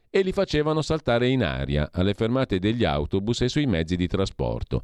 e 0.09 0.21
li 0.21 0.31
facevano 0.31 0.81
saltare 0.81 1.27
in 1.27 1.43
aria 1.43 1.89
alle 1.91 2.13
fermate 2.13 2.57
degli 2.57 2.85
autobus 2.85 3.41
e 3.41 3.49
sui 3.49 3.65
mezzi 3.65 3.97
di 3.97 4.07
trasporto. 4.07 4.81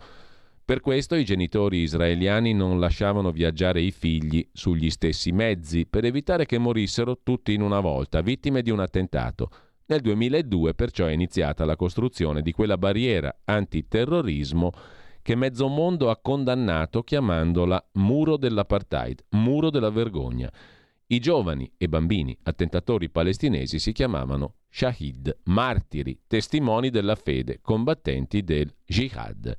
Per 0.65 0.81
questo 0.81 1.15
i 1.15 1.23
genitori 1.23 1.77
israeliani 1.77 2.53
non 2.53 2.81
lasciavano 2.81 3.31
viaggiare 3.31 3.79
i 3.79 3.91
figli 3.91 4.45
sugli 4.51 4.89
stessi 4.89 5.31
mezzi 5.31 5.85
per 5.85 6.03
evitare 6.03 6.45
che 6.45 6.57
morissero 6.57 7.19
tutti 7.23 7.53
in 7.53 7.61
una 7.61 7.79
volta, 7.79 8.19
vittime 8.19 8.61
di 8.61 8.71
un 8.71 8.81
attentato. 8.81 9.49
Nel 9.85 10.01
2002 10.01 10.73
perciò 10.73 11.05
è 11.05 11.13
iniziata 11.13 11.63
la 11.63 11.77
costruzione 11.77 12.41
di 12.41 12.51
quella 12.51 12.77
barriera 12.77 13.33
antiterrorismo 13.45 14.71
che 15.27 15.35
mezzo 15.35 15.67
mondo 15.67 16.09
ha 16.09 16.15
condannato 16.15 17.03
chiamandola 17.03 17.89
muro 17.95 18.37
dell'apartheid, 18.37 19.25
muro 19.31 19.69
della 19.69 19.89
vergogna. 19.89 20.49
I 21.07 21.19
giovani 21.19 21.69
e 21.75 21.89
bambini 21.89 22.37
attentatori 22.43 23.09
palestinesi 23.09 23.77
si 23.77 23.91
chiamavano 23.91 24.53
Shahid, 24.69 25.39
martiri, 25.47 26.17
testimoni 26.27 26.89
della 26.89 27.15
fede, 27.15 27.59
combattenti 27.61 28.41
del 28.41 28.73
jihad. 28.85 29.53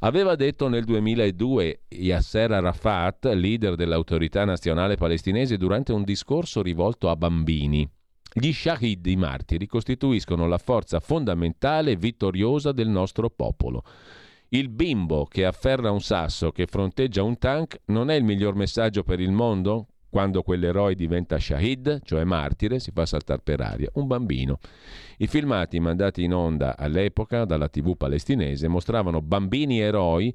Aveva 0.00 0.34
detto 0.34 0.68
nel 0.68 0.84
2002 0.84 1.84
Yasser 1.88 2.52
Arafat, 2.52 3.32
leader 3.32 3.76
dell'autorità 3.76 4.44
nazionale 4.44 4.96
palestinese, 4.96 5.56
durante 5.56 5.94
un 5.94 6.04
discorso 6.04 6.60
rivolto 6.60 7.08
a 7.08 7.16
bambini. 7.16 7.90
Gli 8.30 8.52
Shahid, 8.52 9.06
i 9.06 9.16
martiri, 9.16 9.66
costituiscono 9.66 10.46
la 10.46 10.58
forza 10.58 11.00
fondamentale 11.00 11.92
e 11.92 11.96
vittoriosa 11.96 12.72
del 12.72 12.88
nostro 12.88 13.30
popolo. 13.30 13.82
Il 14.50 14.70
bimbo 14.70 15.26
che 15.26 15.44
afferra 15.44 15.90
un 15.90 16.00
sasso, 16.00 16.52
che 16.52 16.64
fronteggia 16.64 17.22
un 17.22 17.36
tank, 17.36 17.80
non 17.86 18.08
è 18.08 18.14
il 18.14 18.24
miglior 18.24 18.54
messaggio 18.54 19.02
per 19.02 19.20
il 19.20 19.30
mondo? 19.30 19.88
Quando 20.08 20.42
quell'eroe 20.42 20.94
diventa 20.94 21.38
shahid, 21.38 22.00
cioè 22.02 22.24
martire, 22.24 22.78
si 22.78 22.90
fa 22.90 23.04
saltare 23.04 23.42
per 23.44 23.60
aria, 23.60 23.90
un 23.94 24.06
bambino. 24.06 24.58
I 25.18 25.26
filmati 25.26 25.78
mandati 25.80 26.22
in 26.22 26.32
onda 26.32 26.78
all'epoca 26.78 27.44
dalla 27.44 27.68
TV 27.68 27.94
palestinese 27.94 28.68
mostravano 28.68 29.20
bambini 29.20 29.80
eroi 29.80 30.34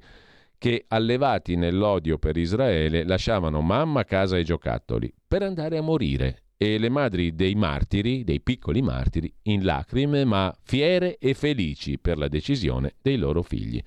che, 0.58 0.84
allevati 0.86 1.56
nell'odio 1.56 2.16
per 2.16 2.36
Israele, 2.36 3.04
lasciavano 3.04 3.62
mamma, 3.62 4.04
casa 4.04 4.38
e 4.38 4.44
giocattoli 4.44 5.12
per 5.26 5.42
andare 5.42 5.76
a 5.76 5.82
morire 5.82 6.43
e 6.56 6.78
le 6.78 6.88
madri 6.88 7.34
dei 7.34 7.54
martiri, 7.54 8.24
dei 8.24 8.40
piccoli 8.40 8.82
martiri, 8.82 9.32
in 9.42 9.64
lacrime 9.64 10.24
ma 10.24 10.54
fiere 10.62 11.18
e 11.18 11.34
felici 11.34 11.98
per 11.98 12.18
la 12.18 12.28
decisione 12.28 12.94
dei 13.02 13.16
loro 13.16 13.42
figli. 13.42 13.82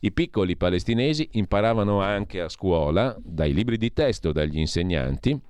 I 0.00 0.12
piccoli 0.12 0.56
palestinesi 0.56 1.28
imparavano 1.32 2.00
anche 2.00 2.40
a 2.40 2.48
scuola, 2.48 3.16
dai 3.22 3.52
libri 3.52 3.76
di 3.76 3.92
testo, 3.92 4.32
dagli 4.32 4.58
insegnanti, 4.58 5.40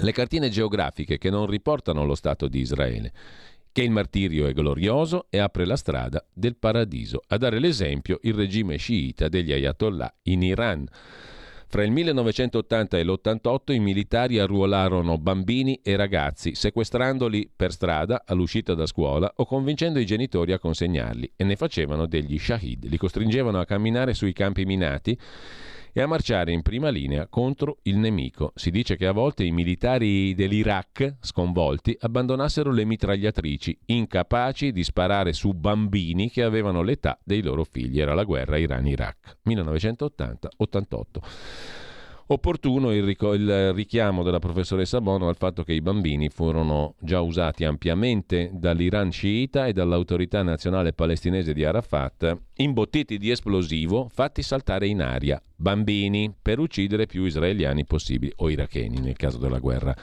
le 0.00 0.12
cartine 0.12 0.48
geografiche 0.48 1.18
che 1.18 1.30
non 1.30 1.46
riportano 1.46 2.04
lo 2.04 2.14
Stato 2.14 2.48
di 2.48 2.60
Israele, 2.60 3.12
che 3.72 3.82
il 3.82 3.90
martirio 3.90 4.46
è 4.46 4.52
glorioso 4.52 5.26
e 5.30 5.38
apre 5.38 5.64
la 5.64 5.76
strada 5.76 6.24
del 6.32 6.56
paradiso. 6.56 7.22
A 7.28 7.36
dare 7.36 7.58
l'esempio 7.58 8.18
il 8.22 8.34
regime 8.34 8.76
sciita 8.76 9.28
degli 9.28 9.52
ayatollah 9.52 10.12
in 10.22 10.42
Iran. 10.42 10.86
Fra 11.70 11.84
il 11.84 11.90
1980 11.90 12.96
e 12.96 13.04
l'88 13.04 13.72
i 13.74 13.78
militari 13.78 14.38
arruolarono 14.38 15.18
bambini 15.18 15.78
e 15.82 15.96
ragazzi, 15.96 16.54
sequestrandoli 16.54 17.50
per 17.54 17.72
strada 17.72 18.22
all'uscita 18.24 18.72
da 18.72 18.86
scuola 18.86 19.30
o 19.36 19.44
convincendo 19.44 19.98
i 19.98 20.06
genitori 20.06 20.52
a 20.52 20.58
consegnarli 20.58 21.32
e 21.36 21.44
ne 21.44 21.56
facevano 21.56 22.06
degli 22.06 22.38
shahid, 22.38 22.86
li 22.86 22.96
costringevano 22.96 23.60
a 23.60 23.66
camminare 23.66 24.14
sui 24.14 24.32
campi 24.32 24.64
minati 24.64 25.18
e 25.92 26.00
a 26.00 26.06
marciare 26.06 26.52
in 26.52 26.62
prima 26.62 26.88
linea 26.88 27.26
contro 27.28 27.78
il 27.82 27.96
nemico. 27.96 28.52
Si 28.54 28.70
dice 28.70 28.96
che 28.96 29.06
a 29.06 29.12
volte 29.12 29.44
i 29.44 29.50
militari 29.50 30.34
dell'Iraq, 30.34 31.16
sconvolti, 31.20 31.96
abbandonassero 31.98 32.70
le 32.70 32.84
mitragliatrici, 32.84 33.78
incapaci 33.86 34.72
di 34.72 34.84
sparare 34.84 35.32
su 35.32 35.52
bambini 35.52 36.30
che 36.30 36.42
avevano 36.42 36.82
l'età 36.82 37.18
dei 37.22 37.42
loro 37.42 37.64
figli. 37.64 38.00
Era 38.00 38.14
la 38.14 38.24
guerra 38.24 38.58
Iran-Iraq, 38.58 39.38
1980-88. 39.46 41.86
Opportuno 42.30 42.92
il, 42.92 43.02
ric- 43.02 43.22
il, 43.22 43.72
richiamo 43.72 44.22
della 44.22 44.38
professoressa 44.38 45.00
Bono 45.00 45.28
al 45.28 45.36
fatto 45.36 45.62
che 45.62 45.72
i 45.72 45.80
bambini 45.80 46.28
furono 46.28 46.94
già 47.00 47.20
usati 47.20 47.64
ampiamente 47.64 48.50
dall'Iran 48.52 49.10
sciita 49.10 49.66
e 49.66 49.72
dall'autorità 49.72 50.42
nazionale 50.42 50.92
palestinese 50.92 51.54
di 51.54 51.64
Arafat, 51.64 52.36
imbottiti 52.56 53.16
di 53.16 53.30
esplosivo, 53.30 54.08
fatti 54.12 54.42
saltare 54.42 54.86
in 54.86 55.00
aria. 55.00 55.42
Bambini 55.56 56.32
per 56.40 56.58
uccidere 56.58 57.06
più 57.06 57.24
israeliani 57.24 57.86
possibili, 57.86 58.32
o 58.36 58.50
iracheni 58.50 59.00
nel 59.00 59.16
caso 59.16 59.38
della 59.38 59.58
guerra 59.58 59.94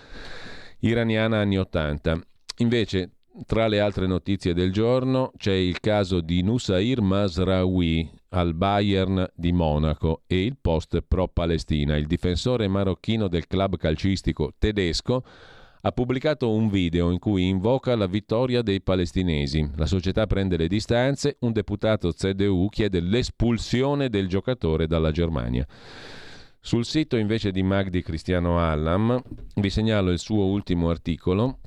iraniana 0.79 1.39
anni 1.39 1.57
80. 1.57 2.19
Invece, 2.57 3.14
tra 3.45 3.67
le 3.67 3.81
altre 3.81 4.07
notizie 4.07 4.53
del 4.53 4.71
giorno 4.71 5.31
c'è 5.35 5.51
il 5.51 5.81
caso 5.81 6.21
di 6.21 6.41
Nusair 6.41 7.01
Masraoui 7.01 8.09
al 8.29 8.53
Bayern 8.53 9.29
di 9.35 9.51
Monaco 9.51 10.21
e 10.25 10.45
il 10.45 10.55
post 10.59 11.01
pro-Palestina. 11.01 11.97
Il 11.97 12.07
difensore 12.07 12.69
marocchino 12.69 13.27
del 13.27 13.47
club 13.47 13.75
calcistico 13.75 14.53
tedesco 14.57 15.23
ha 15.81 15.91
pubblicato 15.91 16.49
un 16.49 16.69
video 16.69 17.11
in 17.11 17.19
cui 17.19 17.47
invoca 17.47 17.95
la 17.95 18.07
vittoria 18.07 18.61
dei 18.61 18.81
palestinesi. 18.81 19.69
La 19.75 19.85
società 19.85 20.25
prende 20.27 20.55
le 20.55 20.67
distanze, 20.67 21.35
un 21.41 21.51
deputato 21.51 22.13
CDU 22.13 22.69
chiede 22.69 23.01
l'espulsione 23.01 24.09
del 24.09 24.27
giocatore 24.27 24.87
dalla 24.87 25.11
Germania. 25.11 25.67
Sul 26.61 26.85
sito 26.85 27.17
invece 27.17 27.51
di 27.51 27.61
Magdi 27.61 28.01
Cristiano 28.01 28.59
Allam 28.59 29.21
vi 29.55 29.69
segnalo 29.69 30.09
il 30.09 30.19
suo 30.19 30.45
ultimo 30.45 30.89
articolo 30.89 31.59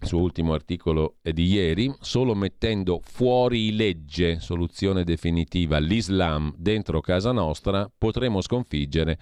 suo 0.00 0.20
ultimo 0.20 0.52
articolo 0.52 1.16
è 1.22 1.32
di 1.32 1.46
ieri, 1.46 1.92
solo 2.00 2.34
mettendo 2.34 3.00
fuori 3.02 3.74
legge, 3.74 4.38
soluzione 4.40 5.04
definitiva, 5.04 5.78
l'Islam 5.78 6.54
dentro 6.56 7.00
casa 7.00 7.32
nostra, 7.32 7.90
potremo 7.96 8.40
sconfiggere 8.40 9.18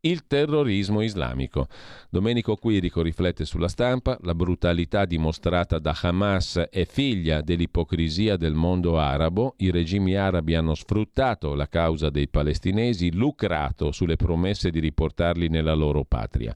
il 0.00 0.26
terrorismo 0.26 1.00
islamico. 1.02 1.66
Domenico 2.08 2.56
Quirico 2.56 3.02
riflette 3.02 3.44
sulla 3.44 3.68
stampa, 3.68 4.16
la 4.22 4.34
brutalità 4.34 5.04
dimostrata 5.04 5.78
da 5.78 5.96
Hamas 6.00 6.66
è 6.70 6.84
figlia 6.84 7.40
dell'ipocrisia 7.40 8.36
del 8.36 8.54
mondo 8.54 8.98
arabo, 8.98 9.54
i 9.58 9.70
regimi 9.70 10.14
arabi 10.14 10.54
hanno 10.54 10.74
sfruttato 10.74 11.54
la 11.54 11.68
causa 11.68 12.10
dei 12.10 12.28
palestinesi, 12.28 13.12
lucrato 13.12 13.90
sulle 13.90 14.16
promesse 14.16 14.70
di 14.70 14.78
riportarli 14.78 15.48
nella 15.48 15.74
loro 15.74 16.04
patria. 16.04 16.54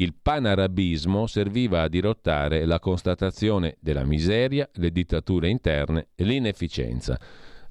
Il 0.00 0.14
panarabismo 0.14 1.26
serviva 1.26 1.82
a 1.82 1.88
dirottare 1.88 2.64
la 2.66 2.78
constatazione 2.78 3.78
della 3.80 4.04
miseria, 4.04 4.68
le 4.74 4.92
dittature 4.92 5.48
interne 5.48 6.10
e 6.14 6.22
l'inefficienza. 6.22 7.18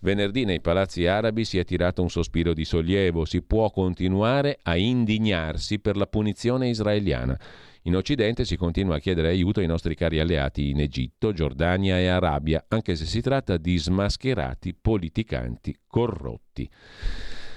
Venerdì 0.02 0.44
nei 0.44 0.60
palazzi 0.60 1.06
arabi 1.06 1.46
si 1.46 1.58
è 1.58 1.64
tirato 1.64 2.02
un 2.02 2.10
sospiro 2.10 2.54
di 2.54 2.66
sollievo, 2.66 3.24
si 3.24 3.42
può 3.42 3.72
continuare 3.72 4.60
a 4.64 4.76
indignarsi 4.76 5.80
per 5.80 5.96
la 5.96 6.06
punizione 6.06 6.68
israeliana. 6.68 7.40
In 7.84 7.96
Occidente 7.96 8.44
si 8.44 8.58
continua 8.58 8.98
a 8.98 9.00
chiedere 9.00 9.30
aiuto 9.30 9.62
ai 9.62 9.66
nostri 9.66 9.96
cari 9.96 10.20
alleati 10.20 10.70
in 10.70 10.82
Egitto, 10.82 11.32
Giordania 11.32 11.98
e 11.98 12.08
Arabia, 12.08 12.66
anche 12.68 12.98
se 12.98 13.06
si 13.06 13.22
tratta 13.22 13.56
di 13.56 13.78
smascherati 13.78 14.74
politicanti 14.74 15.74
corrotti. 15.88 16.70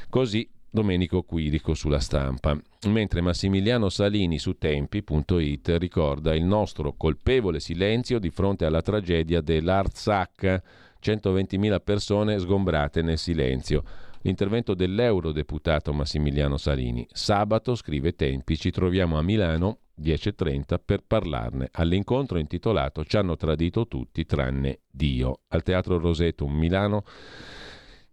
Così 0.09 0.49
Domenico 0.73 1.23
Quirico 1.23 1.75
sulla 1.75 1.99
stampa, 1.99 2.57
mentre 2.87 3.21
Massimiliano 3.21 3.89
Salini 3.89 4.39
su 4.39 4.57
tempi.it 4.57 5.77
ricorda 5.79 6.33
il 6.33 6.45
nostro 6.45 6.95
colpevole 6.97 7.59
silenzio 7.59 8.21
di 8.21 8.31
fronte 8.31 8.67
alla 8.67 8.81
tragedia 8.81 9.41
dell'Artsakh, 9.41 10.63
120.000 11.03 11.81
persone 11.83 12.39
sgombrate 12.39 13.03
nel 13.03 13.19
silenzio. 13.19 13.83
L'intervento 14.23 14.75
dell'eurodeputato 14.75 15.93
Massimiliano 15.93 16.57
Salini. 16.57 17.05
Sabato, 17.11 17.75
scrive 17.75 18.15
Tempi, 18.15 18.57
ci 18.57 18.71
troviamo 18.71 19.19
a 19.19 19.23
Milano 19.23 19.79
10.30 20.01 20.79
per 20.85 21.03
parlarne. 21.05 21.69
All'incontro 21.73 22.39
intitolato 22.39 23.05
Ci 23.05 23.17
hanno 23.17 23.37
tradito 23.37 23.89
tutti 23.89 24.25
tranne 24.25 24.81
Dio. 24.89 25.41
Al 25.49 25.65
Teatro 25.65 25.99
Rosetum 25.99 26.55
Milano 26.57 27.03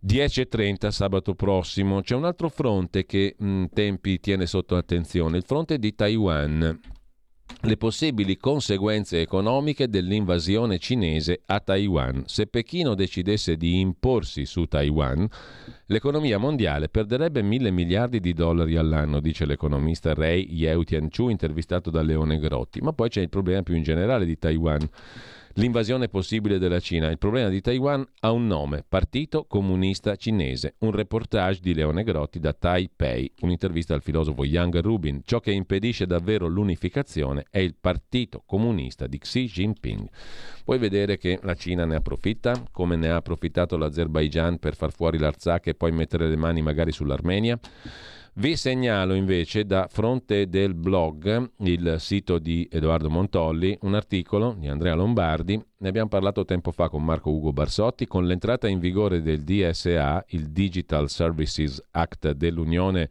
10.30 0.08 0.88
sabato 0.88 1.36
prossimo. 1.36 2.00
C'è 2.00 2.16
un 2.16 2.24
altro 2.24 2.48
fronte 2.48 3.06
che 3.06 3.36
mh, 3.38 3.66
Tempi 3.74 4.22
tiene 4.22 4.46
sotto 4.46 4.78
attenzione, 4.78 5.36
il 5.36 5.44
fronte 5.44 5.78
di 5.78 5.94
Taiwan. 5.94 6.80
Le 7.62 7.78
possibili 7.78 8.38
conseguenze 8.38 9.20
economiche 9.20 9.90
dell'invasione 9.90 10.78
cinese 10.80 11.42
a 11.46 11.60
Taiwan. 11.60 12.24
Se 12.26 12.48
Pechino 12.48 12.94
decidesse 12.94 13.58
di 13.58 13.80
imporsi 13.80 14.46
su 14.46 14.66
Taiwan, 14.66 15.28
l'economia 15.88 16.38
mondiale 16.38 16.88
perderebbe 16.88 17.42
mille 17.42 17.72
miliardi 17.72 18.22
di 18.22 18.34
dollari 18.34 18.78
all'anno, 18.78 19.20
dice 19.20 19.46
l'economista 19.46 20.14
Ray 20.14 20.48
Yeo 20.54 20.84
Tianchu, 20.84 21.28
intervistato 21.30 21.90
da 21.90 22.02
Leone 22.02 22.38
Grotti. 22.38 22.80
Ma 22.80 22.94
poi 22.94 23.10
c'è 23.10 23.22
il 23.22 23.30
problema 23.30 23.64
più 23.64 23.76
in 23.76 23.84
generale 23.84 24.26
di 24.26 24.38
Taiwan 24.38 24.88
L'invasione 25.58 26.08
possibile 26.08 26.60
della 26.60 26.80
Cina. 26.80 27.10
Il 27.10 27.18
problema 27.18 27.50
di 27.50 27.62
Taiwan 27.62 28.08
ha 28.20 28.32
un 28.32 28.46
nome, 28.46 28.86
Partito 28.88 29.46
Comunista 29.46 30.16
Cinese. 30.16 30.76
Un 30.80 30.92
reportage 30.92 31.62
di 31.62 31.74
Leone 31.74 32.04
Grotti 32.04 32.40
da 32.40 32.54
Taipei, 32.54 33.32
un'intervista 33.42 33.96
al 33.96 34.04
filosofo 34.04 34.46
Yang 34.46 34.82
Rubin. 34.82 35.22
Ciò 35.26 35.40
che 35.40 35.50
impedisce 35.50 36.06
davvero 36.06 36.46
l'unificazione 36.48 37.46
è 37.50 37.58
il 37.58 37.74
Partito 37.74 38.44
Comunista 38.46 39.08
di 39.08 39.18
Xi 39.18 39.46
Jinping. 39.46 40.08
Puoi 40.64 40.78
vedere 40.78 41.18
che 41.18 41.40
la 41.42 41.56
Cina 41.56 41.86
ne 41.86 41.96
approfitta, 41.96 42.64
come 42.72 42.96
ne 42.96 43.10
ha 43.10 43.16
approfittato 43.16 43.78
l'Azerbaigian 43.78 44.60
per 44.60 44.76
far 44.76 44.92
fuori 44.92 45.18
l'Arzakh 45.18 45.66
e 45.66 45.74
poi 45.74 45.92
mettere 45.92 46.30
le 46.30 46.36
mani 46.36 46.62
magari 46.62 46.92
sull'Armenia? 46.92 47.60
Vi 48.40 48.56
segnalo 48.56 49.16
invece 49.16 49.66
da 49.66 49.88
Fronte 49.90 50.48
del 50.48 50.76
Blog, 50.76 51.54
il 51.62 51.96
sito 51.98 52.38
di 52.38 52.70
Edoardo 52.72 53.10
Montolli, 53.10 53.76
un 53.82 53.96
articolo 53.96 54.56
di 54.60 54.68
Andrea 54.68 54.94
Lombardi. 54.94 55.60
Ne 55.78 55.88
abbiamo 55.88 56.08
parlato 56.08 56.46
tempo 56.46 56.70
fa 56.70 56.88
con 56.88 57.04
Marco 57.04 57.32
Ugo 57.32 57.52
Barsotti. 57.52 58.06
Con 58.06 58.28
l'entrata 58.28 58.68
in 58.68 58.78
vigore 58.78 59.24
del 59.24 59.42
DSA, 59.42 60.24
il 60.28 60.52
Digital 60.52 61.10
Services 61.10 61.84
Act 61.90 62.34
dell'Unione 62.34 63.10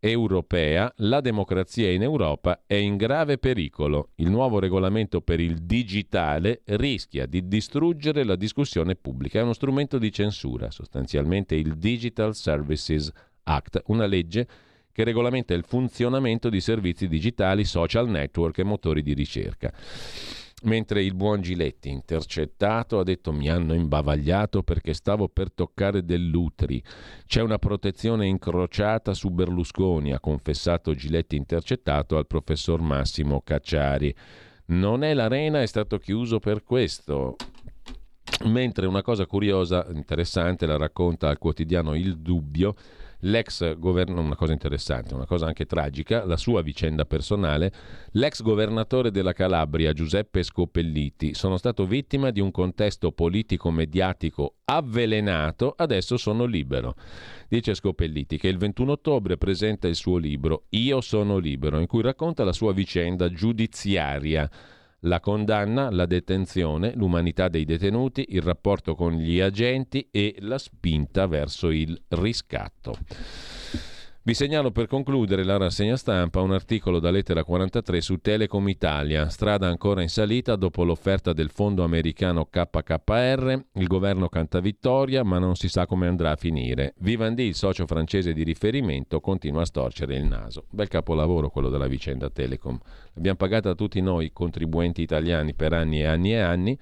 Europea, 0.00 0.92
la 0.96 1.20
democrazia 1.20 1.88
in 1.92 2.02
Europa 2.02 2.64
è 2.66 2.74
in 2.74 2.96
grave 2.96 3.38
pericolo. 3.38 4.10
Il 4.16 4.30
nuovo 4.30 4.58
regolamento 4.58 5.20
per 5.20 5.38
il 5.38 5.58
digitale 5.58 6.62
rischia 6.64 7.26
di 7.26 7.46
distruggere 7.46 8.24
la 8.24 8.34
discussione 8.34 8.96
pubblica. 8.96 9.38
È 9.38 9.42
uno 9.42 9.52
strumento 9.52 9.98
di 9.98 10.10
censura, 10.10 10.72
sostanzialmente 10.72 11.54
il 11.54 11.76
Digital 11.76 12.34
Services 12.34 13.06
Act 13.06 13.25
Act, 13.48 13.82
una 13.86 14.06
legge 14.06 14.46
che 14.90 15.04
regolamenta 15.04 15.54
il 15.54 15.64
funzionamento 15.64 16.48
di 16.48 16.60
servizi 16.60 17.06
digitali, 17.06 17.64
social 17.64 18.08
network 18.08 18.58
e 18.58 18.64
motori 18.64 19.02
di 19.02 19.12
ricerca. 19.12 19.72
Mentre 20.62 21.04
il 21.04 21.14
buon 21.14 21.42
Giletti, 21.42 21.90
intercettato, 21.90 22.98
ha 22.98 23.04
detto 23.04 23.30
mi 23.30 23.50
hanno 23.50 23.74
imbavagliato 23.74 24.62
perché 24.62 24.94
stavo 24.94 25.28
per 25.28 25.52
toccare 25.52 26.02
dell'utri. 26.02 26.82
C'è 27.26 27.42
una 27.42 27.58
protezione 27.58 28.26
incrociata 28.26 29.12
su 29.12 29.28
Berlusconi, 29.28 30.14
ha 30.14 30.18
confessato 30.18 30.94
Giletti 30.94 31.36
intercettato 31.36 32.16
al 32.16 32.26
professor 32.26 32.80
Massimo 32.80 33.42
Cacciari. 33.42 34.14
Non 34.68 35.04
è 35.04 35.12
l'arena, 35.12 35.60
è 35.60 35.66
stato 35.66 35.98
chiuso 35.98 36.38
per 36.38 36.64
questo. 36.64 37.36
Mentre 38.46 38.86
una 38.86 39.02
cosa 39.02 39.26
curiosa, 39.26 39.86
interessante, 39.92 40.64
la 40.64 40.78
racconta 40.78 41.28
al 41.28 41.38
quotidiano 41.38 41.94
Il 41.94 42.16
Dubbio, 42.16 42.74
l'ex 43.20 43.76
governo, 43.76 44.20
una 44.20 44.36
cosa 44.36 44.52
interessante, 44.52 45.14
una 45.14 45.26
cosa 45.26 45.46
anche 45.46 45.66
tragica, 45.66 46.24
la 46.24 46.36
sua 46.36 46.62
vicenda 46.62 47.04
personale, 47.04 47.72
l'ex 48.12 48.42
governatore 48.42 49.10
della 49.10 49.32
Calabria 49.32 49.92
Giuseppe 49.92 50.42
Scopelliti, 50.42 51.34
sono 51.34 51.56
stato 51.56 51.86
vittima 51.86 52.30
di 52.30 52.40
un 52.40 52.50
contesto 52.50 53.12
politico 53.12 53.70
mediatico 53.70 54.56
avvelenato, 54.64 55.74
adesso 55.76 56.16
sono 56.16 56.44
libero. 56.44 56.94
Dice 57.48 57.74
Scopelliti 57.74 58.38
che 58.38 58.48
il 58.48 58.58
21 58.58 58.92
ottobre 58.92 59.36
presenta 59.36 59.88
il 59.88 59.94
suo 59.94 60.16
libro 60.16 60.64
Io 60.70 61.00
sono 61.00 61.38
libero, 61.38 61.78
in 61.78 61.86
cui 61.86 62.02
racconta 62.02 62.44
la 62.44 62.52
sua 62.52 62.72
vicenda 62.72 63.30
giudiziaria 63.30 64.50
la 65.06 65.20
condanna, 65.20 65.90
la 65.90 66.06
detenzione, 66.06 66.92
l'umanità 66.94 67.48
dei 67.48 67.64
detenuti, 67.64 68.26
il 68.30 68.42
rapporto 68.42 68.94
con 68.94 69.14
gli 69.14 69.40
agenti 69.40 70.08
e 70.10 70.36
la 70.40 70.58
spinta 70.58 71.26
verso 71.26 71.70
il 71.70 71.98
riscatto. 72.08 72.96
Vi 74.26 74.34
segnalo 74.34 74.72
per 74.72 74.88
concludere 74.88 75.44
la 75.44 75.56
rassegna 75.56 75.94
stampa 75.94 76.40
un 76.40 76.50
articolo 76.50 76.98
da 76.98 77.12
lettera 77.12 77.44
43 77.44 78.00
su 78.00 78.16
Telecom 78.16 78.68
Italia, 78.68 79.28
strada 79.28 79.68
ancora 79.68 80.02
in 80.02 80.08
salita 80.08 80.56
dopo 80.56 80.82
l'offerta 80.82 81.32
del 81.32 81.50
fondo 81.50 81.84
americano 81.84 82.46
KKR, 82.46 83.66
il 83.74 83.86
governo 83.86 84.28
canta 84.28 84.58
vittoria 84.58 85.22
ma 85.22 85.38
non 85.38 85.54
si 85.54 85.68
sa 85.68 85.86
come 85.86 86.08
andrà 86.08 86.32
a 86.32 86.36
finire. 86.36 86.94
Vivendi, 86.98 87.44
il 87.44 87.54
socio 87.54 87.86
francese 87.86 88.32
di 88.32 88.42
riferimento, 88.42 89.20
continua 89.20 89.62
a 89.62 89.66
storcere 89.66 90.16
il 90.16 90.24
naso. 90.24 90.64
Bel 90.70 90.88
capolavoro 90.88 91.48
quello 91.48 91.68
della 91.68 91.86
vicenda 91.86 92.28
Telecom. 92.28 92.76
L'abbiamo 93.16 93.38
pagata 93.38 93.74
tutti 93.74 94.02
noi 94.02 94.30
contribuenti 94.30 95.00
italiani 95.00 95.54
per 95.54 95.72
anni 95.72 96.00
e 96.00 96.04
anni 96.04 96.32
e 96.32 96.38
anni, 96.38 96.78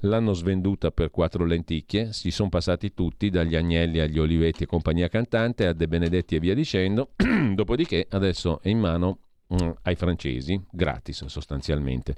l'hanno 0.00 0.32
svenduta 0.32 0.90
per 0.90 1.10
quattro 1.12 1.44
lenticchie, 1.44 2.12
si 2.12 2.32
sono 2.32 2.48
passati 2.48 2.94
tutti 2.94 3.30
dagli 3.30 3.54
Agnelli 3.54 4.00
agli 4.00 4.18
Olivetti 4.18 4.64
e 4.64 4.66
compagnia 4.66 5.06
cantante 5.06 5.68
a 5.68 5.72
De 5.72 5.86
Benedetti 5.86 6.34
e 6.34 6.40
via 6.40 6.54
dicendo. 6.54 7.10
Dopodiché 7.54 8.08
adesso 8.10 8.60
è 8.60 8.70
in 8.70 8.80
mano 8.80 9.18
mm, 9.54 9.70
ai 9.82 9.94
francesi, 9.94 10.60
gratis 10.68 11.26
sostanzialmente, 11.26 12.16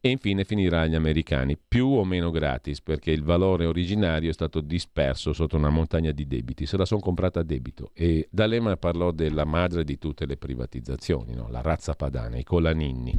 e 0.00 0.08
infine 0.08 0.44
finirà 0.44 0.82
agli 0.82 0.94
americani, 0.94 1.56
più 1.56 1.86
o 1.86 2.04
meno 2.04 2.30
gratis, 2.30 2.80
perché 2.80 3.10
il 3.10 3.22
valore 3.22 3.66
originario 3.66 4.30
è 4.30 4.32
stato 4.32 4.60
disperso 4.60 5.32
sotto 5.32 5.56
una 5.56 5.70
montagna 5.70 6.12
di 6.12 6.26
debiti, 6.26 6.66
se 6.66 6.76
la 6.76 6.84
sono 6.84 7.00
comprata 7.00 7.40
a 7.40 7.42
debito. 7.42 7.90
E 7.92 8.28
D'Alema 8.30 8.76
parlò 8.76 9.10
della 9.10 9.44
madre 9.44 9.84
di 9.84 9.98
tutte 9.98 10.26
le 10.26 10.36
privatizzazioni, 10.36 11.34
no? 11.34 11.48
la 11.50 11.60
razza 11.60 11.94
padana, 11.94 12.36
i 12.38 12.44
colaninni, 12.44 13.18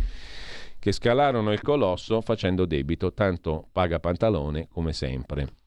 che 0.79 0.91
scalarono 0.91 1.51
il 1.51 1.61
colosso 1.61 2.21
facendo 2.21 2.65
debito, 2.65 3.13
tanto 3.13 3.67
paga 3.71 3.99
pantalone 3.99 4.67
come 4.71 4.93
sempre. 4.93 5.66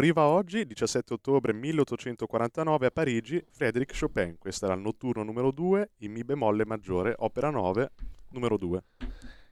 Moriva 0.00 0.28
oggi, 0.28 0.64
17 0.64 1.12
ottobre 1.12 1.52
1849 1.52 2.86
a 2.86 2.90
Parigi, 2.90 3.44
Frédéric 3.50 3.94
Chopin. 4.00 4.36
Questo 4.38 4.64
era 4.64 4.72
il 4.72 4.80
notturno 4.80 5.22
numero 5.22 5.50
2 5.50 5.90
in 5.98 6.12
Mi 6.12 6.24
bemolle 6.24 6.64
maggiore, 6.64 7.14
opera 7.18 7.50
9, 7.50 7.90
numero 8.30 8.56
2. 8.56 8.82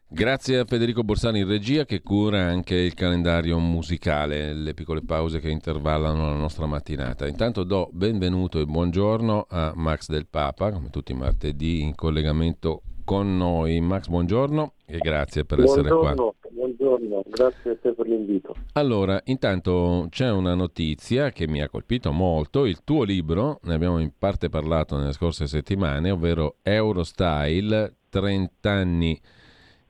Grazie 0.08 0.60
a 0.60 0.64
Federico 0.64 1.04
Borsani 1.04 1.40
in 1.40 1.48
regia 1.48 1.84
che 1.84 2.00
cura 2.00 2.46
anche 2.46 2.76
il 2.76 2.94
calendario 2.94 3.58
musicale, 3.58 4.54
le 4.54 4.72
piccole 4.72 5.02
pause 5.02 5.38
che 5.38 5.50
intervallano 5.50 6.30
la 6.30 6.36
nostra 6.36 6.64
mattinata. 6.64 7.28
Intanto 7.28 7.62
do 7.62 7.90
benvenuto 7.92 8.58
e 8.58 8.64
buongiorno 8.64 9.48
a 9.50 9.72
Max 9.74 10.08
del 10.08 10.28
Papa, 10.28 10.72
come 10.72 10.88
tutti 10.88 11.12
i 11.12 11.14
martedì 11.14 11.82
in 11.82 11.94
collegamento 11.94 12.84
con 13.04 13.36
noi. 13.36 13.82
Max, 13.82 14.06
buongiorno 14.06 14.72
e 14.86 14.96
grazie 14.96 15.44
per 15.44 15.58
buongiorno, 15.58 16.04
essere 16.04 16.14
qua. 16.14 16.32
Buongiorno, 16.76 17.22
grazie 17.28 17.70
a 17.70 17.76
te 17.80 17.92
per 17.92 18.06
l'invito. 18.06 18.54
Allora, 18.72 19.20
intanto 19.24 20.06
c'è 20.10 20.30
una 20.30 20.54
notizia 20.54 21.30
che 21.30 21.48
mi 21.48 21.62
ha 21.62 21.68
colpito 21.68 22.12
molto, 22.12 22.66
il 22.66 22.84
tuo 22.84 23.04
libro, 23.04 23.58
ne 23.62 23.74
abbiamo 23.74 23.98
in 23.98 24.12
parte 24.18 24.50
parlato 24.50 24.98
nelle 24.98 25.12
scorse 25.12 25.46
settimane, 25.46 26.10
ovvero 26.10 26.56
Eurostyle, 26.62 27.94
30 28.10 28.70
anni 28.70 29.18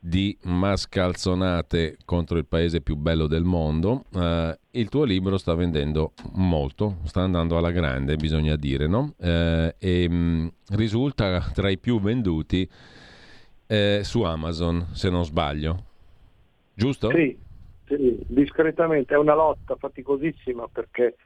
di 0.00 0.36
mascalzonate 0.42 1.96
contro 2.04 2.38
il 2.38 2.46
paese 2.46 2.80
più 2.80 2.94
bello 2.94 3.26
del 3.26 3.42
mondo. 3.42 4.04
Eh, 4.14 4.58
il 4.70 4.88
tuo 4.88 5.02
libro 5.02 5.36
sta 5.36 5.54
vendendo 5.54 6.12
molto, 6.34 6.98
sta 7.04 7.22
andando 7.22 7.56
alla 7.58 7.72
grande, 7.72 8.14
bisogna 8.14 8.54
dire, 8.54 8.86
no? 8.86 9.14
Eh, 9.18 9.74
e 9.78 10.08
mh, 10.08 10.14
mm, 10.14 10.46
risulta 10.70 11.40
tra 11.52 11.68
i 11.70 11.78
più 11.78 12.00
venduti 12.00 12.68
eh, 13.66 14.00
su 14.04 14.22
Amazon, 14.22 14.86
se 14.92 15.10
non 15.10 15.24
sbaglio. 15.24 15.86
Giusto? 16.78 17.10
Sì, 17.10 17.36
sì, 17.86 18.20
discretamente 18.28 19.12
è 19.12 19.18
una 19.18 19.34
lotta 19.34 19.74
faticosissima 19.74 20.68
perché, 20.68 21.16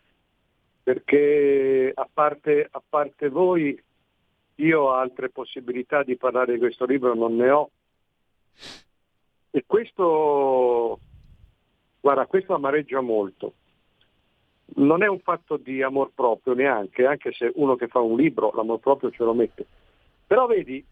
perché 0.82 1.92
a, 1.94 2.08
parte, 2.10 2.66
a 2.70 2.82
parte 2.88 3.28
voi 3.28 3.78
io 4.54 4.92
altre 4.92 5.28
possibilità 5.28 6.04
di 6.04 6.16
parlare 6.16 6.54
di 6.54 6.58
questo 6.58 6.86
libro 6.86 7.12
non 7.12 7.36
ne 7.36 7.50
ho 7.50 7.70
e 9.50 9.64
questo, 9.66 10.98
guarda, 12.00 12.24
questo 12.24 12.54
amareggia 12.54 13.02
molto. 13.02 13.52
Non 14.76 15.02
è 15.02 15.06
un 15.06 15.20
fatto 15.20 15.58
di 15.58 15.82
amor 15.82 16.12
proprio 16.14 16.54
neanche, 16.54 17.04
anche 17.04 17.30
se 17.32 17.52
uno 17.56 17.76
che 17.76 17.88
fa 17.88 18.00
un 18.00 18.16
libro 18.16 18.52
l'amor 18.54 18.78
proprio 18.78 19.10
ce 19.10 19.22
lo 19.22 19.34
mette. 19.34 19.66
Però 20.26 20.46
vedi... 20.46 20.82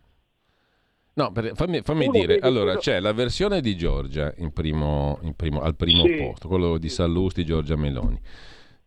No, 1.12 1.32
per, 1.32 1.52
fammi, 1.54 1.82
fammi 1.82 2.08
dire, 2.08 2.38
allora 2.38 2.76
c'è 2.76 3.00
la 3.00 3.12
versione 3.12 3.60
di 3.60 3.76
Giorgia 3.76 4.32
in 4.38 4.52
primo, 4.52 5.18
in 5.22 5.34
primo, 5.34 5.60
al 5.60 5.74
primo 5.76 6.04
sì. 6.04 6.14
posto, 6.14 6.48
quello 6.48 6.78
di 6.78 6.88
Sallusti, 6.88 7.44
Giorgia 7.44 7.76
Meloni 7.76 8.20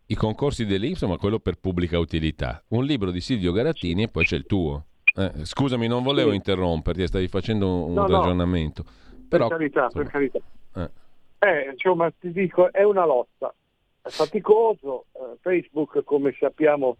i 0.06 0.14
concorsi 0.14 0.66
dell'Ipso, 0.66 1.08
ma 1.08 1.16
quello 1.16 1.38
per 1.38 1.58
pubblica 1.58 1.98
utilità. 1.98 2.62
Un 2.68 2.84
libro 2.84 3.10
di 3.10 3.20
Silvio 3.20 3.52
Garattini 3.52 4.02
e 4.04 4.08
poi 4.08 4.24
c'è 4.24 4.36
il 4.36 4.46
tuo. 4.46 4.86
Eh, 5.16 5.44
scusami, 5.44 5.86
non 5.86 6.02
volevo 6.02 6.30
sì. 6.30 6.36
interromperti, 6.36 7.06
stavi 7.06 7.28
facendo 7.28 7.86
un 7.86 7.94
no, 7.94 8.06
ragionamento. 8.06 8.84
No. 8.84 9.26
Però, 9.28 9.48
per 9.48 9.56
carità, 9.56 9.84
insomma, 9.84 10.02
per 10.02 10.12
carità. 10.12 10.38
Eh. 10.76 10.90
Eh, 11.38 11.70
insomma, 11.72 12.10
ti 12.10 12.32
dico, 12.32 12.70
è 12.72 12.82
una 12.82 13.06
lotta. 13.06 13.54
È 14.02 14.08
faticoso. 14.08 15.06
Eh, 15.12 15.38
Facebook, 15.40 16.02
come 16.04 16.34
sappiamo, 16.38 16.96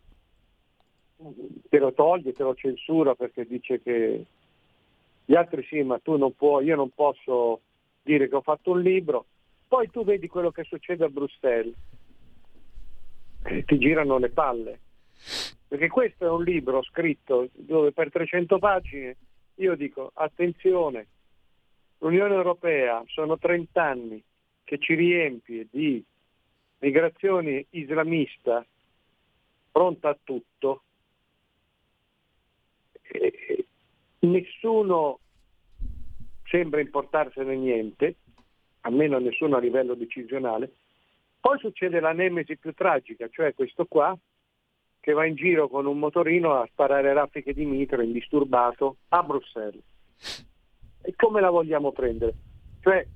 te 1.69 1.79
lo 1.79 1.93
toglie, 1.93 2.33
te 2.33 2.43
lo 2.43 2.55
censura 2.55 3.15
perché 3.15 3.45
dice 3.47 3.83
che 3.83 4.25
gli 5.25 5.35
altri 5.35 5.65
sì, 5.65 5.83
ma 5.83 5.99
tu 5.99 6.17
non 6.17 6.35
puoi, 6.35 6.67
io 6.67 6.77
non 6.77 6.91
posso 6.91 7.61
dire 8.03 8.29
che 8.29 8.35
ho 8.35 8.43
fatto 8.43 8.73
un 8.73 8.83
libro. 8.83 9.27
Poi 9.67 9.91
tu 9.91 10.05
vedi 10.05 10.29
quello 10.29 10.51
che 10.51 10.65
succede 10.65 11.05
a 11.05 11.09
Bruxelles, 11.09 11.75
ti 13.65 13.79
girano 13.79 14.19
le 14.19 14.31
palle 14.31 14.79
perché 15.75 15.89
questo 15.89 16.25
è 16.25 16.31
un 16.31 16.45
libro 16.45 16.83
scritto 16.83 17.49
dove 17.53 17.93
per 17.93 18.11
300 18.11 18.59
pagine 18.59 19.17
io 19.57 19.75
dico 19.77 20.11
attenzione, 20.15 21.07
l'Unione 21.99 22.35
Europea 22.35 23.03
sono 23.07 23.39
30 23.39 23.83
anni 23.83 24.23
che 24.63 24.79
ci 24.79 24.95
riempie 24.95 25.67
di 25.71 26.03
migrazione 26.79 27.67
islamista 27.71 28.65
pronta 29.71 30.11
a 30.11 30.19
tutto, 30.23 30.83
e 33.03 33.64
nessuno 34.27 35.19
sembra 36.45 36.81
importarsene 36.81 37.57
niente, 37.57 38.17
almeno 38.83 39.19
nessuno 39.19 39.57
a 39.57 39.61
livello 39.61 39.95
decisionale. 39.95 40.73
Poi 41.41 41.59
succede 41.59 42.01
la 42.01 42.13
nemesi 42.13 42.57
più 42.57 42.73
tragica, 42.73 43.29
cioè 43.29 43.55
questo 43.55 43.87
qua 43.87 44.17
che 45.01 45.13
va 45.13 45.27
in 45.27 45.35
giro 45.35 45.69
con 45.69 45.85
un 45.85 45.99
motorino 45.99 46.55
a 46.55 46.67
sparare 46.71 47.13
raffiche 47.13 47.53
di 47.53 47.67
mitra 47.67 48.03
indisturbato 48.03 48.97
a 49.09 49.23
Bruxelles. 49.23 49.83
E 51.03 51.13
come 51.15 51.43
la 51.43 51.51
vogliamo 51.51 51.93
prendere? 51.93 52.35
Cioè 52.81 53.07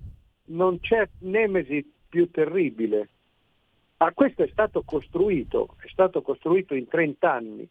non 0.48 0.78
c'è 0.80 1.08
nemesi 1.20 1.90
più 2.08 2.30
terribile. 2.30 3.08
Ma 3.96 4.12
questo 4.12 4.42
è 4.42 4.48
stato 4.48 4.82
costruito, 4.82 5.76
è 5.80 5.88
stato 5.88 6.22
costruito 6.22 6.74
in 6.74 6.86
30 6.86 7.32
anni. 7.32 7.68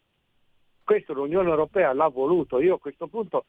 Questo 0.88 1.12
l'Unione 1.12 1.50
Europea 1.50 1.92
l'ha 1.92 2.08
voluto. 2.08 2.62
Io 2.62 2.76
a 2.76 2.80
questo 2.80 3.08
punto, 3.08 3.44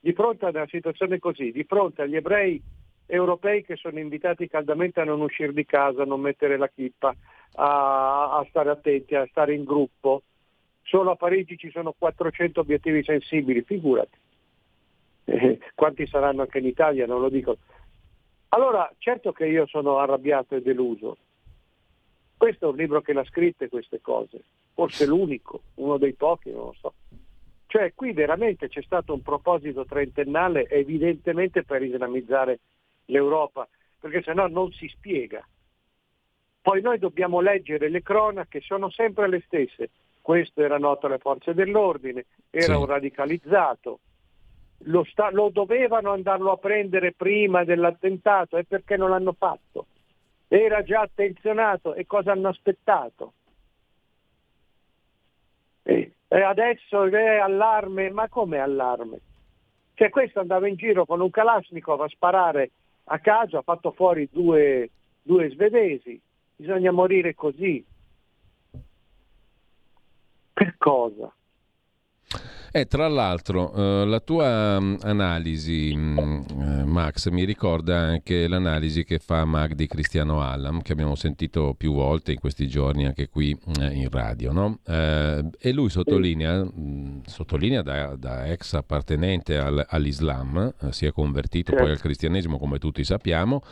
di 0.00 0.14
fronte 0.14 0.46
a 0.46 0.48
una 0.48 0.66
situazione 0.68 1.18
così, 1.18 1.52
di 1.52 1.64
fronte 1.64 2.00
agli 2.00 2.16
ebrei 2.16 2.58
europei 3.04 3.62
che 3.62 3.76
sono 3.76 3.98
invitati 3.98 4.48
caldamente 4.48 4.98
a 4.98 5.04
non 5.04 5.20
uscire 5.20 5.52
di 5.52 5.66
casa, 5.66 6.00
a 6.00 6.06
non 6.06 6.22
mettere 6.22 6.56
la 6.56 6.66
chippa, 6.68 7.14
a, 7.56 8.38
a 8.38 8.46
stare 8.48 8.70
attenti, 8.70 9.14
a 9.14 9.26
stare 9.28 9.52
in 9.52 9.64
gruppo. 9.64 10.22
Solo 10.82 11.10
a 11.10 11.16
Parigi 11.16 11.58
ci 11.58 11.70
sono 11.70 11.92
400 11.92 12.58
obiettivi 12.58 13.04
sensibili, 13.04 13.60
figurati. 13.60 14.16
Eh, 15.26 15.58
quanti 15.74 16.06
saranno 16.06 16.40
anche 16.40 16.56
in 16.56 16.64
Italia, 16.64 17.04
non 17.04 17.20
lo 17.20 17.28
dico. 17.28 17.58
Allora, 18.48 18.90
certo 18.96 19.32
che 19.32 19.46
io 19.46 19.66
sono 19.66 19.98
arrabbiato 19.98 20.54
e 20.54 20.62
deluso. 20.62 21.18
Questo 22.34 22.64
è 22.64 22.70
un 22.70 22.76
libro 22.76 23.02
che 23.02 23.12
l'ha 23.12 23.24
scritte 23.24 23.68
queste 23.68 24.00
cose, 24.00 24.40
forse 24.78 25.06
l'unico, 25.06 25.62
uno 25.74 25.98
dei 25.98 26.12
pochi, 26.12 26.52
non 26.52 26.66
lo 26.66 26.74
so. 26.78 26.94
Cioè 27.66 27.94
qui 27.96 28.12
veramente 28.12 28.68
c'è 28.68 28.80
stato 28.82 29.12
un 29.12 29.22
proposito 29.22 29.84
trentennale 29.84 30.68
evidentemente 30.68 31.64
per 31.64 31.82
islamizzare 31.82 32.60
l'Europa, 33.06 33.66
perché 33.98 34.22
se 34.22 34.32
no 34.34 34.46
non 34.46 34.70
si 34.70 34.86
spiega. 34.86 35.44
Poi 36.62 36.80
noi 36.80 37.00
dobbiamo 37.00 37.40
leggere 37.40 37.88
le 37.88 38.02
cronache, 38.04 38.60
sono 38.60 38.88
sempre 38.88 39.26
le 39.26 39.42
stesse. 39.46 39.90
Questo 40.20 40.62
era 40.62 40.78
noto 40.78 41.06
alle 41.06 41.18
forze 41.18 41.54
dell'ordine, 41.54 42.26
era 42.48 42.74
sì. 42.74 42.78
un 42.78 42.86
radicalizzato. 42.86 43.98
Lo, 44.82 45.02
sta- 45.02 45.32
lo 45.32 45.48
dovevano 45.48 46.12
andarlo 46.12 46.52
a 46.52 46.56
prendere 46.56 47.14
prima 47.14 47.64
dell'attentato 47.64 48.56
e 48.56 48.62
perché 48.62 48.96
non 48.96 49.10
l'hanno 49.10 49.34
fatto? 49.36 49.86
Era 50.46 50.84
già 50.84 51.00
attenzionato 51.00 51.94
e 51.94 52.06
cosa 52.06 52.30
hanno 52.30 52.46
aspettato? 52.46 53.32
E, 55.88 56.12
adesso 56.28 57.06
è 57.06 57.38
allarme, 57.38 58.10
ma 58.10 58.28
come 58.28 58.58
allarme? 58.58 59.20
Cioè 59.94 60.10
questo 60.10 60.38
andava 60.38 60.68
in 60.68 60.76
giro 60.76 61.06
con 61.06 61.22
un 61.22 61.30
Kalashnikov 61.30 62.02
a 62.02 62.08
sparare 62.08 62.72
a 63.04 63.18
caso, 63.20 63.56
ha 63.56 63.62
fatto 63.62 63.92
fuori 63.92 64.28
due, 64.30 64.90
due 65.22 65.48
svedesi, 65.48 66.20
bisogna 66.54 66.92
morire 66.92 67.34
così. 67.34 67.82
Per 70.52 70.76
cosa? 70.76 71.32
Eh, 72.70 72.84
tra 72.86 73.08
l'altro, 73.08 73.72
eh, 73.72 74.04
la 74.04 74.20
tua 74.20 74.78
mh, 74.78 74.84
mm, 74.84 74.96
analisi, 75.02 75.94
mh, 75.94 76.20
mm, 76.20 76.60
eh, 76.60 76.84
Max, 76.84 77.28
mi 77.30 77.44
ricorda 77.44 77.96
anche 77.98 78.46
l'analisi 78.46 79.04
che 79.04 79.18
fa 79.18 79.44
Magdi 79.46 79.86
Cristiano 79.86 80.42
Allam, 80.42 80.82
che 80.82 80.92
abbiamo 80.92 81.14
sentito 81.14 81.74
più 81.74 81.94
volte 81.94 82.32
in 82.32 82.38
questi 82.38 82.68
giorni 82.68 83.06
anche 83.06 83.28
qui 83.28 83.58
eh, 83.80 83.94
in 83.94 84.10
radio. 84.10 84.52
No? 84.52 84.80
Eh, 84.86 85.44
e 85.58 85.72
lui 85.72 85.88
sottolinea, 85.88 86.62
mh, 86.62 86.72
mm, 86.78 87.18
sottolinea 87.24 87.82
da, 87.82 88.16
da, 88.16 88.46
ex 88.46 88.74
appartenente 88.74 89.56
al, 89.56 89.84
all'Islam, 89.88 90.74
eh, 90.82 90.92
si 90.92 91.06
è 91.06 91.12
convertito 91.12 91.74
poi 91.74 91.90
al 91.90 92.00
cristianesimo 92.00 92.58
come 92.58 92.78
tutti 92.78 93.02
sappiamo, 93.02 93.62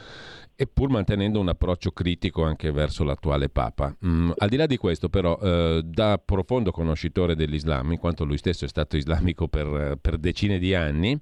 e 0.58 0.66
pur 0.66 0.88
mantenendo 0.88 1.38
un 1.38 1.48
approccio 1.48 1.90
critico 1.90 2.42
anche 2.42 2.72
verso 2.72 3.04
l'attuale 3.04 3.50
Papa. 3.50 3.94
Mm, 4.04 4.30
al 4.38 4.48
di 4.48 4.56
là 4.56 4.64
di 4.64 4.78
questo, 4.78 5.10
però, 5.10 5.38
eh, 5.38 5.82
da 5.84 6.18
profondo 6.22 6.70
conoscitore 6.70 7.36
dell'Islam, 7.36 7.92
in 7.92 7.98
quanto 7.98 8.24
lui 8.24 8.38
stesso 8.38 8.64
è 8.64 8.68
stato 8.68 8.96
islamico 8.96 9.48
per, 9.48 9.98
per 10.00 10.16
decine 10.16 10.58
di 10.58 10.74
anni, 10.74 11.18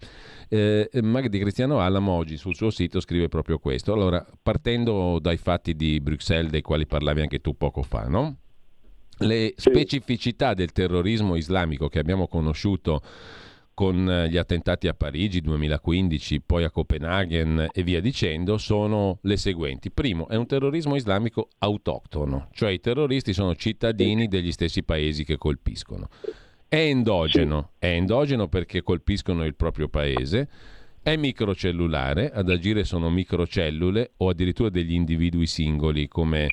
eh, 0.48 0.88
Magdi 1.02 1.40
Cristiano 1.40 1.80
Alamo 1.80 2.12
oggi 2.12 2.36
sul 2.36 2.54
suo 2.54 2.70
sito 2.70 3.00
scrive 3.00 3.28
proprio 3.28 3.58
questo. 3.58 3.92
Allora, 3.92 4.24
partendo 4.40 5.18
dai 5.20 5.36
fatti 5.36 5.74
di 5.74 6.00
Bruxelles, 6.00 6.52
dei 6.52 6.62
quali 6.62 6.86
parlavi 6.86 7.22
anche 7.22 7.40
tu 7.40 7.56
poco 7.56 7.82
fa, 7.82 8.06
no? 8.06 8.36
Le 9.18 9.52
specificità 9.56 10.54
del 10.54 10.72
terrorismo 10.72 11.34
islamico 11.36 11.88
che 11.88 11.98
abbiamo 11.98 12.28
conosciuto 12.28 13.00
con 13.74 14.08
eh, 14.08 14.28
gli 14.28 14.36
attentati 14.36 14.88
a 14.88 14.94
Parigi 14.94 15.40
2015, 15.40 16.40
poi 16.40 16.64
a 16.64 16.70
Copenaghen 16.70 17.68
e 17.72 17.82
via 17.82 18.00
dicendo, 18.00 18.56
sono 18.56 19.18
le 19.22 19.36
seguenti. 19.36 19.90
Primo, 19.90 20.28
è 20.28 20.36
un 20.36 20.46
terrorismo 20.46 20.94
islamico 20.94 21.48
autoctono, 21.58 22.48
cioè 22.52 22.70
i 22.70 22.80
terroristi 22.80 23.32
sono 23.32 23.54
cittadini 23.56 24.28
degli 24.28 24.52
stessi 24.52 24.84
paesi 24.84 25.24
che 25.24 25.36
colpiscono. 25.36 26.08
È 26.66 26.76
endogeno, 26.76 27.72
è 27.78 27.86
endogeno 27.86 28.48
perché 28.48 28.82
colpiscono 28.82 29.44
il 29.44 29.54
proprio 29.54 29.88
paese, 29.88 30.48
è 31.02 31.16
microcellulare, 31.16 32.30
ad 32.30 32.48
agire 32.48 32.84
sono 32.84 33.10
microcellule 33.10 34.12
o 34.16 34.30
addirittura 34.30 34.70
degli 34.70 34.94
individui 34.94 35.46
singoli 35.46 36.08
come 36.08 36.50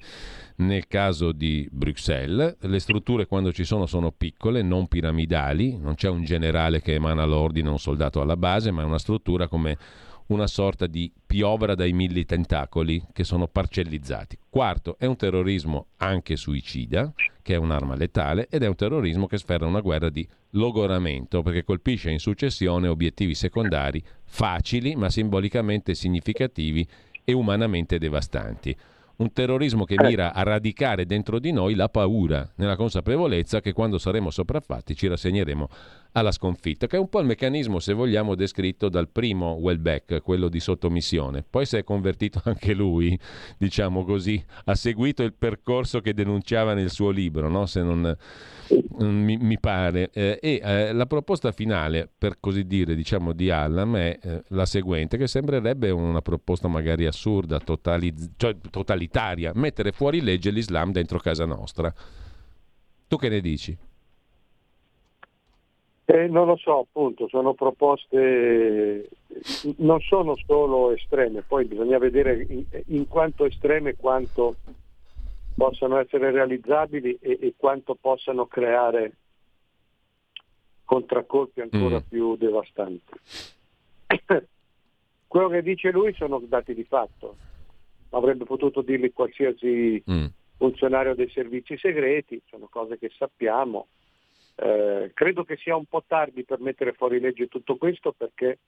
nel 0.62 0.88
caso 0.88 1.32
di 1.32 1.68
Bruxelles, 1.72 2.56
le 2.60 2.80
strutture 2.80 3.26
quando 3.26 3.52
ci 3.52 3.66
sono 3.66 3.86
sono 3.86 4.12
piccole, 4.12 4.62
non 4.62 4.88
piramidali, 4.88 5.78
non 5.78 5.96
c'è 5.96 6.08
un 6.08 6.24
generale 6.24 6.82
che 6.82 6.94
emana 6.94 7.26
l'ordine, 7.26 7.70
un 7.70 7.80
soldato 7.80 8.22
alla 8.22 8.38
base, 8.38 8.72
ma 8.72 8.82
è 8.82 8.86
una 8.86 9.00
struttura 9.00 9.48
come 9.48 9.78
una 10.28 10.48
sorta 10.48 10.88
di 10.88 11.12
piovra 11.26 11.76
dai 11.76 11.92
mille 11.92 12.24
tentacoli 12.24 13.04
che 13.12 13.24
sono 13.26 13.48
parcellizzati. 13.48 14.38
Quarto, 14.50 14.96
è 14.98 15.06
un 15.06 15.18
terrorismo 15.18 15.88
anche 15.98 16.38
suicida, 16.38 17.12
che 17.42 17.56
è 17.56 17.58
un'arma 17.58 17.96
letale, 17.96 18.48
ed 18.50 18.64
è 18.64 18.68
un 18.68 18.76
terrorismo 18.76 19.28
che 19.28 19.38
sferra 19.38 19.66
una 19.66 19.82
guerra 19.82 20.10
di 20.10 20.26
logoramento, 20.52 21.42
perché 21.42 21.64
colpisce 21.64 22.12
in 22.12 22.20
successione 22.20 22.88
obiettivi 22.88 23.36
secondari 23.36 24.02
facili, 24.24 24.96
ma 24.96 25.10
simbolicamente 25.10 25.96
significativi 25.96 26.88
e 27.24 27.34
umanamente 27.34 27.98
devastanti 27.98 28.76
un 29.22 29.32
terrorismo 29.34 29.86
che 29.86 29.96
mira 29.98 30.34
a 30.34 30.44
radicare 30.44 31.06
dentro 31.06 31.40
di 31.40 31.52
noi 31.52 31.76
la 31.76 31.90
paura, 31.90 32.50
nella 32.56 32.76
consapevolezza 32.76 33.62
che 33.62 33.72
quando 33.72 33.98
saremo 33.98 34.32
sopraffatti 34.32 34.96
ci 34.96 35.08
rassegneremo 35.08 35.70
alla 36.14 36.32
sconfitta, 36.32 36.88
che 36.88 36.98
è 36.98 37.00
un 37.00 37.08
po' 37.08 37.20
il 37.20 37.26
meccanismo, 37.26 37.80
se 37.80 37.94
vogliamo, 37.94 38.36
descritto 38.36 38.90
dal 38.90 39.08
primo 39.08 39.54
Welbeck, 39.54 40.22
quello 40.22 40.50
di 40.50 40.60
sottomissione. 40.60 41.44
Poi 41.48 41.66
si 41.66 41.78
è 41.78 41.84
convertito 41.84 42.42
anche 42.46 42.74
lui, 42.74 43.18
diciamo 43.58 44.04
così, 44.04 44.44
ha 44.66 44.76
seguito 44.76 45.24
il 45.24 45.34
percorso 45.34 46.02
che 46.02 46.14
denunciava 46.14 46.74
nel 46.74 46.90
suo 46.90 47.10
libro, 47.10 47.48
no? 47.50 47.66
se 47.66 47.82
non 47.82 48.16
mi, 48.98 49.38
mi 49.38 49.60
pare. 49.60 50.10
Eh, 50.12 50.38
e 50.42 50.62
eh, 50.64 50.94
la 50.94 51.06
proposta 51.06 51.52
finale, 51.52 52.10
per 52.18 52.38
così 52.40 52.66
dire, 52.66 52.96
diciamo, 52.96 53.32
di 53.32 53.50
Allam 53.50 53.96
è 53.96 54.20
eh, 54.22 54.44
la 54.50 54.66
seguente, 54.66 55.18
che 55.18 55.28
sembrerebbe 55.28 55.92
una 55.92 56.22
proposta 56.22 56.68
magari 56.68 57.06
assurda, 57.06 57.60
totaliz- 57.60 58.32
cioè, 58.36 58.56
totalitaria, 58.70 59.52
mettere 59.56 59.92
fuori 59.92 60.22
legge 60.22 60.52
l'Islam 60.52 60.92
dentro 60.92 61.20
casa 61.20 61.46
nostra. 61.46 61.94
Tu 63.08 63.18
che 63.18 63.30
ne 63.30 63.42
dici? 63.42 63.78
Eh, 66.14 66.28
non 66.28 66.46
lo 66.46 66.58
so, 66.58 66.80
appunto, 66.80 67.30
sono 67.30 67.54
proposte, 67.54 69.08
non 69.78 70.02
sono 70.02 70.36
solo 70.46 70.92
estreme, 70.92 71.42
poi 71.42 71.64
bisogna 71.64 71.98
vedere 72.00 72.46
in, 72.50 72.66
in 72.88 73.08
quanto 73.08 73.46
estreme 73.46 73.96
quanto 73.96 74.58
possano 75.56 75.98
essere 75.98 76.32
realizzabili 76.32 77.18
e, 77.22 77.38
e 77.40 77.54
quanto 77.56 77.96
possano 77.96 78.46
creare 78.46 79.14
contraccolpi 80.84 81.62
ancora 81.62 82.00
mm. 82.00 82.10
più 82.10 82.36
devastanti. 82.36 83.14
Quello 85.28 85.48
che 85.48 85.62
dice 85.62 85.92
lui 85.92 86.14
sono 86.16 86.40
dati 86.46 86.74
di 86.74 86.84
fatto, 86.84 87.38
avrebbe 88.10 88.44
potuto 88.44 88.82
dirli 88.82 89.14
qualsiasi 89.14 90.04
mm. 90.12 90.26
funzionario 90.58 91.16
dei 91.16 91.30
servizi 91.30 91.78
segreti, 91.78 92.42
sono 92.50 92.68
cose 92.70 92.98
che 92.98 93.10
sappiamo. 93.18 93.88
Eh, 94.56 95.12
credo 95.14 95.44
che 95.44 95.58
sia 95.58 95.76
un 95.76 95.86
po' 95.86 96.04
tardi 96.06 96.44
per 96.44 96.60
mettere 96.60 96.94
fuori 96.94 97.20
legge 97.20 97.48
tutto 97.48 97.78
questo 97.78 98.12
perché 98.12 98.60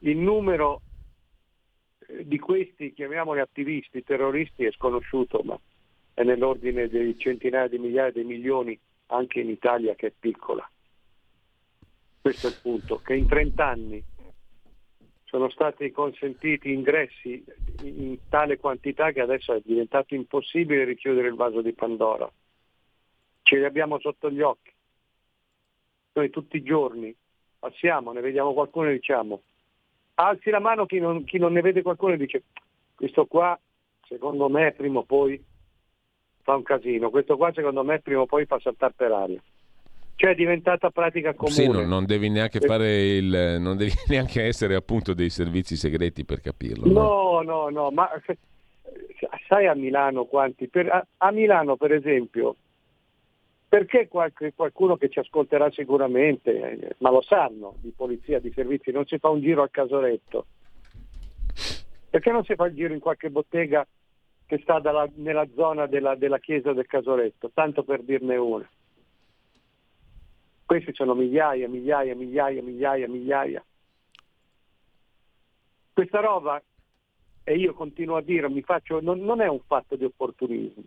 il 0.00 0.16
numero 0.16 0.80
eh, 2.06 2.26
di 2.26 2.38
questi, 2.38 2.92
chiamiamoli 2.92 3.40
attivisti, 3.40 4.04
terroristi, 4.04 4.64
è 4.64 4.72
sconosciuto, 4.72 5.40
ma 5.42 5.58
è 6.14 6.22
nell'ordine 6.22 6.88
di 6.88 7.18
centinaia 7.18 7.68
di 7.68 7.78
migliaia 7.78 8.10
di 8.10 8.24
milioni 8.24 8.78
anche 9.08 9.40
in 9.40 9.50
Italia 9.50 9.94
che 9.94 10.08
è 10.08 10.12
piccola. 10.18 10.68
Questo 12.20 12.46
è 12.46 12.50
il 12.50 12.58
punto, 12.60 13.00
che 13.02 13.14
in 13.14 13.28
30 13.28 13.66
anni 13.66 14.04
sono 15.24 15.50
stati 15.50 15.90
consentiti 15.90 16.72
ingressi 16.72 17.44
in 17.82 18.16
tale 18.28 18.56
quantità 18.56 19.10
che 19.12 19.20
adesso 19.20 19.52
è 19.52 19.60
diventato 19.64 20.14
impossibile 20.14 20.84
richiudere 20.84 21.28
il 21.28 21.34
vaso 21.34 21.60
di 21.60 21.72
Pandora. 21.72 22.30
Ce 23.42 23.56
li 23.56 23.64
abbiamo 23.64 23.98
sotto 24.00 24.30
gli 24.30 24.40
occhi. 24.40 24.72
Noi 26.16 26.30
tutti 26.30 26.56
i 26.56 26.62
giorni 26.62 27.14
passiamo, 27.58 28.12
ne 28.12 28.22
vediamo 28.22 28.54
qualcuno 28.54 28.88
e 28.88 28.94
diciamo, 28.94 29.42
alzi 30.14 30.48
la 30.48 30.60
mano 30.60 30.86
chi 30.86 30.98
non, 30.98 31.24
chi 31.24 31.36
non 31.36 31.52
ne 31.52 31.60
vede 31.60 31.82
qualcuno 31.82 32.14
e 32.14 32.16
dice, 32.16 32.44
questo 32.94 33.26
qua 33.26 33.58
secondo 34.08 34.48
me 34.48 34.72
prima 34.72 35.00
o 35.00 35.02
poi 35.02 35.42
fa 36.42 36.54
un 36.54 36.62
casino. 36.62 37.10
Questo 37.10 37.36
qua 37.36 37.52
secondo 37.52 37.84
me 37.84 38.00
prima 38.00 38.22
o 38.22 38.26
poi 38.26 38.46
fa 38.46 38.58
saltare 38.60 38.94
per 38.96 39.12
aria. 39.12 39.42
Cioè 40.14 40.30
è 40.30 40.34
diventata 40.34 40.88
pratica 40.88 41.34
comune. 41.34 41.54
Sì, 41.54 41.68
non, 41.68 41.86
non 41.86 42.06
devi 42.06 42.30
neanche 42.30 42.60
fare 42.60 43.16
il. 43.16 43.58
non 43.60 43.76
devi 43.76 43.92
neanche 44.08 44.42
essere 44.42 44.74
appunto 44.74 45.12
dei 45.12 45.28
servizi 45.28 45.76
segreti 45.76 46.24
per 46.24 46.40
capirlo. 46.40 46.90
No, 46.90 47.42
no, 47.42 47.68
no, 47.68 47.68
no 47.68 47.90
ma 47.90 48.08
sai 49.48 49.66
a 49.66 49.74
Milano 49.74 50.24
quanti. 50.24 50.68
Per, 50.68 50.88
a, 50.90 51.06
a, 51.18 51.30
Milano, 51.30 51.76
per 51.76 51.92
esempio, 51.92 52.56
perché 53.68 54.08
qualche, 54.08 54.52
qualcuno 54.54 54.96
che 54.96 55.08
ci 55.08 55.18
ascolterà 55.18 55.70
sicuramente, 55.70 56.94
ma 56.98 57.10
lo 57.10 57.20
sanno, 57.20 57.74
di 57.80 57.92
polizia, 57.94 58.38
di 58.38 58.52
servizi, 58.52 58.90
non 58.92 59.06
si 59.06 59.18
fa 59.18 59.28
un 59.28 59.40
giro 59.40 59.62
al 59.62 59.70
casoretto? 59.70 60.46
Perché 62.08 62.30
non 62.30 62.44
si 62.44 62.54
fa 62.54 62.66
il 62.66 62.74
giro 62.74 62.94
in 62.94 63.00
qualche 63.00 63.28
bottega 63.28 63.86
che 64.46 64.58
sta 64.62 64.78
dalla, 64.78 65.08
nella 65.16 65.46
zona 65.54 65.86
della, 65.86 66.14
della 66.14 66.38
chiesa 66.38 66.72
del 66.72 66.86
Casoretto, 66.86 67.50
tanto 67.52 67.82
per 67.82 68.02
dirne 68.02 68.36
una. 68.36 68.68
Questi 70.64 70.94
sono 70.94 71.14
migliaia, 71.14 71.68
migliaia, 71.68 72.14
migliaia, 72.14 72.62
migliaia, 72.62 73.08
migliaia. 73.08 73.64
Questa 75.92 76.20
roba, 76.20 76.62
e 77.42 77.56
io 77.56 77.74
continuo 77.74 78.16
a 78.16 78.22
faccio, 78.62 79.00
non, 79.00 79.20
non 79.20 79.40
è 79.40 79.48
un 79.48 79.60
fatto 79.66 79.96
di 79.96 80.04
opportunismo, 80.04 80.82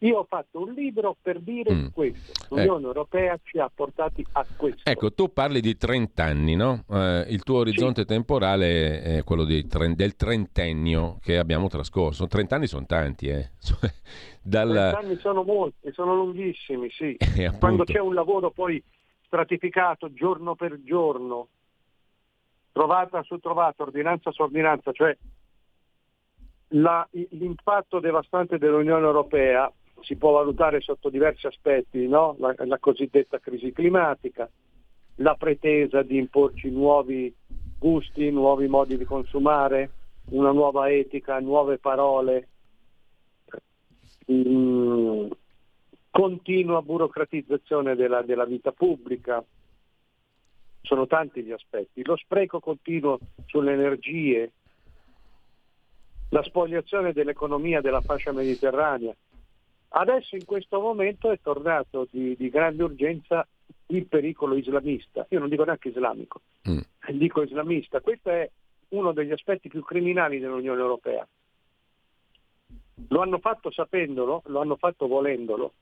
io 0.00 0.18
ho 0.18 0.26
fatto 0.28 0.60
un 0.60 0.72
libro 0.74 1.16
per 1.20 1.40
dire 1.40 1.72
mm. 1.74 1.86
questo. 1.88 2.54
L'Unione 2.54 2.84
eh. 2.84 2.86
Europea 2.86 3.38
ci 3.42 3.58
ha 3.58 3.68
portati 3.72 4.24
a 4.32 4.46
questo. 4.56 4.82
Ecco, 4.84 5.12
tu 5.12 5.32
parli 5.32 5.60
di 5.60 5.76
30 5.76 6.22
anni, 6.22 6.54
no? 6.54 6.84
Eh, 6.88 7.26
il 7.28 7.42
tuo 7.42 7.58
orizzonte 7.58 8.02
sì. 8.02 8.06
temporale 8.06 9.02
è 9.02 9.24
quello 9.24 9.44
tre, 9.66 9.94
del 9.94 10.14
trentennio 10.14 11.18
che 11.20 11.38
abbiamo 11.38 11.68
trascorso. 11.68 12.28
30 12.28 12.54
anni 12.54 12.66
sono 12.68 12.86
tanti, 12.86 13.26
eh. 13.28 13.50
Dalla... 14.40 14.92
30 14.92 14.98
anni 14.98 15.16
sono 15.18 15.42
molti, 15.42 15.90
sono 15.92 16.14
lunghissimi, 16.14 16.88
sì. 16.90 17.16
Quando 17.58 17.82
c'è 17.84 17.98
un 17.98 18.14
lavoro 18.14 18.50
poi 18.50 18.82
stratificato 19.24 20.12
giorno 20.12 20.54
per 20.54 20.80
giorno, 20.84 21.48
trovata 22.70 23.22
su 23.24 23.38
trovata, 23.38 23.82
ordinanza 23.82 24.30
su 24.30 24.42
ordinanza, 24.42 24.92
cioè 24.92 25.16
la, 26.72 27.06
l'impatto 27.30 27.98
devastante 27.98 28.58
dell'Unione 28.58 29.04
Europea 29.04 29.70
si 30.00 30.16
può 30.16 30.32
valutare 30.32 30.80
sotto 30.80 31.08
diversi 31.08 31.46
aspetti, 31.46 32.06
no? 32.06 32.36
la, 32.38 32.54
la 32.56 32.78
cosiddetta 32.78 33.38
crisi 33.38 33.72
climatica, 33.72 34.48
la 35.16 35.34
pretesa 35.34 36.02
di 36.02 36.16
imporci 36.16 36.70
nuovi 36.70 37.34
gusti, 37.78 38.30
nuovi 38.30 38.66
modi 38.66 38.96
di 38.96 39.04
consumare, 39.04 39.90
una 40.30 40.52
nuova 40.52 40.90
etica, 40.90 41.38
nuove 41.40 41.78
parole, 41.78 42.48
mm, 44.30 45.26
continua 46.10 46.82
burocratizzazione 46.82 47.94
della, 47.94 48.22
della, 48.22 48.44
vita 48.44 48.72
pubblica, 48.72 49.44
sono 50.82 51.06
tanti 51.06 51.42
gli 51.42 51.52
aspetti, 51.52 52.04
lo 52.04 52.16
spreco 52.16 52.60
continuo 52.60 53.18
sulle 53.46 53.72
energie, 53.72 54.52
la 56.30 56.42
spoliazione 56.42 57.12
dell'economia 57.12 57.80
della 57.80 58.00
fascia 58.00 58.32
mediterranea, 58.32 59.14
Adesso 59.90 60.36
in 60.36 60.44
questo 60.44 60.80
momento 60.80 61.30
è 61.30 61.38
tornato 61.40 62.06
di, 62.10 62.36
di 62.36 62.50
grande 62.50 62.82
urgenza 62.82 63.46
il 63.86 64.06
pericolo 64.06 64.56
islamista, 64.56 65.26
io 65.30 65.38
non 65.38 65.48
dico 65.48 65.64
neanche 65.64 65.88
islamico, 65.88 66.42
mm. 66.68 66.78
dico 67.12 67.42
islamista, 67.42 68.00
questo 68.00 68.30
è 68.30 68.50
uno 68.90 69.12
degli 69.12 69.32
aspetti 69.32 69.68
più 69.68 69.82
criminali 69.82 70.38
dell'Unione 70.38 70.80
Europea. 70.80 71.26
Lo 73.08 73.20
hanno 73.20 73.38
fatto 73.38 73.70
sapendolo, 73.70 74.42
lo 74.46 74.60
hanno 74.60 74.76
fatto 74.76 75.06
volendolo. 75.06 75.72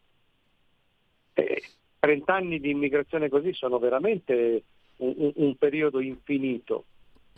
E 1.33 1.63
30 1.99 2.35
anni 2.35 2.61
di 2.61 2.71
immigrazione 2.71 3.29
così 3.29 3.53
sono 3.55 3.79
veramente 3.79 4.63
un, 4.99 5.15
un, 5.17 5.33
un 5.35 5.57
periodo 5.57 6.01
infinito. 6.01 6.85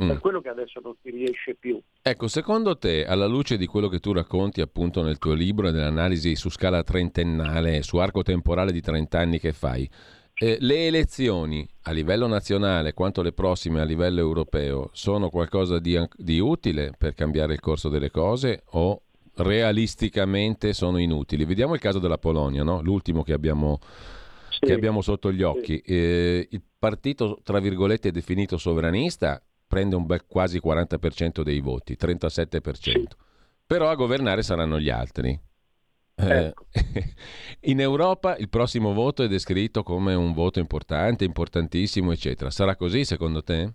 Mm. 0.03 0.09
Per 0.09 0.19
quello 0.21 0.41
che 0.41 0.49
adesso 0.49 0.81
non 0.83 0.95
si 1.03 1.11
riesce 1.11 1.57
più. 1.59 1.81
Ecco, 2.03 2.29
secondo 2.29 2.79
te, 2.79 3.05
alla 3.05 3.27
luce 3.27 3.57
di 3.57 3.67
quello 3.67 3.89
che 3.89 3.99
tu 3.99 4.13
racconti 4.13 4.61
appunto 4.61 5.03
nel 5.03 5.19
tuo 5.19 5.33
libro 5.33 5.69
e 5.69 5.73
dell'analisi 5.73 6.37
su 6.37 6.51
scala 6.51 6.85
trentennale, 6.85 7.83
su 7.83 7.97
arco 7.97 8.23
temporale 8.23 8.71
di 8.71 8.81
30 8.81 9.19
anni 9.19 9.41
che 9.41 9.53
fai, 9.53 9.89
eh, 10.41 10.57
le 10.61 10.87
elezioni 10.87 11.69
a 11.83 11.91
livello 11.91 12.29
nazionale 12.29 12.93
quanto 12.93 13.23
le 13.23 13.33
prossime 13.33 13.81
a 13.81 13.85
livello 13.85 14.21
europeo 14.21 14.91
sono 14.93 15.31
qualcosa 15.31 15.81
di, 15.81 16.01
di 16.15 16.39
utile 16.39 16.93
per 16.97 17.15
cambiare 17.15 17.55
il 17.55 17.61
corso 17.61 17.89
delle 17.89 18.11
cose 18.13 18.63
o 18.73 19.03
realisticamente 19.35 20.73
sono 20.75 20.99
inutili? 20.99 21.45
Vediamo 21.45 21.75
il 21.75 21.81
caso 21.81 21.99
della 21.99 22.19
Polonia, 22.19 22.63
no? 22.63 22.81
l'ultimo 22.83 23.25
che 23.25 23.33
abbiamo, 23.33 23.81
che 24.61 24.73
abbiamo 24.73 25.03
sotto 25.03 25.33
gli 25.33 25.43
occhi. 25.43 25.79
Eh, 25.79 26.47
il 26.49 26.63
partito, 26.79 27.41
tra 27.43 27.59
virgolette, 27.59 28.13
definito 28.13 28.59
sovranista 28.59 29.43
prende 29.69 29.95
un 29.95 30.07
bel 30.07 30.25
quasi 30.27 30.61
40% 30.65 31.43
dei 31.43 31.61
voti, 31.61 31.97
37%. 32.01 32.73
Sì. 32.73 33.09
Però 33.67 33.89
a 33.89 33.95
governare 33.95 34.43
saranno 34.43 34.81
gli 34.81 34.89
altri. 34.89 35.39
Eh, 36.21 36.47
ecco. 36.47 36.67
in 37.63 37.81
Europa 37.81 38.37
il 38.37 38.49
prossimo 38.49 38.93
voto 38.93 39.23
è 39.23 39.29
descritto 39.29 39.85
come 39.85 40.15
un 40.15 40.33
voto 40.33 40.59
importante, 40.59 41.25
importantissimo, 41.25 42.11
eccetera. 42.11 42.51
Sarà 42.51 42.75
così 42.75 43.05
secondo 43.05 43.43
te? 43.43 43.73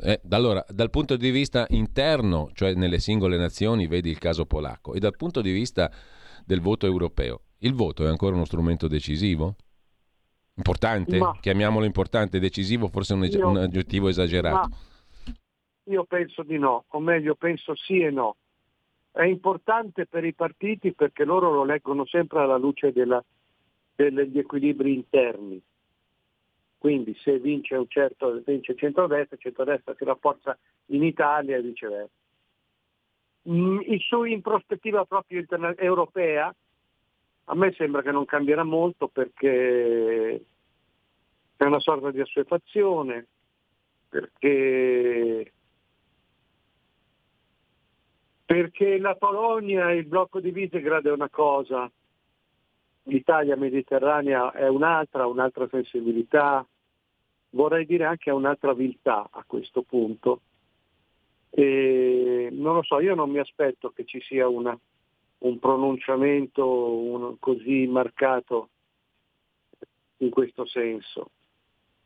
Eh, 0.00 0.20
allora, 0.30 0.64
dal 0.68 0.90
punto 0.90 1.16
di 1.16 1.30
vista 1.30 1.66
interno, 1.70 2.50
cioè 2.52 2.74
nelle 2.74 2.98
singole 2.98 3.36
nazioni, 3.36 3.86
vedi 3.86 4.10
il 4.10 4.18
caso 4.18 4.44
polacco, 4.44 4.92
e 4.92 4.98
dal 4.98 5.16
punto 5.16 5.40
di 5.40 5.52
vista 5.52 5.90
del 6.44 6.60
voto 6.60 6.86
europeo, 6.86 7.42
il 7.58 7.74
voto 7.74 8.04
è 8.04 8.08
ancora 8.08 8.34
uno 8.34 8.44
strumento 8.44 8.86
decisivo? 8.86 9.56
Importante? 10.54 11.16
Ma- 11.16 11.36
Chiamiamolo 11.40 11.84
importante, 11.84 12.38
decisivo 12.40 12.88
forse 12.88 13.14
è 13.14 13.16
un, 13.16 13.24
Io- 13.24 13.48
un 13.48 13.56
aggettivo 13.56 14.08
esagerato. 14.08 14.68
Ma 14.68 14.76
io 15.88 16.04
penso 16.04 16.42
di 16.42 16.58
no, 16.58 16.84
o 16.88 17.00
meglio 17.00 17.34
penso 17.34 17.74
sì 17.74 18.00
e 18.00 18.10
no. 18.10 18.36
È 19.10 19.24
importante 19.24 20.06
per 20.06 20.24
i 20.24 20.34
partiti 20.34 20.92
perché 20.92 21.24
loro 21.24 21.52
lo 21.52 21.64
leggono 21.64 22.04
sempre 22.06 22.40
alla 22.40 22.56
luce 22.56 22.92
della- 22.92 23.24
degli 23.94 24.38
equilibri 24.38 24.94
interni. 24.94 25.60
Quindi 26.78 27.14
se 27.22 27.38
vince 27.38 27.74
un 27.74 27.88
certo 27.88 28.40
vince 28.44 28.76
centrodestra, 28.76 29.36
centrodestra 29.36 29.94
si 29.96 30.04
rafforza 30.04 30.56
in 30.86 31.02
Italia 31.02 31.56
e 31.56 31.62
viceversa. 31.62 32.12
Mm, 33.48 33.80
su 33.98 34.24
in 34.24 34.42
prospettiva 34.42 35.04
proprio 35.04 35.40
interna- 35.40 35.74
europea, 35.76 36.54
a 37.50 37.54
me 37.54 37.72
sembra 37.72 38.02
che 38.02 38.12
non 38.12 38.26
cambierà 38.26 38.62
molto 38.62 39.08
perché 39.08 40.44
è 41.56 41.64
una 41.64 41.80
sorta 41.80 42.10
di 42.10 42.20
assuefazione, 42.20 43.26
perché, 44.08 45.52
perché 48.48 48.96
la 48.96 49.14
Polonia 49.14 49.90
e 49.90 49.96
il 49.96 50.06
blocco 50.06 50.40
di 50.40 50.50
Visegrad 50.50 51.04
è 51.04 51.12
una 51.12 51.28
cosa, 51.28 51.92
l'Italia 53.02 53.56
mediterranea 53.56 54.52
è 54.52 54.66
un'altra, 54.66 55.26
un'altra 55.26 55.68
sensibilità, 55.68 56.66
vorrei 57.50 57.84
dire 57.84 58.04
anche 58.06 58.30
un'altra 58.30 58.72
viltà 58.72 59.28
a 59.30 59.44
questo 59.46 59.82
punto. 59.82 60.40
E 61.50 62.48
non 62.50 62.76
lo 62.76 62.82
so, 62.84 63.00
io 63.00 63.14
non 63.14 63.28
mi 63.28 63.38
aspetto 63.38 63.90
che 63.90 64.06
ci 64.06 64.18
sia 64.22 64.48
una- 64.48 64.78
un 65.40 65.58
pronunciamento 65.58 66.90
un- 66.90 67.38
così 67.38 67.86
marcato 67.86 68.70
in 70.18 70.30
questo 70.30 70.64
senso. 70.64 71.32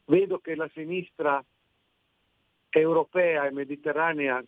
Vedo 0.07 0.41
che 0.41 0.57
la 0.57 0.69
sinistra 0.75 1.41
europea 2.69 3.47
e 3.47 3.53
mediterranea 3.53 4.43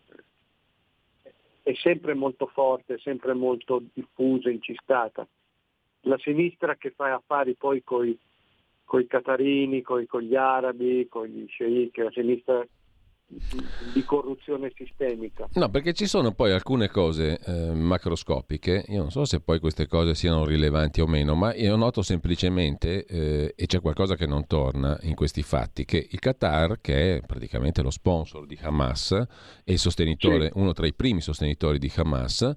è 1.65 1.73
sempre 1.73 2.13
molto 2.13 2.45
forte, 2.45 2.99
sempre 2.99 3.33
molto 3.33 3.81
diffusa, 3.91 4.51
incistata. 4.51 5.27
La 6.01 6.17
sinistra 6.19 6.75
che 6.75 6.91
fa 6.91 7.11
affari 7.11 7.55
poi 7.55 7.83
con 7.83 8.07
i 8.07 9.07
catarini, 9.07 9.81
con 9.81 10.05
gli 10.21 10.35
arabi, 10.35 11.07
con 11.09 11.25
gli 11.25 11.43
sceicchi, 11.47 12.01
la 12.01 12.11
sinistra 12.11 12.63
di 13.27 14.03
corruzione 14.03 14.71
sistemica. 14.75 15.47
No, 15.53 15.69
perché 15.69 15.93
ci 15.93 16.05
sono 16.05 16.33
poi 16.33 16.51
alcune 16.51 16.89
cose 16.89 17.39
eh, 17.39 17.73
macroscopiche, 17.73 18.85
io 18.89 19.01
non 19.01 19.11
so 19.11 19.25
se 19.25 19.41
poi 19.41 19.59
queste 19.59 19.87
cose 19.87 20.13
siano 20.13 20.45
rilevanti 20.45 21.01
o 21.01 21.07
meno, 21.07 21.33
ma 21.35 21.53
io 21.53 21.75
noto 21.75 22.01
semplicemente, 22.01 23.05
eh, 23.05 23.53
e 23.55 23.65
c'è 23.65 23.81
qualcosa 23.81 24.15
che 24.15 24.27
non 24.27 24.45
torna 24.45 24.97
in 25.01 25.15
questi 25.15 25.41
fatti, 25.41 25.85
che 25.85 26.07
il 26.09 26.19
Qatar, 26.19 26.79
che 26.79 27.17
è 27.17 27.21
praticamente 27.25 27.81
lo 27.81 27.89
sponsor 27.89 28.45
di 28.45 28.57
Hamas 28.61 29.11
e 29.63 29.73
il 29.73 29.79
sostenitore, 29.79 30.51
uno 30.53 30.73
tra 30.73 30.85
i 30.85 30.93
primi 30.93 31.21
sostenitori 31.21 31.79
di 31.79 31.91
Hamas, 31.95 32.53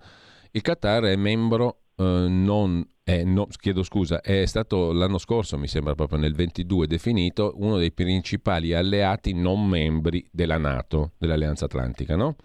il 0.51 0.61
Qatar 0.63 1.05
è 1.05 1.17
membro 1.17 1.83
eh, 1.99 2.27
non 2.29 2.87
è, 3.03 3.25
no, 3.25 3.49
chiedo 3.59 3.83
scusa, 3.83 4.21
è 4.21 4.45
stato 4.47 4.93
l'anno 4.93 5.19
scorso, 5.19 5.59
mi 5.59 5.67
sembra 5.67 5.95
proprio 5.95 6.19
nel 6.19 6.35
22, 6.35 6.87
definito 6.87 7.55
uno 7.57 7.77
dei 7.79 7.91
principali 7.91 8.73
alleati 8.73 9.33
non 9.33 9.67
membri 9.67 10.25
della 10.31 10.59
Nato, 10.59 11.13
dell'Alleanza 11.19 11.65
Atlantica, 11.65 12.17
no? 12.17 12.37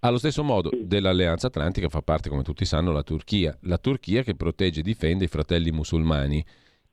Allo 0.00 0.18
stesso 0.18 0.44
modo, 0.44 0.70
dell'Alleanza 0.72 1.48
Atlantica 1.48 1.88
fa 1.88 2.02
parte, 2.02 2.28
come 2.28 2.42
tutti 2.42 2.64
sanno, 2.64 2.92
la 2.92 3.02
Turchia. 3.02 3.56
La 3.62 3.78
Turchia 3.78 4.22
che 4.22 4.34
protegge 4.36 4.80
e 4.80 4.82
difende 4.82 5.24
i 5.24 5.28
fratelli 5.28 5.72
musulmani, 5.72 6.44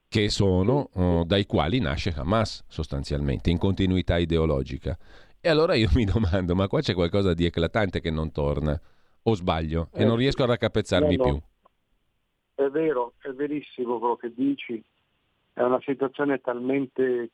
che 0.07 0.29
sono 0.29 0.89
oh, 0.93 1.23
dai 1.25 1.45
quali 1.45 1.79
nasce 1.79 2.13
Hamas, 2.15 2.63
sostanzialmente, 2.67 3.49
in 3.49 3.57
continuità 3.57 4.17
ideologica. 4.17 4.97
E 5.41 5.49
allora 5.49 5.75
io 5.75 5.89
mi 5.93 6.05
domando, 6.05 6.55
ma 6.55 6.67
qua 6.67 6.79
c'è 6.79 6.93
qualcosa 6.93 7.33
di 7.33 7.45
eclatante 7.45 7.99
che 7.99 8.09
non 8.09 8.31
torna? 8.31 8.79
O 9.23 9.35
sbaglio? 9.35 9.89
E 9.93 10.03
Eh, 10.03 10.05
non 10.05 10.15
riesco 10.15 10.43
a 10.43 10.47
raccapezzarmi 10.47 11.17
più. 11.17 11.41
È 12.55 12.67
vero, 12.67 13.13
è 13.19 13.29
verissimo 13.29 13.99
quello 13.99 14.15
che 14.15 14.31
dici, 14.33 14.81
è 15.53 15.61
una 15.61 15.81
situazione 15.81 16.39
talmente, 16.39 17.31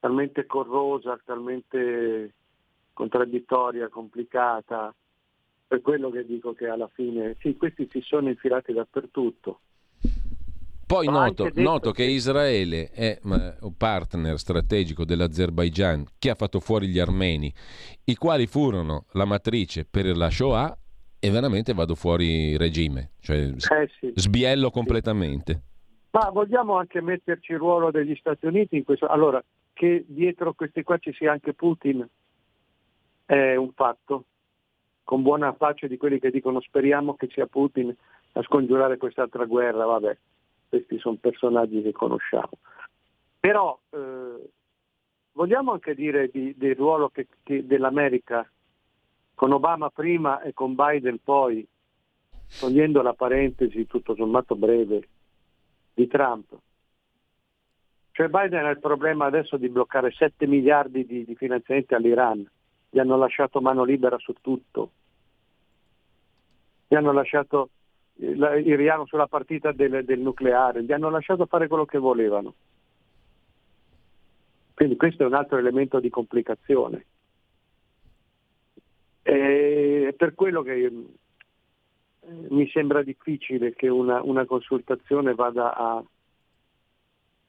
talmente 0.00 0.46
corrosa, 0.46 1.20
talmente 1.24 2.32
contraddittoria, 2.92 3.88
complicata, 3.88 4.94
per 5.66 5.82
quello 5.82 6.10
che 6.10 6.24
dico 6.24 6.54
che 6.54 6.68
alla 6.68 6.88
fine, 6.92 7.36
sì, 7.40 7.56
questi 7.56 7.88
si 7.90 8.00
sono 8.00 8.28
infilati 8.28 8.72
dappertutto. 8.72 9.60
Poi 10.86 11.06
noto, 11.08 11.50
noto 11.54 11.90
che 11.90 12.04
Israele 12.04 12.90
è 12.90 13.18
un 13.22 13.76
partner 13.76 14.38
strategico 14.38 15.04
dell'Azerbaigian 15.04 16.06
che 16.16 16.30
ha 16.30 16.36
fatto 16.36 16.60
fuori 16.60 16.86
gli 16.86 17.00
armeni, 17.00 17.52
i 18.04 18.14
quali 18.14 18.46
furono 18.46 19.06
la 19.12 19.24
matrice 19.24 19.84
per 19.84 20.16
la 20.16 20.30
Shoah 20.30 20.78
e 21.18 21.30
veramente 21.30 21.72
vado 21.74 21.94
fuori 21.94 22.56
regime, 22.56 23.10
cioè 23.20 23.38
Eh 23.38 23.88
sì. 23.98 24.12
sbiello 24.14 24.70
completamente. 24.70 25.62
Ma 26.10 26.30
vogliamo 26.30 26.76
anche 26.76 27.00
metterci 27.00 27.52
il 27.52 27.58
ruolo 27.58 27.90
degli 27.90 28.14
Stati 28.16 28.46
Uniti 28.46 28.76
in 28.76 28.84
questo? 28.84 29.06
Allora, 29.06 29.42
che 29.72 30.04
dietro 30.06 30.54
questi 30.54 30.82
qua 30.82 30.96
ci 30.98 31.12
sia 31.12 31.32
anche 31.32 31.52
Putin 31.52 32.06
è 33.26 33.54
un 33.56 33.72
fatto, 33.72 34.24
con 35.04 35.22
buona 35.22 35.52
pace 35.52 35.88
di 35.88 35.96
quelli 35.96 36.18
che 36.18 36.30
dicono 36.30 36.60
speriamo 36.60 37.14
che 37.16 37.28
sia 37.32 37.46
Putin 37.46 37.94
a 38.32 38.42
scongiurare 38.42 38.96
quest'altra 38.96 39.44
guerra, 39.44 39.84
vabbè, 39.84 40.16
questi 40.68 40.98
sono 40.98 41.16
personaggi 41.20 41.82
che 41.82 41.92
conosciamo. 41.92 42.50
Però 43.38 43.78
eh, 43.90 44.50
vogliamo 45.32 45.72
anche 45.72 45.94
dire 45.94 46.28
di- 46.32 46.54
del 46.56 46.76
ruolo 46.76 47.08
che- 47.10 47.26
che- 47.42 47.66
dell'America 47.66 48.48
con 49.36 49.52
Obama 49.52 49.90
prima 49.90 50.40
e 50.40 50.54
con 50.54 50.74
Biden 50.74 51.18
poi, 51.22 51.64
togliendo 52.58 53.02
la 53.02 53.12
parentesi 53.12 53.86
tutto 53.86 54.14
sommato 54.14 54.56
breve 54.56 55.08
di 55.92 56.06
Trump. 56.06 56.56
Cioè 58.12 58.28
Biden 58.28 58.64
ha 58.64 58.70
il 58.70 58.80
problema 58.80 59.26
adesso 59.26 59.58
di 59.58 59.68
bloccare 59.68 60.10
7 60.10 60.46
miliardi 60.46 61.04
di, 61.04 61.26
di 61.26 61.36
finanziamenti 61.36 61.92
all'Iran, 61.92 62.50
gli 62.88 62.98
hanno 62.98 63.18
lasciato 63.18 63.60
mano 63.60 63.84
libera 63.84 64.16
su 64.16 64.32
tutto, 64.40 64.90
gli 66.88 66.94
hanno 66.94 67.12
lasciato 67.12 67.68
il, 68.14 68.62
il 68.64 68.76
riano 68.78 69.04
sulla 69.04 69.26
partita 69.26 69.70
del, 69.70 70.02
del 70.06 70.18
nucleare, 70.18 70.82
gli 70.82 70.92
hanno 70.92 71.10
lasciato 71.10 71.44
fare 71.44 71.68
quello 71.68 71.84
che 71.84 71.98
volevano. 71.98 72.54
Quindi 74.72 74.96
questo 74.96 75.24
è 75.24 75.26
un 75.26 75.34
altro 75.34 75.58
elemento 75.58 76.00
di 76.00 76.08
complicazione. 76.08 77.04
E 79.28 80.14
per 80.16 80.34
quello 80.34 80.62
che 80.62 80.84
eh, 80.84 80.92
mi 82.50 82.68
sembra 82.68 83.02
difficile 83.02 83.74
che 83.74 83.88
una, 83.88 84.22
una 84.22 84.44
consultazione 84.44 85.34
vada 85.34 85.74
a, 85.74 86.04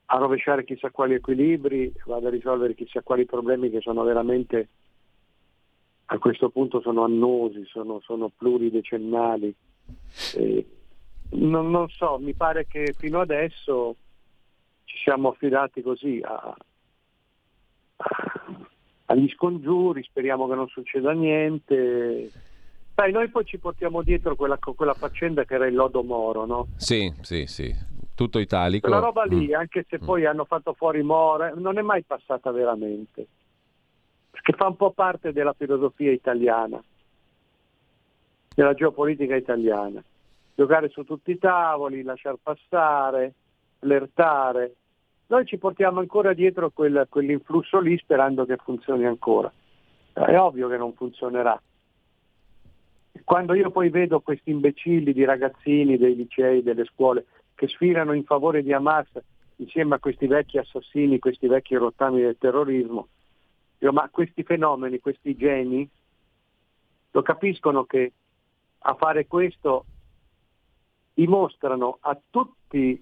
a 0.05 0.17
rovesciare 0.17 0.63
chissà 0.63 0.89
quali 0.89 1.13
equilibri, 1.13 1.93
vada 2.07 2.29
a 2.29 2.31
risolvere 2.31 2.73
chissà 2.73 3.03
quali 3.03 3.25
problemi 3.25 3.69
che 3.69 3.81
sono 3.81 4.01
veramente 4.03 4.69
a 6.05 6.17
questo 6.17 6.49
punto 6.49 6.81
sono 6.81 7.03
annosi, 7.03 7.63
sono, 7.65 7.99
sono 7.99 8.31
pluridecennali. 8.35 9.53
Eh, 10.35 10.65
non, 11.33 11.69
non 11.69 11.89
so, 11.89 12.17
mi 12.17 12.33
pare 12.33 12.65
che 12.65 12.95
fino 12.97 13.19
adesso 13.19 13.95
ci 14.85 14.97
siamo 15.03 15.29
affidati 15.29 15.83
così 15.83 16.19
a, 16.23 16.57
agli 19.09 19.29
scongiuri, 19.29 20.03
speriamo 20.03 20.47
che 20.47 20.55
non 20.55 20.67
succeda 20.67 21.11
niente. 21.11 22.31
Sai, 22.95 23.11
noi 23.11 23.29
poi 23.29 23.45
ci 23.45 23.57
portiamo 23.57 24.01
dietro 24.01 24.35
quella, 24.35 24.57
quella 24.57 24.93
faccenda 24.93 25.43
che 25.45 25.53
era 25.53 25.67
il 25.67 25.75
lodo 25.75 26.03
Moro, 26.03 26.45
no? 26.45 26.67
Sì, 26.77 27.13
sì, 27.21 27.45
sì, 27.45 27.73
tutto 28.15 28.39
italico. 28.39 28.88
Quella 28.88 29.01
roba 29.03 29.23
lì, 29.23 29.47
Mm. 29.49 29.53
anche 29.53 29.85
se 29.88 29.99
poi 29.99 30.25
hanno 30.25 30.45
fatto 30.45 30.73
fuori 30.73 31.03
Moro, 31.03 31.53
non 31.55 31.77
è 31.77 31.81
mai 31.81 32.03
passata 32.03 32.51
veramente, 32.51 33.27
perché 34.31 34.53
fa 34.53 34.67
un 34.67 34.75
po' 34.75 34.91
parte 34.91 35.31
della 35.31 35.53
filosofia 35.53 36.11
italiana, 36.11 36.84
della 38.55 38.73
geopolitica 38.73 39.35
italiana. 39.35 40.03
Giocare 40.55 40.89
su 40.89 41.03
tutti 41.03 41.31
i 41.31 41.38
tavoli, 41.38 42.01
lasciar 42.01 42.35
passare, 42.41 43.34
flirtare. 43.79 44.73
Noi 45.27 45.45
ci 45.45 45.57
portiamo 45.57 45.99
ancora 45.99 46.33
dietro 46.33 46.69
quel- 46.69 47.07
quell'influsso 47.09 47.79
lì 47.79 47.97
sperando 47.97 48.45
che 48.45 48.57
funzioni 48.57 49.05
ancora. 49.05 49.51
È 50.13 50.37
ovvio 50.37 50.67
che 50.69 50.77
non 50.77 50.93
funzionerà. 50.93 51.61
Quando 53.23 53.53
io 53.53 53.71
poi 53.71 53.89
vedo 53.89 54.21
questi 54.21 54.51
imbecilli 54.51 55.11
di 55.11 55.25
ragazzini 55.25 55.97
dei 55.97 56.15
licei, 56.15 56.63
delle 56.63 56.85
scuole, 56.85 57.25
che 57.55 57.67
sfilano 57.67 58.13
in 58.13 58.23
favore 58.23 58.63
di 58.63 58.71
Hamas 58.71 59.09
insieme 59.57 59.95
a 59.95 59.99
questi 59.99 60.27
vecchi 60.27 60.57
assassini, 60.57 61.19
questi 61.19 61.47
vecchi 61.47 61.75
rottami 61.75 62.21
del 62.21 62.37
terrorismo, 62.37 63.07
Dico, 63.77 63.91
ma 63.91 64.09
questi 64.09 64.43
fenomeni, 64.43 64.99
questi 64.99 65.35
geni, 65.35 65.87
lo 67.11 67.21
capiscono 67.21 67.85
che 67.85 68.13
a 68.79 68.95
fare 68.95 69.27
questo 69.27 69.85
dimostrano 71.13 71.97
a 72.01 72.19
tutti 72.29 73.01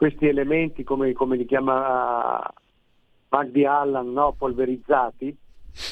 questi 0.00 0.28
elementi, 0.28 0.82
come, 0.82 1.12
come 1.12 1.36
li 1.36 1.44
chiama 1.44 2.42
Magdi 3.28 3.66
Allan, 3.66 4.10
no? 4.10 4.32
polverizzati, 4.32 5.36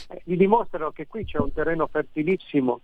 eh, 0.09 0.23
gli 0.25 0.35
dimostrano 0.35 0.93
che 0.93 1.07
qui 1.07 1.27
c'è 1.27 1.37
un 1.37 1.53
terreno 1.53 1.87
fertilissimo 1.89 2.81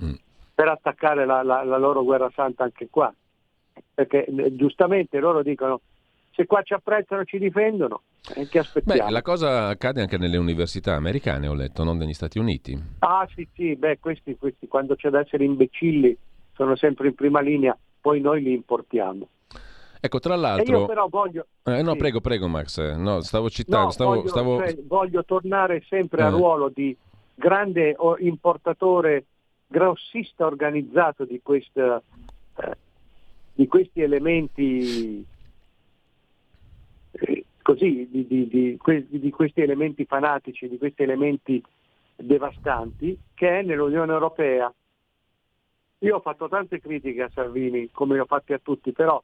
mm. 0.00 0.14
per 0.54 0.68
attaccare 0.68 1.26
la, 1.26 1.42
la, 1.42 1.64
la 1.64 1.76
loro 1.76 2.04
guerra 2.04 2.30
santa 2.32 2.62
anche 2.62 2.86
qua. 2.88 3.12
Perché 3.94 4.26
eh, 4.26 4.54
giustamente 4.54 5.18
loro 5.18 5.42
dicono 5.42 5.80
se 6.30 6.46
qua 6.46 6.62
ci 6.62 6.72
apprezzano 6.72 7.24
ci 7.24 7.38
difendono, 7.38 8.02
eh, 8.36 8.46
che 8.46 8.60
aspettiamo? 8.60 9.06
Beh, 9.06 9.10
la 9.10 9.22
cosa 9.22 9.66
accade 9.66 10.02
anche 10.02 10.18
nelle 10.18 10.36
università 10.36 10.94
americane, 10.94 11.48
ho 11.48 11.54
letto, 11.54 11.82
non 11.82 11.96
negli 11.96 12.14
Stati 12.14 12.38
Uniti. 12.38 12.80
Ah 13.00 13.26
sì, 13.34 13.44
sì, 13.56 13.74
beh, 13.74 13.98
questi, 13.98 14.36
questi 14.36 14.68
quando 14.68 14.94
c'è 14.94 15.10
da 15.10 15.18
essere 15.18 15.42
imbecilli 15.42 16.16
sono 16.52 16.76
sempre 16.76 17.08
in 17.08 17.14
prima 17.16 17.40
linea, 17.40 17.76
poi 18.00 18.20
noi 18.20 18.40
li 18.40 18.52
importiamo. 18.52 19.28
Ecco, 20.04 20.18
tra 20.18 20.36
l'altro... 20.36 20.76
E 20.76 20.80
io 20.80 20.84
però 20.84 21.08
voglio... 21.08 21.46
Eh, 21.62 21.80
no, 21.80 21.92
sì. 21.92 21.96
prego, 21.96 22.20
prego 22.20 22.46
Max, 22.46 22.94
no, 22.94 23.22
stavo 23.22 23.48
citando... 23.48 23.86
No, 23.86 23.90
stavo, 23.90 24.14
voglio, 24.16 24.28
stavo... 24.28 24.58
Cioè, 24.58 24.76
voglio, 24.82 25.24
tornare 25.24 25.82
sempre 25.88 26.20
eh. 26.20 26.24
al 26.24 26.32
ruolo 26.32 26.68
di 26.68 26.94
grande 27.34 27.96
importatore, 28.18 29.24
grossista 29.66 30.44
organizzato 30.44 31.24
di, 31.24 31.40
questa, 31.42 32.02
eh, 32.56 32.76
di 33.54 33.66
questi 33.66 34.02
elementi 34.02 35.26
eh, 37.12 37.44
così, 37.62 38.06
di, 38.10 38.26
di, 38.26 38.46
di, 38.46 38.78
di, 39.08 39.30
questi 39.30 39.62
elementi 39.62 40.04
fanatici, 40.04 40.68
di 40.68 40.76
questi 40.76 41.02
elementi 41.02 41.64
devastanti, 42.14 43.18
che 43.32 43.60
è 43.60 43.62
nell'Unione 43.62 44.12
Europea. 44.12 44.70
Io 46.00 46.16
ho 46.16 46.20
fatto 46.20 46.46
tante 46.46 46.78
critiche 46.78 47.22
a 47.22 47.30
Salvini, 47.32 47.88
come 47.90 48.16
le 48.16 48.20
ho 48.20 48.26
fatte 48.26 48.52
a 48.52 48.60
tutti, 48.62 48.92
però 48.92 49.18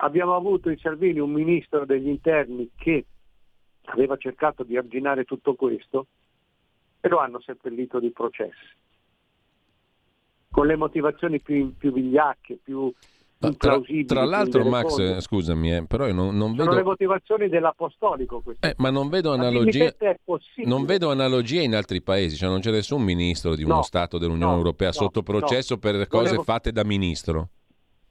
abbiamo 0.00 0.34
avuto 0.34 0.70
in 0.70 0.78
Salvini 0.78 1.18
un 1.18 1.30
ministro 1.30 1.84
degli 1.84 2.08
interni 2.08 2.70
che 2.76 3.04
aveva 3.86 4.16
cercato 4.16 4.62
di 4.62 4.76
arginare 4.76 5.24
tutto 5.24 5.54
questo 5.54 6.06
e 7.00 7.08
lo 7.08 7.18
hanno 7.18 7.40
seppellito 7.40 7.98
di 8.00 8.10
processi, 8.10 8.76
con 10.50 10.66
le 10.66 10.76
motivazioni 10.76 11.40
più, 11.40 11.74
più 11.76 11.92
vigliacche, 11.92 12.58
più, 12.62 12.92
tra, 13.56 13.80
tra, 14.04 14.24
l'altro, 14.24 14.64
Max, 14.64 14.98
eh, 14.98 15.20
scusami, 15.20 15.76
eh, 15.76 15.86
però 15.86 16.08
io 16.08 16.14
non, 16.14 16.36
non 16.36 16.50
vedo. 16.52 16.64
Sono 16.64 16.76
le 16.76 16.82
motivazioni 16.82 17.48
dell'apostolico. 17.48 18.42
Eh, 18.58 18.74
ma 18.78 18.90
non 18.90 19.08
vedo, 19.08 19.32
analogie, 19.32 19.96
non 20.64 20.84
vedo 20.84 21.10
analogie 21.12 21.62
in 21.62 21.76
altri 21.76 22.02
paesi, 22.02 22.36
cioè 22.36 22.48
non 22.48 22.58
c'è 22.58 22.72
nessun 22.72 23.02
ministro 23.02 23.54
di 23.54 23.62
uno 23.62 23.76
no, 23.76 23.82
Stato 23.82 24.18
dell'Unione 24.18 24.52
no, 24.52 24.58
Europea 24.58 24.88
no, 24.88 24.94
sotto 24.94 25.22
processo 25.22 25.78
per 25.78 26.08
cose 26.08 26.24
Volevo... 26.24 26.42
fatte 26.42 26.72
da 26.72 26.84
ministro. 26.84 27.50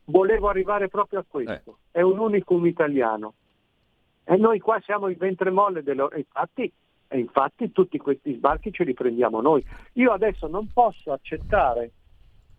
Volevo 0.09 0.49
arrivare 0.49 0.87
proprio 0.87 1.19
a 1.19 1.25
questo. 1.27 1.77
Eh. 1.91 1.99
È 1.99 2.01
un 2.01 2.19
unicum 2.19 2.65
italiano. 2.65 3.33
E 4.23 4.35
noi 4.37 4.59
qua 4.59 4.79
siamo 4.81 5.07
il 5.07 5.17
ventre 5.17 5.49
molle 5.49 5.83
dello... 5.83 6.09
Infatti, 6.15 6.71
e 7.07 7.19
infatti 7.19 7.71
tutti 7.71 7.97
questi 7.97 8.33
sbarchi 8.33 8.71
ce 8.71 8.83
li 8.83 8.93
prendiamo 8.93 9.41
noi. 9.41 9.65
Io 9.93 10.11
adesso 10.11 10.47
non 10.47 10.71
posso 10.71 11.11
accettare 11.11 11.91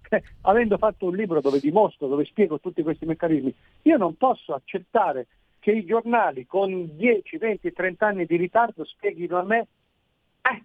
avendo 0.43 0.79
fatto 0.79 1.07
un 1.07 1.15
libro 1.15 1.41
dove 1.41 1.61
dimostro, 1.61 2.07
dove 2.07 2.25
spiego 2.25 2.59
tutti 2.59 2.83
questi 2.83 3.07
meccanismi, 3.07 3.55
io 3.83 3.97
non 3.97 4.16
posso 4.16 4.55
accettare 4.55 5.27
che 5.59 5.73
i 5.73 5.85
giornali 5.85 6.47
con 6.47 6.97
10, 6.97 7.37
20, 7.37 7.73
30 7.73 8.07
anni 8.07 8.27
di 8.27 8.37
ritardo 8.37 8.85
spieghino 8.85 9.39
a 9.39 9.43
me, 9.43 9.66
eh, 10.43 10.62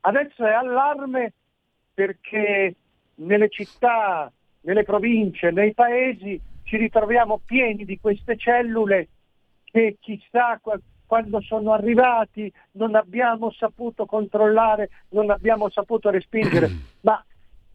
adesso 0.00 0.44
è 0.44 0.52
allarme 0.52 1.32
perché 1.94 2.74
nelle 3.16 3.48
città, 3.48 4.30
nelle 4.68 4.84
province, 4.84 5.50
nei 5.50 5.72
paesi 5.72 6.38
ci 6.64 6.76
ritroviamo 6.76 7.40
pieni 7.42 7.86
di 7.86 7.98
queste 7.98 8.36
cellule 8.36 9.08
che 9.64 9.96
chissà 9.98 10.60
quando 11.06 11.40
sono 11.40 11.72
arrivati 11.72 12.52
non 12.72 12.94
abbiamo 12.94 13.50
saputo 13.50 14.04
controllare, 14.04 14.90
non 15.10 15.30
abbiamo 15.30 15.70
saputo 15.70 16.10
respingere, 16.10 16.70
ma 17.00 17.24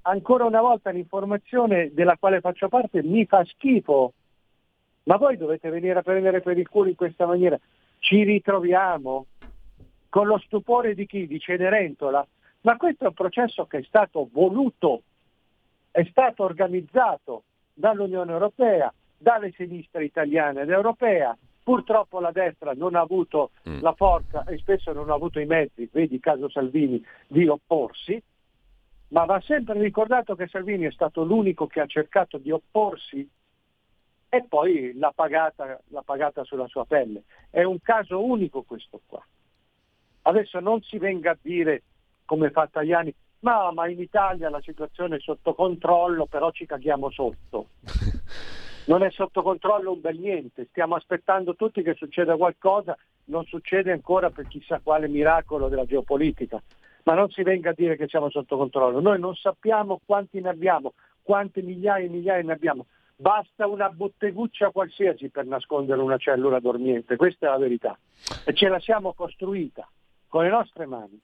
ancora 0.02 0.46
una 0.46 0.62
volta 0.62 0.92
l'informazione 0.92 1.90
della 1.94 2.16
quale 2.20 2.42
faccio 2.42 2.68
parte 2.70 3.02
mi 3.02 3.26
fa 3.26 3.44
schifo. 3.44 4.14
Ma 5.06 5.18
voi 5.18 5.36
dovete 5.36 5.70
venire 5.70 5.98
a 5.98 6.04
prendere 6.04 6.42
per 6.42 6.60
il 6.60 6.70
culo 6.70 6.90
in 6.90 6.96
questa 6.96 7.26
maniera. 7.26 7.60
Ci 7.98 8.24
ritroviamo 8.24 9.26
con 10.10 10.28
lo 10.28 10.38
stupore 10.38 10.94
di 10.94 11.08
chi? 11.08 11.26
Di 11.26 11.40
Cenerentola. 11.40 12.26
Ma 12.62 12.78
questo 12.78 13.06
è 13.06 13.08
un 13.08 13.14
processo 13.14 13.66
che 13.66 13.80
è 13.80 13.84
stato 13.84 14.30
voluto, 14.32 15.02
è 15.94 16.04
stato 16.10 16.44
organizzato 16.44 17.44
dall'Unione 17.72 18.32
Europea, 18.32 18.92
dalle 19.16 19.52
sinistre 19.52 20.06
italiane 20.06 20.64
ed 20.64 20.72
europea. 20.72 21.38
Purtroppo 21.62 22.20
la 22.20 22.32
destra 22.32 22.74
non 22.74 22.96
ha 22.96 23.02
avuto 23.02 23.52
mm. 23.70 23.80
la 23.82 23.94
forza 23.94 24.44
e 24.46 24.58
spesso 24.58 24.92
non 24.92 25.12
ha 25.12 25.14
avuto 25.14 25.40
i 25.40 25.46
mezzi, 25.46 25.88
vedi 25.92 26.20
caso 26.20 26.50
Salvini, 26.50 27.02
di 27.28 27.48
opporsi 27.48 28.22
ma 29.14 29.26
va 29.26 29.40
sempre 29.42 29.80
ricordato 29.80 30.36
che 30.36 30.48
Salvini 30.48 30.86
è 30.86 30.92
stato 30.92 31.24
l'unico 31.24 31.68
che 31.68 31.80
ha 31.80 31.86
cercato 31.86 32.40
di 32.40 32.50
opporsi 32.50 33.30
e 34.28 34.44
poi 34.50 34.92
l'ha 34.96 35.12
pagata, 35.14 35.80
l'ha 35.90 36.02
pagata 36.02 36.44
sulla 36.44 36.66
sua 36.66 36.84
pelle. 36.86 37.22
È 37.52 37.62
un 37.62 37.80
caso 37.80 38.26
unico 38.26 38.64
questo 38.64 39.00
qua. 39.06 39.24
Adesso 40.24 40.60
non 40.60 40.82
si 40.82 40.98
venga 40.98 41.32
a 41.32 41.38
dire, 41.40 41.84
come 42.26 42.50
fa 42.50 42.68
Tajani, 42.68 43.14
ma, 43.44 43.72
ma 43.72 43.88
in 43.88 44.00
Italia 44.00 44.50
la 44.50 44.62
situazione 44.62 45.18
è 45.18 45.20
sotto 45.20 45.54
controllo, 45.54 46.26
però 46.26 46.52
ci 46.52 46.66
caghiamo 46.66 47.10
sotto. 47.10 47.68
Non 48.86 49.02
è 49.02 49.10
sotto 49.12 49.42
controllo 49.44 49.94
un 49.94 50.02
bel 50.02 50.20
niente, 50.20 50.68
stiamo 50.70 50.96
aspettando 50.96 51.56
tutti 51.56 51.82
che 51.82 51.94
succeda 51.94 52.36
qualcosa, 52.36 52.98
non 53.28 53.46
succede 53.46 53.94
ancora 53.94 54.30
per 54.30 54.46
chissà 54.50 54.82
quale 54.84 55.08
miracolo 55.08 55.70
della 55.70 55.86
geopolitica 55.86 56.62
ma 57.04 57.14
non 57.14 57.30
si 57.30 57.44
venga 57.44 57.72
a 57.72 57.74
dire 57.74 57.96
che 57.96 58.08
siamo 58.08 58.30
sotto 58.30 58.58
controllo. 58.58 59.00
Noi 59.00 59.20
non 59.20 59.36
sappiamo 59.36 60.00
quanti 60.06 60.40
ne 60.40 60.50
abbiamo, 60.50 60.94
quante 61.22 61.62
migliaia 61.62 62.06
e 62.06 62.10
migliaia 62.10 62.44
ne 62.44 62.54
abbiamo. 62.54 62.86
Basta 63.16 63.68
una 63.68 63.90
botteguccia 63.90 64.72
qualsiasi 64.72 65.30
per 65.30 65.46
nascondere 65.46 66.02
una 66.02 66.18
cellula 66.18 66.60
dormiente, 66.60 67.16
questa 67.16 67.48
è 67.48 67.50
la 67.50 67.58
verità. 67.58 67.98
E 68.46 68.54
ce 68.54 68.68
la 68.68 68.80
siamo 68.80 69.14
costruita 69.14 69.88
con 70.28 70.44
le 70.44 70.50
nostre 70.50 70.86
mani. 70.86 71.20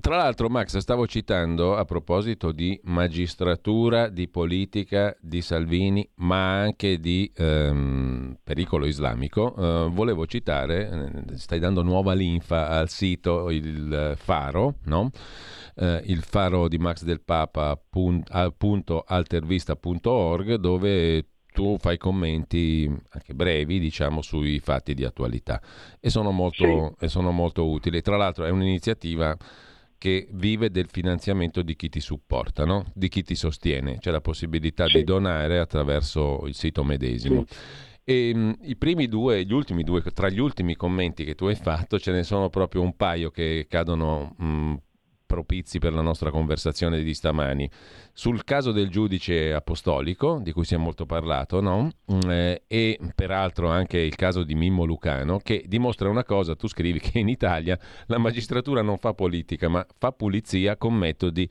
Tra 0.00 0.16
l'altro, 0.16 0.48
Max, 0.48 0.78
stavo 0.78 1.06
citando 1.06 1.76
a 1.76 1.84
proposito 1.84 2.52
di 2.52 2.78
magistratura, 2.84 4.08
di 4.08 4.28
politica 4.28 5.14
di 5.20 5.42
Salvini, 5.42 6.08
ma 6.16 6.60
anche 6.60 6.98
di 6.98 7.30
ehm, 7.36 8.38
pericolo 8.42 8.86
islamico. 8.86 9.54
Eh, 9.56 9.90
volevo 9.90 10.26
citare, 10.26 11.22
eh, 11.28 11.36
stai 11.36 11.58
dando 11.58 11.82
nuova 11.82 12.14
linfa 12.14 12.68
al 12.68 12.88
sito 12.88 13.50
Il 13.50 14.14
Faro, 14.16 14.76
no? 14.84 15.10
eh, 15.76 16.02
il 16.06 16.22
faro 16.22 16.68
di 16.68 16.78
Max 16.78 17.02
del 17.02 17.20
Papa, 17.20 17.78
punt, 17.88 18.28
altervista.org, 19.06 20.54
dove 20.54 21.26
tu 21.52 21.76
fai 21.78 21.98
commenti 21.98 22.90
anche 23.10 23.34
brevi, 23.34 23.78
diciamo, 23.78 24.22
sui 24.22 24.60
fatti 24.60 24.94
di 24.94 25.04
attualità 25.04 25.60
e 25.98 26.08
sono 26.08 26.30
molto, 26.30 26.94
sì. 26.98 27.04
e 27.04 27.08
sono 27.08 27.32
molto 27.32 27.68
utili. 27.68 28.00
Tra 28.02 28.16
l'altro 28.16 28.44
è 28.44 28.50
un'iniziativa 28.50 29.36
che 30.00 30.26
vive 30.30 30.70
del 30.70 30.88
finanziamento 30.88 31.60
di 31.60 31.76
chi 31.76 31.90
ti 31.90 32.00
supporta, 32.00 32.64
no? 32.64 32.86
di 32.94 33.08
chi 33.08 33.22
ti 33.22 33.34
sostiene. 33.34 33.98
C'è 33.98 34.10
la 34.10 34.22
possibilità 34.22 34.86
sì. 34.86 34.96
di 34.96 35.04
donare 35.04 35.58
attraverso 35.58 36.46
il 36.46 36.54
sito 36.54 36.82
medesimo. 36.82 37.44
Sì. 37.46 37.56
E, 38.04 38.34
mh, 38.34 38.60
I 38.62 38.76
primi 38.76 39.08
due, 39.08 39.44
gli 39.44 39.52
ultimi 39.52 39.84
due, 39.84 40.00
tra 40.00 40.30
gli 40.30 40.40
ultimi 40.40 40.74
commenti 40.74 41.22
che 41.22 41.34
tu 41.34 41.44
hai 41.44 41.54
fatto, 41.54 41.98
ce 41.98 42.12
ne 42.12 42.22
sono 42.22 42.48
proprio 42.48 42.80
un 42.80 42.96
paio 42.96 43.30
che 43.30 43.66
cadono 43.68 44.34
mh, 44.38 44.74
propizi 45.30 45.78
per 45.78 45.92
la 45.92 46.00
nostra 46.00 46.32
conversazione 46.32 47.04
di 47.04 47.14
stamani. 47.14 47.70
Sul 48.12 48.42
caso 48.42 48.72
del 48.72 48.88
giudice 48.90 49.54
apostolico, 49.54 50.40
di 50.42 50.50
cui 50.50 50.64
si 50.64 50.74
è 50.74 50.76
molto 50.76 51.06
parlato, 51.06 51.60
no? 51.60 51.88
Mm, 52.12 52.30
eh, 52.30 52.62
e 52.66 52.98
peraltro 53.14 53.68
anche 53.68 53.98
il 53.98 54.16
caso 54.16 54.42
di 54.42 54.56
Mimmo 54.56 54.84
Lucano, 54.84 55.38
che 55.38 55.62
dimostra 55.68 56.08
una 56.08 56.24
cosa, 56.24 56.56
tu 56.56 56.66
scrivi 56.66 56.98
che 56.98 57.20
in 57.20 57.28
Italia 57.28 57.78
la 58.06 58.18
magistratura 58.18 58.82
non 58.82 58.98
fa 58.98 59.14
politica, 59.14 59.68
ma 59.68 59.86
fa 59.98 60.10
pulizia 60.10 60.76
con 60.76 60.94
metodi 60.94 61.48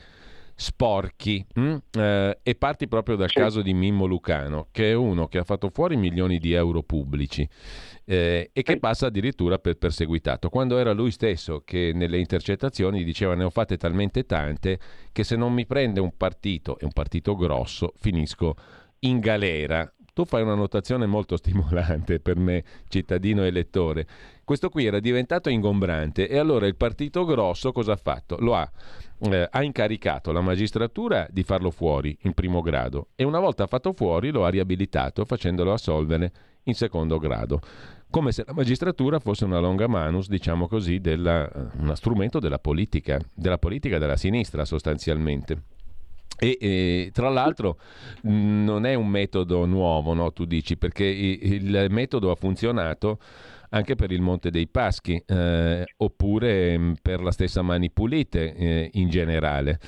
sporchi 0.59 1.45
mm? 1.57 1.75
eh, 1.91 2.39
e 2.43 2.55
parti 2.55 2.89
proprio 2.89 3.15
dal 3.15 3.31
caso 3.31 3.61
di 3.61 3.73
Mimmo 3.73 4.05
Lucano, 4.05 4.67
che 4.71 4.91
è 4.91 4.93
uno 4.93 5.27
che 5.27 5.37
ha 5.37 5.45
fatto 5.45 5.69
fuori 5.69 5.95
milioni 5.95 6.37
di 6.37 6.51
euro 6.51 6.83
pubblici 6.83 7.47
eh, 8.03 8.49
e 8.51 8.61
che 8.61 8.77
passa 8.77 9.05
addirittura 9.05 9.57
per 9.57 9.77
perseguitato, 9.77 10.49
quando 10.49 10.77
era 10.77 10.91
lui 10.91 11.11
stesso 11.11 11.61
che 11.63 11.93
nelle 11.95 12.19
intercettazioni 12.19 13.05
diceva 13.05 13.35
ne 13.35 13.45
ho 13.45 13.49
fatte 13.49 13.77
talmente 13.77 14.25
tante 14.25 14.79
che 15.13 15.23
se 15.23 15.37
non 15.37 15.53
mi 15.53 15.65
prende 15.65 16.01
un 16.01 16.11
partito, 16.17 16.77
e 16.77 16.83
un 16.83 16.91
partito 16.91 17.35
grosso, 17.35 17.93
finisco 17.95 18.55
in 18.99 19.19
galera 19.19 19.89
tu 20.11 20.25
fai 20.25 20.41
una 20.41 20.55
notazione 20.55 21.05
molto 21.05 21.37
stimolante 21.39 22.19
per 22.19 22.35
me, 22.35 22.65
cittadino 22.89 23.45
e 23.45 23.51
lettore. 23.51 24.05
Questo 24.43 24.69
qui 24.69 24.85
era 24.85 24.99
diventato 24.99 25.49
ingombrante 25.49 26.27
e 26.27 26.37
allora 26.37 26.67
il 26.67 26.75
partito 26.75 27.23
grosso 27.23 27.71
cosa 27.71 27.93
ha 27.93 27.95
fatto? 27.95 28.35
Lo 28.39 28.55
ha, 28.55 28.69
eh, 29.19 29.47
ha 29.49 29.63
incaricato 29.63 30.31
la 30.31 30.41
magistratura 30.41 31.27
di 31.29 31.43
farlo 31.43 31.71
fuori 31.71 32.17
in 32.21 32.33
primo 32.33 32.61
grado 32.61 33.09
e 33.15 33.23
una 33.23 33.39
volta 33.39 33.67
fatto 33.67 33.93
fuori 33.93 34.31
lo 34.31 34.45
ha 34.45 34.49
riabilitato 34.49 35.25
facendolo 35.25 35.73
assolvere 35.73 36.31
in 36.63 36.73
secondo 36.73 37.17
grado 37.17 37.61
come 38.09 38.31
se 38.31 38.43
la 38.45 38.53
magistratura 38.53 39.19
fosse 39.19 39.45
una 39.45 39.59
longa 39.59 39.87
manus, 39.87 40.27
diciamo 40.29 40.67
così, 40.67 40.99
della, 40.99 41.47
eh, 41.47 41.67
uno 41.77 41.93
strumento 41.93 42.39
della 42.39 42.57
politica, 42.57 43.19
della 43.33 43.59
politica 43.59 43.99
della 43.99 44.17
sinistra 44.17 44.65
sostanzialmente. 44.65 45.61
E, 46.41 46.57
e, 46.59 47.11
tra 47.13 47.29
l'altro 47.29 47.77
non 48.21 48.85
è 48.85 48.95
un 48.95 49.07
metodo 49.07 49.65
nuovo, 49.65 50.13
no? 50.13 50.31
tu 50.31 50.45
dici, 50.45 50.77
perché 50.77 51.03
il 51.03 51.87
metodo 51.89 52.31
ha 52.31 52.35
funzionato 52.35 53.19
anche 53.69 53.95
per 53.95 54.11
il 54.11 54.21
Monte 54.21 54.49
dei 54.49 54.67
Paschi 54.67 55.21
eh, 55.25 55.85
oppure 55.97 56.93
per 57.01 57.21
la 57.21 57.31
stessa 57.31 57.61
Mani 57.61 57.91
Pulite 57.91 58.53
eh, 58.55 58.89
in 58.93 59.09
generale 59.09 59.79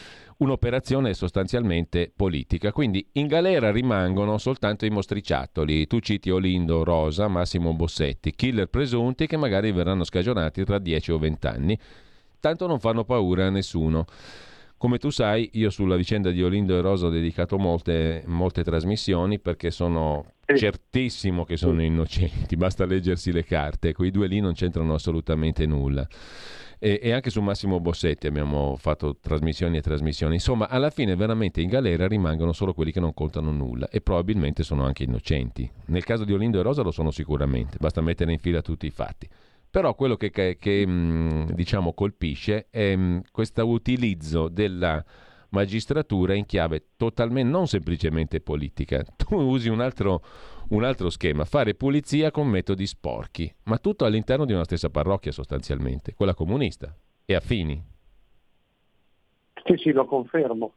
un'operazione 0.41 1.13
sostanzialmente 1.13 2.11
politica. 2.13 2.71
Quindi 2.71 3.07
in 3.13 3.27
galera 3.27 3.71
rimangono 3.71 4.37
soltanto 4.37 4.85
i 4.85 4.89
mostriciattoli. 4.89 5.87
Tu 5.87 5.99
citi 5.99 6.29
Olindo, 6.29 6.83
Rosa, 6.83 7.27
Massimo 7.27 7.73
Bossetti, 7.73 8.33
killer 8.33 8.67
presunti 8.67 9.27
che 9.27 9.37
magari 9.37 9.71
verranno 9.71 10.03
scagionati 10.03 10.63
tra 10.65 10.79
10 10.79 11.11
o 11.11 11.19
20 11.19 11.47
anni. 11.47 11.79
Tanto 12.39 12.65
non 12.67 12.79
fanno 12.79 13.03
paura 13.03 13.45
a 13.45 13.49
nessuno. 13.51 14.05
Come 14.77 14.97
tu 14.97 15.11
sai, 15.11 15.47
io 15.53 15.69
sulla 15.69 15.95
vicenda 15.95 16.31
di 16.31 16.41
Olindo 16.41 16.75
e 16.75 16.81
Rosa 16.81 17.05
ho 17.05 17.09
dedicato 17.11 17.59
molte, 17.59 18.23
molte 18.25 18.63
trasmissioni 18.63 19.37
perché 19.37 19.69
sono 19.69 20.25
certissimo 20.57 21.45
che 21.45 21.57
sono 21.57 21.81
innocenti, 21.81 22.55
basta 22.55 22.85
leggersi 22.85 23.31
le 23.31 23.43
carte, 23.43 23.93
quei 23.93 24.11
due 24.11 24.27
lì 24.27 24.39
non 24.39 24.53
c'entrano 24.53 24.93
assolutamente 24.93 25.65
nulla 25.65 26.07
e, 26.83 26.99
e, 26.99 27.11
anche 27.11 27.29
su 27.29 27.41
Massimo 27.41 27.79
Bossetti 27.79 28.25
abbiamo 28.25 28.75
fatto 28.75 29.15
trasmissioni 29.21 29.77
e 29.77 29.81
trasmissioni. 29.81 30.33
Insomma, 30.33 30.67
alla 30.67 30.89
fine 30.89 31.15
veramente 31.15 31.61
in 31.61 31.69
galera 31.69 32.07
rimangono 32.07 32.53
solo 32.53 32.73
quelli 32.73 32.91
che 32.91 32.99
non 32.99 33.13
contano 33.13 33.51
nulla 33.51 33.87
e 33.87 34.01
probabilmente 34.01 34.63
sono 34.63 34.83
anche 34.83 35.03
innocenti. 35.03 35.69
Nel 35.85 36.03
caso 36.03 36.23
di 36.23 36.33
Olindo 36.33 36.59
e 36.59 36.63
Rosa 36.63 36.81
lo 36.81 36.89
sono 36.89 37.11
sicuramente, 37.11 37.77
basta 37.79 38.01
mettere 38.01 38.31
in 38.31 38.39
fila 38.39 38.63
tutti 38.63 38.87
i 38.87 38.89
fatti. 38.89 39.29
Però 39.69 39.93
quello 39.93 40.15
che, 40.15 40.31
che, 40.31 40.57
che 40.59 40.87
mh, 40.87 41.53
diciamo 41.53 41.93
colpisce 41.93 42.65
è 42.71 42.97
questo 43.31 43.67
utilizzo 43.67 44.47
della 44.47 45.05
magistratura 45.51 46.33
in 46.33 46.45
chiave 46.45 46.87
totalmente 46.97 47.49
non 47.49 47.67
semplicemente 47.67 48.41
politica. 48.41 49.03
Tu 49.15 49.35
usi 49.35 49.69
un 49.69 49.79
altro 49.79 50.21
un 50.71 50.85
altro 50.85 51.09
schema, 51.09 51.43
fare 51.43 51.75
pulizia 51.75 52.31
con 52.31 52.47
metodi 52.47 52.87
sporchi, 52.87 53.53
ma 53.63 53.77
tutto 53.77 54.05
all'interno 54.05 54.45
di 54.45 54.53
una 54.53 54.63
stessa 54.63 54.89
parrocchia 54.89 55.31
sostanzialmente, 55.31 56.13
quella 56.13 56.33
comunista, 56.33 56.95
e 57.25 57.35
affini. 57.35 57.83
Sì, 59.65 59.75
sì, 59.77 59.91
lo 59.91 60.05
confermo, 60.05 60.73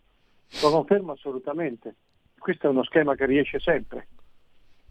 lo 0.62 0.70
confermo 0.70 1.12
assolutamente. 1.12 1.94
Questo 2.36 2.66
è 2.66 2.70
uno 2.70 2.82
schema 2.82 3.14
che 3.14 3.24
riesce 3.24 3.60
sempre. 3.60 4.09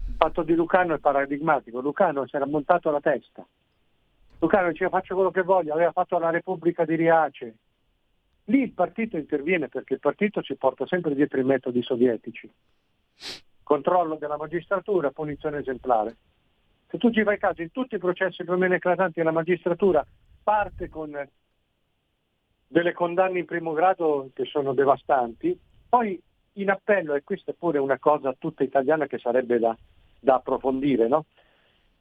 Il 0.07 0.15
fatto 0.18 0.41
di 0.43 0.55
Lucano 0.55 0.93
è 0.93 0.99
paradigmatico, 0.99 1.81
Lucano 1.81 2.26
si 2.26 2.35
era 2.38 2.45
montato 2.45 2.89
la 2.89 3.01
testa. 3.01 3.45
Lucano 4.39 4.69
diceva 4.69 4.89
faccio 4.89 5.15
quello 5.15 5.31
che 5.31 5.41
voglio, 5.41 5.73
aveva 5.73 5.91
fatto 5.91 6.18
la 6.18 6.30
Repubblica 6.30 6.85
di 6.85 6.95
Riace. 6.95 7.55
Lì 8.45 8.61
il 8.61 8.74
partito 8.74 9.18
interviene 9.18 9.70
perché 9.70 9.94
il 9.94 9.99
partito 9.99 10.41
ci 10.41 10.56
porta 10.56 10.86
sempre 10.86 11.15
dietro 11.15 11.40
i 11.40 11.44
metodi 11.44 11.82
sovietici 11.82 12.52
controllo 13.64 14.15
della 14.15 14.38
magistratura, 14.38 15.11
punizione 15.11 15.60
esemplare. 15.60 16.15
Se 16.90 16.98
tu 16.98 17.10
ci 17.10 17.24
fai 17.24 17.40
caso, 17.40 17.61
in 17.61 17.72
tutti 17.72 17.95
i 17.95 17.99
processi 17.99 18.44
più 18.44 18.53
o 18.53 18.57
meno 18.57 18.76
eclatanti 18.76 19.14
della 19.15 19.32
magistratura 19.32 20.06
parte 20.44 20.90
con 20.90 21.18
delle 22.68 22.94
condanne 22.94 23.40
in 23.40 23.45
primo 23.45 23.72
grado 23.72 24.30
che 24.34 24.45
sono 24.45 24.74
devastanti, 24.74 25.57
poi 25.90 26.22
in 26.53 26.70
appello, 26.70 27.15
e 27.15 27.24
questa 27.24 27.52
è 27.52 27.56
pure 27.57 27.80
una 27.80 27.98
cosa 27.98 28.36
tutta 28.38 28.64
italiana 28.64 29.07
che 29.07 29.18
sarebbe 29.18 29.57
da, 29.57 29.76
da 30.20 30.36
approfondire, 30.36 31.07
no? 31.07 31.26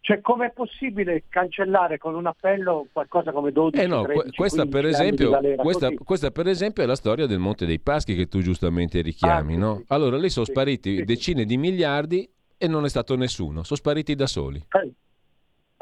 Cioè, 0.05 0.21
com'è 0.21 0.51
possibile 0.51 1.23
cancellare 1.29 1.97
con 1.97 2.17
un 2.17 2.27
appello 2.27 2.89
qualcosa 2.93 3.31
come 3.31 3.53
12 3.53 3.81
eh 3.81 3.87
no, 3.87 4.03
13, 4.03 4.35
questa, 4.35 4.67
per 4.67 4.85
esempio, 4.85 5.39
questa, 5.55 5.91
questa, 5.93 6.33
per 6.33 6.49
esempio, 6.49 6.83
è 6.83 6.87
la 6.87 6.97
storia 6.97 7.27
del 7.27 7.39
Monte 7.39 7.67
dei 7.67 7.79
Paschi 7.79 8.17
che 8.17 8.27
tu 8.27 8.41
giustamente 8.41 9.01
richiami. 9.01 9.55
Ah, 9.55 9.59
no? 9.59 9.77
sì, 9.77 9.85
allora, 9.89 10.17
lì 10.17 10.29
sono 10.29 10.45
sì, 10.45 10.51
spariti 10.51 10.97
sì, 10.97 11.05
decine 11.05 11.45
di 11.45 11.57
miliardi 11.57 12.29
e 12.59 12.67
non 12.67 12.85
è 12.85 12.89
stato 12.89 13.15
nessuno, 13.15 13.63
sono 13.63 13.79
spariti 13.79 14.17
da 14.17 14.27
soli. 14.27 14.61
Eh, 14.73 14.93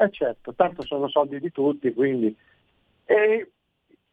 eh 0.03 0.11
certo, 0.11 0.53
tanto 0.53 0.85
sono 0.85 1.09
soldi 1.09 1.39
di 1.39 1.51
tutti, 1.51 1.91
quindi... 1.91 2.35
E 3.05 3.51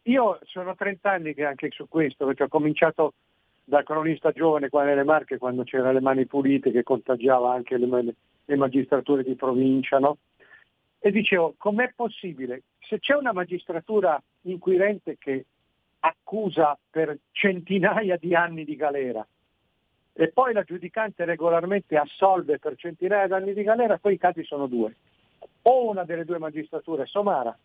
io 0.04 0.38
sono 0.44 0.74
30 0.74 1.10
anni 1.10 1.34
che 1.34 1.44
anche 1.44 1.68
su 1.70 1.86
questo, 1.86 2.24
perché 2.24 2.44
ho 2.44 2.48
cominciato 2.48 3.12
da 3.62 3.82
cronista 3.82 4.32
giovane 4.32 4.70
qua 4.70 4.84
nelle 4.84 5.04
Marche 5.04 5.36
quando 5.36 5.64
c'erano 5.64 5.92
le 5.92 6.00
mani 6.00 6.24
pulite 6.24 6.70
che 6.70 6.82
contagiava 6.82 7.52
anche 7.52 7.76
le, 7.76 8.14
le 8.48 8.56
magistrature 8.56 9.22
di 9.22 9.34
provincia, 9.34 9.98
no? 9.98 10.16
E 10.98 11.10
dicevo, 11.10 11.54
com'è 11.58 11.92
possibile? 11.94 12.62
Se 12.80 12.98
c'è 12.98 13.14
una 13.14 13.32
magistratura 13.32 14.20
inquirente 14.42 15.16
che 15.18 15.44
accusa 16.00 16.78
per 16.90 17.18
centinaia 17.32 18.16
di 18.16 18.34
anni 18.34 18.64
di 18.64 18.74
galera 18.74 19.26
e 20.14 20.28
poi 20.32 20.54
la 20.54 20.62
giudicante 20.62 21.24
regolarmente 21.26 21.96
assolve 21.96 22.58
per 22.58 22.76
centinaia 22.76 23.26
di 23.26 23.32
anni 23.34 23.52
di 23.52 23.62
galera, 23.62 23.98
poi 23.98 24.14
i 24.14 24.18
casi 24.18 24.42
sono 24.44 24.66
due. 24.66 24.96
O 25.62 25.90
una 25.90 26.04
delle 26.04 26.24
due 26.24 26.38
magistrature 26.38 27.02
è 27.02 27.06
somara, 27.06 27.56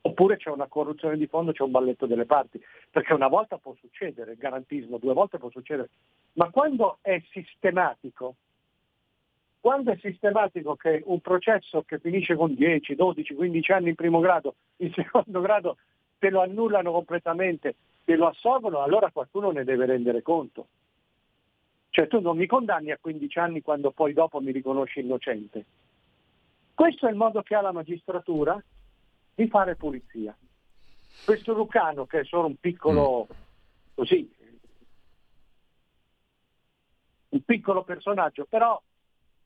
oppure 0.00 0.36
c'è 0.36 0.50
una 0.50 0.66
corruzione 0.66 1.16
di 1.16 1.28
fondo, 1.28 1.52
c'è 1.52 1.62
un 1.62 1.70
balletto 1.70 2.06
delle 2.06 2.26
parti, 2.26 2.60
perché 2.90 3.14
una 3.14 3.28
volta 3.28 3.58
può 3.58 3.74
succedere, 3.78 4.32
il 4.32 4.38
garantismo, 4.38 4.98
due 4.98 5.14
volte 5.14 5.38
può 5.38 5.48
succedere, 5.50 5.90
ma 6.32 6.50
quando 6.50 6.98
è 7.00 7.22
sistematico, 7.30 8.34
quando 9.62 9.92
è 9.92 9.98
sistematico 9.98 10.74
che 10.74 11.02
un 11.04 11.20
processo 11.20 11.84
che 11.86 12.00
finisce 12.00 12.34
con 12.34 12.52
10, 12.52 12.96
12, 12.96 13.34
15 13.34 13.70
anni 13.70 13.88
in 13.90 13.94
primo 13.94 14.18
grado, 14.18 14.56
in 14.78 14.90
secondo 14.92 15.40
grado 15.40 15.76
te 16.18 16.30
lo 16.30 16.40
annullano 16.42 16.90
completamente, 16.90 17.76
te 18.04 18.16
lo 18.16 18.26
assolvono, 18.26 18.82
allora 18.82 19.12
qualcuno 19.12 19.52
ne 19.52 19.62
deve 19.62 19.86
rendere 19.86 20.20
conto. 20.20 20.66
Cioè 21.90 22.08
tu 22.08 22.20
non 22.20 22.38
mi 22.38 22.46
condanni 22.46 22.90
a 22.90 22.98
15 23.00 23.38
anni 23.38 23.62
quando 23.62 23.92
poi 23.92 24.12
dopo 24.12 24.40
mi 24.40 24.50
riconosci 24.50 24.98
innocente. 24.98 25.64
Questo 26.74 27.06
è 27.06 27.10
il 27.10 27.16
modo 27.16 27.42
che 27.42 27.54
ha 27.54 27.60
la 27.60 27.70
magistratura 27.70 28.60
di 29.32 29.46
fare 29.46 29.76
pulizia. 29.76 30.36
Questo 31.24 31.52
Lucano, 31.52 32.06
che 32.06 32.20
è 32.20 32.24
solo 32.24 32.48
un 32.48 32.56
piccolo, 32.56 33.28
mm. 33.30 33.36
così, 33.94 34.28
un 37.28 37.42
piccolo 37.44 37.84
personaggio, 37.84 38.44
però 38.48 38.82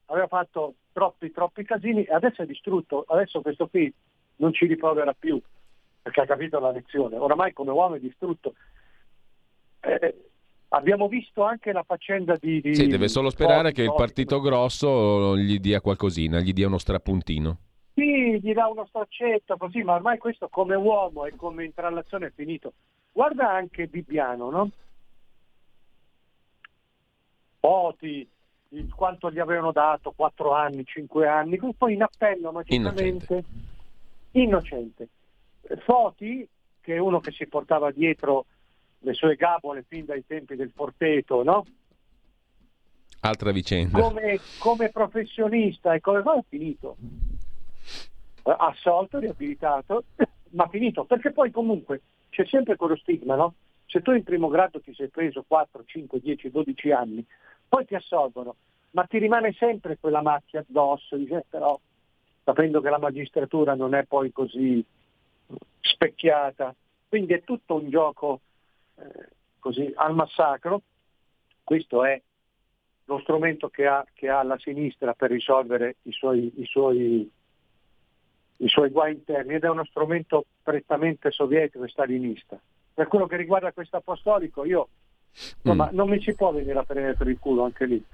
aveva 0.06 0.26
fatto 0.26 0.74
troppi, 0.92 1.30
troppi 1.30 1.64
casini 1.64 2.04
e 2.04 2.12
adesso 2.12 2.42
è 2.42 2.46
distrutto, 2.46 3.04
adesso 3.08 3.40
questo 3.40 3.68
qui 3.68 3.92
non 4.36 4.52
ci 4.52 4.66
riprovera 4.66 5.14
più, 5.14 5.40
perché 6.02 6.20
ha 6.20 6.26
capito 6.26 6.58
la 6.58 6.70
lezione, 6.70 7.16
oramai 7.16 7.52
come 7.52 7.70
uomo 7.70 7.94
è 7.94 8.00
distrutto. 8.00 8.54
Eh, 9.80 10.14
abbiamo 10.68 11.08
visto 11.08 11.42
anche 11.42 11.72
la 11.72 11.82
faccenda 11.82 12.36
di... 12.36 12.60
di 12.60 12.74
sì, 12.74 12.86
deve 12.86 13.08
solo 13.08 13.30
sperare 13.30 13.72
che 13.72 13.82
il 13.82 13.94
partito 13.94 14.40
grosso 14.40 15.36
gli 15.36 15.58
dia 15.58 15.80
qualcosina, 15.80 16.40
gli 16.40 16.52
dia 16.52 16.66
uno 16.66 16.78
strapuntino. 16.78 17.58
Sì, 17.94 18.38
gli 18.40 18.52
dà 18.52 18.66
uno 18.66 18.84
straccetto 18.86 19.56
così, 19.56 19.82
ma 19.82 19.94
ormai 19.94 20.18
questo 20.18 20.48
come 20.48 20.74
uomo 20.74 21.24
e 21.24 21.34
come 21.34 21.64
intrallazione 21.64 22.26
è 22.26 22.32
finito. 22.34 22.74
Guarda 23.10 23.50
anche 23.50 23.86
Bibbiano, 23.86 24.50
no? 24.50 24.70
Poti, 27.58 28.28
quanto 28.94 29.31
gli 29.31 29.39
avevano 29.39 29.73
dato, 29.73 30.12
4 30.12 30.53
anni, 30.53 30.85
5 30.85 31.27
anni, 31.27 31.59
poi 31.77 31.94
in 31.94 32.03
appello 32.03 32.53
magicamente 32.53 33.35
innocente. 33.35 33.44
innocente. 34.32 35.09
Foti, 35.85 36.48
che 36.81 36.94
è 36.94 36.98
uno 36.98 37.20
che 37.20 37.32
si 37.32 37.47
portava 37.47 37.90
dietro 37.90 38.47
le 39.01 39.15
sue 39.15 39.36
gabole 39.36 39.85
fin 39.86 40.05
dai 40.05 40.24
tempi 40.27 40.57
del 40.57 40.70
Forteto, 40.74 41.43
no? 41.43 41.65
Altra 43.20 43.51
vicenda. 43.51 44.01
Come, 44.01 44.39
come 44.59 44.90
professionista 44.90 45.94
e 45.94 46.01
come 46.01 46.20
è 46.20 46.44
finito 46.48 46.97
assolto, 48.53 49.19
riabilitato, 49.19 50.05
ma 50.51 50.69
finito, 50.69 51.05
perché 51.05 51.32
poi 51.32 51.51
comunque 51.51 52.03
c'è 52.31 52.44
sempre 52.47 52.77
quello 52.77 52.97
stigma, 52.97 53.35
no? 53.35 53.55
Se 53.86 54.03
tu 54.03 54.12
in 54.12 54.23
primo 54.23 54.48
grado 54.48 54.81
ti 54.81 54.93
sei 54.94 55.09
preso 55.09 55.44
4, 55.47 55.85
5, 55.85 56.20
10, 56.20 56.51
12 56.51 56.90
anni, 56.90 57.24
poi 57.68 57.84
ti 57.84 57.94
assolvono, 57.94 58.56
ma 58.90 59.05
ti 59.05 59.18
rimane 59.18 59.52
sempre 59.52 59.98
quella 59.98 60.22
macchia 60.22 60.60
addosso, 60.60 61.16
dice, 61.16 61.44
però 61.48 61.78
sapendo 62.44 62.80
che 62.80 62.90
la 62.90 62.98
magistratura 62.98 63.74
non 63.74 63.94
è 63.94 64.05
poi 64.05 64.32
così 64.32 64.84
specchiata, 65.80 66.74
quindi 67.09 67.34
è 67.34 67.43
tutto 67.43 67.74
un 67.74 67.90
gioco 67.90 68.40
eh, 68.97 69.28
così 69.59 69.93
al 69.97 70.14
massacro, 70.14 70.82
questo 71.62 72.05
è 72.05 72.20
lo 73.06 73.18
strumento 73.20 73.68
che 73.68 73.86
ha, 73.86 74.05
che 74.12 74.28
ha, 74.28 74.43
la 74.43 74.59
sinistra 74.59 75.14
per 75.14 75.30
risolvere 75.30 75.97
i 76.02 76.12
suoi, 76.12 76.52
i, 76.56 76.64
suoi, 76.64 77.30
i 78.56 78.68
suoi 78.68 78.90
guai 78.90 79.14
interni 79.14 79.55
ed 79.55 79.64
è 79.64 79.68
uno 79.68 79.84
strumento 79.84 80.47
prettamente 80.62 81.30
sovietico 81.30 81.84
e 81.84 81.88
stalinista. 81.88 82.59
Per 82.94 83.09
quello 83.09 83.26
che 83.26 83.36
riguarda 83.36 83.72
questo 83.72 83.97
apostolico, 83.97 84.64
io 84.64 84.88
insomma, 85.62 85.90
mm. 85.90 85.94
non 85.94 86.08
mi 86.08 86.20
si 86.20 86.34
può 86.34 86.52
venire 86.52 86.78
a 86.78 86.84
prendere 86.84 87.14
per 87.14 87.28
il 87.28 87.38
culo 87.38 87.64
anche 87.64 87.86
lì. 87.86 88.04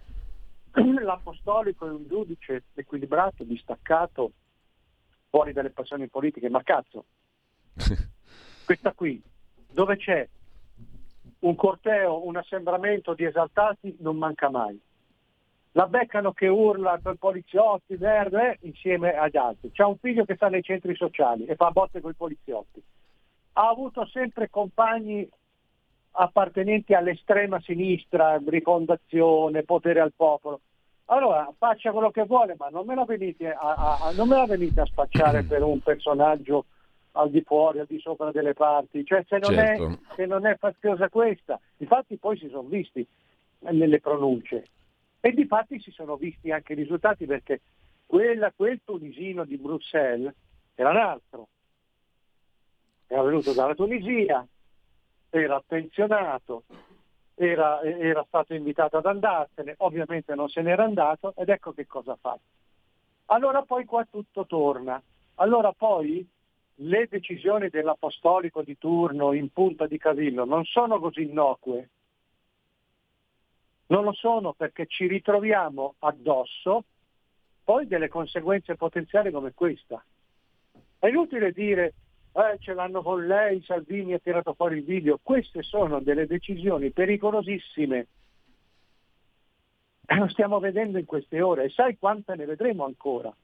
L'apostolico 1.02 1.86
è 1.86 1.90
un 1.90 2.06
giudice 2.06 2.64
equilibrato, 2.74 3.44
distaccato, 3.44 4.32
fuori 5.28 5.52
dalle 5.52 5.70
passioni 5.70 6.08
politiche, 6.08 6.48
ma 6.48 6.62
cazzo, 6.62 7.04
questa 8.64 8.92
qui, 8.92 9.22
dove 9.70 9.96
c'è 9.96 10.28
un 11.40 11.54
corteo, 11.54 12.26
un 12.26 12.36
assembramento 12.36 13.14
di 13.14 13.24
esaltati, 13.24 13.96
non 14.00 14.16
manca 14.16 14.50
mai. 14.50 14.80
La 15.72 15.86
beccano 15.86 16.32
che 16.32 16.48
urla 16.48 16.98
per 17.02 17.14
poliziotti, 17.14 17.96
verde, 17.96 18.58
insieme 18.60 19.14
agli 19.14 19.38
altri. 19.38 19.70
C'ha 19.72 19.86
un 19.86 19.96
figlio 19.96 20.24
che 20.24 20.34
sta 20.34 20.48
nei 20.48 20.62
centri 20.62 20.94
sociali 20.94 21.46
e 21.46 21.56
fa 21.56 21.70
botte 21.70 22.00
con 22.00 22.10
i 22.10 22.14
poliziotti. 22.14 22.82
Ha 23.54 23.68
avuto 23.68 24.06
sempre 24.06 24.50
compagni 24.50 25.28
appartenenti 26.12 26.94
all'estrema 26.94 27.60
sinistra, 27.60 28.40
rifondazione, 28.44 29.62
potere 29.62 30.00
al 30.00 30.12
popolo. 30.14 30.60
Allora 31.06 31.52
faccia 31.58 31.90
quello 31.90 32.10
che 32.10 32.24
vuole, 32.24 32.54
ma 32.58 32.68
non 32.68 32.86
me 32.86 32.94
la 32.94 33.04
venite 33.04 33.50
a, 33.50 33.98
a, 34.00 34.12
non 34.12 34.28
me 34.28 34.36
la 34.36 34.46
venite 34.46 34.80
a 34.80 34.86
spacciare 34.86 35.42
per 35.44 35.62
un 35.62 35.80
personaggio 35.80 36.66
al 37.12 37.30
di 37.30 37.42
fuori, 37.42 37.78
al 37.78 37.86
di 37.86 37.98
sopra 37.98 38.30
delle 38.30 38.54
parti, 38.54 39.04
cioè 39.04 39.24
se 39.28 39.38
non, 39.38 39.52
certo. 39.52 39.86
è, 39.86 40.14
se 40.14 40.26
non 40.26 40.46
è 40.46 40.56
faziosa 40.56 41.08
questa, 41.08 41.60
infatti 41.78 42.16
poi 42.16 42.38
si 42.38 42.48
sono 42.48 42.68
visti 42.68 43.06
nelle 43.70 44.00
pronunce 44.00 44.64
e 45.20 45.32
di 45.32 45.44
fatti 45.46 45.78
si 45.80 45.90
sono 45.90 46.16
visti 46.16 46.50
anche 46.50 46.72
i 46.72 46.76
risultati 46.76 47.26
perché 47.26 47.60
quella, 48.06 48.52
quel 48.54 48.80
tunisino 48.84 49.44
di 49.44 49.56
Bruxelles 49.56 50.32
era 50.74 50.90
un 50.90 50.96
altro, 50.96 51.48
era 53.06 53.22
venuto 53.22 53.52
dalla 53.52 53.74
Tunisia, 53.74 54.46
era 55.34 55.62
pensionato, 55.66 56.64
era, 57.34 57.80
era 57.80 58.22
stato 58.28 58.52
invitato 58.52 58.98
ad 58.98 59.06
andarsene, 59.06 59.74
ovviamente 59.78 60.34
non 60.34 60.48
se 60.50 60.60
n'era 60.60 60.84
andato 60.84 61.32
ed 61.36 61.48
ecco 61.48 61.72
che 61.72 61.86
cosa 61.86 62.16
fatto. 62.20 62.40
Allora 63.26 63.62
poi 63.62 63.86
qua 63.86 64.04
tutto 64.04 64.44
torna. 64.44 65.02
Allora 65.36 65.72
poi 65.72 66.26
le 66.76 67.06
decisioni 67.08 67.70
dell'apostolico 67.70 68.62
di 68.62 68.76
turno 68.76 69.32
in 69.32 69.50
punta 69.50 69.86
di 69.86 69.96
cavillo 69.96 70.44
non 70.44 70.64
sono 70.64 71.00
così 71.00 71.22
innocue. 71.22 71.88
Non 73.86 74.04
lo 74.04 74.12
sono 74.12 74.52
perché 74.52 74.86
ci 74.86 75.06
ritroviamo 75.06 75.94
addosso 76.00 76.84
poi 77.64 77.86
delle 77.86 78.08
conseguenze 78.08 78.76
potenziali 78.76 79.30
come 79.30 79.52
questa. 79.54 80.02
È 80.98 81.06
inutile 81.06 81.52
dire 81.52 81.94
eh, 82.32 82.58
ce 82.60 82.72
l'hanno 82.72 83.02
con 83.02 83.26
lei, 83.26 83.62
Salvini 83.62 84.14
ha 84.14 84.18
tirato 84.18 84.54
fuori 84.54 84.78
il 84.78 84.84
video. 84.84 85.18
Queste 85.22 85.62
sono 85.62 86.00
delle 86.00 86.26
decisioni 86.26 86.90
pericolosissime. 86.90 88.06
Lo 90.18 90.28
stiamo 90.28 90.58
vedendo 90.58 90.98
in 90.98 91.04
queste 91.04 91.40
ore 91.40 91.64
e 91.64 91.70
sai 91.70 91.98
quante 91.98 92.34
ne 92.34 92.46
vedremo 92.46 92.84
ancora. 92.84 93.34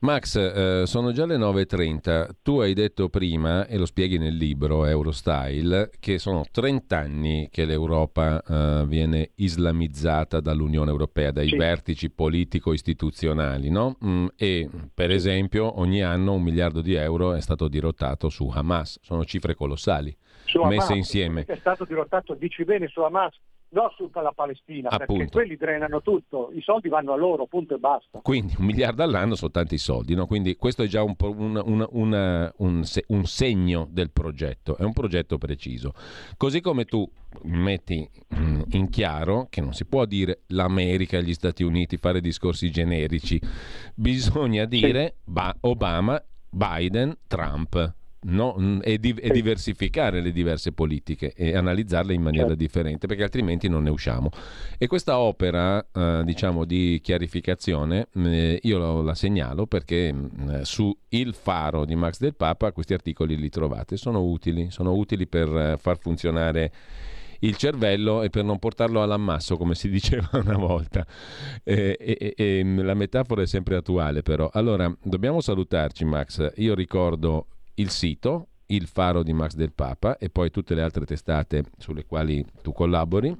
Max, 0.00 0.36
eh, 0.36 0.86
sono 0.86 1.12
già 1.12 1.26
le 1.26 1.36
9.30. 1.36 2.28
Tu 2.42 2.60
hai 2.60 2.74
detto 2.74 3.08
prima, 3.08 3.66
e 3.66 3.78
lo 3.78 3.86
spieghi 3.86 4.18
nel 4.18 4.36
libro 4.36 4.84
Eurostyle, 4.84 5.90
che 5.98 6.18
sono 6.18 6.44
30 6.50 6.96
anni 6.98 7.48
che 7.50 7.64
l'Europa 7.64 8.42
eh, 8.42 8.84
viene 8.86 9.30
islamizzata 9.36 10.40
dall'Unione 10.40 10.90
Europea, 10.90 11.30
dai 11.30 11.48
sì. 11.48 11.56
vertici 11.56 12.10
politico-istituzionali, 12.10 13.70
no? 13.70 13.96
Mm, 14.04 14.26
e 14.36 14.68
per 14.92 15.10
esempio 15.10 15.80
ogni 15.80 16.02
anno 16.02 16.34
un 16.34 16.42
miliardo 16.42 16.80
di 16.80 16.94
euro 16.94 17.34
è 17.34 17.40
stato 17.40 17.68
dirottato 17.68 18.28
su 18.28 18.50
Hamas. 18.52 18.98
Sono 19.02 19.24
cifre 19.24 19.54
colossali, 19.54 20.14
su 20.44 20.62
messe 20.62 20.92
Hamas, 20.92 20.96
insieme. 20.96 21.44
È 21.46 21.56
stato 21.56 21.84
dirottato, 21.84 22.34
dici 22.34 22.64
bene, 22.64 22.88
su 22.88 23.00
Hamas 23.00 23.34
non 23.70 23.90
sulla 23.96 24.32
Palestina, 24.32 24.88
Appunto. 24.90 25.14
perché 25.14 25.30
quelli 25.30 25.56
drenano 25.56 26.00
tutto, 26.02 26.50
i 26.54 26.60
soldi 26.60 26.88
vanno 26.88 27.12
a 27.12 27.16
loro, 27.16 27.46
punto 27.46 27.74
e 27.74 27.78
basta. 27.78 28.20
Quindi 28.20 28.54
un 28.58 28.64
miliardo 28.64 29.02
all'anno 29.02 29.34
sono 29.34 29.50
tanti 29.50 29.78
soldi, 29.78 30.14
no? 30.14 30.26
quindi 30.26 30.56
questo 30.56 30.82
è 30.82 30.86
già 30.86 31.02
un, 31.02 31.14
un, 31.18 31.86
un, 31.90 32.52
un, 33.06 33.24
segno 33.24 33.88
del 33.90 34.10
progetto, 34.10 34.76
è 34.76 34.82
un 34.82 34.92
progetto 34.92 35.38
preciso. 35.38 35.92
Così 36.36 36.60
come 36.60 36.84
tu 36.84 37.08
metti 37.42 38.08
mm, 38.34 38.62
in 38.72 38.88
chiaro 38.88 39.46
che 39.50 39.60
non 39.60 39.72
si 39.72 39.84
può 39.84 40.04
dire 40.04 40.42
l'America 40.48 41.18
e 41.18 41.22
gli 41.22 41.34
Stati 41.34 41.62
Uniti, 41.62 41.96
fare 41.96 42.20
discorsi 42.20 42.70
generici, 42.70 43.40
bisogna 43.94 44.64
dire 44.64 45.16
sì. 45.24 45.50
Obama, 45.60 46.22
Biden, 46.50 47.16
Trump 47.26 47.94
no? 48.26 48.56
Mm, 48.58 48.80
e, 48.82 48.98
di- 48.98 49.14
e, 49.14 49.30
diversificare 49.30 50.20
le 50.20 50.32
diverse 50.32 50.72
politiche 50.72 51.32
e 51.34 51.56
analizzarle 51.56 52.14
in 52.14 52.22
maniera 52.22 52.48
certo. 52.48 52.62
differente, 52.62 53.06
perché 53.06 53.22
altrimenti 53.22 53.68
non 53.68 53.82
ne 53.82 53.90
usciamo. 53.90 54.30
E 54.78 54.86
questa 54.86 55.18
opera, 55.18 55.84
eh, 55.92 56.22
diciamo, 56.24 56.64
di 56.64 57.00
chiarificazione, 57.02 58.08
eh, 58.14 58.58
io 58.62 59.02
la 59.02 59.14
segnalo 59.14 59.66
perché 59.66 60.12
mm, 60.12 60.48
eh, 60.48 60.64
su 60.64 60.96
Il 61.10 61.34
Faro 61.34 61.84
di 61.84 61.94
Max 61.94 62.18
del 62.18 62.34
Papa 62.34 62.72
questi 62.72 62.94
articoli 62.94 63.36
li 63.36 63.48
trovate, 63.48 63.96
sono 63.96 64.22
utili, 64.22 64.70
sono 64.70 64.94
utili 64.94 65.26
per 65.26 65.48
eh, 65.48 65.76
far 65.78 65.98
funzionare 65.98 66.72
il 67.40 67.56
cervello 67.56 68.22
e 68.22 68.30
per 68.30 68.44
non 68.44 68.58
portarlo 68.58 69.02
all'ammasso, 69.02 69.56
come 69.56 69.74
si 69.74 69.88
diceva 69.90 70.28
una 70.32 70.56
volta. 70.56 71.06
Eh, 71.62 71.96
e, 71.98 72.34
e, 72.36 72.64
la 72.64 72.94
metafora 72.94 73.42
è 73.42 73.46
sempre 73.46 73.76
attuale, 73.76 74.22
però. 74.22 74.48
Allora, 74.52 74.92
dobbiamo 75.02 75.40
salutarci, 75.40 76.04
Max. 76.04 76.52
Io 76.56 76.74
ricordo 76.74 77.46
il 77.76 77.90
sito, 77.90 78.48
il 78.66 78.86
faro 78.86 79.22
di 79.22 79.32
Max 79.32 79.54
del 79.54 79.72
Papa 79.72 80.18
e 80.18 80.30
poi 80.30 80.50
tutte 80.50 80.74
le 80.74 80.82
altre 80.82 81.04
testate 81.04 81.64
sulle 81.78 82.04
quali 82.04 82.44
tu 82.62 82.72
collabori 82.72 83.36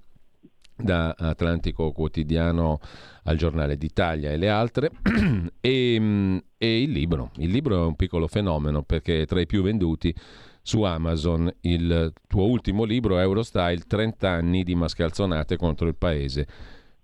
da 0.77 1.15
Atlantico 1.17 1.91
Quotidiano 1.93 2.79
al 3.25 3.37
Giornale 3.37 3.77
d'Italia 3.77 4.31
e 4.31 4.37
le 4.37 4.49
altre. 4.49 4.91
E, 5.61 6.43
e, 6.59 6.83
il 6.83 6.91
libro. 6.93 7.31
Il 7.39 7.51
libro 7.51 7.83
è 7.83 7.87
un 7.87 7.97
piccolo 7.97 8.29
fenomeno 8.29 8.83
perché 8.83 9.23
è 9.23 9.27
tra 9.27 9.41
i 9.41 9.47
più 9.47 9.63
venduti 9.63 10.15
su 10.63 10.83
Amazon. 10.83 11.53
Il 11.63 12.13
tuo 12.29 12.45
ultimo 12.45 12.85
libro 12.85 13.19
Eurostyle 13.19 13.81
30 13.87 14.31
anni 14.31 14.63
di 14.63 14.77
mascalzonate 14.77 15.57
contro 15.57 15.89
il 15.89 15.97
paese 15.97 16.47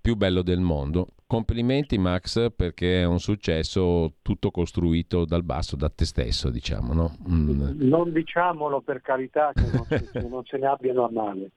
più 0.02 0.16
bello 0.16 0.42
del 0.42 0.60
mondo 0.60 1.06
Complimenti 1.32 1.96
Max 1.96 2.52
perché 2.54 3.00
è 3.00 3.04
un 3.06 3.18
successo 3.18 4.16
tutto 4.20 4.50
costruito 4.50 5.24
dal 5.24 5.42
basso, 5.42 5.76
da 5.76 5.88
te 5.88 6.04
stesso, 6.04 6.50
diciamo. 6.50 6.92
No? 6.92 7.16
Mm. 7.26 7.88
Non 7.88 8.12
diciamolo 8.12 8.82
per 8.82 9.00
carità 9.00 9.50
che 9.54 9.62
non, 9.72 9.86
se, 9.86 10.28
non 10.28 10.44
se 10.44 10.58
ne 10.58 10.66
abbiano 10.66 11.06
a 11.06 11.10
male. 11.10 11.52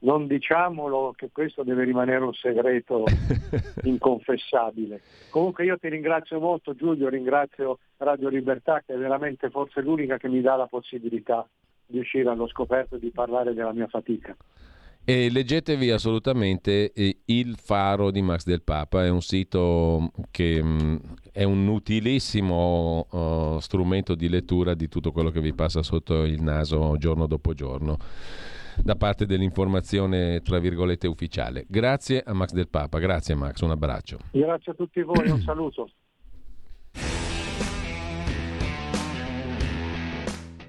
Non 0.00 0.26
diciamolo 0.26 1.12
che 1.14 1.28
questo 1.30 1.62
deve 1.62 1.84
rimanere 1.84 2.24
un 2.24 2.32
segreto 2.32 3.04
inconfessabile. 3.84 5.02
Comunque 5.30 5.64
io 5.66 5.78
ti 5.78 5.88
ringrazio 5.88 6.40
molto 6.40 6.74
Giulio, 6.74 7.08
ringrazio 7.08 7.78
Radio 7.98 8.28
Libertà 8.28 8.82
che 8.84 8.94
è 8.94 8.98
veramente 8.98 9.50
forse 9.50 9.82
l'unica 9.82 10.16
che 10.16 10.26
mi 10.26 10.40
dà 10.40 10.56
la 10.56 10.66
possibilità 10.66 11.46
di 11.86 12.00
uscire 12.00 12.28
allo 12.28 12.48
scoperto 12.48 12.96
e 12.96 12.98
di 12.98 13.10
parlare 13.10 13.54
della 13.54 13.72
mia 13.72 13.86
fatica. 13.86 14.34
E 15.04 15.30
leggetevi 15.30 15.90
assolutamente 15.90 16.92
eh, 16.92 17.20
Il 17.26 17.56
Faro 17.56 18.10
di 18.10 18.22
Max 18.22 18.44
del 18.44 18.62
Papa, 18.62 19.04
è 19.04 19.08
un 19.08 19.22
sito 19.22 20.12
che 20.30 20.62
mm, 20.62 20.96
è 21.32 21.42
un 21.42 21.66
utilissimo 21.66 23.06
uh, 23.10 23.58
strumento 23.60 24.14
di 24.14 24.28
lettura 24.28 24.74
di 24.74 24.88
tutto 24.88 25.10
quello 25.10 25.30
che 25.30 25.40
vi 25.40 25.54
passa 25.54 25.82
sotto 25.82 26.24
il 26.24 26.42
naso 26.42 26.96
giorno 26.98 27.26
dopo 27.26 27.54
giorno 27.54 27.98
da 28.82 28.96
parte 28.96 29.26
dell'informazione 29.26 30.40
tra 30.42 30.58
virgolette 30.58 31.06
ufficiale. 31.06 31.64
Grazie 31.68 32.22
a 32.24 32.32
Max 32.32 32.52
del 32.52 32.68
Papa, 32.68 32.98
grazie 32.98 33.34
Max, 33.34 33.60
un 33.60 33.70
abbraccio. 33.70 34.18
Grazie 34.30 34.72
a 34.72 34.74
tutti 34.74 35.02
voi, 35.02 35.28
un 35.28 35.40
saluto. 35.40 35.88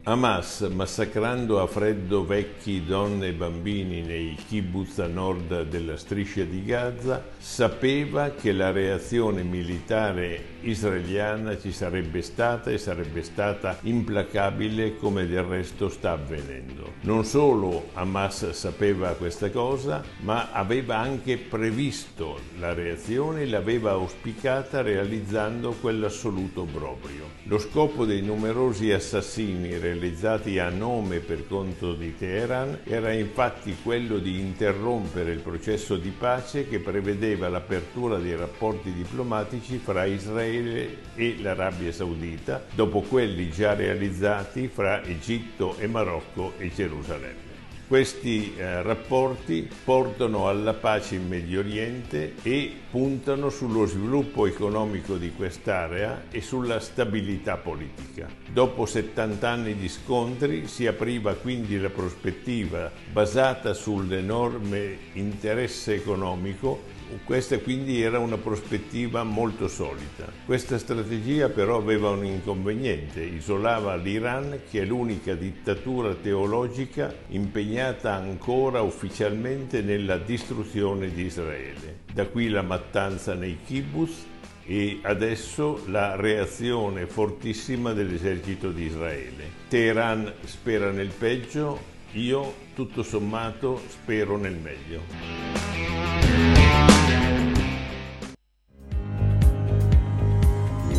Hamas, 0.04 0.62
massacrando 0.62 1.60
a 1.60 1.68
freddo 1.68 2.26
vecchi, 2.26 2.84
donne 2.84 3.28
e 3.28 3.34
bambini 3.34 4.02
nei 4.02 4.36
kibbutz 4.48 4.98
a 4.98 5.06
nord 5.06 5.66
della 5.66 5.96
striscia 5.96 6.44
di 6.44 6.66
Gaza, 6.66 7.24
sapeva 7.38 8.32
che 8.32 8.52
la 8.52 8.72
reazione 8.72 9.44
militare 9.44 10.51
israeliana 10.62 11.58
ci 11.58 11.72
sarebbe 11.72 12.22
stata 12.22 12.70
e 12.72 12.78
sarebbe 12.78 13.24
stata 13.24 13.78
implacabile 13.82 14.98
come 14.98 15.28
del 15.28 15.44
resto 15.44 15.90
sta 15.90 16.12
avvenendo. 16.12 16.94
Non 17.02 17.26
solo 17.26 17.90
Hamas 17.94 18.52
sapeva 18.52 19.12
questa 19.14 19.50
cosa, 19.50 20.04
ma 20.22 20.52
aveva 20.52 20.98
anche 20.98 21.38
previsto 21.38 22.40
la 22.60 22.74
reazione 22.74 23.42
e 23.42 23.48
l'aveva 23.48 23.92
auspicata 23.92 24.82
realizzando 24.82 25.72
quell'assoluto 25.74 26.62
obbrobrio. 26.62 27.40
Lo 27.44 27.58
scopo 27.58 28.06
dei 28.06 28.22
numerosi 28.22 28.92
assassini 28.92 29.78
realizzati 29.78 30.60
a 30.60 30.70
nome 30.70 31.20
per 31.20 31.48
conto 31.48 31.94
di 31.94 32.16
Teheran 32.16 32.80
era 32.84 33.12
infatti 33.12 33.76
quello 33.84 34.18
di 34.18 34.40
interrompere 34.40 35.32
il 35.32 35.40
processo 35.40 35.98
di 35.98 36.10
pace 36.10 36.68
che 36.68 36.80
prevedeva 36.80 37.50
l'apertura 37.50 38.18
dei 38.18 38.36
rapporti 38.36 38.94
diplomatici 38.94 39.78
fra 39.78 40.06
Israele 40.52 40.98
e 41.16 41.38
l'Arabia 41.42 41.92
Saudita, 41.92 42.64
dopo 42.74 43.02
quelli 43.02 43.50
già 43.50 43.74
realizzati 43.74 44.68
fra 44.68 45.04
Egitto 45.04 45.78
e 45.78 45.88
Marocco 45.88 46.54
e 46.58 46.72
Gerusalemme. 46.74 47.50
Questi 47.88 48.56
eh, 48.56 48.82
rapporti 48.84 49.70
portano 49.84 50.48
alla 50.48 50.74
pace 50.74 51.16
in 51.16 51.28
Medio 51.28 51.60
Oriente 51.60 52.36
e 52.42 52.74
puntano 52.90 53.50
sullo 53.50 53.86
sviluppo 53.86 54.48
economico 54.48 55.18
di 55.18 55.34
quest'area 55.34 56.28
e 56.32 56.40
sulla 56.40 56.80
stabilità 56.80 57.58
politica. 57.58 58.30
Dopo 58.50 58.86
70 58.86 59.50
anni 59.50 59.76
di 59.76 59.90
scontri 59.90 60.68
si 60.68 60.88
apriva 60.88 61.34
quindi 61.34 61.78
la 61.78 61.90
prospettiva 61.90 62.90
basata 63.12 63.74
sull'enorme 63.74 64.98
interesse 65.16 65.94
economico 65.94 67.01
questa 67.24 67.58
quindi 67.60 68.02
era 68.02 68.20
una 68.20 68.38
prospettiva 68.38 69.24
molto 69.24 69.68
solida. 69.68 70.32
Questa 70.46 70.78
strategia 70.78 71.50
però 71.50 71.78
aveva 71.78 72.10
un 72.10 72.26
inconveniente, 72.26 73.22
isolava 73.22 73.96
l'Iran 73.96 74.62
che 74.70 74.82
è 74.82 74.86
l'unica 74.86 75.36
dittatura 75.36 76.14
teologica 76.14 77.14
impegnata 77.30 78.14
ancora 78.14 78.82
ufficialmente 78.82 79.82
nella 79.82 80.18
distruzione 80.18 81.12
di 81.12 81.24
Israele. 81.24 82.00
Da 82.14 82.26
qui 82.28 82.50
la 82.50 82.62
mattanza 82.62 83.34
nei 83.34 83.58
kibbutz 83.66 84.26
e 84.66 85.00
adesso 85.02 85.84
la 85.88 86.16
reazione 86.16 87.06
fortissima 87.06 87.94
dell'esercito 87.94 88.72
di 88.72 88.84
Israele. 88.84 89.60
Teheran 89.68 90.34
spera 90.46 90.92
nel 90.92 91.10
peggio, 91.10 91.80
io 92.14 92.54
tutto 92.74 93.04
sommato 93.04 93.82
spero 93.88 94.38
nel 94.38 94.56
meglio. 94.56 95.02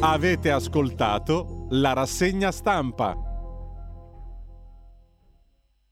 Avete 0.00 0.50
ascoltato 0.50 1.66
la 1.70 1.92
rassegna 1.92 2.50
stampa. 2.50 3.31